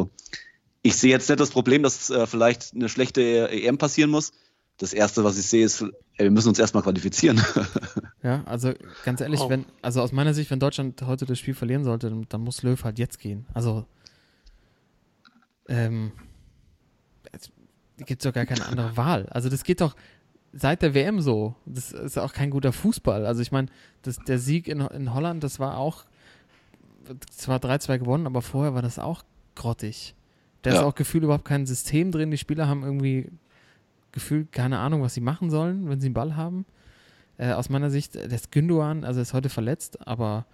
ich 0.82 0.95
sehe 0.95 1.12
jetzt 1.12 1.30
nicht 1.30 1.39
das 1.39 1.52
Problem, 1.52 1.84
dass 1.84 2.10
äh, 2.10 2.26
vielleicht 2.26 2.74
eine 2.74 2.89
schlechte 2.89 3.50
EM 3.50 3.78
passieren 3.78 4.10
muss. 4.10 4.32
Das 4.78 4.93
erste, 4.93 5.24
was 5.26 5.38
ich 5.38 5.45
sehe, 5.45 5.66
ist, 5.66 5.82
äh, 5.82 5.89
wir 6.20 6.32
müssen 6.32 6.50
uns 6.50 6.60
erstmal 6.60 6.84
qualifizieren. 6.84 7.41
Ja, 8.22 8.43
also 8.43 8.74
ganz 9.06 9.22
ehrlich, 9.22 9.39
Oh. 9.39 9.50
wenn, 9.50 9.64
also 9.82 10.02
aus 10.02 10.12
meiner 10.12 10.34
Sicht, 10.34 10.52
wenn 10.52 10.60
Deutschland 10.60 11.02
heute 11.04 11.26
das 11.26 11.39
Spiel 11.39 11.54
verlieren 11.54 11.86
sollte, 11.86 12.10
dann, 12.10 12.26
dann 12.28 12.41
muss 12.41 12.64
Löw 12.64 12.84
halt 12.84 13.00
jetzt 13.00 13.18
gehen. 13.18 13.45
Also, 13.54 13.86
ähm, 15.70 16.12
es 17.32 17.50
gibt 18.06 18.26
doch 18.26 18.34
gar 18.34 18.45
keine 18.45 18.66
andere 18.66 18.97
Wahl. 18.97 19.28
Also 19.28 19.47
das 19.47 19.64
geht 19.64 19.80
doch 19.80 19.95
seit 20.54 20.82
der 20.82 20.93
WM 20.93 21.22
so. 21.22 21.56
Das 21.66 21.91
ist 21.91 22.18
auch 22.18 22.34
kein 22.34 22.50
guter 22.50 22.72
Fußball. 22.74 23.26
Also 23.26 23.41
ich 23.41 23.52
meine, 23.52 23.68
der 24.28 24.39
Sieg 24.39 24.68
in, 24.68 24.82
in 24.82 25.14
Holland, 25.14 25.43
das 25.43 25.60
war 25.60 25.78
auch 25.78 26.06
zwar 27.32 27.60
3-2 27.60 28.00
gewonnen, 28.00 28.26
aber 28.28 28.41
vorher 28.41 28.74
war 28.74 28.82
das 28.82 29.00
auch 29.00 29.24
grottig. 29.56 30.16
Da 30.62 30.72
ist 30.72 30.78
Ja. 30.78 30.86
auch 30.86 30.95
gefühlt 30.95 31.24
überhaupt 31.24 31.45
kein 31.45 31.66
System 31.66 32.12
drin. 32.12 32.32
Die 32.32 32.38
Spieler 32.38 32.68
haben 32.68 32.84
irgendwie 32.84 33.32
gefühlt 34.12 34.52
keine 34.52 34.80
Ahnung, 34.80 35.02
was 35.02 35.14
sie 35.14 35.22
machen 35.22 35.50
sollen, 35.50 35.88
wenn 35.89 36.00
sie 36.00 36.08
einen 36.08 36.14
Ball 36.14 36.36
haben. 36.36 36.66
Äh, 37.38 37.54
aus 37.54 37.70
meiner 37.70 37.89
Sicht, 37.89 38.16
äh, 38.16 38.28
das 38.28 38.52
Gündogan, 38.52 39.04
also 39.06 39.20
er 39.20 39.24
ist 39.24 39.34
heute 39.34 39.50
verletzt, 39.50 40.06
aber 40.08 40.45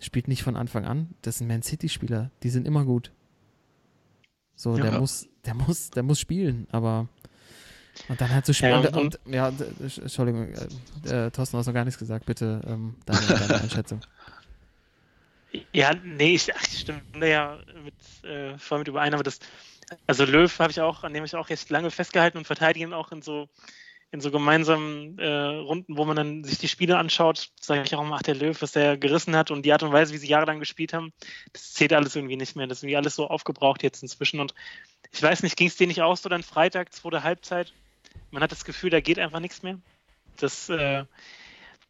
spielt 0.00 0.28
nicht 0.28 0.42
von 0.42 0.56
Anfang 0.56 0.86
an. 0.86 1.10
Das 1.22 1.38
sind 1.38 1.48
Man 1.48 1.62
City-Spieler, 1.62 2.30
die 2.42 2.48
sind 2.50 2.66
immer 2.66 2.84
gut. 2.86 3.12
So, 4.56 4.76
Ja. 4.76 4.82
der 4.90 4.98
muss, 5.00 5.28
der 5.44 5.54
muss, 5.54 5.90
der 5.90 6.02
muss 6.02 6.18
spielen, 6.18 6.66
aber 6.70 7.08
und 8.08 8.20
dann 8.20 8.30
halt 8.30 8.46
so 8.46 8.52
spielen. 8.52 8.82
Ja, 8.82 8.90
und, 8.90 8.96
und, 8.96 9.18
ja, 9.26 9.52
Entschuldigung, 9.80 10.48
äh, 11.04 11.26
äh, 11.26 11.30
Thorsten, 11.30 11.56
du 11.56 11.58
hast 11.58 11.66
noch 11.66 11.74
gar 11.74 11.84
nichts 11.84 11.98
gesagt, 11.98 12.26
bitte 12.26 12.60
ähm, 12.66 12.96
deine, 13.06 13.20
deine 13.26 13.60
Einschätzung. 13.62 14.00
Ja, 15.72 15.92
nee, 15.94 16.34
ich, 16.34 16.54
ach, 16.54 16.64
stimme 16.64 17.28
ja 17.28 17.58
mit, 17.84 18.30
äh, 18.30 18.56
voll 18.58 18.78
mit 18.78 18.88
überein, 18.88 19.14
aber 19.14 19.24
das, 19.24 19.40
also 20.06 20.24
Löw 20.24 20.58
habe 20.58 20.70
ich 20.70 20.80
auch, 20.80 21.02
an 21.02 21.12
dem 21.12 21.24
ich 21.24 21.34
auch 21.34 21.48
recht 21.48 21.68
lange 21.70 21.90
festgehalten 21.90 22.38
und 22.38 22.46
verteidige 22.46 22.84
ihn 22.84 22.92
auch 22.92 23.10
in 23.10 23.22
so, 23.22 23.48
in 24.12 24.20
so 24.20 24.30
gemeinsamen 24.30 25.18
äh, 25.18 25.28
Runden, 25.28 25.96
wo 25.96 26.04
man 26.04 26.16
dann 26.16 26.42
sich 26.44 26.58
die 26.58 26.68
Spiele 26.68 26.98
anschaut, 26.98 27.50
sage 27.60 27.82
ich 27.84 27.94
auch 27.94 28.02
immer, 28.02 28.16
ach, 28.16 28.22
der 28.22 28.34
Löw, 28.34 28.60
was 28.60 28.72
der 28.72 28.96
gerissen 28.96 29.36
hat 29.36 29.50
und 29.50 29.62
die 29.62 29.72
Art 29.72 29.82
und 29.82 29.92
Weise, 29.92 30.12
wie 30.12 30.18
sie 30.18 30.26
jahrelang 30.26 30.58
gespielt 30.58 30.92
haben, 30.92 31.12
das 31.52 31.72
zählt 31.72 31.92
alles 31.92 32.16
irgendwie 32.16 32.36
nicht 32.36 32.56
mehr. 32.56 32.66
Das 32.66 32.78
ist 32.78 32.82
irgendwie 32.82 32.96
alles 32.96 33.14
so 33.14 33.28
aufgebraucht 33.28 33.82
jetzt 33.82 34.02
inzwischen 34.02 34.40
und 34.40 34.54
ich 35.12 35.22
weiß 35.22 35.42
nicht, 35.42 35.56
ging 35.56 35.68
es 35.68 35.76
dir 35.76 35.86
nicht 35.86 36.02
aus, 36.02 36.22
so 36.22 36.28
dann 36.28 36.42
Freitag, 36.42 36.92
zweite 36.92 37.22
Halbzeit? 37.22 37.72
Man 38.30 38.42
hat 38.42 38.52
das 38.52 38.64
Gefühl, 38.64 38.90
da 38.90 39.00
geht 39.00 39.18
einfach 39.18 39.40
nichts 39.40 39.62
mehr. 39.62 39.78
Das, 40.36 40.68
äh, 40.68 41.04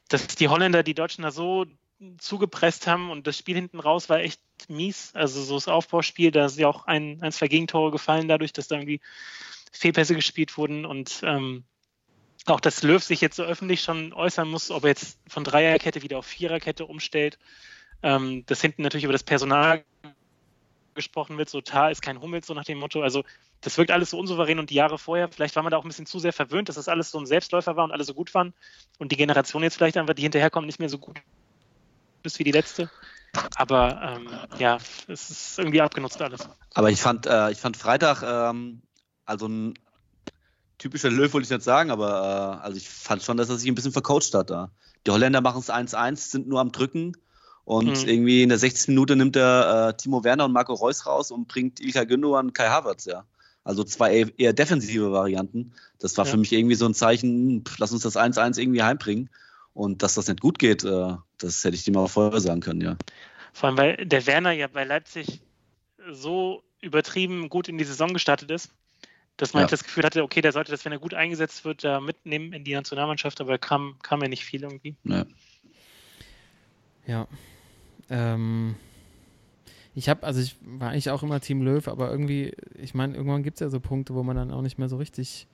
dass 0.09 0.27
die 0.27 0.49
Holländer 0.49 0.83
die 0.83 0.95
Deutschen 0.95 1.23
da 1.23 1.31
so 1.31 1.67
zugepresst 2.19 2.87
haben 2.87 3.11
und 3.11 3.27
das 3.27 3.37
Spiel 3.37 3.55
hinten 3.55 3.79
raus 3.79 4.09
war 4.09 4.21
echt 4.21 4.41
mies. 4.69 5.15
Also 5.15 5.43
so 5.43 5.55
das 5.55 5.69
Aufbauspiel, 5.69 6.31
da 6.31 6.47
ist 6.47 6.59
ja 6.59 6.69
auch 6.69 6.87
ein, 6.87 7.23
ein, 7.23 7.33
zwei 7.33 7.49
Gegentore 7.49 7.91
gefallen 7.91 8.29
dadurch, 8.29 8.53
dass 8.53 8.69
da 8.69 8.77
irgendwie 8.77 9.01
Fehlpässe 9.73 10.15
gespielt 10.15 10.57
wurden 10.57 10.85
und 10.85 11.21
ähm, 11.23 11.65
auch 12.47 12.61
dass 12.61 12.83
Löw 12.83 13.03
sich 13.03 13.21
jetzt 13.21 13.37
so 13.37 13.43
öffentlich 13.43 13.83
schon 13.83 14.13
äußern 14.13 14.49
muss, 14.49 14.71
ob 14.71 14.85
er 14.85 14.91
jetzt 14.91 15.19
von 15.29 15.45
Dreierkette 15.45 16.03
wieder 16.03 16.19
auf 16.19 16.27
Viererkette 16.27 16.87
umstellt. 16.87 17.39
Ähm, 18.03 18.45
dass 18.47 18.63
hinten 18.63 18.83
natürlich 18.83 19.05
über 19.05 19.13
das 19.13 19.23
Personal 19.23 19.85
gesprochen 20.95 21.39
wird, 21.39 21.51
so 21.51 21.61
Tar 21.61 21.91
ist 21.91 22.03
kein 22.03 22.21
Hummel, 22.21 22.43
so 22.43 22.55
nach 22.55 22.65
dem 22.65 22.79
Motto. 22.79 23.03
Also 23.03 23.25
das 23.61 23.77
wirkt 23.77 23.91
alles 23.91 24.11
so 24.11 24.19
unsouverän 24.19 24.59
und 24.59 24.71
die 24.71 24.75
Jahre 24.75 24.99
vorher, 24.99 25.29
vielleicht 25.29 25.55
war 25.57 25.63
man 25.63 25.71
da 25.71 25.77
auch 25.77 25.85
ein 25.85 25.89
bisschen 25.89 26.07
zu 26.07 26.19
sehr 26.19 26.33
verwöhnt, 26.33 26.69
dass 26.69 26.77
das 26.77 26.89
alles 26.89 27.11
so 27.11 27.19
ein 27.19 27.27
Selbstläufer 27.27 27.77
war 27.77 27.85
und 27.85 27.93
alle 27.93 28.05
so 28.05 28.15
gut 28.15 28.33
waren 28.35 28.55
und 28.99 29.13
die 29.13 29.17
Generation 29.17 29.63
jetzt 29.63 29.77
vielleicht 29.77 29.97
einfach, 29.99 30.15
die 30.15 30.23
hinterherkommt, 30.23 30.67
nicht 30.67 30.79
mehr 30.79 30.89
so 30.89 30.99
gut 30.99 31.21
ist 32.23 32.39
wie 32.39 32.45
die 32.45 32.53
letzte. 32.53 32.91
Aber 33.57 34.17
ähm, 34.17 34.29
ja, 34.59 34.79
es 35.07 35.31
ist 35.31 35.59
irgendwie 35.59 35.81
abgenutzt 35.81 36.21
alles. 36.21 36.49
Aber 36.75 36.91
ich 36.91 37.01
fand, 37.01 37.27
äh, 37.27 37.51
ich 37.51 37.59
fand 37.59 37.77
Freitag, 37.77 38.23
ähm, 38.23 38.83
also 39.25 39.47
ein 39.47 39.75
typischer 40.81 41.11
Löw 41.11 41.33
wollte 41.33 41.45
ich 41.45 41.51
nicht 41.51 41.63
sagen, 41.63 41.91
aber 41.93 42.59
äh, 42.61 42.65
also 42.65 42.77
ich 42.77 42.89
fand 42.89 43.23
schon, 43.23 43.37
dass 43.37 43.49
er 43.49 43.57
sich 43.57 43.69
ein 43.69 43.75
bisschen 43.77 43.93
vercoacht 43.93 44.35
hat 44.35 44.51
da. 44.51 44.71
Die 45.07 45.13
Holländer 45.13 45.41
machen 45.41 45.61
es 45.61 45.71
1-1, 45.71 46.17
sind 46.31 46.49
nur 46.49 46.61
am 46.61 46.73
Drücken 46.73 47.17
und 47.65 48.03
Mhm. 48.03 48.09
irgendwie 48.09 48.43
in 48.43 48.49
der 48.49 48.59
60. 48.59 48.89
Minute 48.89 49.15
nimmt 49.15 49.37
er 49.37 49.91
äh, 49.91 49.97
Timo 49.97 50.25
Werner 50.25 50.47
und 50.47 50.53
Marco 50.53 50.75
Reus 50.75 51.07
raus 51.07 51.31
und 51.31 51.47
bringt 51.47 51.81
Ilkay 51.81 52.07
Gündogan 52.07 52.47
und 52.47 52.53
Kai 52.55 52.69
Havertz, 52.69 53.05
ja. 53.05 53.25
Also 53.63 53.85
zwei 53.85 54.13
eher, 54.15 54.39
eher 54.39 54.53
defensive 54.55 55.13
Varianten. 55.13 55.73
Das 55.99 56.17
war 56.17 56.25
Ja. 56.25 56.31
für 56.33 56.39
mich 56.39 56.53
irgendwie 56.53 56.75
so 56.75 56.87
ein 56.87 56.95
Zeichen, 56.95 57.63
pff, 57.65 57.79
lass 57.79 57.93
uns 57.93 58.03
das 58.03 58.17
1-1 58.17 58.59
irgendwie 58.59 58.83
heimbringen. 58.83 59.29
Und 59.75 60.03
dass 60.03 60.15
das 60.15 60.27
nicht 60.29 60.41
gut 60.41 60.59
geht, 60.59 60.83
äh, 60.83 61.15
das 61.39 61.63
hätte 61.63 61.77
ich 61.77 61.85
dir 61.85 61.93
mal 61.93 62.09
vorher 62.09 62.41
sagen 62.41 62.61
können, 62.61 62.81
ja. 62.81 62.97
Vor 63.53 63.69
allem, 63.69 63.79
weil 63.79 64.07
der 64.07 64.27
Werner 64.27 64.53
ja 64.53 64.67
bei 64.67 64.85
Leipzig 64.85 65.41
so 66.11 66.63
übertrieben 66.81 67.49
gut 67.51 67.69
in 67.69 67.79
die 67.79 67.85
Saison 67.85 68.13
gestartet 68.15 68.51
ist, 68.51 68.71
dass 69.41 69.55
man 69.55 69.63
Ja. 69.63 69.67
das 69.69 69.85
Gefühl 69.85 70.05
hatte, 70.05 70.23
okay, 70.23 70.41
der 70.41 70.53
sollte 70.53 70.71
das, 70.71 70.85
wenn 70.85 70.93
er 70.93 70.99
gut 70.99 71.15
eingesetzt 71.15 71.65
wird, 71.65 71.85
da 71.85 72.01
mitnehmen 72.01 72.53
in 72.53 72.65
die 72.65 72.75
Nationalmannschaft, 72.75 73.41
aber 73.41 73.59
kam, 73.59 73.97
kam 74.03 74.21
ja 74.23 74.29
nicht 74.29 74.45
viel 74.45 74.63
irgendwie. 74.63 74.97
Ja. 75.05 75.25
Ja. 77.07 77.27
Ähm, 78.09 78.77
ich 79.95 80.09
habe, 80.09 80.25
also 80.25 80.41
ich 80.41 80.57
war 80.63 80.91
eigentlich 80.91 81.11
auch 81.11 81.23
immer 81.23 81.41
Team 81.41 81.63
Löw, 81.63 81.87
aber 81.89 82.11
irgendwie, 82.11 82.53
ich 82.75 82.95
meine, 82.95 83.17
irgendwann 83.17 83.43
gibt 83.43 83.57
es 83.57 83.61
ja 83.61 83.69
so 83.69 83.81
Punkte, 83.81 84.15
wo 84.15 84.23
man 84.23 84.37
dann 84.37 84.51
auch 84.53 84.63
nicht 84.63 84.79
mehr 84.79 84.89
so 84.89 84.97
richtig, 84.99 85.47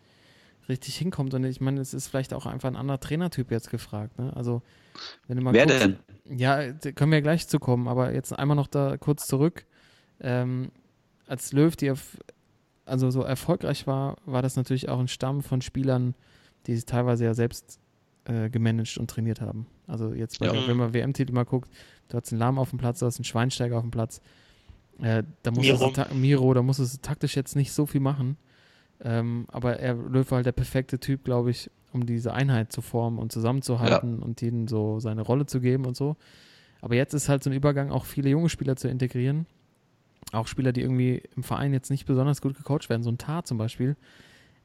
richtig 0.68 0.96
hinkommt. 0.96 1.32
Und 1.34 1.44
ich 1.44 1.60
meine, 1.60 1.80
es 1.80 1.94
ist 1.94 2.08
vielleicht 2.08 2.34
auch 2.34 2.44
einfach 2.46 2.68
ein 2.68 2.76
anderer 2.76 3.00
Trainertyp 3.00 3.50
jetzt 3.50 3.70
gefragt. 3.70 4.18
Ne? 4.18 4.34
Also, 4.36 4.62
wenn 5.26 5.36
du 5.36 5.42
mal 5.42 5.54
Wer 5.54 5.66
guckst, 5.66 5.80
denn? 5.82 5.98
Ja, 6.38 6.72
da 6.72 6.92
können 6.92 7.12
wir 7.12 7.18
ja 7.18 7.22
gleich 7.22 7.46
zu 7.48 7.58
kommen, 7.58 7.88
aber 7.88 8.12
jetzt 8.12 8.32
einmal 8.32 8.56
noch 8.56 8.66
da 8.66 8.96
kurz 8.96 9.26
zurück. 9.26 9.64
Ähm, 10.20 10.70
als 11.26 11.52
Löw, 11.52 11.74
die 11.76 11.90
erf- 11.90 12.18
also 12.86 13.10
so 13.10 13.22
erfolgreich 13.22 13.86
war, 13.86 14.16
war 14.24 14.40
das 14.42 14.56
natürlich 14.56 14.88
auch 14.88 14.98
ein 14.98 15.08
Stamm 15.08 15.42
von 15.42 15.60
Spielern, 15.60 16.14
die 16.66 16.74
sich 16.74 16.86
teilweise 16.86 17.24
ja 17.24 17.34
selbst 17.34 17.78
äh, 18.24 18.48
gemanagt 18.48 18.96
und 18.98 19.08
trainiert 19.10 19.40
haben. 19.40 19.66
Also 19.86 20.12
jetzt, 20.14 20.40
bei, 20.40 20.46
Ja. 20.46 20.66
wenn 20.66 20.76
man 20.76 20.94
WM-Titel 20.94 21.32
mal 21.32 21.44
guckt, 21.44 21.70
du 22.08 22.16
hast 22.16 22.32
einen 22.32 22.38
Lahm 22.40 22.58
auf 22.58 22.70
dem 22.70 22.78
Platz, 22.78 23.00
du 23.00 23.06
hast 23.06 23.18
einen 23.18 23.24
Schweinsteiger 23.24 23.76
auf 23.76 23.82
dem 23.82 23.90
Platz. 23.90 24.20
Äh, 25.00 25.22
da 25.42 25.50
musst 25.50 25.62
Miro. 25.68 25.86
Du, 25.88 25.92
ta- 25.92 26.08
Miro, 26.14 26.54
da 26.54 26.62
musst 26.62 26.80
du 26.80 27.00
taktisch 27.02 27.36
jetzt 27.36 27.54
nicht 27.54 27.72
so 27.72 27.86
viel 27.86 28.00
machen. 28.00 28.36
Ähm, 29.04 29.46
aber 29.52 29.78
er 29.78 29.94
Löw 29.94 30.28
war 30.30 30.36
halt 30.36 30.46
der 30.46 30.52
perfekte 30.52 30.98
Typ, 30.98 31.22
glaube 31.24 31.50
ich, 31.50 31.70
um 31.92 32.06
diese 32.06 32.32
Einheit 32.32 32.72
zu 32.72 32.80
formen 32.80 33.18
und 33.18 33.30
zusammenzuhalten 33.30 34.20
und 34.22 34.40
ihnen 34.42 34.68
so 34.68 34.98
seine 35.00 35.20
Rolle 35.22 35.44
zu 35.46 35.60
geben 35.60 35.84
und 35.84 35.96
so. 35.96 36.16
Aber 36.80 36.94
jetzt 36.94 37.12
ist 37.14 37.28
halt 37.28 37.44
so 37.44 37.50
ein 37.50 37.52
Übergang, 37.52 37.90
auch 37.90 38.04
viele 38.06 38.30
junge 38.30 38.48
Spieler 38.48 38.76
zu 38.76 38.88
integrieren. 38.88 39.46
Auch 40.36 40.46
Spieler, 40.46 40.72
die 40.72 40.82
irgendwie 40.82 41.22
im 41.34 41.42
Verein 41.42 41.72
jetzt 41.72 41.90
nicht 41.90 42.06
besonders 42.06 42.40
gut 42.40 42.56
gecoacht 42.56 42.88
werden. 42.88 43.02
So 43.02 43.10
ein 43.10 43.18
Tar 43.18 43.44
zum 43.44 43.58
Beispiel. 43.58 43.96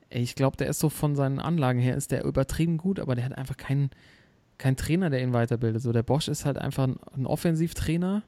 Ich 0.10 0.36
glaube, 0.36 0.58
der 0.58 0.68
ist 0.68 0.80
so 0.80 0.90
von 0.90 1.16
seinen 1.16 1.40
Anlagen 1.40 1.80
her, 1.80 1.96
ist 1.96 2.12
der 2.12 2.26
übertrieben 2.26 2.78
gut, 2.78 3.00
aber 3.00 3.16
der 3.16 3.26
hat 3.26 3.38
einfach 3.38 3.58
keinen 3.58 3.90
keinen 4.58 4.76
Trainer, 4.76 5.10
der 5.10 5.24
ihn 5.24 5.34
weiterbildet. 5.34 5.82
So, 5.82 5.92
der 5.92 6.04
Bosch 6.04 6.28
ist 6.28 6.46
halt 6.46 6.58
einfach 6.58 6.84
ein, 6.84 6.98
ein 7.16 7.26
Offensivtrainer. 7.26 8.22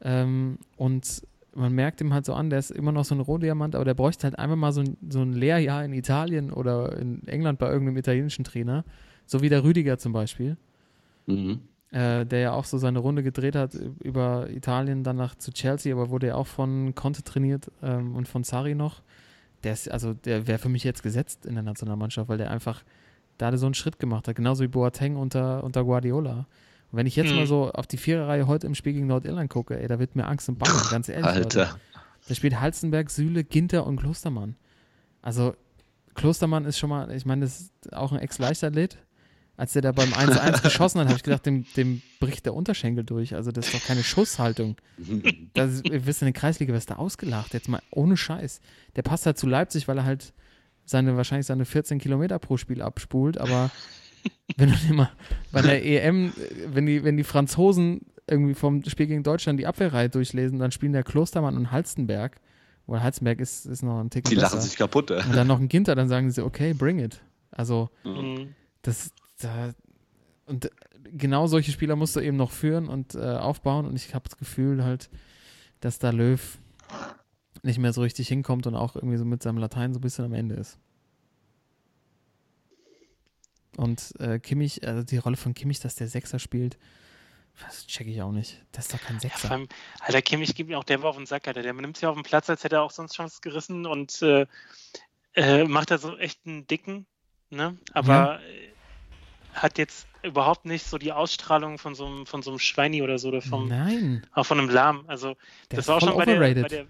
Ähm, 0.00 0.58
und 0.76 1.22
man 1.54 1.74
merkt 1.74 2.00
ihm 2.00 2.14
halt 2.14 2.24
so 2.24 2.32
an, 2.32 2.48
der 2.48 2.60
ist 2.60 2.70
immer 2.70 2.92
noch 2.92 3.04
so 3.04 3.14
ein 3.14 3.20
Rohdiamant, 3.20 3.74
aber 3.74 3.84
der 3.84 3.94
bräuchte 3.94 4.24
halt 4.24 4.38
einfach 4.38 4.56
mal 4.56 4.72
so 4.72 4.80
ein, 4.80 4.96
so 5.08 5.20
ein 5.20 5.34
Lehrjahr 5.34 5.84
in 5.84 5.92
Italien 5.92 6.50
oder 6.50 6.96
in 6.96 7.26
England 7.28 7.58
bei 7.58 7.68
irgendeinem 7.68 7.98
italienischen 7.98 8.44
Trainer. 8.44 8.84
So 9.26 9.42
wie 9.42 9.50
der 9.50 9.62
Rüdiger 9.62 9.98
zum 9.98 10.12
Beispiel 10.12 10.56
Mhm. 11.26 11.60
Äh, 11.92 12.24
der 12.24 12.38
ja 12.40 12.52
auch 12.52 12.64
so 12.64 12.78
seine 12.78 13.00
Runde 13.00 13.22
gedreht 13.22 13.56
hat 13.56 13.74
über 13.74 14.48
Italien, 14.50 15.02
dann 15.02 15.16
nach 15.16 15.34
zu 15.34 15.52
Chelsea, 15.52 15.94
aber 15.94 16.10
wurde 16.10 16.28
ja 16.28 16.34
auch 16.36 16.46
von 16.46 16.94
Conte 16.94 17.22
trainiert 17.22 17.70
ähm, 17.82 18.14
und 18.14 18.28
von 18.28 18.44
Sarri 18.44 18.74
noch. 18.74 19.02
Der 19.64 19.72
ist, 19.72 19.90
also 19.90 20.14
der 20.14 20.46
wäre 20.46 20.58
für 20.58 20.68
mich 20.68 20.84
jetzt 20.84 21.02
gesetzt 21.02 21.46
in 21.46 21.54
der 21.54 21.62
Nationalmannschaft, 21.62 22.28
weil 22.28 22.38
der 22.38 22.50
einfach 22.50 22.82
da 23.38 23.56
so 23.56 23.66
einen 23.66 23.74
Schritt 23.74 23.98
gemacht 23.98 24.28
hat, 24.28 24.36
genauso 24.36 24.62
wie 24.62 24.68
Boateng 24.68 25.16
unter, 25.16 25.64
unter 25.64 25.84
Guardiola. 25.84 26.46
Und 26.92 26.98
wenn 26.98 27.06
ich 27.06 27.16
jetzt 27.16 27.30
Mhm. 27.30 27.36
mal 27.36 27.46
so 27.46 27.70
auf 27.72 27.86
die 27.86 27.96
Viererreihe 27.96 28.46
heute 28.46 28.66
im 28.66 28.74
Spiel 28.74 28.92
gegen 28.92 29.06
Nordirland 29.06 29.50
gucke, 29.50 29.78
ey, 29.80 29.86
da 29.88 29.98
wird 29.98 30.16
mir 30.16 30.26
Angst 30.26 30.48
und 30.48 30.58
Bange, 30.58 30.80
ganz 30.90 31.08
ehrlich. 31.08 31.24
Leute. 31.24 31.60
Alter. 31.66 31.80
Da 32.28 32.34
spielt 32.34 32.60
Halzenberg, 32.60 33.10
Süle, 33.10 33.44
Ginter 33.44 33.86
und 33.86 33.96
Klostermann. 33.96 34.56
Also 35.22 35.54
Klostermann 36.14 36.64
ist 36.64 36.78
schon 36.78 36.90
mal, 36.90 37.10
ich 37.12 37.24
meine, 37.24 37.42
das 37.42 37.60
ist 37.60 37.92
auch 37.92 38.12
ein 38.12 38.18
Ex-Leichtathlet. 38.18 38.98
Als 39.60 39.74
der 39.74 39.82
da 39.82 39.92
beim 39.92 40.08
1-1 40.14 40.62
geschossen 40.62 41.00
hat, 41.00 41.08
habe 41.08 41.16
ich 41.18 41.22
gedacht, 41.22 41.44
dem, 41.44 41.66
dem 41.76 42.00
bricht 42.18 42.46
der 42.46 42.54
Unterschenkel 42.54 43.04
durch. 43.04 43.34
Also 43.34 43.52
das 43.52 43.66
ist 43.66 43.74
doch 43.74 43.86
keine 43.86 44.02
Schusshaltung. 44.02 44.76
Das 45.54 45.72
ist, 45.72 45.88
ihr 45.88 46.06
wisst, 46.06 46.22
in 46.22 46.26
der 46.26 46.32
Kreisliga 46.32 46.72
wirst 46.72 46.90
du 46.90 46.98
ausgelacht. 46.98 47.52
Jetzt 47.54 47.68
mal 47.68 47.82
ohne 47.90 48.16
Scheiß. 48.16 48.60
Der 48.96 49.02
passt 49.02 49.26
halt 49.26 49.36
zu 49.36 49.46
Leipzig, 49.46 49.86
weil 49.88 49.98
er 49.98 50.04
halt 50.04 50.32
seine, 50.86 51.16
wahrscheinlich 51.16 51.46
seine 51.46 51.64
14 51.66 51.98
Kilometer 51.98 52.38
pro 52.38 52.56
Spiel 52.56 52.80
abspult. 52.80 53.36
Aber 53.38 53.70
wenn 54.56 54.70
du 54.70 54.76
dir 54.76 54.94
mal 54.94 55.10
bei 55.52 55.60
der 55.60 55.84
EM, 55.84 56.28
äh, 56.28 56.32
wenn 56.74 56.86
die, 56.86 57.04
wenn 57.04 57.16
die 57.16 57.24
Franzosen 57.24 58.00
irgendwie 58.26 58.54
vom 58.54 58.82
Spiel 58.84 59.08
gegen 59.08 59.22
Deutschland 59.24 59.58
die 59.60 59.66
Abwehrreihe 59.66 60.08
durchlesen, 60.08 60.58
dann 60.58 60.70
spielen 60.70 60.92
der 60.92 61.02
Klostermann 61.02 61.56
und 61.56 61.70
Halstenberg. 61.72 62.40
Weil 62.86 63.02
Halstenberg 63.02 63.40
ist, 63.40 63.66
ist 63.66 63.82
noch 63.82 64.00
ein 64.00 64.08
Tick 64.10 64.24
Die 64.24 64.36
lachen 64.36 64.60
sich 64.60 64.76
kaputt, 64.76 65.10
ey. 65.10 65.22
Und 65.24 65.34
dann 65.36 65.46
noch 65.48 65.60
ein 65.60 65.68
Ginter, 65.68 65.94
dann 65.94 66.08
sagen 66.08 66.30
sie, 66.30 66.42
okay, 66.44 66.72
bring 66.74 66.98
it. 66.98 67.20
Also, 67.50 67.90
Mhm. 68.04 68.54
das, 68.82 69.10
da, 69.44 69.74
und 70.46 70.70
genau 71.04 71.46
solche 71.46 71.72
Spieler 71.72 71.96
musst 71.96 72.16
du 72.16 72.20
eben 72.20 72.36
noch 72.36 72.50
führen 72.52 72.88
und 72.88 73.14
äh, 73.14 73.18
aufbauen. 73.18 73.86
Und 73.86 73.96
ich 73.96 74.14
habe 74.14 74.28
das 74.28 74.36
Gefühl 74.38 74.84
halt, 74.84 75.10
dass 75.80 75.98
da 75.98 76.10
Löw 76.10 76.58
nicht 77.62 77.78
mehr 77.78 77.92
so 77.92 78.02
richtig 78.02 78.28
hinkommt 78.28 78.66
und 78.66 78.74
auch 78.74 78.96
irgendwie 78.96 79.16
so 79.16 79.24
mit 79.24 79.42
seinem 79.42 79.58
Latein 79.58 79.92
so 79.92 79.98
ein 79.98 80.02
bisschen 80.02 80.24
am 80.24 80.32
Ende 80.34 80.54
ist. 80.54 80.78
Und 83.76 84.14
äh, 84.18 84.38
Kimmich, 84.38 84.86
also 84.86 85.02
die 85.02 85.16
Rolle 85.18 85.36
von 85.36 85.54
Kimmich, 85.54 85.80
dass 85.80 85.94
der 85.94 86.08
Sechser 86.08 86.38
spielt, 86.38 86.76
das 87.60 87.86
check 87.86 88.06
ich 88.06 88.22
auch 88.22 88.32
nicht. 88.32 88.64
Das 88.72 88.86
ist 88.86 88.94
doch 88.94 89.00
kein 89.00 89.16
Ja, 89.16 89.20
Sechser. 89.20 89.48
vor 89.48 89.50
allem, 89.52 89.68
Alter, 90.00 90.22
Kimmich 90.22 90.54
gibt 90.54 90.70
mir 90.70 90.78
auch 90.78 90.84
der 90.84 91.02
war 91.02 91.10
auf 91.10 91.16
den 91.16 91.26
Sack, 91.26 91.46
Alter. 91.46 91.62
Der 91.62 91.72
nimmt 91.74 91.96
sich 91.96 92.06
auf 92.06 92.14
den 92.14 92.22
Platz, 92.22 92.48
als 92.48 92.64
hätte 92.64 92.76
er 92.76 92.82
auch 92.82 92.90
sonst 92.90 93.14
Chance 93.14 93.38
gerissen 93.42 93.86
und 93.86 94.20
äh, 94.22 94.46
äh, 95.34 95.64
macht 95.64 95.90
da 95.90 95.98
so 95.98 96.16
echt 96.16 96.40
einen 96.46 96.66
dicken, 96.66 97.06
ne? 97.50 97.76
Aber 97.92 98.40
äh, 98.40 98.69
hat 99.54 99.78
jetzt 99.78 100.06
überhaupt 100.22 100.66
nicht 100.66 100.86
so 100.86 100.98
die 100.98 101.12
Ausstrahlung 101.12 101.78
von 101.78 101.94
so 101.94 102.06
einem, 102.06 102.26
von 102.26 102.42
so 102.42 102.50
einem 102.50 102.58
Schweini 102.58 103.02
oder 103.02 103.18
so 103.18 103.28
oder 103.28 103.40
vom, 103.40 103.68
Nein, 103.68 104.26
auch 104.32 104.44
von 104.44 104.58
einem 104.58 104.68
Lahm. 104.68 105.04
Also 105.06 105.36
der 105.70 105.76
das 105.76 105.88
war 105.88 105.96
auch 105.96 106.00
schon 106.00 106.16
bei 106.16 106.24
der, 106.24 106.38
bei 106.38 106.68
der 106.68 106.86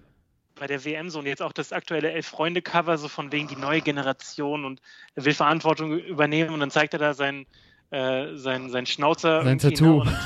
bei 0.61 0.67
der 0.67 0.85
WM 0.85 1.09
so 1.09 1.17
und 1.17 1.25
jetzt 1.25 1.41
auch 1.41 1.53
das 1.53 1.73
aktuelle 1.73 2.11
Elf-Freunde-Cover, 2.11 2.99
so 2.99 3.07
von 3.07 3.31
wegen 3.31 3.47
die 3.47 3.55
neue 3.55 3.81
Generation 3.81 4.63
und 4.63 4.79
er 5.15 5.25
will 5.25 5.33
Verantwortung 5.33 5.97
übernehmen 5.97 6.51
und 6.51 6.59
dann 6.59 6.69
zeigt 6.69 6.93
er 6.93 6.99
da 6.99 7.15
sein, 7.15 7.47
äh, 7.89 8.35
sein, 8.35 8.69
sein 8.69 8.85
Schnauzer. 8.85 9.43
Sein 9.43 9.57
irgendwie, 9.57 9.75
Tattoo. 9.75 10.03
Ne? 10.03 10.19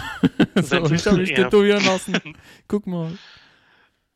Und, 0.55 0.65
so, 0.65 0.86
sein 0.86 0.93
ich 0.93 1.07
habe 1.07 1.17
mich 1.19 1.29
ja. 1.29 1.36
tätowieren 1.36 1.86
lassen. 1.86 2.19
Guck 2.67 2.86
mal. 2.86 3.17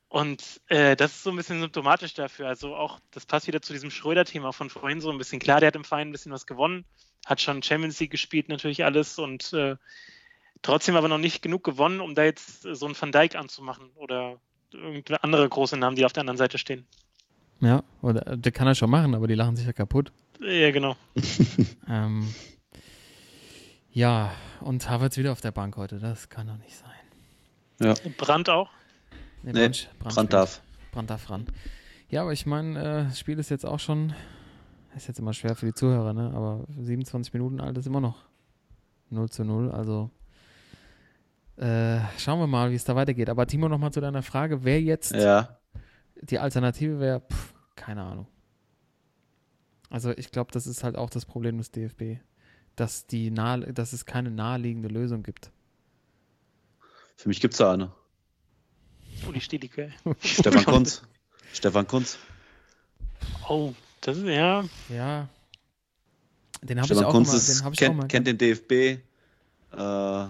Und 0.10 0.60
äh, 0.68 0.98
das 0.98 1.12
ist 1.12 1.24
so 1.24 1.30
ein 1.30 1.38
bisschen 1.38 1.62
symptomatisch 1.62 2.16
dafür. 2.16 2.48
Also 2.50 2.76
auch, 2.76 3.00
das 3.12 3.26
passt 3.26 3.48
wieder 3.48 3.62
zu 3.62 3.72
diesem 3.72 3.90
Schröder-Thema 3.90 4.52
von 4.52 4.70
vorhin 4.70 5.00
so 5.00 5.12
ein 5.12 5.18
bisschen. 5.18 5.40
Klar, 5.40 5.62
der 5.62 5.68
hat 5.68 5.76
im 5.78 5.86
Verein 5.86 6.10
ein 6.10 6.12
bisschen 6.12 6.34
was 6.34 6.46
gewonnen, 6.46 6.84
hat 7.26 7.42
schon 7.42 7.62
Champions 7.64 8.00
League 8.00 8.12
gespielt, 8.12 8.50
natürlich 8.50 8.84
alles 8.86 9.20
und 9.20 9.54
äh, 9.54 9.76
trotzdem 10.62 10.96
aber 10.96 11.08
noch 11.08 11.18
nicht 11.18 11.42
genug 11.42 11.64
gewonnen, 11.64 12.02
um 12.02 12.16
da 12.16 12.24
jetzt 12.24 12.66
äh, 12.66 12.76
so 12.76 12.86
einen 12.86 13.00
Van 13.00 13.12
Dijk 13.12 13.36
anzumachen 13.36 13.90
oder 13.96 14.40
irgendeine 14.72 15.24
andere 15.24 15.48
große 15.50 15.78
Namen, 15.78 15.96
die 15.96 16.06
auf 16.06 16.14
der 16.14 16.22
anderen 16.22 16.38
Seite 16.38 16.58
stehen. 16.58 16.86
Ja, 17.62 17.84
oder 18.02 18.38
der 18.38 18.52
kann 18.52 18.68
er 18.68 18.76
schon 18.76 18.90
machen, 18.90 19.14
aber 19.16 19.28
die 19.28 19.36
lachen 19.36 19.56
sich 19.56 19.66
ja 19.66 19.74
kaputt. 19.74 20.12
Ja, 20.40 20.72
genau. 20.72 20.96
Ähm, 21.90 22.32
ja, 23.92 24.32
und 24.62 24.88
Havertz 24.90 25.18
wieder 25.18 25.32
auf 25.32 25.42
der 25.42 25.52
Bank 25.52 25.76
heute. 25.76 26.00
Das 26.00 26.30
kann 26.30 26.48
doch 26.48 26.58
nicht 26.58 26.78
sein. 26.78 28.14
Brand 28.18 28.50
auch. 28.50 28.70
Nee, 29.42 29.52
Nee, 29.54 29.60
Brand, 29.62 29.90
Brand 30.00 30.14
spielt. 30.14 30.34
darf. 30.34 30.62
Brand 30.92 31.10
darf 31.10 31.30
ran. 31.30 31.48
Ja, 32.10 32.22
aber 32.22 32.34
ich 32.34 32.46
meine, 32.46 32.80
äh, 32.80 33.04
das 33.06 33.20
Spiel 33.20 33.40
ist 33.40 33.50
jetzt 33.50 33.66
auch 33.66 33.80
schon, 33.80 34.14
ist 34.96 35.08
jetzt 35.08 35.20
immer 35.20 35.34
schwer 35.34 35.56
für 35.56 35.66
die 35.68 35.74
Zuhörer, 35.74 36.14
ne? 36.14 36.32
aber 36.34 36.66
27 36.78 37.34
Minuten 37.34 37.60
alt 37.60 37.78
ist 37.78 37.88
immer 37.88 38.02
noch 38.02 38.26
0 39.10 39.30
zu 39.30 39.44
0. 39.44 39.72
Also 39.72 40.10
äh, 41.58 42.00
schauen 42.18 42.40
wir 42.40 42.48
mal, 42.48 42.72
wie 42.72 42.76
es 42.76 42.86
da 42.86 42.96
weitergeht. 42.96 43.30
Aber 43.30 43.46
Timo, 43.48 43.68
nochmal 43.70 43.92
zu 43.92 44.02
deiner 44.02 44.24
Frage, 44.24 44.64
wer 44.64 44.82
jetzt 44.82 45.14
Ja. 45.14 45.60
die 46.22 46.40
Alternative 46.40 47.00
wäre, 47.00 47.22
keine 47.76 48.04
Ahnung. 48.04 48.28
Also 49.90 50.12
ich 50.12 50.32
glaube, 50.32 50.52
das 50.52 50.68
ist 50.68 50.84
halt 50.84 50.96
auch 50.96 51.10
das 51.10 51.26
Problem 51.26 51.58
des 51.58 51.72
DFB, 51.72 52.20
dass, 52.76 53.08
die 53.08 53.32
nahe, 53.32 53.74
dass 53.74 53.94
es 53.94 54.06
keine 54.06 54.32
naheliegende 54.32 54.88
Lösung 54.88 55.24
gibt. 55.24 55.52
Für 57.16 57.28
mich 57.28 57.42
gibt 57.42 57.54
es 57.54 57.58
da 57.58 57.74
eine. 57.74 57.92
Uli 59.28 59.42
Stielicke. 59.42 59.92
Stefan 60.22 60.64
Kunz. 60.66 61.02
Stefan 61.52 61.88
Kunz. 61.88 62.18
Oh, 63.50 63.74
das 64.02 64.18
ist 64.18 64.26
ja. 64.26 64.64
Ja. 64.90 65.30
Den 66.62 66.78
habe 66.78 66.86
ich 66.86 66.86
Stefan 66.88 67.06
auch 67.06 67.12
Kunz 67.12 67.34
ist, 67.34 67.60
den 67.60 67.66
hab 67.66 67.74
ich 67.74 67.88
auch 67.88 67.94
mal. 67.94 68.08
kennt, 68.08 68.26
kennt 68.26 68.28
den 68.28 68.38
DFB. 68.38 69.02
Äh, 69.78 70.28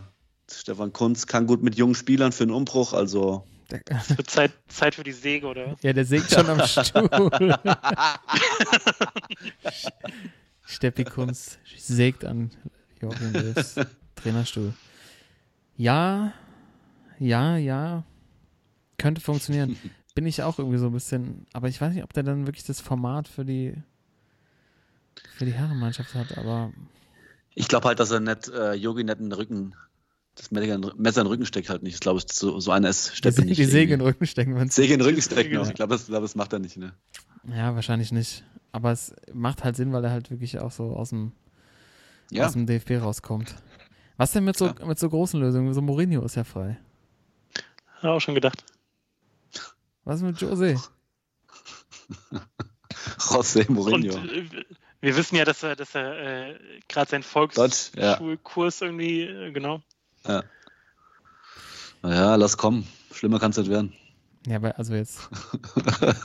Stefan 0.52 0.94
Kunz 0.94 1.28
kann 1.28 1.48
gut 1.48 1.64
mit 1.64 1.76
jungen 1.76 1.96
Spielern 1.96 2.32
für 2.32 2.44
einen 2.44 2.52
Umbruch, 2.52 2.94
also 2.94 3.46
Es 3.90 4.18
wird 4.18 4.30
Zeit, 4.30 4.52
Zeit 4.68 4.96
für 4.96 5.04
die 5.04 5.12
Säge, 5.12 5.48
oder? 5.48 5.76
ja, 5.82 5.94
der 5.94 6.06
sägt 6.06 6.32
schon 6.32 6.48
am 6.48 6.66
Stuhl. 6.66 7.10
Steppi 10.66 11.04
Kunz 11.04 11.58
sägt 11.78 12.26
an 12.26 12.52
Joachim 13.02 13.34
Löws 13.34 13.76
Trainerstuhl. 14.16 14.74
Ja, 15.78 16.34
ja, 17.20 17.58
ja. 17.58 18.04
Könnte 18.98 19.22
funktionieren. 19.22 19.78
Bin 20.20 20.28
ich 20.28 20.44
auch 20.44 20.60
irgendwie 20.60 20.78
so 20.80 20.88
ein 20.88 20.92
bisschen, 20.92 21.46
aber 21.54 21.70
ich 21.70 21.80
weiß 21.80 21.94
nicht, 21.94 22.04
ob 22.04 22.12
der 22.12 22.24
dann 22.24 22.46
wirklich 22.46 22.66
das 22.66 22.82
Format 22.82 23.30
für 23.30 23.46
die 23.46 23.74
für 25.38 25.46
die 25.46 25.54
Herrenmannschaft 25.54 26.14
hat, 26.14 26.38
aber 26.38 26.74
ich 27.56 27.70
glaube 27.70 27.88
halt, 27.88 28.02
dass 28.02 28.12
er 28.12 28.20
nicht, 28.20 28.50
äh, 28.50 28.74
Yogi 28.74 29.06
nicht 29.06 29.20
in 29.20 29.30
den 29.30 29.32
Rücken 29.32 29.76
das 30.36 30.52
Messer 30.52 30.74
in 30.76 30.82
den 30.82 31.28
Rücken 31.28 31.46
steckt 31.46 31.70
halt 31.70 31.84
nicht. 31.84 31.94
Ich 31.94 32.00
glaube, 32.02 32.20
so, 32.30 32.60
so 32.60 32.72
einer 32.72 32.90
ist 32.90 33.12
Die, 33.12 33.16
Steppe 33.16 33.36
Se- 33.36 33.46
nicht. 33.46 33.58
die 33.60 33.64
Säge 33.64 33.94
in 33.94 34.00
den. 34.00 34.06
Rücken 34.08 34.26
stecken 34.28 34.56
wir 34.56 34.62
uns. 34.62 34.76
Säge 34.76 34.94
in 34.94 35.00
den 35.00 35.08
Rücken 35.08 35.22
stecken. 35.22 35.54
Noch. 35.54 35.68
Ich 35.70 35.74
glaube, 35.74 35.94
das, 35.96 36.08
glaube, 36.08 36.24
das 36.24 36.36
macht 36.36 36.52
er 36.52 36.60
nicht. 36.60 36.76
Ne? 36.76 36.92
Ja, 37.46 37.76
wahrscheinlich 37.76 38.12
nicht. 38.12 38.44
Aber 38.74 38.92
es 38.92 39.14
macht 39.34 39.64
halt 39.64 39.78
Sinn, 39.78 39.94
weil 39.94 40.04
er 40.04 40.12
halt 40.12 40.32
wirklich 40.32 40.60
auch 40.60 40.72
so 40.72 40.96
aus 40.98 41.12
dem, 41.12 41.32
Ja, 42.30 42.46
aus 42.46 42.54
dem 42.54 42.66
DFB 42.66 43.02
rauskommt. 43.02 43.56
Was 44.18 44.34
denn 44.34 44.44
mit 44.44 44.58
so, 44.58 44.70
mit 44.86 45.00
so 45.00 45.10
großen 45.10 45.40
Lösungen? 45.40 45.74
So 45.74 45.82
Mourinho 45.82 46.24
ist 46.26 46.36
ja 46.36 46.44
frei. 46.44 46.78
Hat 48.02 48.04
auch 48.12 48.20
schon 48.20 48.36
gedacht. 48.36 48.66
Was 50.10 50.22
mit 50.24 50.41
Jose? 50.41 50.76
José 53.20 53.70
Mourinho. 53.72 54.16
Und 54.18 54.30
äh, 54.32 54.66
wir 55.01 55.16
wissen 55.16 55.36
ja, 55.36 55.45
dass 55.45 55.62
er, 55.62 55.76
dass 55.76 55.93
er 55.93 56.49
äh, 56.49 56.60
gerade 56.88 57.12
seinen 57.12 57.24
Deutsch, 57.53 57.91
ja. 57.95 58.18
Volksschulkurs 58.18 58.82
irgendwie, 58.82 59.22
äh, 59.22 59.51
genau. 59.51 59.82
Naja, 62.01 62.36
lass 62.36 62.57
kommen. 62.57 62.88
Schlimmer 63.14 63.39
kann 63.39 63.51
es 63.51 63.57
nicht 63.57 63.70
werden. 63.70 63.93
Ja, 64.47 64.55
aber 64.55 64.76
also 64.80 64.95
jetzt. 64.95 65.30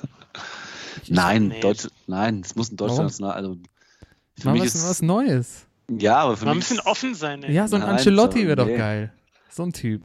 Nein, 1.09 1.49
Nee. 1.49 1.61
Deutsch, 1.61 1.89
nein, 2.07 2.41
es 2.43 2.55
muss 2.57 2.70
ein? 2.70 2.76
Deutschland. 2.78 3.20
Also, 3.22 3.59
für 4.39 4.47
Mal 4.49 4.53
mich 4.55 4.62
was, 4.62 4.74
ist 4.76 4.85
was 4.89 5.03
Neues. 5.03 5.66
ja, 5.91 6.16
aber 6.20 6.37
für 6.39 6.47
Mal 6.47 6.53
ein 6.53 6.57
mich 6.57 6.64
bisschen 6.64 6.78
ist- 6.78 6.87
offen 6.87 7.14
sein. 7.14 7.43
Ey. 7.43 7.53
Ja, 7.53 7.68
so 7.68 7.76
ein 7.76 7.82
Nein, 7.82 7.91
Ancelotti 7.91 8.47
wäre 8.47 8.57
doch 8.57 8.66
nee. 8.66 8.78
geil. 8.78 9.12
So 9.51 9.64
ein 9.64 9.72
Typ. 9.74 10.03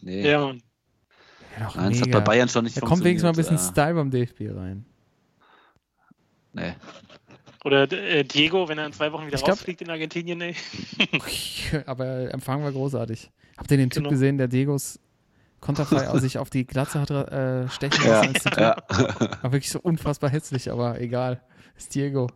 Nee, 0.00 0.28
Ja, 0.28 0.40
Mann. 0.40 0.62
Doch 1.60 1.76
nein, 1.76 1.92
es 1.92 2.00
hat 2.00 2.10
bei 2.10 2.20
Bayern 2.20 2.48
schon 2.48 2.64
nicht 2.64 2.76
Da 2.76 2.80
kommt 2.80 3.04
wenigstens 3.04 3.22
mal 3.24 3.30
ein 3.30 3.36
bisschen 3.36 3.58
funktioniert, 3.58 3.86
Style 3.86 3.94
beim 3.94 4.10
DFB 4.10 4.56
rein. 4.56 4.84
äh, 6.56 6.60
Nee. 6.70 6.74
Oder 7.64 7.90
äh, 7.92 8.24
Diego, 8.24 8.68
wenn 8.68 8.76
er 8.78 8.86
in 8.86 8.92
zwei 8.92 9.10
Wochen 9.12 9.26
wieder 9.26 9.36
Ich 9.36 9.42
glaub- 9.42 9.52
rausfliegt 9.56 9.80
in 9.82 9.88
Argentinien, 9.90 10.40
ey. 10.42 10.54
Aber 11.86 12.30
Empfang 12.32 12.62
war 12.62 12.72
großartig. 12.72 13.30
Habt 13.56 13.70
ihr 13.70 13.76
den 13.78 13.88
Typ 13.90 14.02
Genau. 14.02 14.10
gesehen, 14.10 14.36
der 14.36 14.48
Diegos 14.48 14.98
Konterfei 15.60 16.08
aus 16.10 16.20
sich 16.20 16.36
auf 16.38 16.50
die 16.50 16.66
Glatze 16.66 17.00
hat 17.00 17.10
äh, 17.10 17.68
stechen 17.70 18.04
Ja, 18.04 18.20
lassen? 18.22 18.34
Tattoo? 18.34 18.60
ja. 18.60 18.76
War 19.42 19.52
wirklich 19.52 19.70
so 19.70 19.80
unfassbar 19.80 20.28
hässlich, 20.28 20.70
aber 20.70 21.00
egal. 21.00 21.42
Ist 21.76 21.94
Diego. 21.94 22.26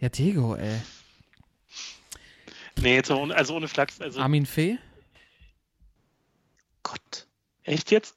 Ja, 0.00 0.08
Diego, 0.08 0.56
ey. 0.56 0.80
Nee, 2.80 2.96
jetzt 2.96 3.10
also 3.12 3.54
ohne 3.54 3.68
Flachs. 3.68 4.00
Also 4.00 4.20
Armin 4.20 4.46
Fee? 4.46 4.78
Gott. 6.82 7.26
echt 7.62 7.90
jetzt? 7.92 8.16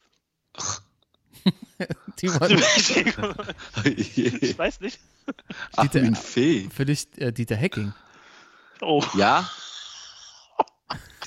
Diego, 2.22 2.46
ich 3.86 4.58
weiß 4.58 4.82
nicht. 4.82 5.00
Armin 5.76 6.16
Fee. 6.16 6.70
für 6.70 6.86
dich 6.86 7.08
äh, 7.18 7.32
Dieter 7.32 7.56
Hecking. 7.56 7.94
Oh, 8.82 9.04
Ja. 9.16 9.50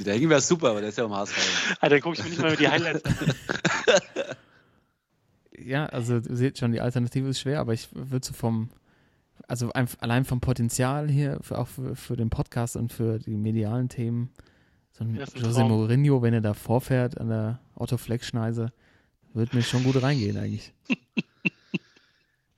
Der 0.01 0.15
Hängen 0.15 0.29
wäre 0.29 0.41
super, 0.41 0.71
aber 0.71 0.81
der 0.81 0.89
ist 0.91 0.99
ja 0.99 1.05
im 1.05 1.15
HSV. 1.15 1.77
Alter, 1.81 2.01
gucke 2.01 2.17
ich 2.19 2.25
mir 2.25 2.31
nicht 2.31 2.43
mal 2.43 2.57
die 2.57 2.69
Highlights 2.69 3.05
an. 3.05 3.15
Ja, 5.57 5.87
also 5.87 6.17
ihr 6.17 6.37
seht 6.37 6.59
schon, 6.59 6.73
die 6.73 6.81
Alternative 6.81 7.29
ist 7.29 7.41
schwer, 7.41 7.61
aber 7.61 7.73
ich 7.73 7.89
würde 7.93 8.27
so 8.27 8.35
vom, 8.35 8.71
also 9.47 9.71
allein 9.73 10.25
vom 10.25 10.41
Potenzial 10.41 11.09
hier, 11.09 11.39
für, 11.43 11.59
auch 11.59 11.69
für, 11.69 11.97
für 11.97 12.17
den 12.17 12.29
Podcast 12.29 12.77
und 12.77 12.93
für 12.93 13.19
die 13.19 13.37
medialen 13.37 13.89
Themen, 13.89 14.31
so 14.93 15.05
ein 15.05 15.17
ein 15.17 15.25
José 15.25 15.55
Traum. 15.61 15.71
Mourinho, 15.71 16.23
wenn 16.23 16.35
er 16.35 16.41
da 16.41 16.55
vorfährt 16.55 17.19
an 17.19 17.29
der 17.29 17.61
Otto-Fleck-Schneise, 17.77 18.73
wird 19.35 19.53
mir 19.55 19.63
schon 19.63 19.85
gut 19.85 20.01
reingehen 20.03 20.37
eigentlich. 20.37 20.73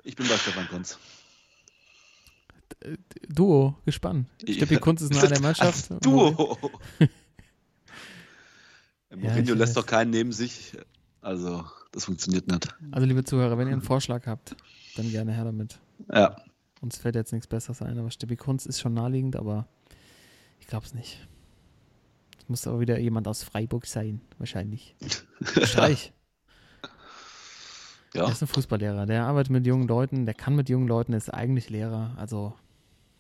Ich 0.05 0.15
bin 0.15 0.29
bei 0.29 0.37
Stefan 0.37 0.69
Kunz. 0.69 0.99
Duo, 3.29 3.77
gespannt. 3.85 4.29
Steppi 4.49 4.77
Kunz 4.77 5.03
ist 5.03 5.13
nur 5.13 5.23
eine 5.23 5.41
Mannschaft. 5.41 5.91
Als 5.91 6.01
Duo. 6.03 6.59
Mourinho 9.15 9.53
ich 9.53 9.59
lässt 9.59 9.77
doch 9.77 9.87
keinen 9.87 10.11
neben 10.11 10.33
sich. 10.33 10.77
Also, 11.21 11.65
das 11.93 12.05
funktioniert 12.05 12.47
nicht. 12.47 12.69
Also 12.93 13.07
liebe 13.07 13.25
Zuhörer, 13.25 13.59
wenn 13.59 13.67
ihr 13.67 13.73
einen 13.73 13.83
Vorschlag 13.83 14.27
habt, 14.27 14.55
dann 14.97 15.11
gerne 15.11 15.33
her 15.33 15.45
damit. 15.45 15.79
Ja. 16.13 16.37
Uns 16.81 16.99
fällt 16.99 17.15
jetzt 17.15 17.33
nichts 17.33 17.47
Besseres 17.47 17.83
ein, 17.83 17.99
aber 17.99 18.11
Steppi 18.11 18.37
Kunz 18.37 18.67
ist 18.67 18.81
schon 18.81 18.95
naheliegend, 18.95 19.35
aber 19.35 19.67
ich 20.61 20.67
glaube 20.67 20.87
es 20.87 20.95
nicht. 20.95 21.27
Es 22.39 22.49
muss 22.49 22.67
aber 22.67 22.79
wieder 22.79 22.99
jemand 22.99 23.27
aus 23.27 23.43
Freiburg 23.43 23.87
sein, 23.87 24.21
wahrscheinlich. 24.39 24.95
Streich. 25.63 26.13
Ja. 28.17 28.25
Der 28.25 28.33
ist 28.33 28.43
ein 28.43 28.49
Fußballlehrer, 28.49 29.07
der 29.07 29.25
arbeitet 29.27 29.51
mit 29.51 29.67
jungen 29.67 29.87
Leuten, 29.87 30.27
der 30.27 30.35
kann 30.35 30.57
mit 30.57 30.69
jungen 30.69 30.89
Leuten, 30.89 31.13
ist 31.13 31.33
eigentlich 31.33 31.71
Lehrer, 31.71 32.15
also 32.17 32.55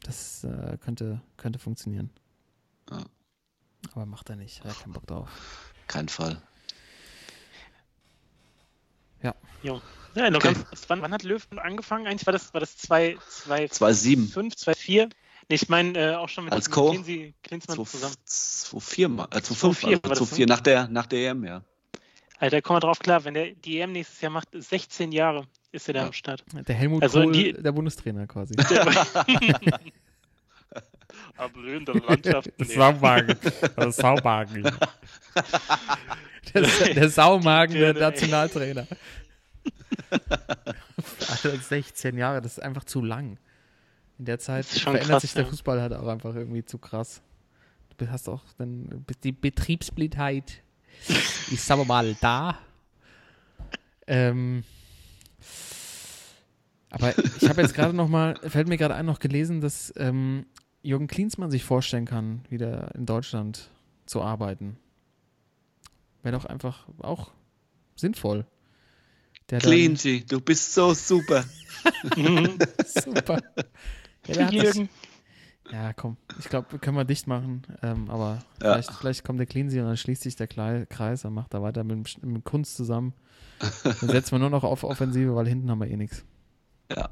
das 0.02 0.44
äh, 0.44 0.78
könnte, 0.80 1.20
könnte 1.36 1.58
funktionieren. 1.58 2.10
Ja. 2.90 3.04
Aber 3.92 4.06
macht 4.06 4.30
er 4.30 4.36
nicht, 4.36 4.60
hat 4.64 4.72
er 4.72 4.82
keinen 4.82 4.92
Bock 4.92 5.06
drauf. 5.06 5.28
Kein 5.86 6.08
Fall. 6.08 6.42
Jo. 9.62 9.80
Ja, 10.14 10.30
noch 10.30 10.38
Okay. 10.38 10.54
ganz, 10.54 10.84
wann, 10.88 11.02
wann 11.02 11.12
hat 11.12 11.22
Löw 11.22 11.46
angefangen? 11.56 12.06
Eigentlich 12.06 12.26
war 12.26 12.32
das, 12.32 12.54
war 12.54 12.60
das 12.60 12.76
2, 12.78 13.16
2, 13.28 13.66
2-7. 13.66 14.32
5, 14.32 14.56
2, 14.56 14.74
4? 14.74 15.08
Nee, 15.48 15.54
ich 15.54 15.68
meine 15.68 15.98
äh, 15.98 16.14
auch 16.14 16.28
schon 16.28 16.44
mit, 16.44 16.52
Als 16.52 16.70
Co. 16.70 16.92
Klinsmann 17.42 17.84
zusammen. 17.84 18.14
2-4 18.26 19.08
mal. 19.08 19.24
Äh, 19.32 19.38
2-5. 19.38 19.80
2-4 19.80 20.02
war 20.02 20.10
das, 20.10 20.20
2-4 20.20 20.46
nach 20.48 20.60
der, 20.60 20.88
nach 20.88 21.06
der 21.06 21.30
EM, 21.30 21.44
ja. 21.44 21.62
Alter, 22.38 22.60
komm 22.62 22.74
mal 22.74 22.80
drauf 22.80 22.98
klar, 22.98 23.24
wenn 23.24 23.34
der 23.34 23.52
die 23.52 23.80
EM 23.80 23.92
nächstes 23.92 24.20
Jahr 24.20 24.30
macht, 24.30 24.48
16 24.52 25.10
Jahre 25.12 25.46
ist 25.72 25.88
er 25.88 25.94
da 25.94 26.00
Ja. 26.00 26.06
am 26.06 26.12
Start. 26.12 26.44
Der 26.66 26.74
Helmut 26.74 27.02
Also 27.02 27.22
Kohl, 27.22 27.32
die- 27.32 27.52
der 27.52 27.72
Bundestrainer 27.72 28.26
quasi. 28.26 28.54
Ablöhende 31.36 31.92
Landschaft. 32.08 32.50
Saumagen. 32.58 33.36
Der 33.76 33.92
Saumagen. 33.92 34.62
Der, 36.54 36.62
der 36.94 37.08
Saumagen, 37.10 37.74
der. 37.74 37.94
Nationaltrainer. 37.94 38.86
Alter, 41.28 41.56
16 41.58 42.16
Jahre, 42.16 42.40
das 42.40 42.52
ist 42.58 42.62
einfach 42.62 42.84
zu 42.84 43.02
lang. 43.02 43.38
In 44.18 44.24
der 44.24 44.38
Zeit 44.38 44.64
verändert 44.66 45.06
krass, 45.08 45.22
sich 45.22 45.34
der 45.34 45.44
ja. 45.44 45.48
Fußball 45.50 45.80
halt 45.80 45.92
auch 45.92 46.06
einfach 46.06 46.34
irgendwie 46.34 46.64
zu 46.64 46.78
krass. 46.78 47.20
Du 47.98 48.08
hast 48.10 48.28
auch 48.28 48.42
dann 48.58 49.04
die 49.24 49.32
Betriebsblindheit 49.32 50.62
ist 51.50 51.70
aber 51.70 51.84
mal 51.84 52.16
da. 52.20 52.58
Ähm, 54.06 54.64
aber 56.90 57.14
ich 57.18 57.48
habe 57.48 57.62
jetzt 57.62 57.74
gerade 57.74 57.94
noch 57.94 58.08
mal, 58.08 58.36
fällt 58.48 58.68
mir 58.68 58.76
gerade 58.76 58.94
ein, 58.94 59.06
noch 59.06 59.18
gelesen, 59.18 59.60
dass 59.60 59.92
ähm, 59.96 60.46
Jürgen 60.82 61.08
Klinsmann 61.08 61.50
sich 61.50 61.64
vorstellen 61.64 62.06
kann, 62.06 62.44
wieder 62.48 62.94
in 62.94 63.06
Deutschland 63.06 63.70
zu 64.06 64.22
arbeiten. 64.22 64.78
Wäre 66.22 66.36
doch 66.36 66.44
einfach 66.44 66.86
auch 66.98 67.32
sinnvoll. 67.96 68.46
Der 69.50 69.60
Cleansy, 69.60 70.24
du 70.26 70.40
bist 70.40 70.74
so 70.74 70.94
super. 70.94 71.44
Super. 72.86 73.40
Ja, 74.26 74.34
der 74.34 74.46
hat 74.46 74.52
Jürgen. 74.52 74.88
Ja, 75.72 75.92
komm. 75.92 76.16
Ich 76.38 76.48
glaube, 76.48 76.78
können 76.78 76.96
wir 76.96 77.04
dicht 77.04 77.26
machen. 77.26 77.62
Ähm, 77.82 78.10
aber 78.10 78.38
Ja. 78.62 78.72
vielleicht, 78.72 78.92
vielleicht 78.92 79.24
kommt 79.24 79.38
der 79.38 79.46
Cleansy 79.46 79.80
und 79.80 79.86
dann 79.86 79.96
schließt 79.96 80.22
sich 80.22 80.36
der 80.36 80.46
Kreis 80.48 81.24
und 81.24 81.34
macht 81.34 81.54
da 81.54 81.62
weiter 81.62 81.84
mit, 81.84 82.22
mit 82.24 82.44
Kunst 82.44 82.76
zusammen. 82.76 83.14
Dann 83.84 84.10
setzen 84.10 84.32
wir 84.32 84.38
nur 84.38 84.50
noch 84.50 84.64
auf 84.64 84.84
Offensive, 84.84 85.34
weil 85.34 85.48
hinten 85.48 85.70
haben 85.70 85.80
wir 85.80 85.88
eh 85.90 85.96
nichts. 85.96 86.24
Ja. 86.94 87.08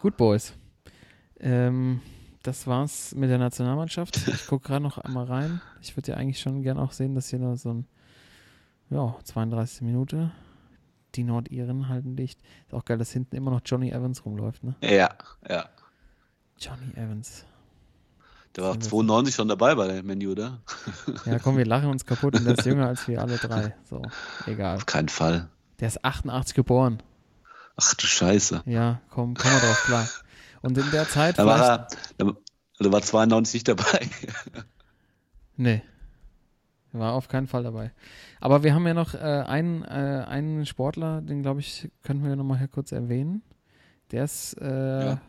Gut, 0.00 0.16
Boys. 0.16 0.54
Ähm, 1.40 2.00
das 2.44 2.66
war's 2.68 3.14
mit 3.14 3.30
der 3.30 3.38
Nationalmannschaft. 3.38 4.16
Ich 4.28 4.46
gucke 4.46 4.68
gerade 4.68 4.82
noch 4.82 4.98
einmal 4.98 5.24
rein. 5.24 5.60
Ich 5.82 5.96
würde 5.96 6.12
ja 6.12 6.16
eigentlich 6.18 6.38
schon 6.40 6.62
gern 6.62 6.78
auch 6.78 6.92
sehen, 6.92 7.14
dass 7.16 7.28
hier 7.30 7.38
noch 7.40 7.56
so 7.56 7.72
ein, 7.74 7.86
ja, 8.90 9.16
32 9.24 9.82
Minute. 9.82 10.30
Die 11.16 11.24
Nordiren 11.24 11.88
halten 11.88 12.14
dicht. 12.14 12.38
Ist 12.66 12.74
auch 12.74 12.84
geil, 12.84 12.98
dass 12.98 13.10
hinten 13.10 13.34
immer 13.34 13.50
noch 13.50 13.62
Johnny 13.64 13.90
Evans 13.90 14.24
rumläuft, 14.24 14.62
ne? 14.62 14.76
Ja, 14.82 15.10
ja. 15.48 15.68
Johnny 16.60 16.92
Evans. 16.94 17.44
Der 18.56 18.64
war 18.64 18.72
Sind 18.72 18.84
wir 18.84 18.90
92 18.90 19.34
schon 19.34 19.48
dabei 19.48 19.74
bei 19.74 19.86
der 19.86 20.02
Menu, 20.02 20.32
oder? 20.32 20.60
Ja, 21.24 21.38
komm, 21.38 21.56
wir 21.56 21.64
lachen 21.66 21.88
uns 21.88 22.04
kaputt 22.04 22.36
und 22.36 22.44
der 22.44 22.58
ist 22.58 22.66
jünger 22.66 22.88
als 22.88 23.06
wir 23.06 23.20
alle 23.20 23.36
drei. 23.36 23.74
So, 23.88 24.02
egal. 24.46 24.76
Auf 24.76 24.86
keinen 24.86 25.08
Fall. 25.08 25.48
Der 25.78 25.88
ist 25.88 26.04
88 26.04 26.54
geboren. 26.54 27.02
Ach 27.76 27.94
du 27.94 28.06
Scheiße. 28.06 28.62
Ja, 28.66 29.00
komm, 29.08 29.34
komm 29.34 29.52
mal 29.52 29.60
drauf 29.60 29.82
klar. 29.84 30.08
Und 30.62 30.76
in 30.76 30.90
der 30.90 31.08
Zeit 31.08 31.38
Da 31.38 31.46
war 31.46 31.60
er, 31.60 31.88
da, 32.18 32.32
da 32.78 32.92
war 32.92 33.00
92 33.02 33.54
nicht 33.54 33.68
dabei. 33.68 34.08
Nee. 35.56 35.82
War 36.92 37.12
auf 37.12 37.28
keinen 37.28 37.46
Fall 37.46 37.62
dabei. 37.62 37.92
Aber 38.40 38.62
wir 38.62 38.74
haben 38.74 38.86
ja 38.86 38.94
noch 38.94 39.12
äh, 39.14 39.18
einen, 39.18 39.84
äh, 39.84 40.24
einen 40.26 40.64
Sportler, 40.64 41.20
den 41.20 41.42
glaube 41.42 41.60
ich, 41.60 41.90
könnten 42.02 42.24
wir 42.24 42.34
nochmal 42.34 42.58
hier 42.58 42.68
kurz 42.68 42.92
erwähnen. 42.92 43.42
Der 44.10 44.24
ist 44.24 44.54
äh, 44.60 45.04
Ja. 45.06 45.20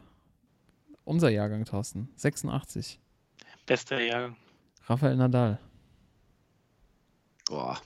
Unser 1.05 1.29
Jahrgang, 1.29 1.65
Thorsten. 1.65 2.09
86. 2.15 2.99
Bester 3.65 4.01
Jahrgang. 4.01 4.35
Rafael 4.87 5.15
Nadal. 5.15 5.59
Boah, 7.47 7.79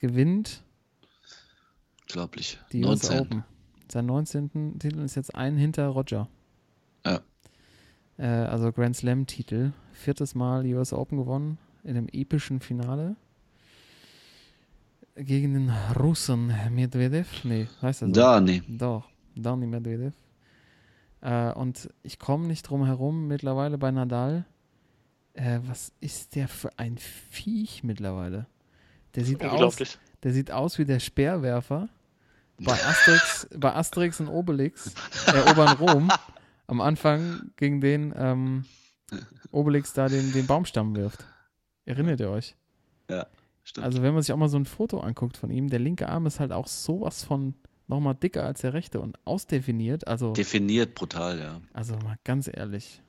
Gewinnt 0.00 0.62
unglaublich. 2.02 2.58
die 2.72 2.84
US 2.84 3.02
19. 3.04 3.20
Open. 3.20 3.44
Sein 3.90 4.06
19. 4.06 4.78
Titel 4.78 5.00
ist 5.00 5.14
jetzt 5.14 5.34
ein 5.34 5.56
hinter 5.56 5.86
Roger. 5.88 6.28
Ja. 7.06 7.20
Äh, 8.18 8.26
also 8.26 8.72
Grand 8.72 8.96
Slam-Titel. 8.96 9.72
Viertes 9.92 10.34
Mal 10.34 10.64
US 10.74 10.92
Open 10.92 11.18
gewonnen. 11.18 11.58
in 11.84 11.96
einem 11.96 12.08
epischen 12.12 12.60
Finale 12.60 13.16
gegen 15.16 15.54
den 15.54 15.70
Russen 15.98 16.52
Medvedev. 16.70 17.44
Nee, 17.44 17.68
heißt 17.82 18.02
er 18.02 18.08
so? 18.08 18.12
Da, 18.14 18.40
nee. 18.40 18.62
Doch, 18.68 19.08
Dani 19.36 19.66
Medvedev. 19.66 20.12
Äh, 21.24 21.52
und 21.52 21.88
ich 22.02 22.18
komme 22.18 22.46
nicht 22.46 22.68
drum 22.68 22.84
herum 22.84 23.26
mittlerweile 23.26 23.78
bei 23.78 23.90
Nadal. 23.90 24.44
Äh, 25.32 25.60
was 25.64 25.90
ist 26.00 26.36
der 26.36 26.48
für 26.48 26.78
ein 26.78 26.98
Viech 26.98 27.82
mittlerweile? 27.82 28.46
Der 29.14 29.24
sieht 29.24 29.42
aus, 29.42 29.76
der 30.22 30.32
sieht 30.32 30.50
aus 30.50 30.78
wie 30.78 30.84
der 30.84 31.00
Speerwerfer 31.00 31.88
bei 32.58 32.74
Asterix, 32.74 33.48
bei 33.56 33.74
Asterix 33.74 34.20
und 34.20 34.28
Obelix, 34.28 34.94
erobern 35.26 35.76
Rom, 35.78 36.12
am 36.66 36.80
Anfang 36.80 37.50
gegen 37.56 37.80
den 37.80 38.14
ähm, 38.16 38.64
Obelix 39.50 39.92
da 39.94 40.08
den, 40.08 40.32
den 40.32 40.46
Baumstamm 40.46 40.94
wirft. 40.94 41.24
Erinnert 41.86 42.20
ihr 42.20 42.30
euch? 42.30 42.54
Ja, 43.08 43.26
stimmt. 43.62 43.86
Also 43.86 44.02
wenn 44.02 44.12
man 44.12 44.22
sich 44.22 44.32
auch 44.32 44.36
mal 44.38 44.48
so 44.48 44.58
ein 44.58 44.66
Foto 44.66 45.00
anguckt 45.00 45.36
von 45.38 45.50
ihm, 45.50 45.68
der 45.68 45.80
linke 45.80 46.08
Arm 46.08 46.26
ist 46.26 46.38
halt 46.38 46.52
auch 46.52 46.66
sowas 46.66 47.24
von 47.24 47.54
nochmal 47.86 48.14
dicker 48.14 48.44
als 48.44 48.60
der 48.60 48.72
rechte 48.74 49.00
und 49.00 49.18
ausdefiniert. 49.26 50.06
Also, 50.06 50.32
Definiert 50.32 50.94
brutal, 50.94 51.38
ja. 51.38 51.60
also 51.72 51.96
mal 51.96 52.16
ganz 52.24 52.48
ehrlich. 52.52 53.00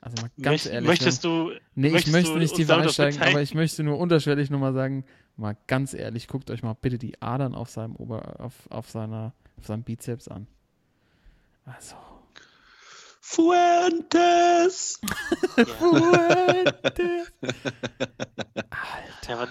Also 0.00 0.16
mal 0.20 0.30
ganz 0.40 0.64
Möcht- 0.64 0.72
ehrlich. 0.72 0.88
möchtest 0.88 1.24
du. 1.24 1.52
Nee, 1.74 1.86
ich 1.88 1.92
möchtest 1.92 2.12
möchte 2.12 2.32
du 2.32 2.38
nicht 2.38 2.54
tiefer 2.56 2.78
einsteigen, 2.78 3.22
aber 3.22 3.40
ich 3.40 3.54
möchte 3.54 3.84
nur 3.84 3.98
unterschwellig 3.98 4.50
nochmal 4.50 4.72
sagen, 4.74 5.04
mal 5.36 5.56
ganz 5.68 5.94
ehrlich, 5.94 6.26
guckt 6.26 6.50
euch 6.50 6.62
mal 6.62 6.74
bitte 6.74 6.98
die 6.98 7.22
Adern 7.22 7.54
auf 7.54 7.70
seinem 7.70 7.94
Ober, 7.96 8.40
auf, 8.40 8.54
auf 8.70 8.90
seiner, 8.90 9.32
auf 9.58 9.66
seinem 9.66 9.84
Bizeps 9.84 10.26
an. 10.28 10.48
Also. 11.64 11.94
Fuentes! 13.20 15.00
Ja, 19.28 19.34
aber, 19.36 19.44
ja, 19.46 19.48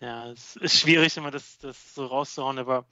es 0.00 0.56
ist 0.56 0.78
schwierig, 0.78 1.16
immer 1.16 1.30
das, 1.30 1.58
das 1.58 1.94
so 1.94 2.06
rauszuhauen, 2.06 2.58
aber 2.58 2.86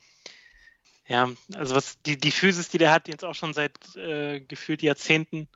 ja, 1.08 1.28
also 1.54 1.76
was 1.76 2.00
die, 2.02 2.18
die 2.18 2.32
Physis, 2.32 2.68
die 2.68 2.78
der 2.78 2.90
hat, 2.92 3.08
jetzt 3.08 3.24
auch 3.24 3.34
schon 3.34 3.52
seit 3.54 3.94
äh, 3.96 4.40
gefühlt 4.40 4.82
Jahrzehnten, 4.82 5.48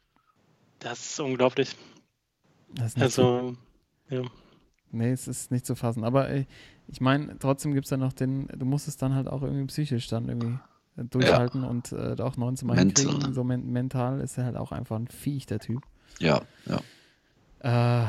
das 0.79 1.01
ist 1.11 1.21
unglaublich. 1.21 1.77
Das 2.75 2.89
ist 2.89 2.99
nicht 2.99 3.13
zu, 3.13 3.23
Also, 3.23 3.57
ja. 4.11 4.23
nee, 4.93 5.11
es 5.11 5.27
ist 5.27 5.51
nicht 5.51 5.67
zu 5.67 5.75
fassen. 5.75 6.05
Aber 6.05 6.29
ey, 6.29 6.47
ich 6.87 7.01
meine, 7.01 7.37
trotzdem 7.39 7.75
gibt 7.75 7.87
es 7.87 7.91
ja 7.91 7.97
noch 7.97 8.13
den, 8.13 8.47
du 8.47 8.65
musst 8.65 8.87
es 8.87 8.97
dann 8.97 9.15
halt 9.15 9.27
auch 9.27 9.43
irgendwie 9.43 9.67
psychisch 9.67 10.07
dann 10.07 10.29
irgendwie 10.29 10.59
äh, 10.97 11.05
durchhalten 11.05 11.65
und 11.65 11.91
äh, 11.93 12.15
auch 12.21 12.37
19 12.37 12.69
Mal 12.69 12.77
Mental, 12.77 13.05
hinkriegen. 13.05 13.29
ne? 13.31 13.35
So 13.35 13.43
men 13.43 13.71
mental 13.73 14.21
ist 14.21 14.39
er 14.39 14.45
halt 14.45 14.57
auch 14.57 14.71
einfach 14.71 14.97
ein 14.97 15.09
Viech, 15.09 15.47
der 15.47 15.59
Typ. 15.59 15.83
Ja, 16.21 16.43
ja. 16.67 18.05
Äh, 18.05 18.07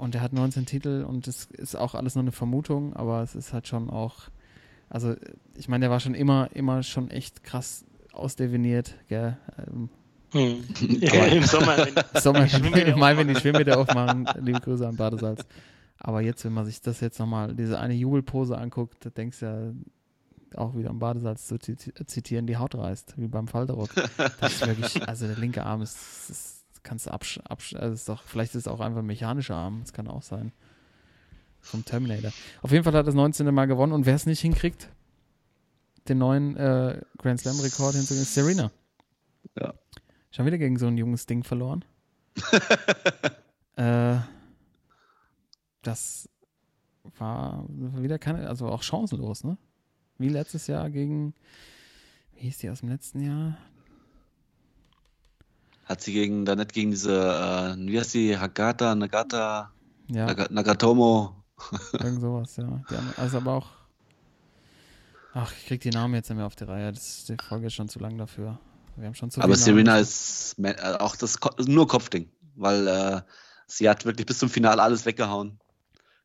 und 0.00 0.14
er 0.14 0.20
hat 0.22 0.32
19 0.32 0.66
Titel 0.66 1.04
und 1.06 1.28
es 1.28 1.46
ist 1.46 1.76
auch 1.76 1.94
alles 1.94 2.14
nur 2.14 2.22
eine 2.22 2.32
Vermutung, 2.32 2.94
aber 2.94 3.22
es 3.22 3.34
ist 3.34 3.52
halt 3.52 3.68
schon 3.68 3.90
auch, 3.90 4.30
also 4.88 5.14
ich 5.56 5.68
meine, 5.68 5.82
der 5.84 5.90
war 5.90 6.00
schon 6.00 6.14
immer, 6.14 6.48
immer 6.54 6.82
schon 6.82 7.10
echt 7.10 7.44
krass 7.44 7.84
ausdefiniert, 8.12 8.94
gell? 9.08 9.36
Ähm, 9.58 9.88
Hm. 10.32 10.62
ja 11.00 11.24
Im 11.26 11.42
Sommer, 11.42 11.76
wenn 11.78 11.94
Sommer, 12.22 12.44
die 12.44 12.50
Schwimmbäder 12.50 12.92
im 12.92 12.98
Mai, 13.00 13.16
wenn 13.16 13.26
die 13.26 13.34
aufmachen. 13.34 13.40
Schwimmbäder 13.40 13.78
aufmachen, 13.80 14.28
liebe 14.40 14.60
Grüße 14.60 14.86
an 14.86 14.94
Badesalz. 14.94 15.44
Aber 15.98 16.20
jetzt, 16.20 16.44
wenn 16.44 16.52
man 16.52 16.64
sich 16.66 16.80
das 16.80 17.00
jetzt 17.00 17.18
nochmal, 17.18 17.52
diese 17.56 17.80
eine 17.80 17.94
Jubelpose 17.94 18.56
anguckt, 18.56 19.04
da 19.04 19.10
denkst 19.10 19.40
du 19.40 19.46
ja 20.54 20.58
auch 20.60 20.76
wieder 20.76 20.90
am 20.90 21.00
Badesalz 21.00 21.48
zu 21.48 21.56
ziti- 21.56 21.92
zitieren, 22.06 22.46
die 22.46 22.56
Haut 22.56 22.76
reißt, 22.76 23.14
wie 23.16 23.26
beim 23.26 23.48
Falterrock. 23.48 23.90
Das 24.40 24.52
ist 24.52 24.66
wirklich, 24.66 25.08
also 25.08 25.26
der 25.26 25.36
linke 25.36 25.64
Arm 25.66 25.82
ist, 25.82 25.96
ist 26.30 26.59
kannst 26.82 27.06
du 27.06 27.10
absch, 27.10 27.38
absch 27.44 27.74
also 27.74 27.94
ist 27.94 28.08
doch, 28.08 28.22
vielleicht 28.22 28.54
ist 28.54 28.62
es 28.62 28.68
auch 28.68 28.80
einfach 28.80 29.00
ein 29.00 29.06
mechanischer 29.06 29.56
Arm, 29.56 29.80
das 29.80 29.92
kann 29.92 30.08
auch 30.08 30.22
sein. 30.22 30.52
Vom 31.60 31.84
Terminator. 31.84 32.32
Auf 32.62 32.72
jeden 32.72 32.84
Fall 32.84 32.94
hat 32.94 33.00
er 33.00 33.04
das 33.04 33.14
19. 33.14 33.52
Mal 33.54 33.66
gewonnen 33.66 33.92
und 33.92 34.06
wer 34.06 34.14
es 34.14 34.24
nicht 34.24 34.40
hinkriegt, 34.40 34.88
den 36.08 36.18
neuen 36.18 36.56
äh, 36.56 37.00
Grand 37.18 37.40
Slam 37.40 37.60
Rekord 37.60 37.94
hinzugehen, 37.94 38.22
ist 38.22 38.34
Serena. 38.34 38.72
Ja. 39.58 39.74
Schon 40.30 40.46
wieder 40.46 40.58
gegen 40.58 40.78
so 40.78 40.86
ein 40.86 40.96
junges 40.96 41.26
Ding 41.26 41.44
verloren. 41.44 41.84
äh, 43.76 44.16
das 45.82 46.28
war 47.18 47.66
wieder 47.68 48.18
keine, 48.18 48.48
also 48.48 48.68
auch 48.68 48.82
chancenlos, 48.82 49.44
ne? 49.44 49.58
Wie 50.18 50.28
letztes 50.28 50.66
Jahr 50.66 50.90
gegen, 50.90 51.34
wie 52.34 52.42
hieß 52.42 52.58
die 52.58 52.70
aus 52.70 52.80
dem 52.80 52.90
letzten 52.90 53.20
Jahr? 53.20 53.56
Hat 55.90 56.00
sie 56.02 56.12
gegen, 56.12 56.44
da 56.44 56.54
nicht 56.54 56.72
gegen 56.72 56.92
diese, 56.92 57.12
äh, 57.12 57.76
wie 57.76 57.98
heißt 57.98 58.14
die, 58.14 58.38
Hagata, 58.38 58.94
Nagata, 58.94 59.72
Ja, 60.06 60.26
Naga, 60.26 60.46
Nagatomo. 60.48 61.34
irgend 61.94 62.20
sowas, 62.20 62.56
ja. 62.56 62.80
Also 63.16 63.38
aber 63.38 63.54
auch, 63.54 63.66
ach, 65.34 65.52
ich 65.58 65.66
krieg 65.66 65.80
die 65.80 65.90
Namen 65.90 66.14
jetzt 66.14 66.28
nicht 66.28 66.36
mehr 66.36 66.46
auf 66.46 66.54
die 66.54 66.62
Reihe. 66.62 66.92
Das, 66.92 67.24
die 67.24 67.34
Folge 67.42 67.66
ist 67.66 67.74
schon 67.74 67.88
zu 67.88 67.98
lang 67.98 68.16
dafür. 68.18 68.60
Wir 68.94 69.06
haben 69.06 69.16
schon 69.16 69.32
zu 69.32 69.40
Aber 69.40 69.56
viele 69.56 69.82
Namen. 69.82 70.04
Serena 70.04 70.78
ist 70.78 70.94
äh, 70.94 70.96
auch 71.00 71.16
das 71.16 71.40
nur 71.66 71.88
Kopfding, 71.88 72.30
weil 72.54 72.86
äh, 72.86 73.22
sie 73.66 73.90
hat 73.90 74.04
wirklich 74.04 74.26
bis 74.26 74.38
zum 74.38 74.48
Finale 74.48 74.80
alles 74.80 75.06
weggehauen. 75.06 75.58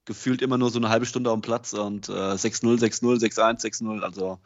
Gefühlt 0.05 0.43
immer 0.43 0.59
nur 0.59 0.69
so 0.69 0.77
eine 0.77 0.89
halbe 0.89 1.07
Stunde 1.07 1.31
dem 1.31 1.41
Platz 1.41 1.73
und 1.73 2.07
äh, 2.07 2.11
6-0, 2.11 2.79
6-0, 2.79 3.19
6-1, 3.19 3.61
6-0. 3.81 4.01
Also 4.01 4.37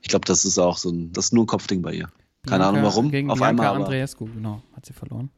ich 0.00 0.08
glaube, 0.08 0.24
das 0.24 0.46
ist 0.46 0.58
auch 0.58 0.78
so 0.78 0.88
ein, 0.88 1.12
das 1.12 1.26
ist 1.26 1.32
nur 1.34 1.44
ein 1.44 1.48
Kopfding 1.48 1.82
bei 1.82 1.92
ihr. 1.92 2.08
Keine 2.46 2.66
Ahnung 2.66 2.82
warum. 2.82 3.10
Gegen 3.10 3.30
auf 3.30 3.38
Bianca 3.38 3.50
einmal, 3.50 3.66
aber 3.66 3.84
Andreescu, 3.84 4.26
genau, 4.26 4.62
hat 4.74 4.86
sie 4.86 4.92
verloren. 4.92 5.30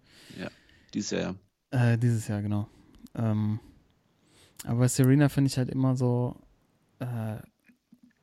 dieses 0.92 1.10
Jahr, 1.10 1.34
ja. 1.72 1.92
Äh, 1.92 1.98
dieses 1.98 2.26
Jahr, 2.28 2.42
genau. 2.42 2.68
Ähm, 3.14 3.60
aber 4.64 4.80
bei 4.80 4.88
Serena 4.88 5.28
finde 5.28 5.48
ich 5.48 5.58
halt 5.58 5.70
immer 5.70 5.96
so, 5.96 6.36
äh, 6.98 7.36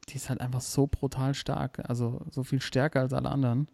die 0.09 0.15
ist 0.15 0.29
halt 0.29 0.41
einfach 0.41 0.61
so 0.61 0.87
brutal 0.87 1.33
stark, 1.33 1.87
also 1.89 2.21
so 2.31 2.43
viel 2.43 2.61
stärker 2.61 3.01
als 3.01 3.13
alle 3.13 3.29
anderen, 3.29 3.67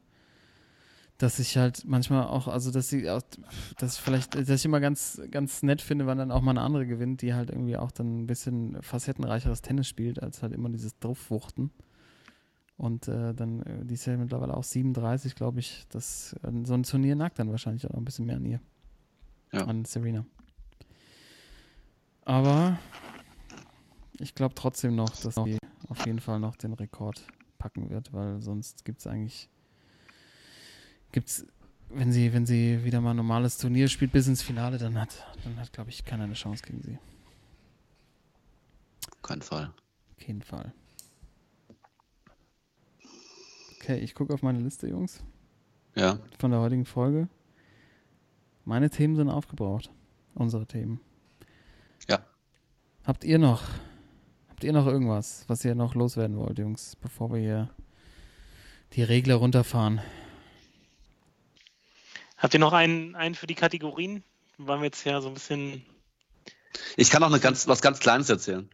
dass 1.18 1.40
ich 1.40 1.58
halt 1.58 1.84
manchmal 1.86 2.28
auch, 2.28 2.48
also 2.48 2.72
dass 2.72 2.90
sie 2.90 3.10
auch, 3.10 3.22
dass 3.78 3.96
ich 3.96 4.02
vielleicht, 4.02 4.36
dass 4.36 4.50
ich 4.50 4.66
immer 4.66 4.80
ganz, 4.80 5.22
ganz 5.32 5.64
nett 5.64 5.82
finde, 5.82 6.08
wenn 6.08 6.18
dann 6.18 6.32
auch 6.32 6.42
mal 6.42 6.52
eine 6.52 6.62
andere 6.62 6.86
gewinnt, 6.86 7.22
die 7.22 7.34
halt 7.34 7.50
irgendwie 7.50 7.78
auch 7.78 7.92
dann 7.92 8.22
ein 8.22 8.28
bisschen 8.28 8.82
facettenreicheres 8.82 9.62
Tennis 9.62 9.88
spielt, 9.88 10.22
als 10.22 10.42
halt 10.42 10.54
immer 10.54 10.70
dieses 10.70 10.98
Draufwuchten. 11.00 11.72
Und 12.80 13.10
äh, 13.10 13.34
dann, 13.34 13.62
äh, 13.64 13.84
die 13.84 13.96
ist 13.96 14.06
ja 14.06 14.16
mittlerweile 14.16 14.56
auch 14.56 14.64
37, 14.64 15.36
glaube 15.36 15.60
ich. 15.60 15.86
Das, 15.90 16.34
äh, 16.44 16.52
so 16.64 16.74
ein 16.74 16.84
Turnier 16.84 17.14
nagt 17.14 17.38
dann 17.38 17.52
wahrscheinlich 17.52 17.86
auch 17.86 17.94
ein 17.94 18.06
bisschen 18.06 18.26
mehr 18.26 18.38
an 18.38 18.46
ihr. 18.46 18.62
Ja. 19.52 19.66
An 19.66 19.84
Serena. 19.84 20.26
Aber 22.24 22.80
ich 24.18 24.34
glaube 24.34 24.56
trotzdem 24.56 24.96
noch, 24.96 25.10
dass 25.10 25.36
sie 25.36 25.58
auf 25.90 26.06
jeden 26.06 26.22
Fall 26.22 26.40
noch 26.40 26.56
den 26.56 26.72
Rekord 26.72 27.22
packen 27.58 27.90
wird, 27.90 28.14
weil 28.14 28.42
sonst 28.42 28.86
gibt 28.86 29.00
es 29.00 29.08
eigentlich, 29.08 29.50
gibt's, 31.12 31.46
wenn 31.90 32.14
sie, 32.14 32.32
wenn 32.32 32.46
sie 32.46 32.86
wieder 32.86 33.02
mal 33.02 33.10
ein 33.10 33.18
normales 33.18 33.58
Turnier 33.58 33.90
spielt 33.90 34.14
bis 34.14 34.28
ins 34.28 34.42
Finale, 34.42 34.78
dann 34.78 34.98
hat, 34.98 35.28
dann 35.44 35.60
hat, 35.60 35.74
glaube 35.74 35.90
ich, 35.90 36.06
keiner 36.06 36.24
eine 36.24 36.34
Chance 36.34 36.64
gegen 36.66 36.82
sie. 36.82 36.98
Kein 39.22 39.42
Fall. 39.42 39.74
Auf 40.16 40.26
jeden 40.26 40.44
Fall. 40.44 40.72
Okay, 43.90 43.98
ich 44.04 44.14
gucke 44.14 44.32
auf 44.36 44.44
meine 44.44 44.60
Liste, 44.60 44.88
Jungs, 44.88 45.24
Ja. 45.96 46.20
von 46.38 46.52
der 46.52 46.60
heutigen 46.60 46.86
Folge. 46.86 47.28
Meine 48.64 48.92
Themen 48.92 49.16
sind 49.16 49.30
aufgebraucht. 49.32 49.90
Unsere 50.36 50.68
Themen. 50.68 51.00
Ja. 52.08 52.20
Habt 53.04 53.24
ihr 53.24 53.40
noch, 53.40 53.64
habt 54.48 54.64
ihr 54.64 54.74
noch 54.74 54.86
irgendwas, 54.86 55.44
was 55.48 55.66
ihr 55.66 55.74
noch 55.74 55.96
loswerden 55.96 56.38
wollt, 56.38 56.60
Jungs, 56.60 56.98
bevor 56.98 57.34
wir 57.34 57.40
hier 57.40 57.70
die 58.94 59.02
Regler 59.02 59.36
runterfahren? 59.38 60.02
Habt 62.38 62.54
ihr 62.54 62.60
noch 62.60 62.74
einen, 62.74 63.16
einen 63.16 63.34
für 63.34 63.48
die 63.48 63.56
Kategorien? 63.56 64.24
Waren 64.60 64.82
wir 64.82 64.86
jetzt 64.86 65.04
ja 65.04 65.20
so 65.20 65.30
ein 65.30 65.34
bisschen. 65.34 65.84
Ich 66.96 67.10
kann 67.10 67.24
auch 67.24 67.32
eine 67.32 67.40
ganz, 67.40 67.68
was 67.68 67.82
ganz 67.82 68.00
Kleines 68.00 68.30
erzählen. 68.30 68.70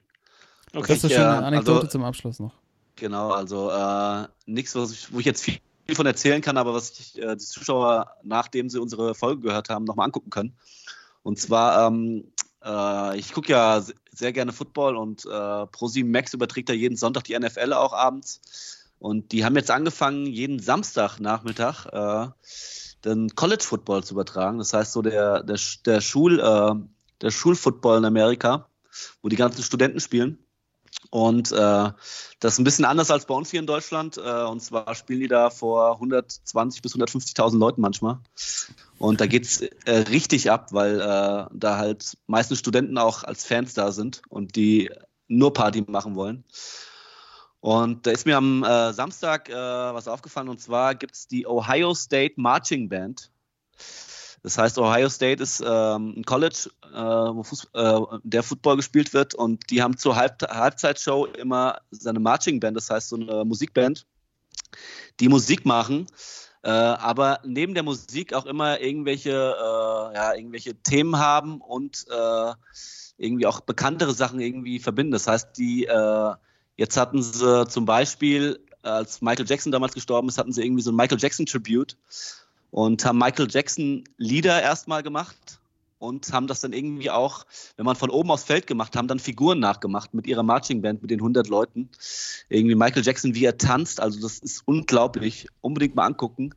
Okay, 0.73 0.93
das 0.93 1.05
ist 1.05 1.11
äh, 1.13 1.19
eine 1.19 1.45
Anekdote 1.45 1.77
also- 1.77 1.87
zum 1.87 2.03
Abschluss 2.03 2.39
noch. 2.39 2.64
Genau, 2.95 3.31
also 3.31 3.69
äh, 3.71 4.27
nichts, 4.45 4.73
wo 4.75 5.19
ich 5.19 5.25
jetzt 5.25 5.43
viel 5.43 5.59
von 5.93 6.05
erzählen 6.05 6.41
kann, 6.41 6.57
aber 6.57 6.73
was 6.73 6.97
ich, 6.97 7.21
äh, 7.21 7.35
die 7.35 7.43
Zuschauer, 7.45 8.15
nachdem 8.23 8.69
sie 8.69 8.79
unsere 8.79 9.15
Folge 9.15 9.41
gehört 9.41 9.69
haben, 9.69 9.83
nochmal 9.85 10.05
angucken 10.05 10.29
können. 10.29 10.57
Und 11.21 11.37
zwar, 11.39 11.87
ähm, 11.87 12.31
äh, 12.63 13.17
ich 13.17 13.33
gucke 13.33 13.51
ja 13.51 13.81
se- 13.81 13.95
sehr 14.11 14.31
gerne 14.31 14.53
Football 14.53 14.95
und 14.95 15.25
äh, 15.25 15.67
ProSieben 15.67 16.11
Max 16.11 16.33
überträgt 16.33 16.69
ja 16.69 16.75
jeden 16.75 16.95
Sonntag 16.95 17.23
die 17.25 17.37
NFL 17.37 17.73
auch 17.73 17.93
abends. 17.93 18.41
Und 18.97 19.33
die 19.33 19.43
haben 19.43 19.55
jetzt 19.57 19.71
angefangen, 19.71 20.25
jeden 20.25 20.59
Samstagnachmittag 20.59 21.85
äh, 21.87 22.29
den 23.03 23.35
College 23.35 23.63
Football 23.63 24.03
zu 24.03 24.13
übertragen. 24.13 24.57
Das 24.57 24.73
heißt 24.73 24.93
so 24.93 25.01
der, 25.01 25.43
der, 25.43 25.59
der 25.85 26.01
Schul, 26.01 26.39
äh, 26.39 26.73
der 27.21 27.31
Schulfootball 27.31 27.97
in 27.97 28.05
Amerika, 28.05 28.69
wo 29.21 29.27
die 29.29 29.35
ganzen 29.35 29.63
Studenten 29.63 29.99
spielen. 29.99 30.44
Und 31.09 31.51
äh, 31.51 31.91
das 32.39 32.53
ist 32.53 32.59
ein 32.59 32.63
bisschen 32.63 32.85
anders 32.85 33.11
als 33.11 33.25
bei 33.25 33.33
uns 33.33 33.51
hier 33.51 33.59
in 33.59 33.67
Deutschland. 33.67 34.17
Äh, 34.17 34.43
und 34.43 34.61
zwar 34.61 34.95
spielen 34.95 35.19
die 35.19 35.27
da 35.27 35.49
vor 35.49 35.93
120 35.93 36.81
bis 36.81 36.95
150.000 36.95 37.57
Leuten 37.57 37.81
manchmal. 37.81 38.19
Und 38.97 39.21
da 39.21 39.27
geht's 39.27 39.61
äh, 39.61 39.91
richtig 40.09 40.51
ab, 40.51 40.73
weil 40.73 40.99
äh, 40.99 41.45
da 41.51 41.77
halt 41.77 42.17
meistens 42.27 42.59
Studenten 42.59 42.97
auch 42.97 43.23
als 43.23 43.45
Fans 43.45 43.73
da 43.73 43.91
sind 43.91 44.21
und 44.29 44.55
die 44.55 44.89
nur 45.27 45.53
Party 45.53 45.83
machen 45.87 46.15
wollen. 46.15 46.43
Und 47.59 48.05
da 48.05 48.11
ist 48.11 48.25
mir 48.25 48.37
am 48.37 48.63
äh, 48.63 48.93
Samstag 48.93 49.49
äh, 49.49 49.53
was 49.53 50.07
aufgefallen 50.07 50.49
und 50.49 50.61
zwar 50.61 50.93
gibt 50.93 51.15
es 51.15 51.27
die 51.27 51.47
Ohio 51.47 51.95
State 51.95 52.35
Marching 52.37 52.89
Band. 52.89 53.31
Das 54.45 54.59
heißt, 54.59 54.77
Ohio 54.77 55.09
State 55.09 55.41
ist 55.41 55.59
ähm, 55.65 56.13
ein 56.17 56.23
College, 56.23 56.69
äh, 56.93 56.97
wo 56.97 57.41
Fuß, 57.41 57.67
äh, 57.73 57.99
der 58.21 58.43
Football 58.43 58.75
gespielt 58.75 59.11
wird 59.11 59.33
und 59.33 59.71
die 59.71 59.81
haben 59.81 59.97
zur 59.97 60.15
Halb 60.15 60.39
Halbzeitshow 60.47 61.25
immer 61.25 61.79
seine 61.89 62.19
Marching 62.19 62.59
Band, 62.59 62.77
das 62.77 62.91
heißt 62.91 63.09
so 63.09 63.15
eine 63.15 63.43
Musikband, 63.43 64.05
die 65.19 65.29
Musik 65.29 65.65
machen, 65.65 66.05
äh, 66.61 66.69
aber 66.69 67.39
neben 67.43 67.73
der 67.73 67.81
Musik 67.81 68.35
auch 68.35 68.45
immer 68.45 68.79
irgendwelche, 68.79 69.31
äh, 69.31 70.15
ja, 70.15 70.35
irgendwelche 70.35 70.75
Themen 70.75 71.17
haben 71.17 71.59
und 71.59 72.05
äh, 72.11 72.53
irgendwie 73.17 73.47
auch 73.47 73.61
bekanntere 73.61 74.13
Sachen 74.13 74.39
irgendwie 74.39 74.77
verbinden. 74.77 75.13
Das 75.13 75.25
heißt, 75.25 75.57
die 75.57 75.85
äh, 75.85 76.33
jetzt 76.75 76.97
hatten 76.97 77.23
sie 77.23 77.67
zum 77.67 77.85
Beispiel, 77.85 78.59
als 78.83 79.23
Michael 79.23 79.47
Jackson 79.49 79.71
damals 79.71 79.95
gestorben 79.95 80.29
ist, 80.29 80.37
hatten 80.37 80.51
sie 80.51 80.63
irgendwie 80.63 80.83
so 80.83 80.91
ein 80.91 80.95
Michael 80.95 81.17
Jackson 81.19 81.47
Tribute 81.47 81.97
und 82.75 83.05
haben 83.05 83.19
Michael 83.19 83.47
Jackson 83.49 84.03
Lieder 84.17 84.61
erstmal 84.61 85.01
gemacht 85.01 85.61
und 85.97 86.33
haben 86.33 86.45
das 86.47 86.59
dann 86.59 86.73
irgendwie 86.73 87.09
auch, 87.09 87.45
wenn 87.77 87.85
man 87.85 87.95
von 87.95 88.09
oben 88.09 88.29
aufs 88.29 88.43
Feld 88.43 88.67
gemacht 88.67 88.97
haben, 88.97 89.07
dann 89.07 89.17
Figuren 89.17 89.59
nachgemacht 89.59 90.13
mit 90.13 90.27
ihrer 90.27 90.43
Marching 90.43 90.81
Band 90.81 91.01
mit 91.01 91.09
den 91.09 91.21
100 91.21 91.47
Leuten. 91.47 91.89
Irgendwie 92.49 92.75
Michael 92.75 93.05
Jackson, 93.05 93.33
wie 93.33 93.45
er 93.45 93.57
tanzt, 93.57 94.01
also 94.01 94.19
das 94.19 94.39
ist 94.39 94.63
unglaublich. 94.65 95.47
Unbedingt 95.61 95.95
mal 95.95 96.05
angucken. 96.05 96.53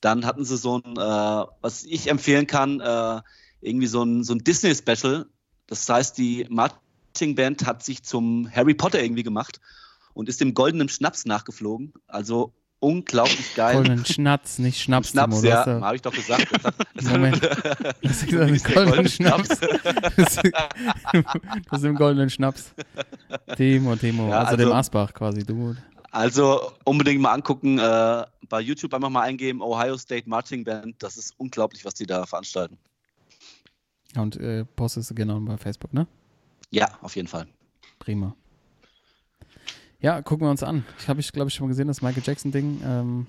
Dann 0.00 0.24
hatten 0.24 0.44
sie 0.44 0.56
so 0.56 0.80
ein, 0.84 0.96
äh, 0.96 1.46
was 1.62 1.82
ich 1.82 2.10
empfehlen 2.10 2.46
kann, 2.46 2.78
äh, 2.78 3.20
irgendwie 3.60 3.88
so 3.88 4.04
ein, 4.04 4.22
so 4.22 4.34
ein 4.34 4.44
Disney-Special. 4.44 5.26
Das 5.66 5.88
heißt, 5.88 6.16
die 6.16 6.46
Marching 6.48 7.34
Band 7.34 7.66
hat 7.66 7.82
sich 7.82 8.04
zum 8.04 8.48
Harry 8.54 8.74
Potter 8.74 9.02
irgendwie 9.02 9.24
gemacht 9.24 9.60
und 10.14 10.28
ist 10.28 10.40
dem 10.40 10.54
goldenen 10.54 10.88
Schnaps 10.88 11.24
nachgeflogen. 11.24 11.92
Also 12.06 12.52
unglaublich 12.86 13.54
geil. 13.56 13.74
Goldenen 13.74 14.04
Schnatz, 14.06 14.58
nicht 14.58 14.80
Schnaps. 14.80 15.10
Schnaps, 15.10 15.40
Timo, 15.40 15.48
ja, 15.48 15.64
habe 15.80 15.96
ich 15.96 16.02
doch 16.02 16.12
gesagt. 16.12 16.46
Das 16.52 16.64
hat, 16.64 16.74
das 16.94 17.04
Moment. 17.10 17.42
Das 18.02 18.22
ist 18.22 18.32
ein 18.32 18.62
goldenen 18.74 19.08
Schnaps. 19.08 19.48
Das 21.68 21.80
ist 21.80 21.84
im 21.84 21.94
goldenen 21.96 22.30
Schnaps. 22.30 22.72
Timo, 23.56 23.96
Timo, 23.96 24.28
Ja, 24.28 24.42
also, 24.42 24.56
dem 24.56 24.66
also- 24.66 24.74
Asbach 24.78 25.12
quasi, 25.12 25.44
du. 25.44 25.74
Also 26.12 26.72
unbedingt 26.84 27.20
mal 27.20 27.32
angucken, 27.32 27.78
äh, 27.78 28.24
bei 28.48 28.60
YouTube 28.60 28.94
einfach 28.94 29.10
mal 29.10 29.22
eingeben, 29.22 29.60
Ohio 29.60 29.98
State 29.98 30.28
Marching 30.28 30.64
Band. 30.64 31.02
Das 31.02 31.16
ist 31.18 31.34
unglaublich, 31.36 31.84
was 31.84 31.94
die 31.94 32.06
da 32.06 32.24
veranstalten. 32.24 32.78
Und 34.16 34.36
äh, 34.36 34.64
postest 34.64 35.10
du 35.10 35.14
genau 35.14 35.38
bei 35.40 35.58
Facebook, 35.58 35.92
ne? 35.92 36.06
Ja, 36.70 36.88
auf 37.02 37.16
jeden 37.16 37.28
Fall. 37.28 37.46
Prima. 37.98 38.34
Ja, 40.06 40.22
gucken 40.22 40.46
wir 40.46 40.50
uns 40.52 40.62
an. 40.62 40.84
Ich 41.00 41.08
habe 41.08 41.18
ich, 41.18 41.32
glaube 41.32 41.48
ich, 41.48 41.54
schon 41.54 41.66
mal 41.66 41.70
gesehen, 41.70 41.88
das 41.88 42.00
Michael 42.00 42.22
Jackson-Ding. 42.24 42.80
Ähm, 42.84 43.26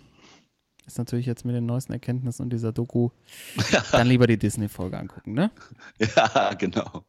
ist 0.86 1.00
natürlich 1.00 1.26
jetzt 1.26 1.44
mit 1.44 1.56
den 1.56 1.66
neuesten 1.66 1.92
Erkenntnissen 1.92 2.44
und 2.44 2.52
dieser 2.52 2.72
Doku 2.72 3.10
dann 3.92 4.06
lieber 4.08 4.28
die 4.28 4.38
Disney-Folge 4.38 4.96
angucken, 5.00 5.34
ne? 5.34 5.50
Ja, 5.98 6.54
genau. 6.54 7.04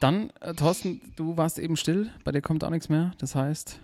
Dann, 0.00 0.30
äh, 0.40 0.54
Thorsten, 0.54 1.12
du 1.16 1.36
warst 1.36 1.58
eben 1.58 1.76
still, 1.76 2.10
bei 2.24 2.32
dir 2.32 2.40
kommt 2.40 2.64
auch 2.64 2.70
nichts 2.70 2.88
mehr. 2.88 3.12
Das 3.18 3.34
heißt, 3.34 3.80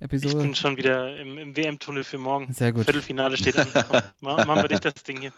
Ich 0.00 0.04
Episode. 0.04 0.38
bin 0.42 0.54
schon 0.56 0.76
wieder 0.76 1.16
im, 1.16 1.38
im 1.38 1.56
WM-Tunnel 1.56 2.02
für 2.02 2.18
morgen. 2.18 2.52
Sehr 2.52 2.72
gut. 2.72 2.86
Viertelfinale 2.86 3.36
steht 3.36 3.56
an. 3.56 3.68
Komm, 3.88 4.00
ma- 4.18 4.44
machen 4.44 4.62
wir 4.62 4.68
dich 4.68 4.80
das 4.80 4.94
Ding 5.04 5.20
hier. 5.20 5.32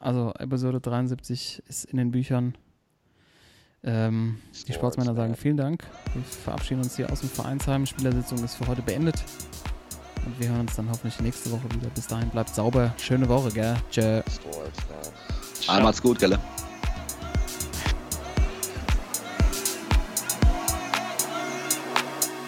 Also 0.00 0.34
Episode 0.38 0.80
73 0.80 1.62
ist 1.68 1.84
in 1.84 1.96
den 1.98 2.10
Büchern. 2.10 2.56
Ähm, 3.84 4.38
die 4.66 4.72
Sportsmänner 4.72 5.14
sagen 5.14 5.36
vielen 5.36 5.56
Dank. 5.56 5.84
Wir 6.14 6.22
verabschieden 6.22 6.82
uns 6.82 6.96
hier 6.96 7.10
aus 7.12 7.20
dem 7.20 7.28
Vereinsheim. 7.28 7.86
Spielersitzung 7.86 8.42
ist 8.44 8.56
für 8.56 8.66
heute 8.66 8.82
beendet. 8.82 9.16
Und 10.26 10.38
wir 10.40 10.48
hören 10.48 10.60
uns 10.60 10.76
dann 10.76 10.88
hoffentlich 10.90 11.18
nächste 11.20 11.50
Woche 11.50 11.64
wieder. 11.74 11.88
Bis 11.90 12.06
dahin 12.06 12.28
bleibt 12.28 12.54
sauber. 12.54 12.92
Schöne 12.98 13.28
Woche, 13.28 13.50
gell? 13.50 13.76
Tschö. 13.90 14.20
Macht's 15.80 16.02
gut, 16.02 16.18
gell? 16.18 16.38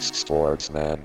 Sportsman. 0.01 1.01